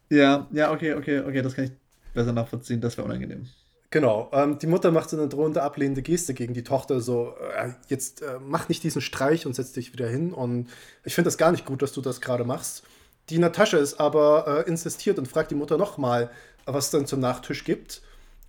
Ja, 0.08 0.48
ja, 0.52 0.72
okay, 0.72 0.94
okay, 0.94 1.20
okay, 1.20 1.42
das 1.42 1.54
kann 1.54 1.64
ich 1.66 1.72
besser 2.14 2.32
nachvollziehen, 2.32 2.80
das 2.80 2.96
wäre 2.96 3.06
unangenehm. 3.06 3.46
Genau, 3.92 4.30
ähm, 4.32 4.58
die 4.58 4.68
Mutter 4.68 4.92
macht 4.92 5.10
so 5.10 5.16
eine 5.16 5.26
drohende, 5.28 5.62
ablehnende 5.62 6.02
Geste 6.02 6.32
gegen 6.32 6.54
die 6.54 6.62
Tochter, 6.62 7.00
so, 7.00 7.34
äh, 7.56 7.70
jetzt 7.88 8.22
äh, 8.22 8.38
mach 8.40 8.68
nicht 8.68 8.84
diesen 8.84 9.00
Streich 9.02 9.46
und 9.46 9.54
setz 9.56 9.72
dich 9.72 9.92
wieder 9.92 10.06
hin. 10.08 10.32
Und 10.32 10.68
ich 11.04 11.14
finde 11.16 11.26
das 11.26 11.38
gar 11.38 11.50
nicht 11.50 11.64
gut, 11.66 11.82
dass 11.82 11.92
du 11.92 12.00
das 12.00 12.20
gerade 12.20 12.44
machst. 12.44 12.84
Die 13.30 13.38
Natascha 13.38 13.78
ist 13.78 13.98
aber 13.98 14.64
äh, 14.64 14.68
insistiert 14.68 15.18
und 15.18 15.26
fragt 15.26 15.50
die 15.50 15.56
Mutter 15.56 15.76
nochmal, 15.76 16.30
was 16.66 16.84
es 16.86 16.90
denn 16.92 17.06
zum 17.06 17.18
Nachtisch 17.18 17.64
gibt 17.64 18.02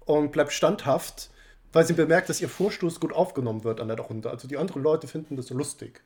und 0.05 0.31
bleibt 0.31 0.51
standhaft, 0.53 1.30
weil 1.73 1.85
sie 1.85 1.93
bemerkt, 1.93 2.29
dass 2.29 2.41
ihr 2.41 2.49
Vorstoß 2.49 2.99
gut 2.99 3.13
aufgenommen 3.13 3.63
wird 3.63 3.79
an 3.79 3.87
der 3.87 3.99
Runde. 3.99 4.29
Also 4.29 4.47
die 4.47 4.57
anderen 4.57 4.83
Leute 4.83 5.07
finden 5.07 5.35
das 5.35 5.49
lustig. 5.49 6.01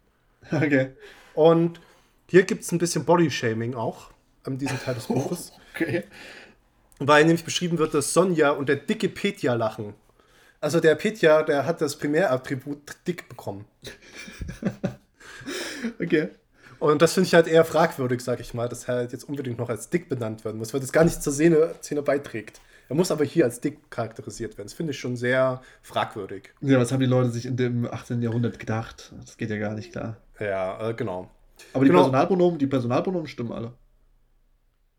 Okay. 0.51 0.91
Und 1.34 1.80
hier 2.28 2.43
gibt 2.43 2.63
es 2.63 2.72
ein 2.72 2.78
bisschen 2.78 3.05
Bodyshaming 3.05 3.74
auch 3.74 4.11
an 4.43 4.57
diesem 4.57 4.80
Teil 4.80 4.95
des 4.95 5.05
Buches. 5.07 5.53
Okay. 5.74 6.03
Weil 6.99 7.26
nämlich 7.26 7.43
beschrieben 7.43 7.78
wird, 7.78 7.93
dass 7.93 8.13
Sonja 8.13 8.51
und 8.51 8.70
der 8.70 8.78
dicke 8.78 9.09
Petja 9.09 9.53
lachen. 9.55 9.93
Also 10.61 10.80
der 10.80 10.95
Petja, 10.95 11.43
der 11.43 11.66
hat 11.66 11.82
das 11.82 11.97
Primärattribut 11.97 12.80
dick 13.07 13.28
bekommen. 13.30 13.66
Okay. 15.99 16.30
Und 16.80 17.01
das 17.01 17.13
finde 17.13 17.28
ich 17.28 17.34
halt 17.34 17.47
eher 17.47 17.66
fragwürdig, 17.66 18.22
sag 18.22 18.39
ich 18.39 18.53
mal, 18.53 18.68
dass 18.68 18.88
er 18.88 18.95
halt 18.95 19.11
jetzt 19.11 19.24
unbedingt 19.24 19.59
noch 19.59 19.70
als 19.70 19.89
dick 19.89 20.09
benannt 20.09 20.43
werden 20.43 20.57
muss, 20.57 20.74
weil 20.74 20.82
das 20.82 20.91
gar 20.91 21.03
nicht 21.03 21.22
zur 21.22 21.34
Szene, 21.34 21.76
Szene 21.82 22.01
beiträgt. 22.01 22.59
Er 22.88 22.95
muss 22.95 23.09
aber 23.11 23.25
hier 23.25 23.45
als 23.45 23.61
dick 23.61 23.89
charakterisiert 23.89 24.57
werden. 24.57 24.67
Das 24.67 24.73
finde 24.73 24.91
ich 24.91 24.99
schon 24.99 25.15
sehr 25.15 25.61
fragwürdig. 25.81 26.53
Ja, 26.61 26.79
was 26.79 26.91
haben 26.91 26.99
die 26.99 27.05
Leute 27.07 27.29
sich 27.31 27.45
in 27.45 27.57
dem 27.57 27.86
18. 27.91 28.21
Jahrhundert 28.21 28.60
gedacht? 28.60 29.14
Das 29.26 29.38
geht 29.38 29.49
ja 29.49 29.57
gar 29.57 29.73
nicht 29.73 29.91
klar. 29.91 30.18
Ja, 30.39 30.89
äh, 30.89 30.93
genau. 30.93 31.30
Aber 31.73 31.84
die 31.85 31.89
Genau. 31.89 32.01
Personalpronomen, 32.01 32.60
die 32.60 32.68
Personalpronomen 32.68 33.27
stimmen 33.27 33.51
alle. 33.53 33.73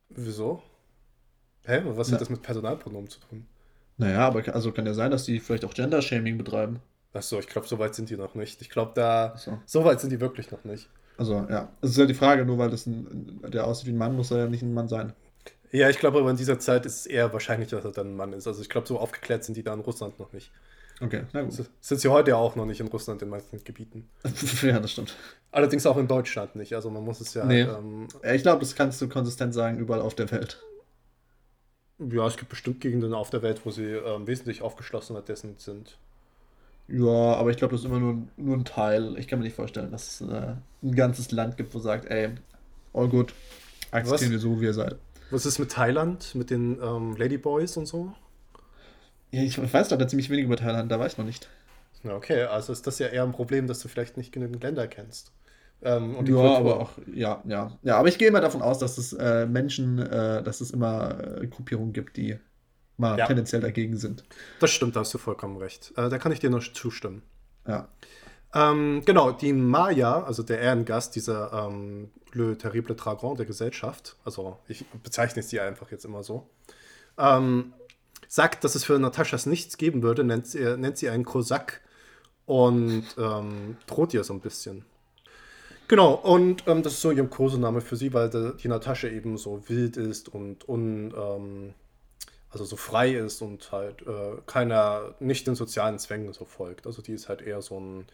Wieso? 0.09 0.63
Hä? 1.67 1.83
Was 1.85 2.09
Na. 2.09 2.15
hat 2.15 2.21
das 2.21 2.31
mit 2.31 2.43
Personalpronomen 2.43 3.09
zu 3.09 3.21
tun? 3.21 3.47
Naja, 3.99 4.27
aber 4.27 4.43
also 4.55 4.73
kann 4.73 4.87
ja 4.87 4.95
sein, 4.95 5.11
dass 5.11 5.25
die 5.25 5.41
vielleicht 5.41 5.65
auch 5.65 5.75
Gender-Shaming 5.75 6.39
betreiben. 6.39 6.81
Achso, 7.13 7.39
ich 7.39 7.47
glaube, 7.47 7.67
so 7.67 7.79
weit 7.79 7.95
sind 7.95 8.11
die 8.11 8.17
noch 8.17 8.35
nicht. 8.35 8.61
Ich 8.61 8.69
glaube, 8.69 8.93
da. 8.95 9.35
So. 9.39 9.59
So 9.65 9.85
weit 9.85 10.01
sind 10.01 10.11
die 10.11 10.21
wirklich 10.21 10.51
noch 10.51 10.65
nicht. 10.65 10.89
Also, 11.17 11.47
ja. 11.49 11.71
Es 11.81 11.91
ist 11.91 11.97
ja 11.97 12.05
die 12.05 12.13
Frage, 12.15 12.45
nur 12.45 12.59
weil 12.59 12.69
das 12.71 12.87
ein, 12.87 13.41
der 13.49 13.67
aussieht 13.67 13.87
wie 13.87 13.93
ein 13.93 13.97
Mann, 13.99 14.15
muss 14.17 14.31
er 14.31 14.39
ja 14.39 14.47
nicht 14.49 14.63
ein 14.63 14.75
Mann 14.75 14.89
sein. 14.89 15.15
Ja, 15.73 15.91
ich 15.91 15.99
glaube 15.99 16.19
aber 16.19 16.31
in 16.31 16.37
dieser 16.37 16.59
Zeit 16.59 16.87
ist 16.87 17.01
es 17.01 17.07
eher 17.07 17.33
wahrscheinlich, 17.33 17.69
dass 17.71 17.85
er 17.85 17.93
dann 17.93 18.13
ein 18.13 18.17
Mann 18.17 18.33
ist. 18.33 18.47
Also 18.47 18.63
ich 18.63 18.69
glaube, 18.69 18.87
so 18.87 18.99
aufgeklärt 18.99 19.45
sind 19.45 19.57
die 19.57 19.63
da 19.63 19.75
in 19.75 19.81
Russland 19.81 20.19
noch 20.19 20.33
nicht. 20.33 20.51
Okay, 21.01 21.25
na 21.33 21.43
gut. 21.43 21.53
S- 21.59 21.69
Sind 21.81 22.01
sie 22.01 22.09
heute 22.09 22.31
ja 22.31 22.37
auch 22.37 22.57
noch 22.57 22.65
nicht 22.65 22.81
in 22.81 22.87
Russland 22.87 23.21
in 23.23 23.29
manchen 23.29 23.63
Gebieten. 23.65 24.09
ja, 24.63 24.79
das 24.81 24.93
stimmt. 24.93 25.15
Allerdings 25.51 25.85
auch 25.87 25.97
in 25.99 26.09
Deutschland 26.09 26.57
nicht. 26.57 26.73
Also 26.75 26.89
man 26.91 27.05
muss 27.05 27.21
es 27.21 27.35
ja. 27.35 27.45
Nee. 27.45 27.63
Ähm, 27.63 28.09
Ich 28.33 28.43
glaube, 28.43 28.61
das 28.61 28.75
kannst 28.75 29.01
du 29.03 29.09
konsistent 29.09 29.53
sagen, 29.53 29.79
überall 29.79 30.01
auf 30.01 30.15
der 30.15 30.31
Welt. 30.31 30.63
ja, 31.99 32.27
es 32.27 32.37
gibt 32.37 32.49
bestimmt 32.51 32.81
Gegenden 32.81 33.13
auf 33.15 33.31
der 33.31 33.43
Welt, 33.43 33.61
wo 33.65 33.71
sie 33.71 33.85
ähm, 33.93 34.27
wesentlich 34.27 34.63
aufgeschlossener 34.63 35.21
dessen 35.23 35.55
sind. 35.59 35.99
Ja, 36.89 37.35
aber 37.35 37.51
ich 37.51 37.57
glaube, 37.57 37.73
das 37.73 37.81
ist 37.81 37.87
immer 37.87 37.99
nur, 37.99 38.19
nur 38.37 38.57
ein 38.57 38.65
Teil. 38.65 39.19
Ich 39.19 39.27
kann 39.29 39.39
mir 39.41 39.45
nicht 39.45 39.57
vorstellen, 39.57 39.91
dass 39.91 40.21
es 40.21 40.29
äh, 40.29 40.55
ein 40.83 40.95
ganzes 40.95 41.33
Land 41.33 41.57
gibt, 41.57 41.75
wo 41.75 41.79
sagt, 41.81 42.05
ey, 42.11 42.31
all 42.95 43.09
good, 43.09 43.35
akzeptieren 43.91 44.31
wir 44.31 44.39
so, 44.39 44.61
wie 44.61 44.67
ihr 44.67 44.75
seid. 44.75 44.97
Was 45.31 45.47
ist 45.47 45.59
mit 45.59 45.71
Thailand, 45.73 46.35
mit 46.35 46.51
den 46.51 46.81
ähm, 46.81 47.17
Ladyboys 47.17 47.77
und 47.77 47.87
so? 47.87 48.15
Ja, 49.31 49.43
ich 49.43 49.59
weiß 49.73 49.91
leider 49.91 50.09
ziemlich 50.09 50.31
wenig 50.31 50.45
über 50.45 50.57
Thailand, 50.57 50.91
da 50.91 50.99
war 50.99 51.07
ich 51.07 51.19
noch 51.19 51.25
nicht. 51.25 51.49
Na, 52.03 52.15
okay, 52.15 52.43
also 52.45 52.73
ist 52.73 52.87
das 52.87 52.99
ja 52.99 53.09
eher 53.09 53.25
ein 53.25 53.33
Problem, 53.33 53.67
dass 53.67 53.81
du 53.81 53.89
vielleicht 53.89 54.17
nicht 54.17 54.33
genügend 54.33 54.63
Länder 54.63 54.87
kennst. 54.87 55.33
Ähm, 55.83 56.13
ja, 56.13 56.19
Kultur. 56.19 56.57
aber 56.57 56.81
auch, 56.81 56.91
ja, 57.13 57.43
ja. 57.47 57.79
Ja, 57.83 57.99
aber 57.99 58.09
ich 58.09 58.19
gehe 58.19 58.29
immer 58.29 58.41
davon 58.41 58.63
aus, 58.63 58.79
dass 58.79 58.99
es 58.99 59.13
äh, 59.13 59.47
Menschen, 59.47 59.99
äh, 59.99 60.43
dass 60.43 60.61
es 60.61 60.71
immer 60.71 61.39
äh, 61.43 61.47
Gruppierungen 61.47 61.93
gibt, 61.93 62.17
die 62.17 62.39
mal 62.97 63.19
Ja. 63.19 63.27
tendenziell 63.27 63.61
dagegen 63.61 63.97
sind. 63.97 64.25
Das 64.59 64.71
stimmt, 64.71 64.97
da 64.97 65.01
hast 65.01 65.13
du 65.13 65.19
vollkommen 65.19 65.57
recht. 65.59 65.93
Äh, 65.97 66.09
da 66.09 66.19
kann 66.19 66.33
ich 66.33 66.41
dir 66.41 66.51
noch 66.51 66.63
zustimmen. 66.73 67.23
Ja. 67.67 67.89
Ähm, 68.57 69.03
genau, 69.05 69.33
die 69.33 69.53
Maya, 69.53 70.23
also 70.23 70.43
der 70.43 70.61
Ehrengast, 70.61 71.15
dieser 71.15 71.53
ähm, 71.53 72.11
Le 72.33 72.57
Terrible 72.57 72.95
Dragon 72.95 73.37
der 73.37 73.45
Gesellschaft, 73.45 74.17
also 74.25 74.59
ich 74.67 74.87
bezeichne 75.03 75.43
sie 75.43 75.61
einfach 75.61 75.91
jetzt 75.91 76.07
immer 76.07 76.23
so, 76.23 76.49
ähm, 77.19 77.75
sagt, 78.29 78.65
dass 78.65 78.75
es 78.75 78.83
für 78.83 78.99
Nataschas 78.99 79.45
nichts 79.45 79.77
geben 79.77 80.03
würde, 80.03 80.25
nennt 80.25 80.47
sie, 80.47 80.77
nennt 80.79 80.97
sie 80.97 81.11
einen 81.11 81.27
Kosak 81.27 81.83
und 82.47 83.05
ähm, 83.19 83.77
droht 83.87 84.15
ihr 84.15 84.25
so 84.25 84.33
ein 84.33 84.41
bisschen. 84.41 84.87
Genau, 85.87 86.15
und 86.15 86.65
ähm, 86.67 86.83
das 86.83 86.95
ist 86.95 87.03
so 87.03 87.11
ihr 87.11 87.27
Kosename 87.27 87.83
für 87.83 87.97
sie, 87.97 88.15
weil 88.15 88.31
die, 88.31 88.69
Natascha 88.69 89.09
eben 89.09 89.37
so 89.37 89.69
wild 89.69 89.99
ist 89.99 90.31
und 90.31 90.67
un, 90.67 91.13
ähm, 91.15 91.75
also 92.49 92.65
so 92.65 92.77
frei 92.77 93.13
ist 93.13 93.43
und 93.43 93.71
halt 93.71 94.01
äh, 94.07 94.41
keiner, 94.47 95.15
nicht 95.21 95.47
den 95.47 95.57
sozialen 95.57 95.99
Zwängen 95.99 96.33
so 96.33 96.47
folgt. 96.47 96.87
Also 96.87 97.03
die 97.03 97.13
ist 97.13 97.29
halt 97.29 97.43
eher 97.43 97.61
so 97.61 97.79
ein 97.79 98.07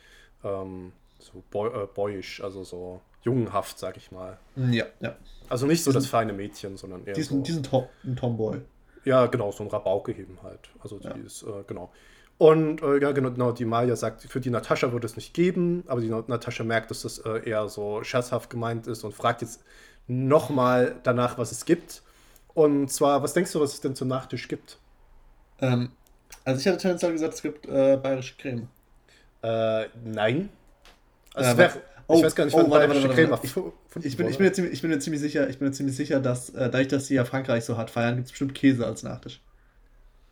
ähm, 0.44 0.92
so 1.18 1.42
boy, 1.50 1.68
äh, 1.70 1.86
boyish, 1.94 2.40
also 2.42 2.64
so 2.64 3.00
jungenhaft, 3.22 3.78
sag 3.78 3.96
ich 3.96 4.10
mal. 4.12 4.38
Ja, 4.56 4.86
ja. 5.00 5.16
Also 5.48 5.66
nicht 5.66 5.84
so 5.84 5.90
Diesen- 5.90 6.02
das 6.02 6.06
feine 6.10 6.32
Mädchen, 6.32 6.76
sondern 6.76 7.04
eher 7.06 7.14
Diesen, 7.14 7.38
so. 7.38 7.42
diesen 7.44 7.62
Tom, 7.62 7.84
ein 8.04 8.16
Tomboy. 8.16 8.60
Ja, 9.04 9.26
genau, 9.26 9.50
so 9.52 9.64
ein 9.64 9.70
Rabauke 9.70 10.12
eben 10.12 10.38
halt. 10.42 10.70
Also 10.80 10.98
die 10.98 11.06
Ja. 11.08 11.14
ist, 11.14 11.42
äh, 11.42 11.64
genau. 11.66 11.92
Und 12.38 12.82
äh, 12.82 12.98
ja, 13.00 13.12
genau, 13.12 13.30
genau, 13.30 13.52
die 13.52 13.64
Maya 13.64 13.94
sagt, 13.94 14.22
für 14.22 14.40
die 14.40 14.50
Natascha 14.50 14.90
würde 14.92 15.06
es 15.06 15.14
nicht 15.16 15.34
geben, 15.34 15.84
aber 15.86 16.00
die 16.00 16.08
Na- 16.08 16.24
Natascha 16.26 16.64
merkt, 16.64 16.90
dass 16.90 17.02
das 17.02 17.18
äh, 17.18 17.48
eher 17.48 17.68
so 17.68 18.02
scherzhaft 18.02 18.50
gemeint 18.50 18.86
ist 18.88 19.04
und 19.04 19.12
fragt 19.14 19.42
jetzt 19.42 19.62
nochmal 20.08 20.96
danach, 21.04 21.38
was 21.38 21.52
es 21.52 21.64
gibt. 21.64 22.02
Und 22.54 22.88
zwar, 22.90 23.22
was 23.22 23.32
denkst 23.34 23.52
du, 23.52 23.60
was 23.60 23.74
es 23.74 23.80
denn 23.80 23.94
zum 23.94 24.08
Nachtisch 24.08 24.48
gibt? 24.48 24.78
Ähm, 25.60 25.90
also 26.44 26.60
ich 26.60 26.66
hatte 26.66 26.78
tendenziell 26.78 27.12
gesagt, 27.12 27.34
es 27.34 27.42
gibt 27.42 27.66
äh, 27.66 27.96
bayerische 28.02 28.34
Creme. 28.36 28.68
Äh, 29.42 29.88
nein. 30.04 30.50
Also 31.34 31.54
Äh, 31.54 31.58
wär, 31.58 31.72
oh, 32.08 32.18
ich 32.18 32.22
weiß 32.24 32.34
gar 32.34 32.44
nicht, 32.44 32.54
oh, 32.54 32.58
wann 32.58 32.70
warte, 32.70 32.86
bayerische 32.88 33.08
warte, 33.08 33.14
Creme 33.14 33.30
warte. 33.30 33.46
erfunden 33.46 33.72
Ich 34.02 34.16
bin, 34.16 34.28
ich, 34.28 34.38
bin 34.38 34.46
mir 34.46 34.52
ziemlich, 34.52 34.72
ich 34.74 34.82
bin 34.82 34.90
mir 34.90 34.98
ziemlich 35.00 35.20
sicher, 35.20 35.48
ich 35.48 35.58
bin 35.58 35.68
mir 35.68 35.72
ziemlich 35.74 35.96
sicher, 35.96 36.20
dass 36.20 36.50
äh, 36.50 36.70
dadurch, 36.70 36.88
dass 36.88 37.06
sie 37.06 37.14
ja 37.14 37.24
Frankreich 37.24 37.64
so 37.64 37.76
hart 37.76 37.90
feiern, 37.90 38.16
gibt 38.16 38.26
es 38.26 38.32
bestimmt 38.32 38.54
Käse 38.54 38.86
als 38.86 39.02
Nachtisch. 39.02 39.40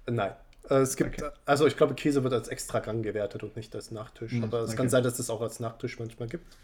Nein. 0.06 0.34
Äh, 0.68 0.74
Es 0.76 0.96
gibt, 0.96 1.22
Okay. 1.22 1.30
also 1.46 1.66
ich 1.66 1.76
glaube, 1.76 1.94
Käse 1.94 2.22
wird 2.24 2.32
als 2.34 2.48
Extragang 2.48 3.02
gewertet 3.02 3.42
und 3.42 3.56
nicht 3.56 3.74
als 3.74 3.90
Nachtisch. 3.90 4.32
Hm, 4.32 4.44
aber 4.44 4.60
es 4.60 4.74
okay. 4.74 4.76
kann 4.76 4.88
sein, 4.88 5.02
dass 5.02 5.18
es 5.18 5.30
auch 5.30 5.40
als 5.40 5.60
Nachtisch 5.60 5.98
manchmal 5.98 6.28
gibt. 6.28 6.58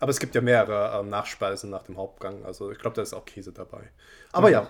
Aber 0.00 0.10
es 0.10 0.20
gibt 0.20 0.34
ja 0.34 0.40
mehrere 0.42 1.00
ähm, 1.00 1.08
Nachspeisen 1.10 1.70
nach 1.70 1.84
dem 1.84 1.96
Hauptgang. 1.98 2.44
Also 2.44 2.70
ich 2.72 2.78
glaube, 2.78 2.96
da 2.96 3.02
ist 3.02 3.14
auch 3.14 3.24
Käse 3.26 3.52
dabei. 3.52 3.90
Aber 4.32 4.50
Okay. 4.50 4.52
ja. 4.52 4.68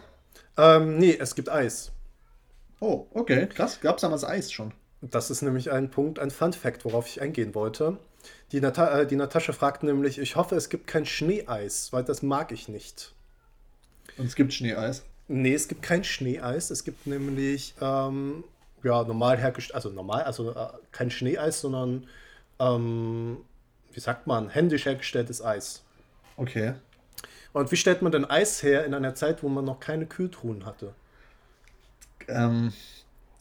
Ähm, 0.59 0.98
nee, 0.98 1.16
es 1.18 1.35
gibt 1.35 1.48
Eis. 1.51 1.93
Oh, 2.80 3.06
okay, 3.14 3.47
krass. 3.48 3.80
Gab 3.80 3.97
es 3.97 4.02
damals 4.02 4.24
Eis 4.24 4.51
schon? 4.52 4.72
Das 5.00 5.30
ist 5.30 5.42
nämlich 5.42 5.70
ein 5.70 5.90
Punkt, 5.90 6.18
ein 6.18 6.30
Fun 6.30 6.52
Fact, 6.52 6.84
worauf 6.84 7.06
ich 7.06 7.20
eingehen 7.20 7.54
wollte. 7.54 7.98
Die, 8.52 8.60
Nata 8.60 9.00
äh, 9.00 9.06
die 9.06 9.16
Natascha 9.16 9.52
fragt 9.52 9.82
nämlich, 9.82 10.18
ich 10.18 10.36
hoffe, 10.36 10.56
es 10.56 10.68
gibt 10.68 10.86
kein 10.86 11.06
Schneeeis, 11.06 11.92
weil 11.92 12.04
das 12.04 12.22
mag 12.22 12.50
ich 12.50 12.68
nicht. 12.68 13.14
Und 14.16 14.26
es 14.26 14.34
gibt 14.34 14.52
Schneeeis. 14.52 15.04
Nee, 15.28 15.54
es 15.54 15.68
gibt 15.68 15.82
kein 15.82 16.02
Schneeeis. 16.02 16.70
Es 16.70 16.84
gibt 16.84 17.06
nämlich 17.06 17.74
ähm, 17.80 18.42
ja, 18.82 19.04
normal 19.04 19.36
hergestellt, 19.38 19.74
also 19.74 19.90
normal, 19.90 20.22
also 20.22 20.50
äh, 20.50 20.68
kein 20.90 21.10
Schneeeis, 21.10 21.60
sondern 21.60 22.06
ähm, 22.58 23.38
wie 23.92 24.00
sagt 24.00 24.26
man, 24.26 24.48
händisch 24.48 24.86
hergestelltes 24.86 25.42
Eis. 25.42 25.82
Okay. 26.36 26.74
Und 27.52 27.70
wie 27.72 27.76
stellt 27.76 28.02
man 28.02 28.12
denn 28.12 28.24
Eis 28.24 28.62
her 28.62 28.84
in 28.84 28.94
einer 28.94 29.14
Zeit, 29.14 29.42
wo 29.42 29.48
man 29.48 29.64
noch 29.64 29.80
keine 29.80 30.06
Kühltruhen 30.06 30.66
hatte? 30.66 30.94
Ähm, 32.28 32.72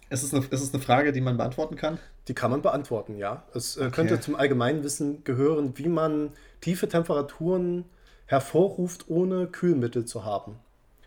ist, 0.09 0.23
es 0.23 0.34
eine, 0.34 0.45
ist 0.45 0.61
es 0.61 0.73
eine 0.73 0.81
Frage, 0.81 1.11
die 1.11 1.21
man 1.21 1.38
beantworten 1.38 1.75
kann? 1.75 1.99
Die 2.27 2.34
kann 2.34 2.51
man 2.51 2.61
beantworten, 2.61 3.17
ja. 3.17 3.43
Es 3.53 3.77
äh, 3.77 3.81
Okay. 3.85 3.91
könnte 3.91 4.19
zum 4.19 4.35
Allgemeinwissen 4.35 5.23
gehören, 5.23 5.77
wie 5.77 5.89
man 5.89 6.31
tiefe 6.61 6.88
Temperaturen 6.88 7.85
hervorruft, 8.25 9.05
ohne 9.09 9.47
Kühlmittel 9.47 10.05
zu 10.05 10.25
haben. 10.25 10.59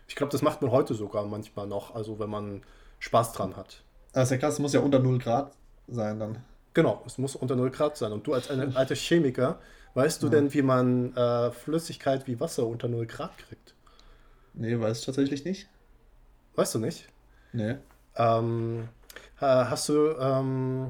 Ich 0.07 0.15
glaube, 0.15 0.31
das 0.31 0.41
macht 0.41 0.61
man 0.61 0.71
heute 0.71 0.93
sogar 0.93 1.25
manchmal 1.25 1.67
noch, 1.67 1.95
also 1.95 2.19
wenn 2.19 2.29
man 2.29 2.61
Spaß 2.99 3.33
dran 3.33 3.55
hat. 3.55 3.83
Das 4.13 4.25
ist 4.25 4.31
ja 4.31 4.37
krass, 4.37 4.55
es 4.55 4.59
muss 4.59 4.73
ja 4.73 4.81
unter 4.81 4.99
0 4.99 5.19
Grad 5.19 5.53
sein 5.87 6.19
dann. 6.19 6.43
Genau, 6.73 7.01
es 7.05 7.17
muss 7.17 7.35
unter 7.35 7.55
0 7.55 7.69
Grad 7.71 7.97
sein. 7.97 8.11
Und 8.11 8.25
du 8.27 8.33
als 8.33 8.49
ein 8.49 8.75
alter 8.75 8.95
Chemiker, 8.95 9.59
weißt 9.93 10.21
du 10.23 10.29
denn, 10.29 10.53
wie 10.53 10.61
man 10.61 11.15
äh, 11.15 11.51
Flüssigkeit 11.51 12.27
wie 12.27 12.39
Wasser 12.39 12.65
unter 12.65 12.87
0 12.87 13.05
Grad 13.07 13.37
kriegt? 13.37 13.73
Nee, 14.53 14.79
weiß 14.79 14.99
ich 14.99 15.05
tatsächlich 15.05 15.45
nicht. 15.45 15.67
Weißt 16.55 16.75
du 16.75 16.79
nicht? 16.79 17.07
Nee. 17.53 17.75
Ähm, 18.15 18.87
äh, 19.39 19.45
hast 19.45 19.89
du 19.89 20.09
ähm, 20.19 20.89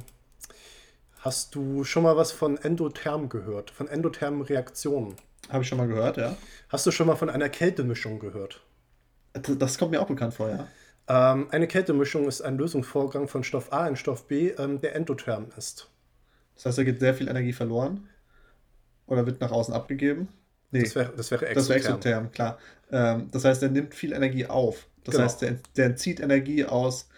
hast 1.20 1.56
du 1.56 1.84
schon 1.84 2.04
mal 2.04 2.18
was 2.18 2.32
von 2.32 2.58
Endotherm 2.58 3.30
gehört? 3.30 3.72
Von 3.72 3.88
endothermen 3.88 4.42
Reaktionen? 4.42 5.16
Habe 5.50 5.64
ich 5.64 5.70
schon 5.70 5.78
mal 5.78 5.88
gehört, 5.88 6.18
ja. 6.18 6.36
Hast 6.70 6.86
du 6.86 6.92
schon 6.92 7.08
mal 7.08 7.16
von 7.16 7.30
einer 7.30 7.50
Kältemischung 7.50 8.20
gehört? 8.20 8.62
Das 9.34 9.58
das 9.58 9.78
kommt 9.78 9.92
mir 9.92 10.02
auch 10.02 10.08
bekannt 10.08 10.34
vor, 10.34 10.50
ja. 10.50 10.68
Ähm, 11.08 11.48
eine 11.52 11.68
Kältemischung 11.68 12.28
ist 12.28 12.42
ein 12.42 12.58
Lösungsvorgang 12.58 13.28
von 13.28 13.44
Stoff 13.44 13.74
A 13.74 13.88
in 13.88 13.96
Stoff 13.96 14.28
B, 14.28 14.50
ähm, 14.52 14.80
der 14.82 14.96
endotherm 14.96 15.48
ist. 15.58 15.90
Das 16.56 16.66
heißt, 16.66 16.78
da 16.78 16.84
geht 16.84 17.00
sehr 17.00 17.14
viel 17.16 17.28
Energie 17.28 17.54
verloren. 17.54 18.08
Oder 19.08 19.26
wird 19.26 19.42
nach 19.42 19.52
außen 19.52 19.74
abgegeben. 19.74 20.30
Nee, 20.72 20.84
Das 20.84 20.96
wäre 20.96 21.12
das 21.18 21.32
wäre 21.32 21.54
das 21.54 21.68
wäre 21.68 21.80
exotherm. 21.80 22.26
exotherm, 22.26 22.32
klar. 22.32 22.58
Ähm, 22.92 23.30
das 23.32 23.44
heißt, 23.44 23.62
er 23.64 23.70
nimmt 23.70 23.94
viel 23.96 24.14
Energie 24.14 24.46
auf. 24.46 24.88
Das 25.04 25.14
Genau. 25.16 25.26
heißt, 25.26 25.42
der, 25.42 25.56
der 25.76 25.86
entzieht 25.88 26.20
Energie 26.20 26.64
aus 26.66 27.10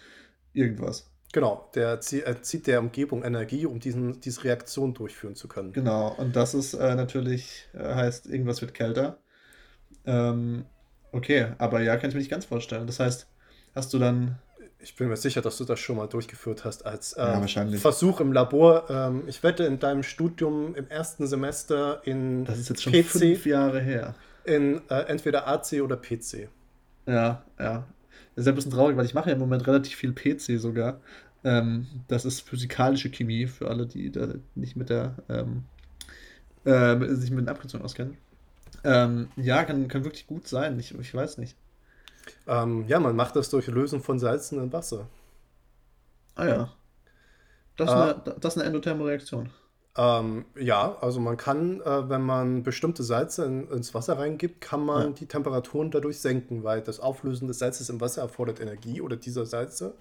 irgendwas. 0.54 1.10
Genau, 1.32 1.68
der 1.74 1.94
äh, 1.94 2.40
zieht 2.42 2.66
der 2.68 2.78
Umgebung 2.80 3.24
Energie, 3.24 3.66
um 3.66 3.80
diesen, 3.80 4.20
diese 4.20 4.44
Reaktion 4.44 4.94
durchführen 4.94 5.34
zu 5.34 5.48
können. 5.48 5.72
Genau, 5.72 6.14
und 6.16 6.36
das 6.36 6.54
ist 6.54 6.74
äh, 6.74 6.94
natürlich, 6.94 7.68
äh, 7.74 7.94
heißt, 7.94 8.26
irgendwas 8.26 8.60
wird 8.60 8.72
kälter. 8.72 9.18
Ähm, 10.06 10.64
okay, 11.12 11.48
aber 11.58 11.80
ja, 11.80 11.96
kann 11.96 12.10
ich 12.10 12.14
mir 12.14 12.20
nicht 12.20 12.30
ganz 12.30 12.44
vorstellen. 12.44 12.86
Das 12.86 13.00
heißt, 13.00 13.26
hast 13.74 13.92
du 13.92 13.98
dann. 13.98 14.38
Ich 14.78 14.96
bin 14.96 15.08
mir 15.08 15.16
sicher, 15.16 15.40
dass 15.40 15.56
du 15.56 15.64
das 15.64 15.80
schon 15.80 15.96
mal 15.96 16.06
durchgeführt 16.08 16.64
hast 16.66 16.84
als 16.84 17.14
äh, 17.14 17.22
Ja. 17.22 17.78
Versuch 17.78 18.20
im 18.20 18.32
Labor. 18.32 18.88
Ähm, 18.90 19.22
ich 19.26 19.42
wette, 19.42 19.64
in 19.64 19.78
deinem 19.78 20.02
Studium 20.02 20.74
im 20.74 20.88
ersten 20.88 21.26
Semester 21.26 22.02
in 22.06 22.44
Das 22.44 22.58
ist 22.58 22.68
jetzt 22.68 22.82
schon 22.82 22.92
PC, 22.92 23.06
fünf 23.06 23.46
Jahre 23.46 23.80
her. 23.80 24.14
in 24.44 24.82
äh, 24.90 25.00
entweder 25.06 25.48
AC 25.48 25.80
oder 25.82 25.96
PC. 25.96 26.48
Ja, 27.06 27.44
ja. 27.58 27.86
Das 28.34 28.42
ist 28.42 28.46
ja 28.46 28.52
ein 28.52 28.56
bisschen 28.56 28.72
traurig, 28.72 28.96
weil 28.96 29.04
ich 29.06 29.14
mache 29.14 29.28
ja 29.30 29.34
im 29.34 29.40
Moment 29.40 29.66
relativ 29.66 29.96
viel 29.96 30.12
PC 30.12 30.60
sogar. 30.60 31.00
Ähm, 31.44 31.86
das 32.08 32.24
ist 32.24 32.40
physikalische 32.40 33.10
Chemie 33.10 33.46
für 33.46 33.68
alle, 33.68 33.86
die 33.86 34.10
da 34.10 34.28
nicht 34.54 34.76
mit 34.76 34.90
der 34.90 35.16
ähm, 35.28 35.64
äh, 36.64 36.96
sich 37.14 37.30
mit 37.30 37.40
den 37.40 37.48
Abkürzungen 37.48 37.84
auskennen. 37.84 38.16
Ähm, 38.82 39.28
ja, 39.36 39.64
kann, 39.64 39.88
kann 39.88 40.04
wirklich 40.04 40.26
gut 40.26 40.48
sein. 40.48 40.78
Ich, 40.80 40.94
ich 40.98 41.14
weiß 41.14 41.38
nicht. 41.38 41.56
Ähm, 42.46 42.86
ja, 42.88 43.00
man 43.00 43.16
macht 43.16 43.36
das 43.36 43.50
durch 43.50 43.66
Lösen 43.68 44.00
von 44.00 44.18
Salzen 44.18 44.58
in 44.62 44.72
Wasser. 44.72 45.08
Ah 46.34 46.46
ja. 46.46 46.72
Das 47.76 47.90
ist, 47.90 47.94
Ah. 47.94 48.12
eine, 48.12 48.34
das 48.40 48.54
ist 48.54 48.60
eine 48.60 48.66
endotherme 48.68 49.04
Reaktion. 49.04 49.50
Ähm, 49.96 50.44
ja, 50.58 50.96
also 51.00 51.20
man 51.20 51.36
kann, 51.36 51.80
äh, 51.80 52.08
wenn 52.08 52.22
man 52.22 52.62
bestimmte 52.64 53.04
Salze 53.04 53.44
in, 53.44 53.68
ins 53.68 53.94
Wasser 53.94 54.18
reingibt, 54.18 54.60
kann 54.60 54.84
man 54.84 55.02
Ja. 55.02 55.10
die 55.10 55.26
Temperaturen 55.26 55.90
dadurch 55.90 56.18
senken, 56.18 56.64
weil 56.64 56.80
das 56.80 56.98
Auflösen 56.98 57.46
des 57.46 57.60
Salzes 57.60 57.90
im 57.90 58.00
Wasser 58.00 58.22
erfordert 58.22 58.60
Energie 58.60 59.00
oder 59.00 59.16
dieser 59.16 59.46
Salze. 59.46 59.94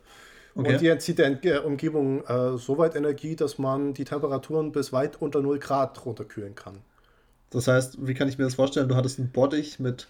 Okay. 0.56 0.74
Und 0.74 0.82
die 0.82 0.88
entzieht 0.88 1.20
der 1.20 1.66
Umgebung 1.66 2.24
äh, 2.26 2.58
so 2.58 2.78
weit 2.78 2.96
Energie, 2.96 3.36
dass 3.36 3.58
man 3.58 3.94
die 3.94 4.04
Temperaturen 4.04 4.72
bis 4.72 4.94
weit 4.94 5.22
unter 5.22 5.42
0 5.42 5.60
Grad 5.60 6.04
runterkühlen 6.06 6.56
kann. 6.56 6.80
Das 7.50 7.68
heißt, 7.68 8.06
wie 8.06 8.14
kann 8.16 8.28
ich 8.30 8.38
mir 8.38 8.46
das 8.46 8.56
vorstellen? 8.56 8.88
Du 8.88 8.96
hattest 8.96 9.20
einen 9.20 9.32
Bottich 9.32 9.80
mit, 9.80 10.08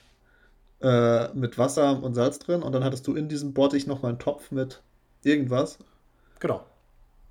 äh, 0.81 1.34
mit 1.34 1.57
Wasser 1.57 2.01
und 2.01 2.14
Salz 2.14 2.39
drin 2.39 2.64
und 2.64 2.72
dann 2.73 2.84
hattest 2.84 3.07
du 3.07 3.15
in 3.15 3.27
diesem 3.27 3.53
Bottich 3.53 3.88
nochmal 3.88 4.11
einen 4.11 4.19
Topf 4.19 4.51
mit 4.51 4.81
irgendwas. 5.23 5.77
Genau. 6.39 6.65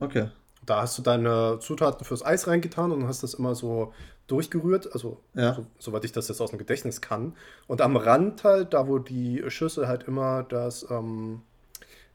Okay. 0.01 0.29
Da 0.65 0.83
hast 0.83 0.97
du 0.99 1.03
deine 1.03 1.59
Zutaten 1.61 2.05
fürs 2.05 2.25
Eis 2.25 2.47
reingetan 2.47 2.93
und 2.93 3.07
hast 3.09 3.23
das 3.23 3.35
immer 3.35 3.55
so 3.55 3.93
durchgerührt, 4.29 4.93
also 4.95 5.19
Ja. 5.35 5.55
so, 5.55 5.67
soweit 5.79 6.05
ich 6.05 6.13
das 6.13 6.29
jetzt 6.29 6.41
aus 6.41 6.51
dem 6.51 6.59
Gedächtnis 6.59 7.01
kann. 7.01 7.35
Und 7.67 7.81
am 7.81 7.97
Rand 7.97 8.45
halt, 8.45 8.73
da 8.73 8.87
wo 8.87 8.99
die 8.99 9.43
Schüssel 9.49 9.89
halt 9.89 10.05
immer 10.05 10.45
das, 10.45 10.87
ähm, 10.91 11.43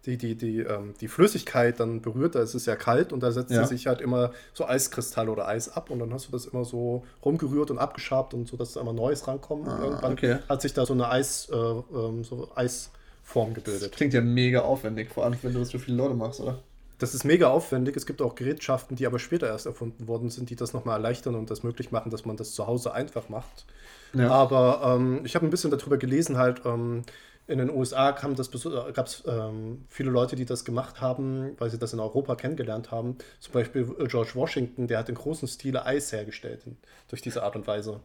die, 0.05 0.17
die, 0.17 0.35
die, 0.35 0.59
ähm, 0.61 0.93
die 1.01 1.09
Flüssigkeit 1.09 1.81
dann 1.81 2.01
berührt, 2.01 2.35
da 2.35 2.41
ist 2.41 2.53
es 2.55 2.65
ja 2.65 2.77
kalt 2.77 3.11
und 3.11 3.21
da 3.21 3.31
setzt 3.33 3.51
Ja. 3.51 3.65
sich 3.67 3.87
halt 3.87 3.99
immer 3.99 4.31
so 4.53 4.65
Eiskristalle 4.65 5.29
oder 5.29 5.47
Eis 5.49 5.67
ab 5.67 5.89
und 5.91 5.99
dann 5.99 6.13
hast 6.13 6.27
du 6.29 6.31
das 6.31 6.45
immer 6.45 6.63
so 6.63 7.03
rumgerührt 7.25 7.69
und 7.71 7.77
abgeschabt 7.77 8.33
und 8.33 8.47
so, 8.47 8.55
dass 8.55 8.71
da 8.73 8.79
immer 8.81 8.93
Neues 8.93 9.27
rankommt. 9.27 9.67
Ah, 9.67 9.79
irgendwann 9.83 10.13
okay. 10.13 10.37
hat 10.47 10.61
sich 10.61 10.73
da 10.73 10.85
so 10.85 10.93
eine 10.93 11.09
Eis, 11.09 11.49
äh, 11.51 11.55
ähm, 11.55 12.23
so 12.23 12.49
Eisform 12.55 13.53
gebildet. 13.53 13.91
Klingt 13.91 14.13
ja 14.13 14.21
mega 14.21 14.61
aufwendig, 14.61 15.09
vor 15.11 15.25
allem 15.25 15.35
wenn 15.41 15.53
du 15.53 15.59
das 15.59 15.71
für 15.71 15.79
viele 15.79 15.97
Leute 15.97 16.13
machst, 16.13 16.39
oder? 16.39 16.59
Das 16.99 17.13
ist 17.13 17.23
mega 17.23 17.49
aufwendig. 17.49 17.95
Es 17.95 18.05
gibt 18.05 18.21
auch 18.21 18.35
Gerätschaften, 18.35 18.95
die 18.95 19.05
aber 19.05 19.19
später 19.19 19.47
erst 19.47 19.65
erfunden 19.65 20.07
worden 20.07 20.29
sind, 20.29 20.49
die 20.49 20.55
das 20.55 20.73
nochmal 20.73 20.97
erleichtern 20.97 21.35
und 21.35 21.51
das 21.51 21.63
möglich 21.63 21.91
machen, 21.91 22.09
dass 22.09 22.25
man 22.25 22.37
das 22.37 22.53
zu 22.53 22.65
Hause 22.65 22.93
einfach 22.93 23.29
macht. 23.29 23.65
Ja. 24.13 24.29
Aber 24.31 24.81
ähm, 24.83 25.21
ich 25.23 25.35
habe 25.35 25.45
ein 25.45 25.51
bisschen 25.51 25.69
darüber 25.69 25.97
gelesen, 25.97 26.37
halt 26.37 26.61
ähm, 26.65 27.03
in 27.47 27.59
den 27.59 27.69
USA 27.69 28.11
gab 28.11 29.05
es 29.05 29.23
ähm, 29.25 29.85
viele 29.87 30.11
Leute, 30.11 30.35
die 30.35 30.43
das 30.43 30.65
gemacht 30.65 30.99
haben, 30.99 31.55
weil 31.57 31.69
sie 31.69 31.79
das 31.79 31.93
in 31.93 31.99
Europa 31.99 32.35
kennengelernt 32.35 32.91
haben. 32.91 33.17
Zum 33.39 33.53
Beispiel 33.53 33.95
äh, 33.99 34.07
George 34.07 34.31
Washington, 34.33 34.87
der 34.87 34.99
hat 34.99 35.07
in 35.07 35.15
großen 35.15 35.47
Stile 35.47 35.85
Eis 35.85 36.11
hergestellt 36.11 36.63
in, 36.65 36.77
durch 37.07 37.21
diese 37.21 37.43
Art 37.43 37.55
und 37.55 37.65
Weise. 37.65 38.01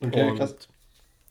Okay, 0.00 0.30
und, 0.30 0.36
krass. 0.36 0.56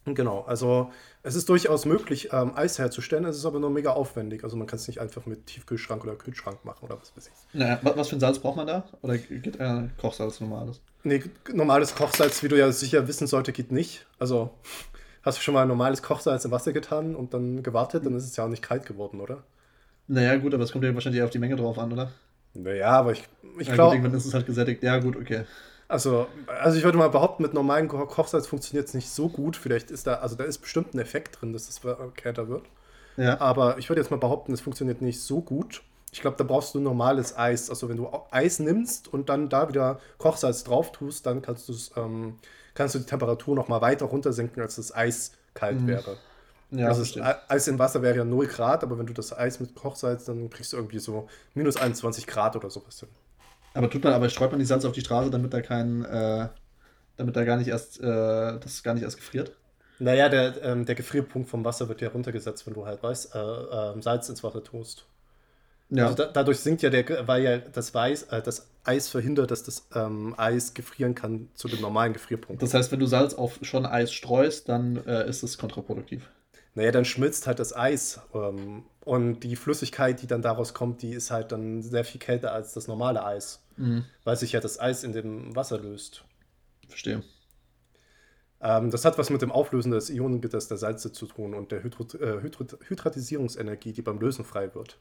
Genau, 0.06 0.41
also 0.41 0.91
es 1.21 1.35
ist 1.35 1.49
durchaus 1.49 1.85
möglich, 1.85 2.29
ähm, 2.31 2.53
Eis 2.55 2.79
herzustellen, 2.79 3.25
es 3.25 3.37
ist 3.37 3.45
aber 3.45 3.59
nur 3.59 3.69
mega 3.69 3.91
aufwendig. 3.91 4.43
Also 4.43 4.55
man 4.55 4.67
kann 4.67 4.77
es 4.77 4.87
nicht 4.87 4.99
einfach 4.99 5.25
mit 5.25 5.47
Tiefkühlschrank 5.47 6.03
oder 6.03 6.15
Kühlschrank 6.15 6.63
machen 6.63 6.85
oder 6.85 6.99
was 6.99 7.15
weiß 7.15 7.27
ich. 7.27 7.59
Naja, 7.59 7.79
wa- 7.81 7.93
was 7.95 8.09
für 8.09 8.15
ein 8.15 8.19
Salz 8.19 8.39
braucht 8.39 8.57
man 8.57 8.67
da? 8.67 8.87
Oder 9.01 9.17
geht 9.17 9.59
äh, 9.59 9.83
Kochsalz 9.99 10.39
normales? 10.39 10.79
Nee, 11.03 11.23
normales 11.53 11.95
Kochsalz, 11.95 12.41
wie 12.43 12.47
du 12.47 12.57
ja 12.57 12.71
sicher 12.71 13.07
wissen 13.07 13.27
sollte, 13.27 13.51
geht 13.51 13.71
nicht. 13.71 14.05
Also 14.17 14.51
hast 15.23 15.37
du 15.37 15.41
schon 15.41 15.53
mal 15.53 15.65
normales 15.65 16.01
Kochsalz 16.01 16.45
in 16.45 16.51
Wasser 16.51 16.71
getan 16.73 17.15
und 17.15 17.33
dann 17.33 17.63
gewartet, 17.63 18.05
dann 18.05 18.15
ist 18.15 18.25
es 18.25 18.35
ja 18.35 18.45
auch 18.45 18.49
nicht 18.49 18.63
kalt 18.63 18.85
geworden, 18.85 19.19
oder? 19.19 19.43
Naja, 20.07 20.37
gut, 20.37 20.53
aber 20.53 20.63
es 20.63 20.71
kommt 20.71 20.83
ja 20.85 20.93
wahrscheinlich 20.93 21.19
eher 21.19 21.25
auf 21.25 21.31
die 21.31 21.39
Menge 21.39 21.55
drauf 21.55 21.77
an, 21.77 21.91
oder? 21.93 22.11
Naja, 22.53 22.91
aber 22.91 23.11
ich, 23.11 23.27
ich 23.59 23.71
glaube, 23.71 23.95
irgendwann 23.95 24.17
ist 24.17 24.25
es 24.25 24.33
halt 24.33 24.45
gesättigt. 24.45 24.81
Ja, 24.83 24.97
gut, 24.99 25.15
okay. 25.15 25.43
Also, 25.90 26.28
also 26.48 26.78
ich 26.78 26.84
würde 26.86 26.98
mal 26.98 27.10
behaupten, 27.10 27.44
mit 27.44 27.53
normalem 27.53 27.90
Ko- 27.90 28.06
Kochsalz 28.07 28.48
funktioniert 28.48 28.88
es 28.88 28.94
nicht 28.94 29.10
so 29.10 29.30
gut. 29.30 29.57
Vielleicht 29.57 29.91
ist 29.91 30.07
da, 30.07 30.16
also 30.16 30.36
da 30.36 30.45
ist 30.45 30.60
bestimmt 30.60 30.94
ein 30.94 30.99
Effekt 30.99 31.41
drin, 31.41 31.53
dass 31.53 31.70
es 31.70 31.82
kälter 32.16 32.48
wird. 32.48 32.72
Ja. 33.18 33.40
Aber 33.41 33.78
ich 33.80 33.90
würde 33.90 34.02
jetzt 34.02 34.11
mal 34.11 34.18
behaupten, 34.18 34.53
es 34.53 34.61
funktioniert 34.61 35.02
nicht 35.02 35.22
so 35.22 35.41
gut. 35.41 35.84
Ich 36.11 36.22
glaube, 36.22 36.38
da 36.38 36.44
brauchst 36.44 36.74
du 36.76 36.80
normales 36.80 37.38
Eis. 37.38 37.70
Also 37.70 37.90
wenn 37.90 37.98
du 37.98 38.10
Eis 38.32 38.60
nimmst 38.60 39.07
und 39.11 39.30
dann 39.30 39.49
da 39.49 39.70
wieder 39.70 39.99
Kochsalz 40.20 40.64
drauf 40.64 40.91
tust, 40.91 41.26
dann 41.26 41.41
kannst, 41.41 41.70
ähm, 41.98 42.40
kannst 42.76 42.95
du 42.95 42.99
die 42.99 43.06
Temperatur 43.06 43.56
noch 43.56 43.68
mal 43.68 43.82
weiter 43.82 44.06
runtersenken, 44.06 44.61
als 44.61 44.78
das 44.78 44.95
Eis 44.95 45.34
kalt 45.53 45.88
wäre. 45.88 46.22
Ja, 46.72 46.88
also 46.88 47.03
das 47.03 47.18
Eis 47.49 47.68
im 47.68 47.80
Wasser 47.80 48.02
wäre 48.03 48.18
ja 48.18 48.26
0 48.26 48.48
Grad, 48.48 48.84
aber 48.84 48.99
wenn 48.99 49.07
du 49.07 49.14
das 49.14 49.38
Eis 49.38 49.60
mit 49.60 49.76
Kochsalz, 49.76 50.26
dann 50.26 50.49
kriegst 50.52 50.74
du 50.74 50.78
irgendwie 50.78 50.99
so 50.99 51.28
minus 51.56 51.78
21 51.78 52.28
Grad 52.28 52.56
oder 52.56 52.70
sowas 52.70 52.99
hin. 52.99 53.10
Aber 53.73 53.89
tut 53.89 54.03
man, 54.03 54.13
aber 54.13 54.29
streut 54.29 54.51
man 54.51 54.59
die 54.59 54.65
Salz 54.65 54.85
auf 54.85 54.93
die 54.93 55.01
Straße, 55.01 55.29
damit 55.29 55.53
da 55.53 55.61
kein, 55.61 56.03
äh, 56.05 56.47
damit 57.17 57.35
da 57.35 57.43
gar 57.43 57.57
nicht 57.57 57.67
erst, 57.67 57.99
äh, 57.99 58.03
das 58.59 58.83
gar 58.83 58.93
nicht 58.93 59.03
erst 59.03 59.17
gefriert? 59.17 59.53
Naja, 59.99 60.29
der, 60.29 60.63
ähm, 60.63 60.85
der 60.85 60.95
Gefrierpunkt 60.95 61.49
vom 61.49 61.65
Wasser 61.65 61.89
wird 61.89 62.01
ja 62.01 62.09
runtergesetzt, 62.09 62.65
wenn 62.65 62.73
du 62.73 62.85
halt 62.85 63.03
Weiß, 63.03 63.25
äh, 63.35 63.39
ähm, 63.39 64.01
Salz 64.01 64.29
ins 64.29 64.43
Wasser 64.43 64.63
tust. 64.63 65.05
Ja. 65.89 66.05
Also 66.05 66.15
da, 66.15 66.25
dadurch 66.27 66.59
sinkt 66.59 66.81
ja 66.81 66.89
der, 66.89 67.27
weil 67.27 67.43
ja 67.43 67.57
das, 67.57 67.93
Weiß, 67.93 68.23
äh, 68.23 68.41
das 68.41 68.69
Eis 68.83 69.09
verhindert, 69.09 69.51
dass 69.51 69.63
das 69.63 69.87
ähm, 69.93 70.35
Eis 70.37 70.73
gefrieren 70.73 71.15
kann 71.15 71.49
zu 71.53 71.67
dem 71.67 71.81
normalen 71.81 72.13
Gefrierpunkt. 72.13 72.61
das 72.61 72.73
heißt, 72.73 72.91
wenn 72.91 72.99
du 72.99 73.07
Salz 73.07 73.33
auf 73.33 73.59
schon 73.61 73.85
Eis 73.85 74.13
streust, 74.13 74.69
dann 74.69 74.97
äh, 75.05 75.27
ist 75.27 75.43
es 75.43 75.57
kontraproduktiv. 75.57 76.29
Naja, 76.75 76.91
dann 76.91 77.05
schmilzt 77.05 77.47
halt 77.47 77.59
das 77.59 77.75
Eis. 77.75 78.21
Ähm, 78.33 78.83
und 79.01 79.41
die 79.41 79.55
Flüssigkeit, 79.55 80.21
die 80.21 80.27
dann 80.27 80.41
daraus 80.41 80.73
kommt, 80.73 81.01
die 81.01 81.11
ist 81.11 81.31
halt 81.31 81.51
dann 81.51 81.81
sehr 81.81 82.05
viel 82.05 82.19
kälter 82.19 82.53
als 82.53 82.73
das 82.73 82.87
normale 82.87 83.25
Eis. 83.25 83.63
Weil 84.23 84.37
sich 84.37 84.51
ja 84.51 84.59
das 84.59 84.79
Eis 84.79 85.03
in 85.03 85.13
dem 85.13 85.55
Wasser 85.55 85.79
löst. 85.79 86.23
Verstehe. 86.87 87.23
Ähm, 88.61 88.91
das 88.91 89.05
hat 89.05 89.17
was 89.17 89.29
mit 89.29 89.41
dem 89.41 89.51
Auflösen 89.51 89.91
des 89.91 90.09
Ionengitters 90.09 90.67
der 90.67 90.77
Salze 90.77 91.11
zu 91.11 91.27
tun 91.27 91.53
und 91.53 91.71
der 91.71 91.83
Hydro 91.83 92.03
äh, 92.17 92.41
Hydro 92.41 92.65
Hydratisierungsenergie, 92.87 93.93
die 93.93 94.01
beim 94.01 94.19
Lösen 94.19 94.43
frei 94.43 94.73
wird. 94.75 94.97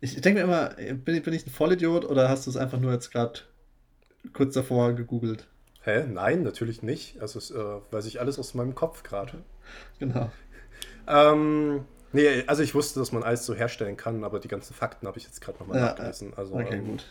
Ich, 0.00 0.14
ich 0.14 0.20
denke 0.20 0.40
mir 0.40 0.44
immer, 0.44 0.94
bin 0.94 1.14
ich, 1.14 1.22
bin 1.22 1.34
ich 1.34 1.46
ein 1.46 1.50
Vollidiot 1.50 2.04
oder 2.04 2.28
hast 2.28 2.46
du 2.46 2.50
es 2.50 2.56
einfach 2.56 2.78
nur 2.78 2.92
jetzt 2.92 3.10
gerade 3.10 3.40
kurz 4.32 4.54
davor 4.54 4.92
gegoogelt? 4.92 5.48
Hä? 5.82 6.04
Nein, 6.06 6.42
natürlich 6.42 6.82
nicht. 6.82 7.20
Also 7.20 7.38
es, 7.38 7.50
äh, 7.50 7.80
weiß 7.90 8.06
ich 8.06 8.20
alles 8.20 8.38
aus 8.38 8.54
meinem 8.54 8.74
Kopf 8.74 9.02
gerade. 9.02 9.42
Genau. 9.98 10.30
Ähm, 11.06 11.84
nee, 12.12 12.44
also 12.46 12.62
ich 12.62 12.74
wusste, 12.74 13.00
dass 13.00 13.12
man 13.12 13.22
Eis 13.22 13.46
so 13.46 13.54
herstellen 13.54 13.96
kann, 13.96 14.24
aber 14.24 14.40
die 14.40 14.48
ganzen 14.48 14.74
Fakten 14.74 15.06
habe 15.06 15.18
ich 15.18 15.24
jetzt 15.24 15.40
gerade 15.40 15.58
nochmal 15.58 15.78
Ja, 15.78 15.86
nachgelesen. 15.86 16.32
Also, 16.36 16.54
Okay, 16.54 16.76
ähm, 16.78 16.86
gut. 16.86 17.04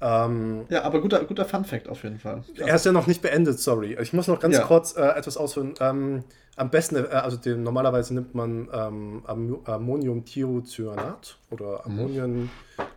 Ähm, 0.00 0.66
Ja, 0.68 0.82
aber 0.82 1.00
guter, 1.00 1.24
guter 1.24 1.44
Fun-Fact 1.44 1.88
auf 1.88 2.02
jeden 2.02 2.18
Fall. 2.18 2.42
Krass. 2.56 2.68
er 2.68 2.74
ist 2.74 2.84
ja 2.84 2.92
noch 2.92 3.06
nicht 3.06 3.22
beendet, 3.22 3.58
sorry. 3.60 3.96
Ich 4.00 4.12
muss 4.12 4.26
noch 4.28 4.40
ganz 4.40 4.56
Ja. 4.56 4.64
kurz 4.64 4.96
äh, 4.96 5.02
etwas 5.02 5.36
ausführen. 5.36 5.74
Ähm, 5.80 6.24
am 6.56 6.68
besten, 6.70 6.96
äh, 6.96 7.08
also 7.08 7.36
den, 7.36 7.62
normalerweise 7.62 8.12
nimmt 8.12 8.34
man 8.34 8.68
ähm, 8.72 9.22
Am 9.26 9.60
Ammoniumthiocyanat 9.64 11.38
oder 11.50 11.86
Ammonium, 11.86 12.50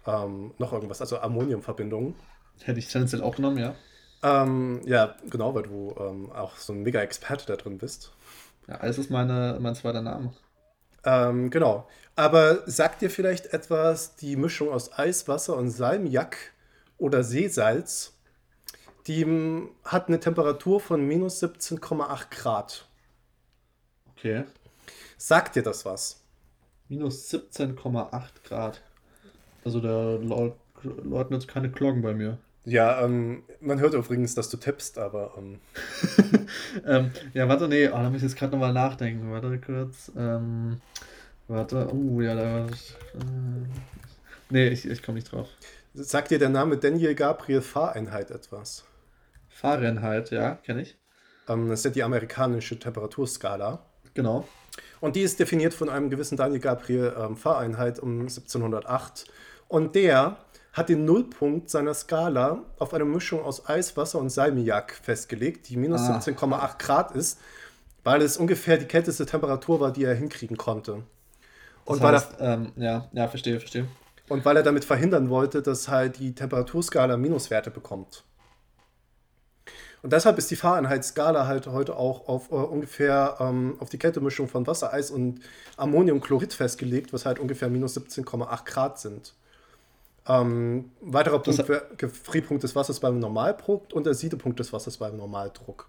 ähm, 0.06 0.52
noch 0.58 0.74
irgendwas, 0.74 1.02
also 1.02 1.20
Ammoniumverbindungen. 1.20 2.16
Hätte 2.64 2.80
ich 2.80 2.88
tendenziell 2.92 3.22
auch 3.22 3.36
genommen, 3.36 3.58
ja. 3.60 3.76
Ähm, 4.24 4.82
ja, 4.86 5.16
genau, 5.30 5.54
weil 5.54 5.64
du 5.64 5.96
ähm, 6.00 6.32
auch 6.32 6.56
so 6.58 6.74
ein 6.74 6.82
Mega-Experte 6.82 7.46
da 7.46 7.56
drin 7.56 7.78
bist. 7.78 8.12
Ja, 8.68 8.82
Eis 8.82 8.98
ist 8.98 9.10
meine, 9.10 9.58
mein 9.60 9.76
zweiter 9.76 10.02
Name. 10.02 10.34
Ähm, 11.04 11.50
genau. 11.50 11.88
Aber 12.16 12.64
sagt 12.70 13.02
dir 13.02 13.10
vielleicht 13.10 13.48
etwas 13.54 14.16
die 14.16 14.36
Mischung 14.36 14.70
aus 14.70 14.92
Eis, 14.98 15.28
Wasser 15.28 15.56
und 15.58 15.70
Salmiak 15.70 16.38
oder 16.98 17.24
Seesalz? 17.24 18.14
Die 19.08 19.26
mm, 19.26 19.70
hat 19.86 20.08
eine 20.10 20.20
Temperatur 20.20 20.80
von 20.80 21.06
minus 21.08 21.40
17,8 21.40 22.30
Grad. 22.32 22.88
Okay. 24.18 24.44
Sagt 25.18 25.56
dir 25.56 25.64
das 25.64 25.86
was? 25.86 26.24
Minus 26.90 27.30
17,8 27.30 28.44
Grad. 28.44 28.82
Also 29.66 29.80
da 29.82 30.16
läut- 30.18 30.58
läuten 30.84 31.34
jetzt 31.36 31.48
keine 31.48 31.72
Glocken 31.72 32.02
bei 32.02 32.14
mir. 32.14 32.40
Ja, 32.68 33.02
ähm, 33.02 33.44
man 33.62 33.80
hört 33.80 33.94
übrigens, 33.94 34.36
dass 34.36 34.50
du 34.50 34.58
tippst, 34.58 34.98
aber 34.98 35.36
ähm, 35.38 35.62
ähm, 36.86 37.12
ja, 37.34 37.48
warte, 37.48 37.70
nee, 37.70 37.88
oh, 37.88 37.94
da 37.94 38.10
muss 38.10 38.18
ich 38.18 38.24
jetzt 38.24 38.36
gerade 38.36 38.52
nochmal 38.52 38.74
nachdenken. 38.74 39.32
Warte 39.32 39.58
kurz. 39.62 40.12
Ähm, 40.18 40.82
warte, 41.48 41.88
oh, 41.94 42.20
ja, 42.20 42.36
da. 42.36 42.66
Äh, 42.66 42.70
nee, 44.50 44.68
ich, 44.68 44.86
ich 44.86 45.02
komme 45.02 45.16
nicht 45.16 45.32
drauf. 45.32 45.48
sagt 45.94 46.30
dir 46.30 46.40
der 46.40 46.50
Name 46.50 46.76
Daniel 46.76 47.16
Gabriel 47.16 47.62
Fahreinheit 47.62 48.32
etwas? 48.32 48.84
Fahrenheit, 49.48 50.32
ja, 50.32 50.56
kenne 50.56 50.82
ich. 50.82 50.98
Ähm, 51.48 51.70
das 51.70 51.80
ist 51.80 51.86
ja 51.86 51.92
die 51.92 52.04
amerikanische 52.04 52.78
Temperaturskala. 52.78 53.80
Genau. 54.14 54.46
Und 55.00 55.16
die 55.16 55.22
ist 55.22 55.40
definiert 55.40 55.74
von 55.74 55.88
einem 55.88 56.10
gewissen 56.10 56.36
Daniel 56.36 56.60
Gabriel 56.60 57.16
ähm, 57.18 57.38
Fahreinheit 57.38 57.98
um 58.00 58.20
1708. 58.24 59.24
Und 59.70 59.96
der 59.96 60.38
hat 60.78 60.90
den 60.90 61.06
Nullpunkt 61.06 61.70
seiner 61.70 61.94
Skala 61.94 62.64
auf 62.80 62.94
eine 62.94 63.06
Mischung 63.06 63.44
aus 63.44 63.68
Eis, 63.68 63.98
Wasser 63.98 64.20
und 64.20 64.30
Salmiak 64.30 64.94
festgelegt, 65.02 65.70
die 65.70 65.78
minus 65.78 66.02
Ah. 66.02 66.18
17,8 66.20 66.78
Grad 66.78 67.12
ist, 67.16 67.40
weil 68.04 68.22
es 68.22 68.38
ungefähr 68.38 68.78
die 68.78 68.86
kälteste 68.86 69.26
Temperatur 69.26 69.80
war, 69.80 69.92
die 69.92 70.04
er 70.04 70.14
hinkriegen 70.16 70.56
konnte. 70.58 71.04
Und 71.86 71.98
Das 71.98 72.02
weil, 72.02 72.14
heißt, 72.16 72.32
ähm, 72.40 72.72
ja, 72.76 73.08
ja, 73.14 73.28
verstehe, 73.28 73.60
verstehe. 73.60 73.88
er, 74.28 74.32
und 74.32 74.46
weil 74.46 74.58
er 74.58 74.64
damit 74.64 74.86
verhindern 74.86 75.30
wollte, 75.30 75.62
dass 75.62 75.88
halt 75.88 76.20
die 76.20 76.36
Temperaturskala 76.36 77.18
Minuswerte 77.18 77.72
bekommt. 77.72 78.24
Und 80.04 80.14
deshalb 80.14 80.38
ist 80.38 80.52
die 80.52 80.56
Fahreinheitsskala 80.56 81.48
halt 81.48 81.68
heute 81.68 81.96
auch 81.96 82.28
auf 82.28 82.52
äh, 82.52 82.56
ungefähr 82.56 83.38
ähm, 83.40 83.78
auf 83.80 83.90
die 83.90 83.98
Kältemischung 83.98 84.48
von 84.48 84.68
Wasser, 84.68 84.94
Eis 84.94 85.10
und 85.12 85.40
Ammoniumchlorid 85.76 86.54
festgelegt, 86.54 87.14
was 87.14 87.26
halt 87.26 87.40
ungefähr 87.40 87.70
minus 87.70 87.98
17,8 87.98 88.66
Grad 88.66 89.00
sind. 89.00 89.34
Ähm, 90.28 90.92
weiterer 91.02 91.40
Das- 91.40 91.56
Punkt 91.58 91.70
wäre 91.70 91.88
Gefrierpunkt 91.98 92.64
des 92.64 92.76
Wassers 92.76 93.00
beim 93.00 93.20
Normaldruck 93.20 93.94
und 93.94 94.06
der 94.06 94.14
Siedepunkt 94.14 94.60
des 94.60 94.74
Wassers 94.74 94.98
beim 94.98 95.16
Normaldruck. 95.18 95.88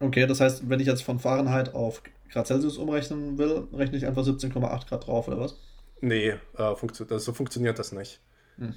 Okay, 0.00 0.26
das 0.26 0.40
heißt, 0.40 0.68
wenn 0.68 0.80
ich 0.80 0.86
jetzt 0.86 1.02
von 1.02 1.18
Fahrenheit 1.18 1.74
auf 1.74 2.02
Grad 2.30 2.46
Celsius 2.46 2.78
umrechnen 2.78 3.38
will, 3.38 3.68
rechne 3.72 3.98
ich 3.98 4.06
einfach 4.06 4.24
17,8 4.24 4.88
Grad 4.88 5.06
drauf, 5.06 5.28
oder 5.28 5.38
was? 5.38 5.56
Nee, 6.00 6.34
äh, 6.56 6.74
funktio 6.74 7.04
das, 7.04 7.24
so 7.24 7.32
funktioniert 7.32 7.78
das 7.78 7.92
nicht. 7.92 8.20
Hm. 8.56 8.74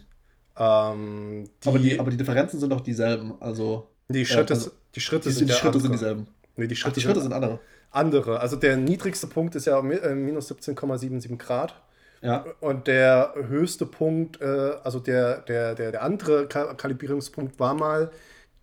Ähm, 0.57 1.49
die, 1.63 1.67
aber, 1.67 1.79
die, 1.79 1.99
aber 1.99 2.11
die 2.11 2.17
Differenzen 2.17 2.59
sind 2.59 2.69
doch 2.69 2.81
dieselben. 2.81 3.33
Also 3.41 3.87
die 4.09 4.25
Schritte, 4.25 4.53
also, 4.53 4.71
die 4.93 4.99
Schritte 4.99 5.29
die, 5.29 5.35
sind, 5.35 5.49
die 5.49 5.53
Schritte 5.53 5.79
sind 5.79 5.93
dieselben. 5.93 6.27
Nee, 6.55 6.67
die 6.67 6.75
Ach, 6.75 6.79
Schritte, 6.79 6.95
die 6.95 7.01
Schritte 7.01 7.21
sind 7.21 7.31
sind 7.31 7.33
andere. 7.33 7.59
andere. 7.91 8.39
Also 8.39 8.55
der 8.55 8.77
niedrigste 8.77 9.27
Punkt 9.27 9.55
ist 9.55 9.65
ja 9.65 9.79
äh, 9.79 10.15
minus 10.15 10.51
17,77 10.51 11.37
Grad 11.37 11.81
Ja. 12.21 12.45
Und 12.59 12.87
der 12.87 13.33
höchste 13.47 13.85
Punkt, 13.85 14.41
äh, 14.41 14.45
also 14.83 14.99
der, 14.99 15.41
der, 15.41 15.75
der, 15.75 15.91
der 15.91 16.03
andere 16.03 16.47
Ka 16.47 16.73
Kalibrierungspunkt 16.73 17.59
war 17.59 17.73
mal 17.73 18.11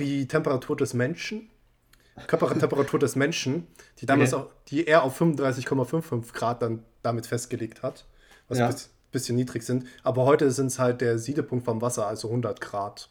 die 0.01 0.27
Temperatur 0.27 0.77
des 0.77 0.95
Menschen. 0.95 1.49
Körpertemperatur 2.27 2.99
des 2.99 3.17
Menschen, 3.17 3.67
die 3.99 4.07
damals 4.07 4.35
Okay. 4.35 4.43
auch, 4.43 4.51
die 4.69 4.87
er 4.87 5.03
auf 5.03 5.19
35,55 5.21 6.33
Grad 6.35 6.61
dann 6.63 6.85
damit 7.03 7.27
festgelegt 7.27 7.83
hat, 7.83 8.05
was 8.49 8.59
Ja. 8.59 8.67
ein 8.67 8.73
bisschen, 8.73 8.91
bisschen 9.13 9.37
niedrig 9.37 9.63
sind. 9.63 9.87
Aber 10.03 10.25
heute 10.27 10.51
sind 10.51 10.67
es 10.67 10.79
halt 10.79 11.01
der 11.01 11.19
Siedepunkt 11.19 11.65
vom 11.65 11.81
Wasser, 11.81 12.07
also 12.07 12.29
100 12.29 12.61
Grad. 12.61 13.09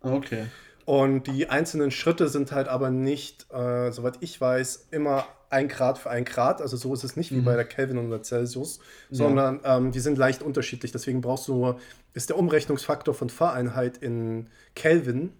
Okay. 0.00 0.46
Und 0.84 1.26
die 1.26 1.48
einzelnen 1.48 1.90
Schritte 1.90 2.28
sind 2.28 2.52
halt 2.52 2.68
aber 2.68 2.90
nicht, 2.90 3.46
äh, 3.52 3.90
soweit 3.90 4.16
ich 4.20 4.38
weiß, 4.40 4.88
immer 4.90 5.26
ein 5.50 5.68
Grad 5.68 5.98
für 5.98 6.10
ein 6.10 6.24
Grad. 6.24 6.60
Also 6.60 6.76
so 6.76 6.92
ist 6.92 7.04
es 7.04 7.16
nicht 7.16 7.30
wie 7.30 7.36
Mhm. 7.40 7.44
bei 7.44 7.54
der 7.56 7.64
Kelvin 7.64 7.96
und 7.98 8.10
der 8.10 8.22
Celsius, 8.22 8.80
Ja. 9.08 9.16
sondern 9.18 9.60
ähm, 9.64 9.92
die 9.92 10.00
sind 10.00 10.18
leicht 10.18 10.42
unterschiedlich. 10.42 10.92
Deswegen 10.92 11.20
brauchst 11.20 11.48
du 11.48 11.54
nur, 11.54 11.78
ist 12.12 12.28
der 12.28 12.38
Umrechnungsfaktor 12.38 13.14
von 13.14 13.30
Fahreinheit 13.30 13.96
in 13.98 14.48
Kelvin, 14.74 15.32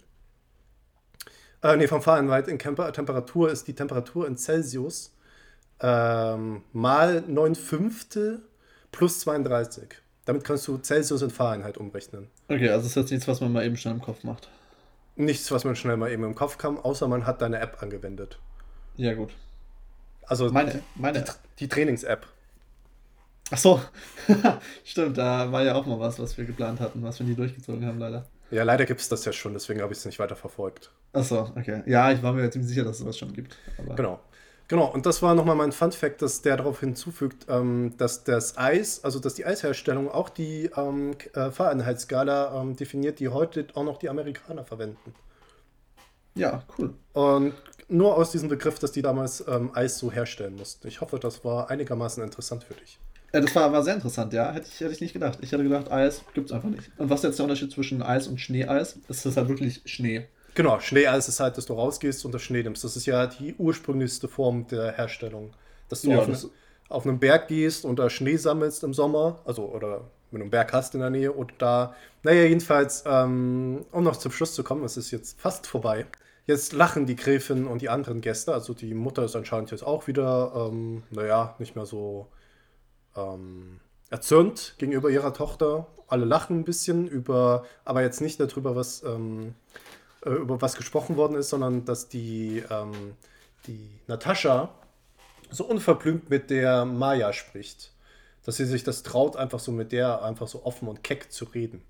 äh, 1.62 1.76
nee, 1.76 1.86
von 1.88 2.02
Fahreinheit 2.02 2.48
in 2.48 2.58
Camper 2.58 2.92
Temperatur 2.92 3.50
ist 3.50 3.66
die 3.68 3.74
Temperatur 3.74 4.26
in 4.26 4.36
Celsius 4.36 5.12
ähm, 5.80 6.62
mal 6.72 7.22
9 7.26 7.54
Fünftel 7.54 8.42
plus 8.92 9.20
32. 9.20 9.88
Damit 10.26 10.44
kannst 10.44 10.66
du 10.68 10.78
Celsius 10.78 11.22
in 11.22 11.30
Fahreinheit 11.30 11.76
umrechnen. 11.76 12.28
Okay, 12.48 12.68
also 12.68 12.82
das 12.82 12.86
ist 12.88 12.96
jetzt 12.96 13.10
nichts, 13.10 13.28
was 13.28 13.40
man 13.40 13.52
mal 13.52 13.64
eben 13.66 13.76
schnell 13.76 13.94
im 13.94 14.00
Kopf 14.00 14.22
macht. 14.24 14.48
Nichts, 15.16 15.50
was 15.52 15.64
man 15.64 15.76
schnell 15.76 15.96
mal 15.96 16.10
eben 16.10 16.24
im 16.24 16.34
Kopf 16.34 16.58
kam, 16.58 16.78
außer 16.78 17.06
man 17.06 17.26
hat 17.26 17.40
deine 17.40 17.60
App 17.60 17.82
angewendet. 17.82 18.38
Ja, 18.96 19.14
gut. 19.14 19.30
Also 20.26 20.50
Meine, 20.50 20.82
meine. 20.96 21.22
die, 21.22 21.30
die 21.60 21.68
Trainings-App. 21.68 22.26
Ach 23.50 23.58
so. 23.58 23.80
Stimmt, 24.84 25.18
da 25.18 25.52
war 25.52 25.62
ja 25.62 25.74
auch 25.74 25.86
mal 25.86 26.00
was, 26.00 26.18
was 26.18 26.36
wir 26.38 26.44
geplant 26.44 26.80
hatten, 26.80 27.02
was 27.02 27.18
wir 27.18 27.26
nie 27.26 27.34
durchgezogen 27.34 27.86
haben, 27.86 27.98
leider. 27.98 28.26
Ja, 28.50 28.62
leider 28.62 28.86
gibt 28.86 29.00
es 29.00 29.08
das 29.08 29.24
ja 29.24 29.32
schon, 29.32 29.52
deswegen 29.52 29.82
habe 29.82 29.92
ich 29.92 29.98
es 29.98 30.04
nicht 30.04 30.18
weiter 30.18 30.36
verfolgt. 30.36 30.90
Ach 31.12 31.24
so, 31.24 31.50
okay. 31.56 31.82
Ja, 31.86 32.10
ich 32.10 32.22
war 32.22 32.32
mir 32.32 32.48
ziemlich 32.50 32.68
sicher, 32.68 32.84
dass 32.84 32.92
es 32.96 32.98
sowas 32.98 33.18
schon 33.18 33.32
gibt. 33.32 33.56
Genau. 33.96 34.20
Genau, 34.74 34.92
und 34.92 35.06
das 35.06 35.22
war 35.22 35.36
nochmal 35.36 35.54
mein 35.54 35.70
Fun-Fact, 35.70 36.20
dass 36.20 36.42
der 36.42 36.56
darauf 36.56 36.80
hinzufügt, 36.80 37.46
ähm, 37.48 37.94
dass 37.96 38.24
das 38.24 38.58
Eis, 38.58 39.04
also 39.04 39.20
dass 39.20 39.34
die 39.34 39.46
Eisherstellung 39.46 40.10
auch 40.10 40.28
die 40.28 40.68
ähm, 40.76 41.12
äh, 41.32 41.52
Fahreinheitsskala 41.52 42.60
ähm, 42.60 42.74
definiert, 42.74 43.20
die 43.20 43.28
heute 43.28 43.68
auch 43.74 43.84
noch 43.84 43.98
die 43.98 44.08
Amerikaner 44.08 44.64
verwenden. 44.64 45.14
Ja, 46.34 46.64
cool. 46.76 46.92
Und 47.12 47.54
nur 47.88 48.16
aus 48.16 48.32
diesem 48.32 48.48
Begriff, 48.48 48.80
dass 48.80 48.90
die 48.90 49.00
damals 49.00 49.44
ähm, 49.46 49.70
Eis 49.74 49.96
so 49.96 50.10
herstellen 50.10 50.56
mussten. 50.56 50.88
Ich 50.88 51.00
hoffe, 51.00 51.20
das 51.20 51.44
war 51.44 51.70
einigermaßen 51.70 52.20
interessant 52.24 52.64
für 52.64 52.74
dich. 52.74 52.98
Ja, 53.32 53.42
das 53.42 53.54
war, 53.54 53.70
war 53.70 53.84
sehr 53.84 53.94
interessant, 53.94 54.32
ja. 54.32 54.50
Hätte 54.50 54.66
ich, 54.68 54.80
hätte 54.80 54.92
ich 54.92 55.00
nicht 55.00 55.12
gedacht. 55.12 55.38
Ich 55.40 55.52
hätte 55.52 55.62
gedacht, 55.62 55.88
Eis 55.92 56.22
gibt's 56.34 56.50
einfach 56.50 56.70
nicht. 56.70 56.90
Und 56.98 57.10
was 57.10 57.20
ist 57.20 57.26
jetzt 57.26 57.38
der 57.38 57.44
Unterschied 57.44 57.70
zwischen 57.70 58.02
Eis 58.02 58.26
und 58.26 58.40
Schneeeis? 58.40 58.98
Es 59.08 59.24
ist 59.24 59.36
halt 59.36 59.46
wirklich 59.46 59.82
Schnee. 59.84 60.26
Genau, 60.54 60.78
Schneeeis 60.80 61.28
ist 61.28 61.40
halt, 61.40 61.56
dass 61.58 61.66
du 61.66 61.74
rausgehst 61.74 62.24
und 62.24 62.32
das 62.32 62.42
Schnee 62.42 62.62
nimmst. 62.62 62.84
Das 62.84 62.96
ist 62.96 63.06
ja 63.06 63.26
die 63.26 63.54
ursprünglichste 63.58 64.28
Form 64.28 64.66
der 64.68 64.92
Herstellung. 64.92 65.52
Dass 65.88 66.02
du 66.02 66.10
Ja, 66.12 66.18
auf, 66.20 66.26
das- 66.26 66.48
auf 66.88 67.06
einen 67.06 67.18
Berg 67.18 67.48
gehst 67.48 67.84
und 67.84 67.98
da 67.98 68.08
Schnee 68.08 68.36
sammelst 68.36 68.84
im 68.84 68.94
Sommer, 68.94 69.40
also 69.44 69.64
oder 69.66 70.02
wenn 70.30 70.40
du 70.40 70.44
einen 70.44 70.50
Berg 70.50 70.72
hast 70.72 70.94
in 70.94 71.00
der 71.00 71.10
Nähe 71.10 71.32
und 71.32 71.52
da, 71.58 71.94
naja, 72.22 72.44
jedenfalls, 72.44 73.04
ähm, 73.06 73.84
um 73.92 74.04
noch 74.04 74.16
zum 74.16 74.32
Schluss 74.32 74.54
zu 74.54 74.62
kommen, 74.64 74.84
es 74.84 74.96
ist 74.96 75.10
jetzt 75.10 75.40
fast 75.40 75.66
vorbei. 75.66 76.06
Jetzt 76.46 76.72
lachen 76.72 77.06
die 77.06 77.16
Gräfin 77.16 77.66
und 77.66 77.82
die 77.82 77.88
anderen 77.88 78.20
Gäste, 78.20 78.52
also 78.52 78.74
die 78.74 78.94
Mutter 78.94 79.24
ist 79.24 79.34
anscheinend 79.36 79.70
jetzt 79.70 79.82
auch 79.84 80.06
wieder, 80.06 80.52
ähm, 80.70 81.02
naja, 81.10 81.54
nicht 81.58 81.74
mehr 81.74 81.86
so 81.86 82.28
ähm, 83.16 83.80
erzürnt 84.10 84.74
gegenüber 84.78 85.10
ihrer 85.10 85.32
Tochter. 85.32 85.86
Alle 86.06 86.24
lachen 86.26 86.60
ein 86.60 86.64
bisschen 86.64 87.08
über, 87.08 87.64
aber 87.84 88.02
jetzt 88.02 88.20
nicht 88.20 88.38
darüber, 88.40 88.76
was, 88.76 89.02
ähm, 89.04 89.54
äh, 90.24 90.30
über 90.30 90.60
was 90.62 90.76
gesprochen 90.76 91.16
worden 91.16 91.36
ist, 91.36 91.50
sondern 91.50 91.84
dass 91.84 92.08
die, 92.08 92.62
ähm, 92.70 93.16
die 93.66 94.00
Natascha 94.06 94.70
so 95.50 95.64
unverblümt 95.66 96.30
mit 96.30 96.50
der 96.50 96.84
Maya 96.84 97.32
spricht. 97.32 97.92
Dass 98.44 98.56
sie 98.56 98.66
sich 98.66 98.84
das 98.84 99.02
traut, 99.02 99.36
einfach 99.36 99.60
so 99.60 99.72
mit 99.72 99.92
der 99.92 100.22
einfach 100.22 100.48
so 100.48 100.64
offen 100.64 100.88
und 100.88 101.02
keck 101.02 101.32
zu 101.32 101.46
reden. 101.46 101.82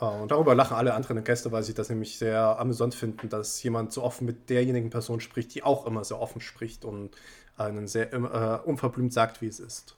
Äh, 0.00 0.04
Und 0.04 0.30
darüber 0.30 0.54
lachen 0.54 0.76
alle 0.76 0.94
anderen 0.94 1.24
Gäste, 1.24 1.52
weil 1.52 1.62
sie 1.62 1.74
das 1.74 1.88
nämlich 1.90 2.18
sehr 2.18 2.58
amüsant 2.58 2.94
finden, 2.94 3.28
dass 3.28 3.62
jemand 3.62 3.92
so 3.92 4.02
offen 4.02 4.26
mit 4.26 4.50
derjenigen 4.50 4.90
Person 4.90 5.20
spricht, 5.20 5.54
die 5.54 5.62
auch 5.62 5.86
immer 5.86 6.04
sehr 6.04 6.20
offen 6.20 6.40
spricht 6.40 6.84
und 6.84 7.10
einen 7.56 7.86
sehr 7.88 8.12
äh, 8.12 8.68
unverblümt 8.68 9.12
sagt, 9.12 9.42
wie 9.42 9.46
es 9.48 9.60
ist. 9.60 9.96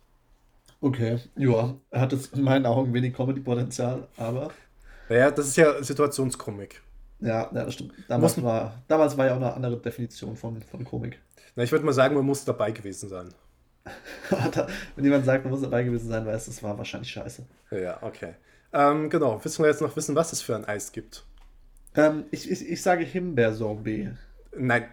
Okay, 0.80 1.20
ja. 1.36 1.76
Hat 1.92 2.12
jetzt 2.12 2.34
in 2.34 2.42
meinen 2.42 2.66
Augen 2.66 2.92
wenig 2.92 3.14
Comedy-Potenzial, 3.14 4.08
aber 4.16 4.50
Naja, 5.08 5.30
das 5.30 5.48
ist 5.48 5.56
ja 5.56 5.82
Situationskomik. 5.82 6.82
Ja, 7.22 7.50
ja 7.52 7.64
das 7.64 7.74
stimmt. 7.74 7.92
Damals 8.08 8.36
Muss- 8.36 8.44
war, 8.44 8.82
damals 8.88 9.16
war 9.16 9.26
ja 9.26 9.32
auch 9.32 9.36
eine 9.36 9.52
andere 9.54 9.78
Definition 9.78 10.36
von, 10.36 10.60
von 10.62 10.84
Komik. 10.84 11.20
Na, 11.56 11.62
ich 11.62 11.72
würde 11.72 11.84
mal 11.84 11.92
sagen, 11.92 12.14
man 12.14 12.24
muss 12.26 12.44
dabei 12.44 12.70
gewesen 12.72 13.08
sein. 13.08 13.28
Wenn 14.96 15.04
jemand 15.04 15.24
sagt, 15.24 15.44
man 15.44 15.52
muss 15.52 15.62
dabei 15.62 15.82
gewesen 15.82 16.08
sein, 16.08 16.24
weiß, 16.26 16.46
das 16.46 16.62
war 16.62 16.78
wahrscheinlich 16.78 17.10
scheiße. 17.10 17.44
Ja, 17.72 17.98
okay. 18.02 18.34
Ähm, 18.72 19.10
genau, 19.10 19.44
wissen 19.44 19.62
wir 19.62 19.68
jetzt 19.70 19.80
noch 19.82 19.96
wissen, 19.96 20.14
was 20.14 20.32
es 20.32 20.40
für 20.40 20.54
ein 20.56 20.64
Eis 20.64 20.92
gibt? 20.92 21.24
Ähm, 21.94 22.24
ich, 22.30 22.50
ich, 22.50 22.66
ich 22.68 22.82
sage 22.82 23.04
Himbeersorbet. 23.04 24.16
Nein. 24.56 24.84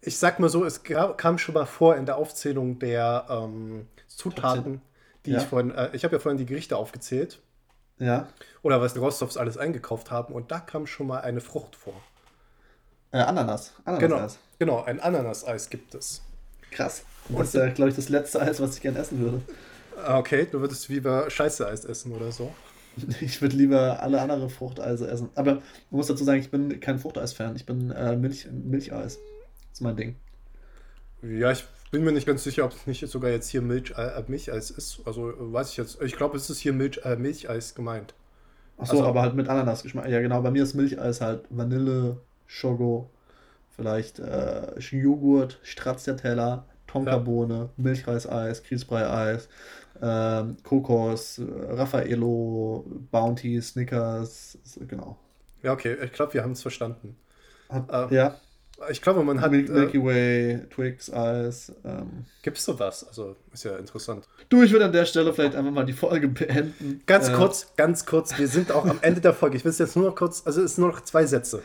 Ich 0.00 0.16
sag 0.18 0.40
mal 0.40 0.48
so, 0.48 0.64
es 0.64 0.82
kam 0.82 1.38
schon 1.38 1.54
mal 1.54 1.66
vor 1.66 1.96
in 1.96 2.06
der 2.06 2.16
Aufzählung 2.16 2.78
der 2.78 3.26
ähm, 3.28 3.86
Zutaten, 4.08 4.80
die 5.26 5.32
Ja. 5.32 5.38
ich 5.38 5.44
vorhin, 5.44 5.70
äh, 5.72 5.90
ich 5.92 6.04
habe 6.04 6.16
ja 6.16 6.20
vorhin 6.20 6.38
die 6.38 6.46
Gerichte 6.46 6.76
aufgezählt. 6.76 7.40
Ja. 8.00 8.26
Oder 8.62 8.80
was 8.80 8.94
die 8.94 8.98
Rostovs 8.98 9.36
alles 9.36 9.56
eingekauft 9.56 10.10
haben 10.10 10.34
und 10.34 10.50
da 10.50 10.58
kam 10.58 10.86
schon 10.88 11.06
mal 11.06 11.20
eine 11.20 11.40
Frucht 11.40 11.76
vor. 11.76 11.94
Äh, 13.12 13.18
Ananas. 13.18 13.72
Ananas 13.84 14.00
Genau, 14.00 14.16
Eis. 14.18 14.38
genau, 14.58 14.82
ein 14.84 14.98
Ananas-Eis 15.00 15.70
gibt 15.70 15.94
es. 15.94 16.22
Krass. 16.72 17.04
Das 17.28 17.48
ist, 17.48 17.54
äh, 17.54 17.70
glaube 17.70 17.90
ich, 17.90 17.96
das 17.96 18.08
letzte 18.08 18.40
Eis, 18.40 18.60
was 18.60 18.74
ich 18.76 18.82
gerne 18.82 18.98
essen 18.98 19.20
würde. 19.20 19.40
Ah, 20.04 20.18
Okay, 20.18 20.46
du 20.50 20.60
würdest 20.60 20.88
lieber 20.88 21.28
Scheiße-Eis 21.30 21.84
essen 21.84 22.12
oder 22.12 22.32
so. 22.32 22.52
Ich 23.20 23.40
würde 23.40 23.54
lieber 23.56 24.00
alle 24.02 24.20
andere 24.20 24.50
Fruchteise 24.50 25.08
essen. 25.08 25.30
Aber 25.36 25.54
man 25.54 25.62
muss 25.90 26.08
dazu 26.08 26.24
sagen, 26.24 26.40
ich 26.40 26.50
bin 26.50 26.80
kein 26.80 26.98
Fruchteis-Fan. 26.98 27.54
Ich 27.56 27.64
bin 27.66 27.90
äh, 27.92 28.16
Milch, 28.16 28.48
Milcheis. 28.50 29.14
Das 29.68 29.72
ist 29.74 29.80
mein 29.80 29.96
Ding. 29.96 30.16
Ja, 31.22 31.52
ich 31.52 31.64
bin 31.90 32.04
mir 32.04 32.12
nicht 32.12 32.26
ganz 32.26 32.44
sicher, 32.44 32.64
ob 32.64 32.72
es 32.72 32.86
nicht 32.86 33.06
sogar 33.08 33.30
jetzt 33.30 33.48
hier 33.48 33.62
Milch, 33.62 33.92
äh, 33.96 34.22
Milcheis 34.28 34.70
ist. 34.70 35.00
Also 35.04 35.30
äh, 35.30 35.34
weiß 35.38 35.70
ich 35.70 35.76
jetzt. 35.76 36.00
Ich 36.02 36.16
glaube, 36.16 36.36
es 36.36 36.48
ist 36.50 36.58
hier 36.60 36.72
Milch, 36.72 37.00
äh, 37.04 37.16
Milcheis 37.16 37.74
gemeint. 37.74 38.14
Achso, 38.78 38.92
Also- 38.98 39.06
aber 39.06 39.22
halt 39.22 39.34
mit 39.34 39.48
Ananasgeschmack. 39.48 40.08
Ja, 40.08 40.20
genau. 40.20 40.40
Bei 40.42 40.50
mir 40.50 40.62
ist 40.62 40.74
Milcheis 40.74 41.20
halt 41.20 41.44
Vanille, 41.50 42.18
Schogo, 42.46 43.10
vielleicht 43.76 44.18
äh, 44.18 44.78
Joghurt, 44.78 45.58
Stracciatella, 45.62 46.64
Tonkabohne, 46.86 47.70
Milchreiseis, 47.76 48.62
Grießbrei-Eis, 48.64 49.48
ähm, 50.02 50.56
Kokos, 50.64 51.38
äh, 51.38 51.44
Raffaello, 51.68 52.84
Bounty, 53.10 53.60
Snickers. 53.62 54.58
Genau. 54.88 55.16
Ja, 55.62 55.72
okay, 55.72 55.96
ich 56.02 56.12
glaube, 56.12 56.34
wir 56.34 56.42
haben 56.42 56.52
es 56.52 56.62
verstanden. 56.62 57.16
Hat, 57.68 58.10
Äh, 58.10 58.14
ja, 58.14 58.34
Ich 58.88 59.02
glaube, 59.02 59.22
man 59.22 59.40
hat. 59.40 59.50
Mil 59.50 59.68
Milky 59.68 59.98
Äh, 59.98 60.04
Way, 60.04 60.66
Twix, 60.70 61.12
Eis. 61.12 61.72
Ähm. 61.84 62.24
Gibt 62.42 62.56
es 62.58 62.64
sowas? 62.64 63.06
Also, 63.06 63.36
ist 63.52 63.64
ja 63.64 63.76
interessant. 63.76 64.26
Du, 64.48 64.62
ich 64.62 64.72
würde 64.72 64.86
an 64.86 64.92
der 64.92 65.04
Stelle 65.04 65.32
vielleicht 65.34 65.54
einfach 65.54 65.70
mal 65.70 65.84
die 65.84 65.92
Folge 65.92 66.28
beenden. 66.28 67.02
Ganz 67.06 67.28
Äh, 67.28 67.32
kurz, 67.32 67.72
ganz 67.76 68.06
kurz. 68.06 68.38
Wir 68.38 68.48
sind 68.48 68.72
auch 68.72 68.86
am 68.86 68.98
Ende 69.02 69.20
der 69.20 69.34
Folge. 69.34 69.56
Ich 69.56 69.64
will 69.64 69.70
es 69.70 69.78
jetzt 69.78 69.96
nur 69.96 70.06
noch 70.06 70.16
kurz. 70.16 70.42
Also, 70.46 70.62
es 70.62 70.76
sind 70.76 70.82
nur 70.84 70.92
noch 70.92 71.02
zwei 71.02 71.26
Sätze. 71.26 71.62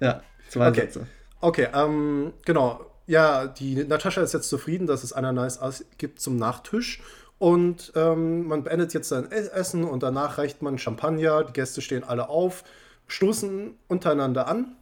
Ja, 0.00 0.22
zwei 0.48 0.68
Okay. 0.68 0.80
Sätze. 0.82 1.06
Okay, 1.40 1.68
ähm, 1.74 2.32
genau. 2.44 2.80
Ja, 3.06 3.46
die 3.46 3.84
Natascha 3.84 4.20
ist 4.22 4.34
jetzt 4.34 4.48
zufrieden, 4.48 4.86
dass 4.86 5.04
es 5.04 5.12
Ananas 5.12 5.60
Eis 5.60 5.84
gibt 5.98 6.20
zum 6.20 6.36
Nachtisch. 6.36 7.00
Und 7.38 7.92
ähm, 7.94 8.46
man 8.48 8.64
beendet 8.64 8.92
jetzt 8.94 9.08
sein 9.10 9.30
Essen 9.30 9.84
und 9.84 10.02
danach 10.02 10.38
reicht 10.38 10.60
man 10.62 10.76
Champagner. 10.78 11.44
Die 11.44 11.52
Gäste 11.52 11.80
stehen 11.80 12.02
alle 12.04 12.28
auf, 12.28 12.64
stoßen 13.06 13.74
untereinander 13.86 14.48
an. 14.48 14.76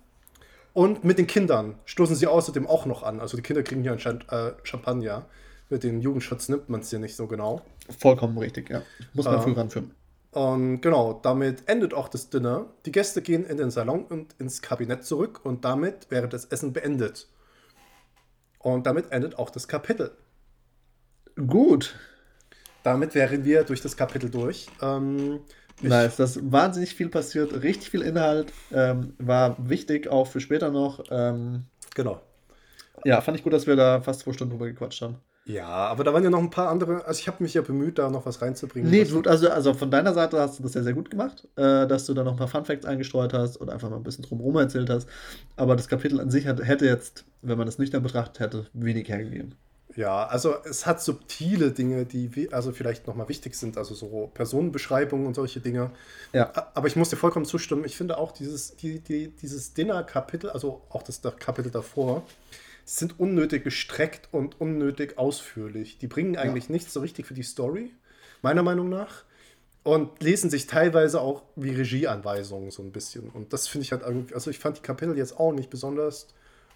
Und 0.76 1.04
mit 1.04 1.16
den 1.16 1.26
Kindern 1.26 1.78
stoßen 1.86 2.14
sie 2.16 2.26
außerdem 2.26 2.66
auch 2.66 2.84
noch 2.84 3.02
an. 3.02 3.18
Also 3.18 3.38
die 3.38 3.42
Kinder 3.42 3.62
kriegen 3.62 3.80
hier 3.80 3.92
anscheinend 3.92 4.30
äh, 4.30 4.52
Champagner. 4.62 5.24
Mit 5.70 5.82
dem 5.82 6.02
Jugendschutz 6.02 6.50
nimmt 6.50 6.68
man 6.68 6.80
es 6.82 6.90
hier 6.90 6.98
nicht 6.98 7.16
so 7.16 7.26
genau. 7.26 7.62
Vollkommen 7.98 8.36
richtig, 8.36 8.68
ja. 8.68 8.82
Muss 9.14 9.24
man 9.24 9.36
Ähm, 9.36 9.40
früh 9.40 9.52
ranführen. 9.52 9.94
Und 10.32 10.82
genau, 10.82 11.18
damit 11.22 11.66
endet 11.66 11.94
auch 11.94 12.10
das 12.10 12.28
Dinner. 12.28 12.66
Die 12.84 12.92
Gäste 12.92 13.22
gehen 13.22 13.46
in 13.46 13.56
den 13.56 13.70
Salon 13.70 14.04
und 14.04 14.34
ins 14.38 14.60
Kabinett 14.60 15.02
zurück 15.06 15.40
und 15.44 15.64
damit 15.64 16.10
wäre 16.10 16.28
das 16.28 16.44
Essen 16.44 16.74
beendet. 16.74 17.26
Und 18.58 18.86
damit 18.86 19.12
endet 19.12 19.38
auch 19.38 19.48
das 19.48 19.68
Kapitel. 19.68 20.10
Gut. 21.36 21.98
Damit 22.82 23.14
wären 23.14 23.46
wir 23.46 23.64
durch 23.64 23.80
das 23.80 23.96
Kapitel 23.96 24.28
durch. 24.28 24.66
Ähm, 24.82 25.40
Nice, 25.82 26.16
das 26.16 26.36
ist 26.36 26.52
wahnsinnig 26.52 26.94
viel 26.94 27.08
passiert, 27.08 27.62
richtig 27.62 27.90
viel 27.90 28.02
Inhalt, 28.02 28.52
ähm, 28.72 29.14
war 29.18 29.56
wichtig 29.68 30.08
auch 30.08 30.26
für 30.26 30.40
später 30.40 30.70
noch. 30.70 31.04
Ähm, 31.10 31.64
Genau. 31.94 32.20
ja, 33.04 33.20
fand 33.20 33.38
ich 33.38 33.44
gut, 33.44 33.52
dass 33.52 33.66
wir 33.66 33.76
da 33.76 34.00
fast 34.02 34.20
zwei 34.20 34.32
Stunden 34.32 34.52
drüber 34.52 34.66
gequatscht 34.66 35.00
haben. 35.02 35.16
Ja, 35.46 35.66
aber 35.66 36.02
da 36.02 36.12
waren 36.12 36.24
ja 36.24 36.30
noch 36.30 36.40
ein 36.40 36.50
paar 36.50 36.68
andere. 36.68 37.04
Also 37.06 37.20
ich 37.20 37.28
habe 37.28 37.40
mich 37.42 37.54
ja 37.54 37.62
bemüht, 37.62 37.98
da 37.98 38.10
noch 38.10 38.26
was 38.26 38.42
reinzubringen. 38.42 38.90
Nee, 38.90 39.04
du, 39.04 39.22
also, 39.22 39.48
also 39.48 39.74
von 39.74 39.90
deiner 39.92 40.12
Seite 40.12 40.40
hast 40.40 40.58
du 40.58 40.64
das 40.64 40.74
ja 40.74 40.82
sehr 40.82 40.92
gut 40.92 41.08
gemacht, 41.08 41.46
äh, 41.54 41.86
dass 41.86 42.04
du 42.06 42.14
da 42.14 42.24
noch 42.24 42.32
ein 42.32 42.36
paar 42.36 42.48
Funfacts 42.48 42.84
eingestreut 42.84 43.32
hast 43.32 43.56
und 43.56 43.70
einfach 43.70 43.88
mal 43.88 43.96
ein 43.96 44.02
bisschen 44.02 44.24
drumherum 44.24 44.56
erzählt 44.56 44.90
hast. 44.90 45.08
Aber 45.54 45.76
das 45.76 45.86
Kapitel 45.86 46.20
an 46.20 46.30
sich 46.30 46.48
hat, 46.48 46.60
hätte 46.62 46.84
jetzt, 46.86 47.24
wenn 47.42 47.56
man 47.56 47.66
das 47.66 47.78
nüchtern 47.78 48.02
betrachtet 48.02 48.40
hätte, 48.40 48.66
wenig 48.72 49.08
hergegeben. 49.08 49.54
Ja, 49.96 50.26
also 50.26 50.56
es 50.64 50.84
hat 50.84 51.00
subtile 51.00 51.70
Dinge, 51.72 52.04
die 52.04 52.52
also 52.52 52.72
vielleicht 52.72 53.06
nochmal 53.06 53.28
wichtig 53.30 53.54
sind, 53.54 53.78
also 53.78 53.94
so 53.94 54.30
Personenbeschreibungen 54.34 55.26
und 55.26 55.34
solche 55.34 55.60
Dinge. 55.60 55.90
Ja. 56.34 56.52
Aber 56.74 56.86
ich 56.86 56.96
muss 56.96 57.08
dir 57.08 57.16
vollkommen 57.16 57.46
zustimmen. 57.46 57.84
Ich 57.84 57.96
finde 57.96 58.18
auch 58.18 58.32
dieses, 58.32 58.76
die, 58.76 59.00
die, 59.00 59.28
dieses 59.28 59.72
Dinner-Kapitel, 59.72 60.50
also 60.50 60.82
auch 60.90 61.02
das 61.02 61.22
da- 61.22 61.30
Kapitel 61.30 61.70
davor, 61.70 62.24
sind 62.84 63.18
unnötig 63.18 63.64
gestreckt 63.64 64.28
und 64.32 64.60
unnötig 64.60 65.16
ausführlich. 65.18 65.98
Die 65.98 66.06
bringen 66.06 66.36
eigentlich 66.36 66.68
nichts 66.68 66.92
so 66.92 67.00
richtig 67.00 67.26
für 67.26 67.34
die 67.34 67.42
Story, 67.42 67.90
meiner 68.42 68.62
Meinung 68.62 68.88
nach. 68.88 69.24
Und 69.82 70.20
lesen 70.22 70.50
sich 70.50 70.66
teilweise 70.66 71.20
auch 71.20 71.42
wie 71.54 71.70
Regieanweisungen 71.70 72.70
so 72.70 72.82
ein 72.82 72.90
bisschen. 72.92 73.30
Und 73.30 73.52
das 73.52 73.68
finde 73.68 73.84
ich 73.84 73.92
halt 73.92 74.02
irgendwie, 74.02 74.34
also 74.34 74.50
ich 74.50 74.58
fand 74.58 74.76
die 74.78 74.82
Kapitel 74.82 75.16
jetzt 75.16 75.38
auch 75.38 75.52
nicht 75.52 75.70
besonders 75.70 76.26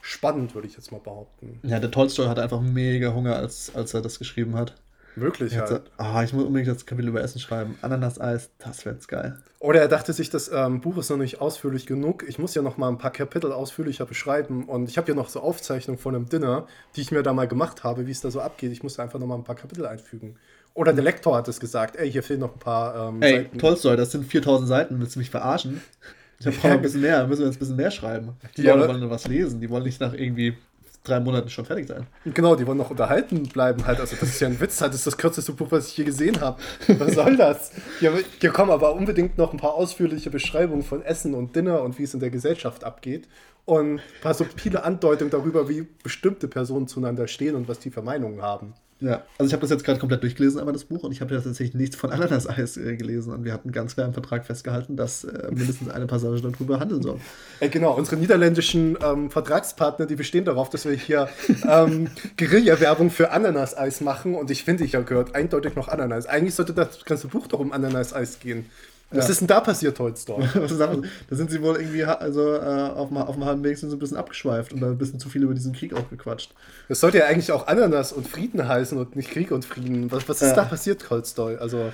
spannend, 0.03 0.55
würde 0.55 0.69
ich 0.69 0.77
jetzt 0.77 0.93
mal 0.93 1.01
behaupten. 1.01 1.61
Ja, 1.63 1.79
der 1.81 1.91
Tolstoy 1.91 2.27
hatte 2.27 2.43
einfach 2.43 2.61
mega 2.61 3.13
Hunger, 3.13 3.37
als, 3.37 3.73
als 3.75 3.95
er 3.95 4.03
das 4.03 4.19
geschrieben 4.19 4.57
hat. 4.57 4.75
Wirklich 5.17 5.53
Er 5.55 5.63
hat 5.63 5.71
halt. 5.71 5.85
gesagt, 5.85 6.01
ah, 6.01 6.23
ich 6.23 6.33
muss 6.33 6.45
unbedingt 6.45 6.69
das 6.75 6.87
Kapitel 6.87 7.09
über 7.09 7.21
Essen 7.21 7.41
schreiben. 7.41 7.77
Ananas-Eis, 7.83 8.51
das 8.59 8.85
wäre 8.85 8.95
jetzt 8.95 9.09
geil. 9.09 9.39
Oder 9.59 9.81
er 9.81 9.89
dachte 9.89 10.13
sich, 10.13 10.31
das 10.31 10.51
ähm, 10.53 10.81
Buch 10.81 10.97
ist 10.99 11.11
noch 11.11 11.17
nicht 11.17 11.41
ausführlich 11.41 11.87
genug. 11.87 12.25
Ich 12.29 12.39
muss 12.39 12.55
ja 12.55 12.63
noch 12.63 12.77
mal 12.77 12.89
ein 12.89 12.97
paar 12.97 13.11
Kapitel 13.11 13.53
ausführlicher 13.53 14.07
beschreiben. 14.07 14.65
Und 14.69 14.89
ich 14.89 14.97
habe 14.99 15.09
ja 15.09 15.15
noch 15.15 15.29
so 15.29 15.41
Aufzeichnungen 15.41 15.99
von 15.99 16.15
einem 16.15 16.29
Dinner, 16.29 16.67
die 16.97 17.01
ich 17.01 17.11
mir 17.11 17.23
da 17.23 17.33
mal 17.33 17.49
gemacht 17.49 17.83
habe, 17.85 18.07
wie 18.07 18.11
es 18.13 18.21
da 18.21 18.31
so 18.31 18.41
abgeht. 18.41 18.73
Ich 18.73 18.83
muss 18.83 18.95
da 18.95 19.03
einfach 19.03 19.19
noch 19.19 19.27
mal 19.27 19.35
ein 19.35 19.45
paar 19.45 19.57
Kapitel 19.57 19.85
einfügen. 19.85 20.37
Oder 20.75 20.93
der 20.93 21.03
Lektor 21.03 21.37
hat 21.37 21.49
es 21.49 21.59
gesagt, 21.59 21.97
ey, 21.97 22.11
hier 22.11 22.23
fehlen 22.23 22.41
noch 22.41 22.55
ein 22.55 22.59
paar 22.61 23.09
ähm, 23.09 23.21
Ey, 23.21 23.39
Seiten. 23.39 23.59
Tolstoy, 23.59 23.97
das 23.97 24.13
sind 24.13 24.25
4000 24.25 24.69
Seiten, 24.69 25.01
willst 25.01 25.17
du 25.17 25.19
mich 25.19 25.31
verarschen? 25.31 25.81
Ich 26.45 26.57
brauche 26.57 26.69
noch 26.69 26.75
ein 26.77 26.83
bisschen 26.83 27.03
mehr, 27.03 27.27
müssen 27.27 27.41
wir 27.41 27.47
jetzt 27.47 27.57
ein 27.57 27.61
bisschen 27.61 27.77
mehr 27.77 27.91
schreiben. 27.91 28.31
Die 28.57 28.63
Ja, 28.63 28.75
Leute 28.75 28.89
wollen 28.89 29.01
nur 29.01 29.11
was 29.11 29.27
lesen, 29.29 29.61
die 29.61 29.69
wollen 29.71 29.85
nicht 29.85 30.01
nach 30.01 30.13
irgendwie 30.15 30.55
drei 31.05 31.21
Monaten 31.21 31.49
schon 31.49 31.65
fertig 31.65 31.89
sein. 31.89 32.07
Genau, 32.27 32.57
die 32.57 32.67
wollen 32.67 32.79
noch 32.79 32.91
unterhalten 32.91 33.45
bleiben 33.45 33.87
halt. 33.87 34.01
Also 34.01 34.17
das 34.21 34.29
ist 34.29 34.41
ja 34.41 34.49
ein 34.49 34.61
Witz, 34.61 34.81
halt. 34.81 34.93
das 34.93 35.01
ist 35.01 35.07
das 35.07 35.17
kürzeste 35.17 35.53
Buch, 35.53 35.69
was 35.71 35.89
ich 35.89 35.97
je 35.97 36.05
gesehen 36.05 36.41
habe. 36.41 36.61
Was 36.99 37.15
soll 37.15 37.37
das? 37.37 37.73
Hier, 38.01 38.13
hier 38.41 38.51
kommen 38.51 38.71
aber 38.71 38.95
unbedingt 38.95 39.39
noch 39.39 39.53
ein 39.53 39.59
paar 39.59 39.75
ausführliche 39.75 40.31
Beschreibungen 40.31 40.83
von 40.83 41.03
Essen 41.03 41.35
und 41.35 41.57
Dinner 41.57 41.83
und 41.83 41.99
wie 41.99 42.03
es 42.03 42.15
in 42.15 42.21
der 42.21 42.31
Gesellschaft 42.31 42.85
abgeht. 42.85 43.29
Und 43.65 43.95
ein 43.97 44.01
paar 44.21 44.35
subtile 44.35 44.83
Andeutungen 44.85 45.31
darüber, 45.31 45.69
wie 45.69 45.87
bestimmte 46.03 46.49
Personen 46.49 46.89
zueinander 46.89 47.29
stehen 47.29 47.55
und 47.55 47.69
was 47.69 47.79
die 47.79 47.91
für 47.91 48.03
Meinungen 48.03 48.43
haben. 48.43 48.75
Ja, 49.01 49.25
also 49.39 49.49
ich 49.49 49.53
habe 49.55 49.63
das 49.63 49.71
jetzt 49.71 49.85
gerade 49.85 49.99
komplett 49.99 50.23
durchgelesen, 50.23 50.61
aber 50.61 50.73
das 50.73 50.85
Buch, 50.85 51.03
und 51.05 51.13
ich 51.13 51.23
habe 51.23 51.35
ja 51.35 51.41
tatsächlich 51.41 51.75
nichts 51.75 51.97
von 51.97 52.11
Ananas-Eis 52.11 52.77
äh, 52.77 52.97
gelesen. 52.97 53.33
Und 53.33 53.45
wir 53.45 53.53
hatten 53.55 53.73
ganz 53.73 53.95
klar 53.95 54.07
im 54.07 54.13
Vertrag 54.13 54.45
festgehalten, 54.45 54.97
dass 54.97 55.25
äh, 55.25 55.49
mindestens 55.51 55.89
eine 55.89 56.07
Passage 56.07 56.43
darüber 56.43 56.81
handeln 56.81 57.03
soll. 57.03 57.19
Äh, 57.61 57.71
genau, 57.71 57.97
unsere 57.97 58.17
niederländischen 58.17 58.99
ähm, 59.03 59.31
Vertragspartner, 59.31 60.05
die 60.05 60.17
bestehen 60.17 60.45
darauf, 60.45 60.69
dass 60.69 60.85
wir 60.85 60.93
hier 60.93 61.29
ähm, 61.67 62.09
Guerilla-Werbung 62.37 63.11
für 63.11 63.31
Ananas-Eis 63.31 64.03
machen. 64.03 64.35
Und 64.35 64.51
ich 64.51 64.65
finde, 64.65 64.85
ich 64.85 64.95
habe 64.95 65.05
gehört, 65.05 65.35
eindeutig 65.35 65.77
noch 65.77 65.89
Ananas. 65.89 66.27
Eigentlich 66.27 66.55
sollte 66.55 66.75
das 66.75 67.05
ganze 67.07 67.29
Buch 67.29 67.47
doch 67.47 67.61
um 67.61 67.73
Ananas-Eis 67.73 68.39
gehen. 68.39 68.67
Was 69.13 69.25
Ja. 69.27 69.31
ist 69.33 69.41
denn 69.41 69.49
da 69.49 69.61
passiert? 69.61 69.99
Was 69.99 70.21
ist 70.21 70.29
das? 70.29 70.79
da 70.79 71.37
sind 71.37 71.51
sie 71.51 71.61
wohl 71.63 71.77
irgendwie 71.77 72.05
also, 72.05 72.55
äh, 72.55 72.59
auf, 72.95 73.09
dem, 73.09 73.17
auf 73.17 73.35
dem 73.35 73.45
halben 73.45 73.65
Weg 73.65 73.77
sind 73.77 73.91
sie 73.91 73.97
ein 73.97 73.99
bisschen 73.99 74.17
abgeschweift 74.17 74.73
und 74.73 74.81
dann 74.81 74.91
ein 74.93 74.99
bisschen 74.99 75.19
zu 75.19 75.29
viel 75.29 75.43
über 75.43 75.53
diesen 75.55 75.73
Krieg 75.73 75.95
auch 75.95 76.09
gequatscht. 76.11 76.53
Das 76.89 77.01
sollte 77.01 77.19
ja 77.19 77.27
eigentlich 77.27 77.51
auch 77.51 77.67
Ananas 77.67 78.13
und 78.13 78.29
Frieden 78.29 78.69
heißen 78.69 78.97
und 78.97 79.17
nicht 79.17 79.31
Krieg 79.31 79.51
und 79.51 79.65
Frieden. 79.65 80.11
Was, 80.13 80.29
was 80.29 80.41
ist 80.43 80.51
Ja. 80.51 80.57
da 80.57 80.65
passiert, 80.65 81.03
Tolstoy? 81.03 81.57
Also, 81.57 81.93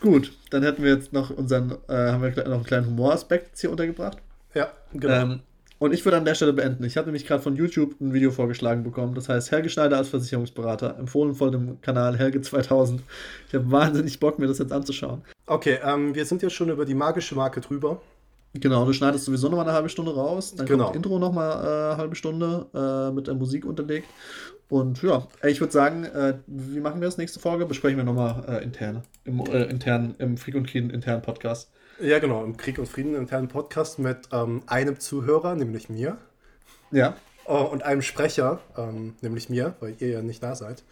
Gut, 0.00 0.32
dann 0.50 0.62
hätten 0.62 0.82
wir 0.82 0.94
jetzt 0.94 1.14
noch 1.14 1.30
unseren, 1.30 1.78
äh, 1.88 1.94
haben 2.10 2.22
wir 2.22 2.30
noch 2.44 2.56
einen 2.56 2.64
kleinen 2.64 2.86
Humoraspekt 2.88 3.48
jetzt 3.48 3.60
hier 3.62 3.70
untergebracht. 3.70 4.18
ja, 4.52 4.68
genau. 4.92 5.14
Ähm, 5.14 5.40
und 5.84 5.92
ich 5.92 6.04
würde 6.04 6.16
an 6.16 6.24
der 6.24 6.34
Stelle 6.34 6.52
beenden. 6.54 6.82
Ich 6.84 6.96
habe 6.96 7.06
nämlich 7.06 7.26
gerade 7.26 7.42
von 7.42 7.56
YouTube 7.56 8.00
ein 8.00 8.12
Video 8.14 8.30
vorgeschlagen 8.30 8.82
bekommen. 8.84 9.14
Das 9.14 9.28
heißt 9.28 9.50
Helge 9.52 9.68
Schneider 9.68 9.98
als 9.98 10.08
Versicherungsberater, 10.08 10.98
empfohlen 10.98 11.34
von 11.34 11.52
dem 11.52 11.80
Kanal 11.82 12.16
Helge 12.16 12.40
2000. 12.40 13.02
Ich 13.48 13.54
habe 13.54 13.70
wahnsinnig 13.70 14.18
Bock, 14.18 14.38
mir 14.38 14.46
das 14.46 14.58
jetzt 14.58 14.72
anzuschauen. 14.72 15.22
Okay, 15.46 15.78
ähm, 15.84 16.14
wir 16.14 16.24
sind 16.24 16.42
jetzt 16.42 16.54
schon 16.54 16.70
über 16.70 16.86
die 16.86 16.94
magische 16.94 17.34
Marke 17.34 17.60
drüber. 17.60 18.00
Genau, 18.54 18.86
du 18.86 18.92
schneidest 18.92 19.24
sowieso 19.24 19.48
nochmal 19.48 19.66
eine 19.66 19.74
halbe 19.74 19.88
Stunde 19.88 20.14
raus. 20.14 20.54
Dann 20.54 20.64
Genau. 20.66 20.84
kommt 20.84 20.96
Intro 20.96 21.18
nochmal 21.18 21.50
äh, 21.50 21.92
eine 21.92 21.96
halbe 21.98 22.14
Stunde 22.14 22.66
äh, 22.72 23.12
mit 23.12 23.26
der 23.26 23.34
Musik 23.34 23.66
unterlegt. 23.66 24.08
Und 24.70 25.02
ja, 25.02 25.26
ich 25.42 25.60
würde 25.60 25.72
sagen, 25.72 26.04
äh, 26.04 26.38
wie 26.46 26.80
machen 26.80 27.00
wir 27.00 27.08
das 27.08 27.18
nächste 27.18 27.40
Folge? 27.40 27.66
Besprechen 27.66 27.98
wir 27.98 28.04
nochmal 28.04 28.44
äh, 28.48 28.64
intern. 28.64 29.02
Im, 29.24 29.40
äh, 29.40 29.64
intern, 29.64 30.14
im 30.18 30.36
Freak 30.38 30.54
und 30.54 30.66
Keen 30.66 30.88
internen 30.90 31.20
Podcast. 31.20 31.70
Ja, 32.00 32.18
genau, 32.18 32.44
im 32.44 32.56
Krieg 32.56 32.78
und 32.78 32.86
Frieden 32.88 33.14
internen 33.14 33.48
Podcast 33.48 33.98
mit 33.98 34.28
ähm, 34.32 34.62
einem 34.66 34.98
Zuhörer, 34.98 35.54
nämlich 35.54 35.88
mir, 35.88 36.18
Ja. 36.90 37.14
äh, 37.46 37.52
und 37.52 37.82
einem 37.84 38.02
Sprecher, 38.02 38.60
ähm, 38.76 39.14
nämlich 39.20 39.48
mir, 39.48 39.74
weil 39.80 39.94
ihr 40.00 40.08
ja 40.08 40.22
nicht 40.22 40.42
da 40.42 40.54
seid. 40.54 40.82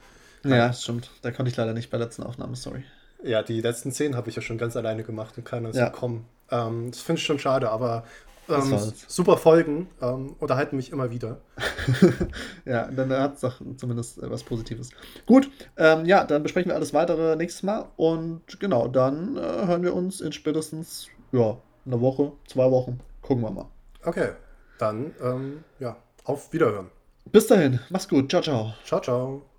Ja, 0.45 0.73
stimmt. 0.73 1.11
Da 1.23 1.31
konnte 1.31 1.51
ich 1.51 1.57
leider 1.57 1.73
nicht 1.73 1.91
bei 1.91 1.99
der 1.99 2.07
letzten 2.07 2.23
Aufnahme, 2.25 2.57
sorry. 2.57 2.85
Ja, 3.23 3.43
die 3.43 3.61
letzten 3.61 3.93
zehn 3.93 4.17
habe 4.17 4.29
ich 4.31 4.37
ja 4.37 4.43
schon 4.43 4.59
ganz 4.59 4.77
alleine 4.77 5.05
gemacht 5.05 5.37
und 5.39 5.45
keiner 5.45 5.69
ist 5.71 5.77
Ja. 5.77 5.89
gekommen. 5.89 6.27
Ähm, 6.51 6.91
das 6.91 7.01
finde 7.01 7.21
ich 7.21 7.27
schon 7.27 7.39
schade, 7.39 7.71
aber 7.71 8.05
ähm, 8.49 8.93
super 9.09 9.37
Folgen 9.37 9.89
ähm, 10.01 10.35
unterhalten 10.39 10.77
mich 10.77 10.93
immer 10.93 11.11
wieder. 11.11 11.41
Ja, 12.65 12.89
dann 12.91 13.13
hat 13.13 13.35
es 13.35 13.41
doch 13.41 13.61
zumindest 13.77 14.19
äh, 14.19 14.31
was 14.31 14.43
Positives. 14.45 14.91
Gut, 15.27 15.51
ähm, 15.77 16.05
ja, 16.05 16.25
dann 16.25 16.43
besprechen 16.43 16.71
wir 16.71 16.77
alles 16.77 16.95
weitere 16.95 17.37
nächstes 17.37 17.63
Mal. 17.63 17.89
Und 17.97 18.61
genau, 18.61 18.89
dann 18.89 19.37
äh, 19.37 19.41
hören 19.41 19.83
wir 19.83 19.95
uns 19.95 20.21
in 20.21 20.33
spätestens, 20.33 21.09
ja, 21.33 21.59
einer 21.85 22.01
Woche, 22.01 22.33
zwei 22.47 22.71
Wochen. 22.71 23.01
Gucken 23.21 23.43
wir 23.43 23.51
mal. 23.51 23.67
Okay, 24.05 24.31
dann, 24.79 25.13
ähm, 25.21 25.65
ja, 25.81 25.97
auf 26.25 26.53
Wiederhören. 26.53 26.91
Bis 27.31 27.47
dahin, 27.47 27.81
mach's 27.91 28.09
gut. 28.09 28.31
Ciao, 28.31 28.43
ciao. 28.43 28.75
Ciao, 28.85 29.01
ciao. 29.01 29.52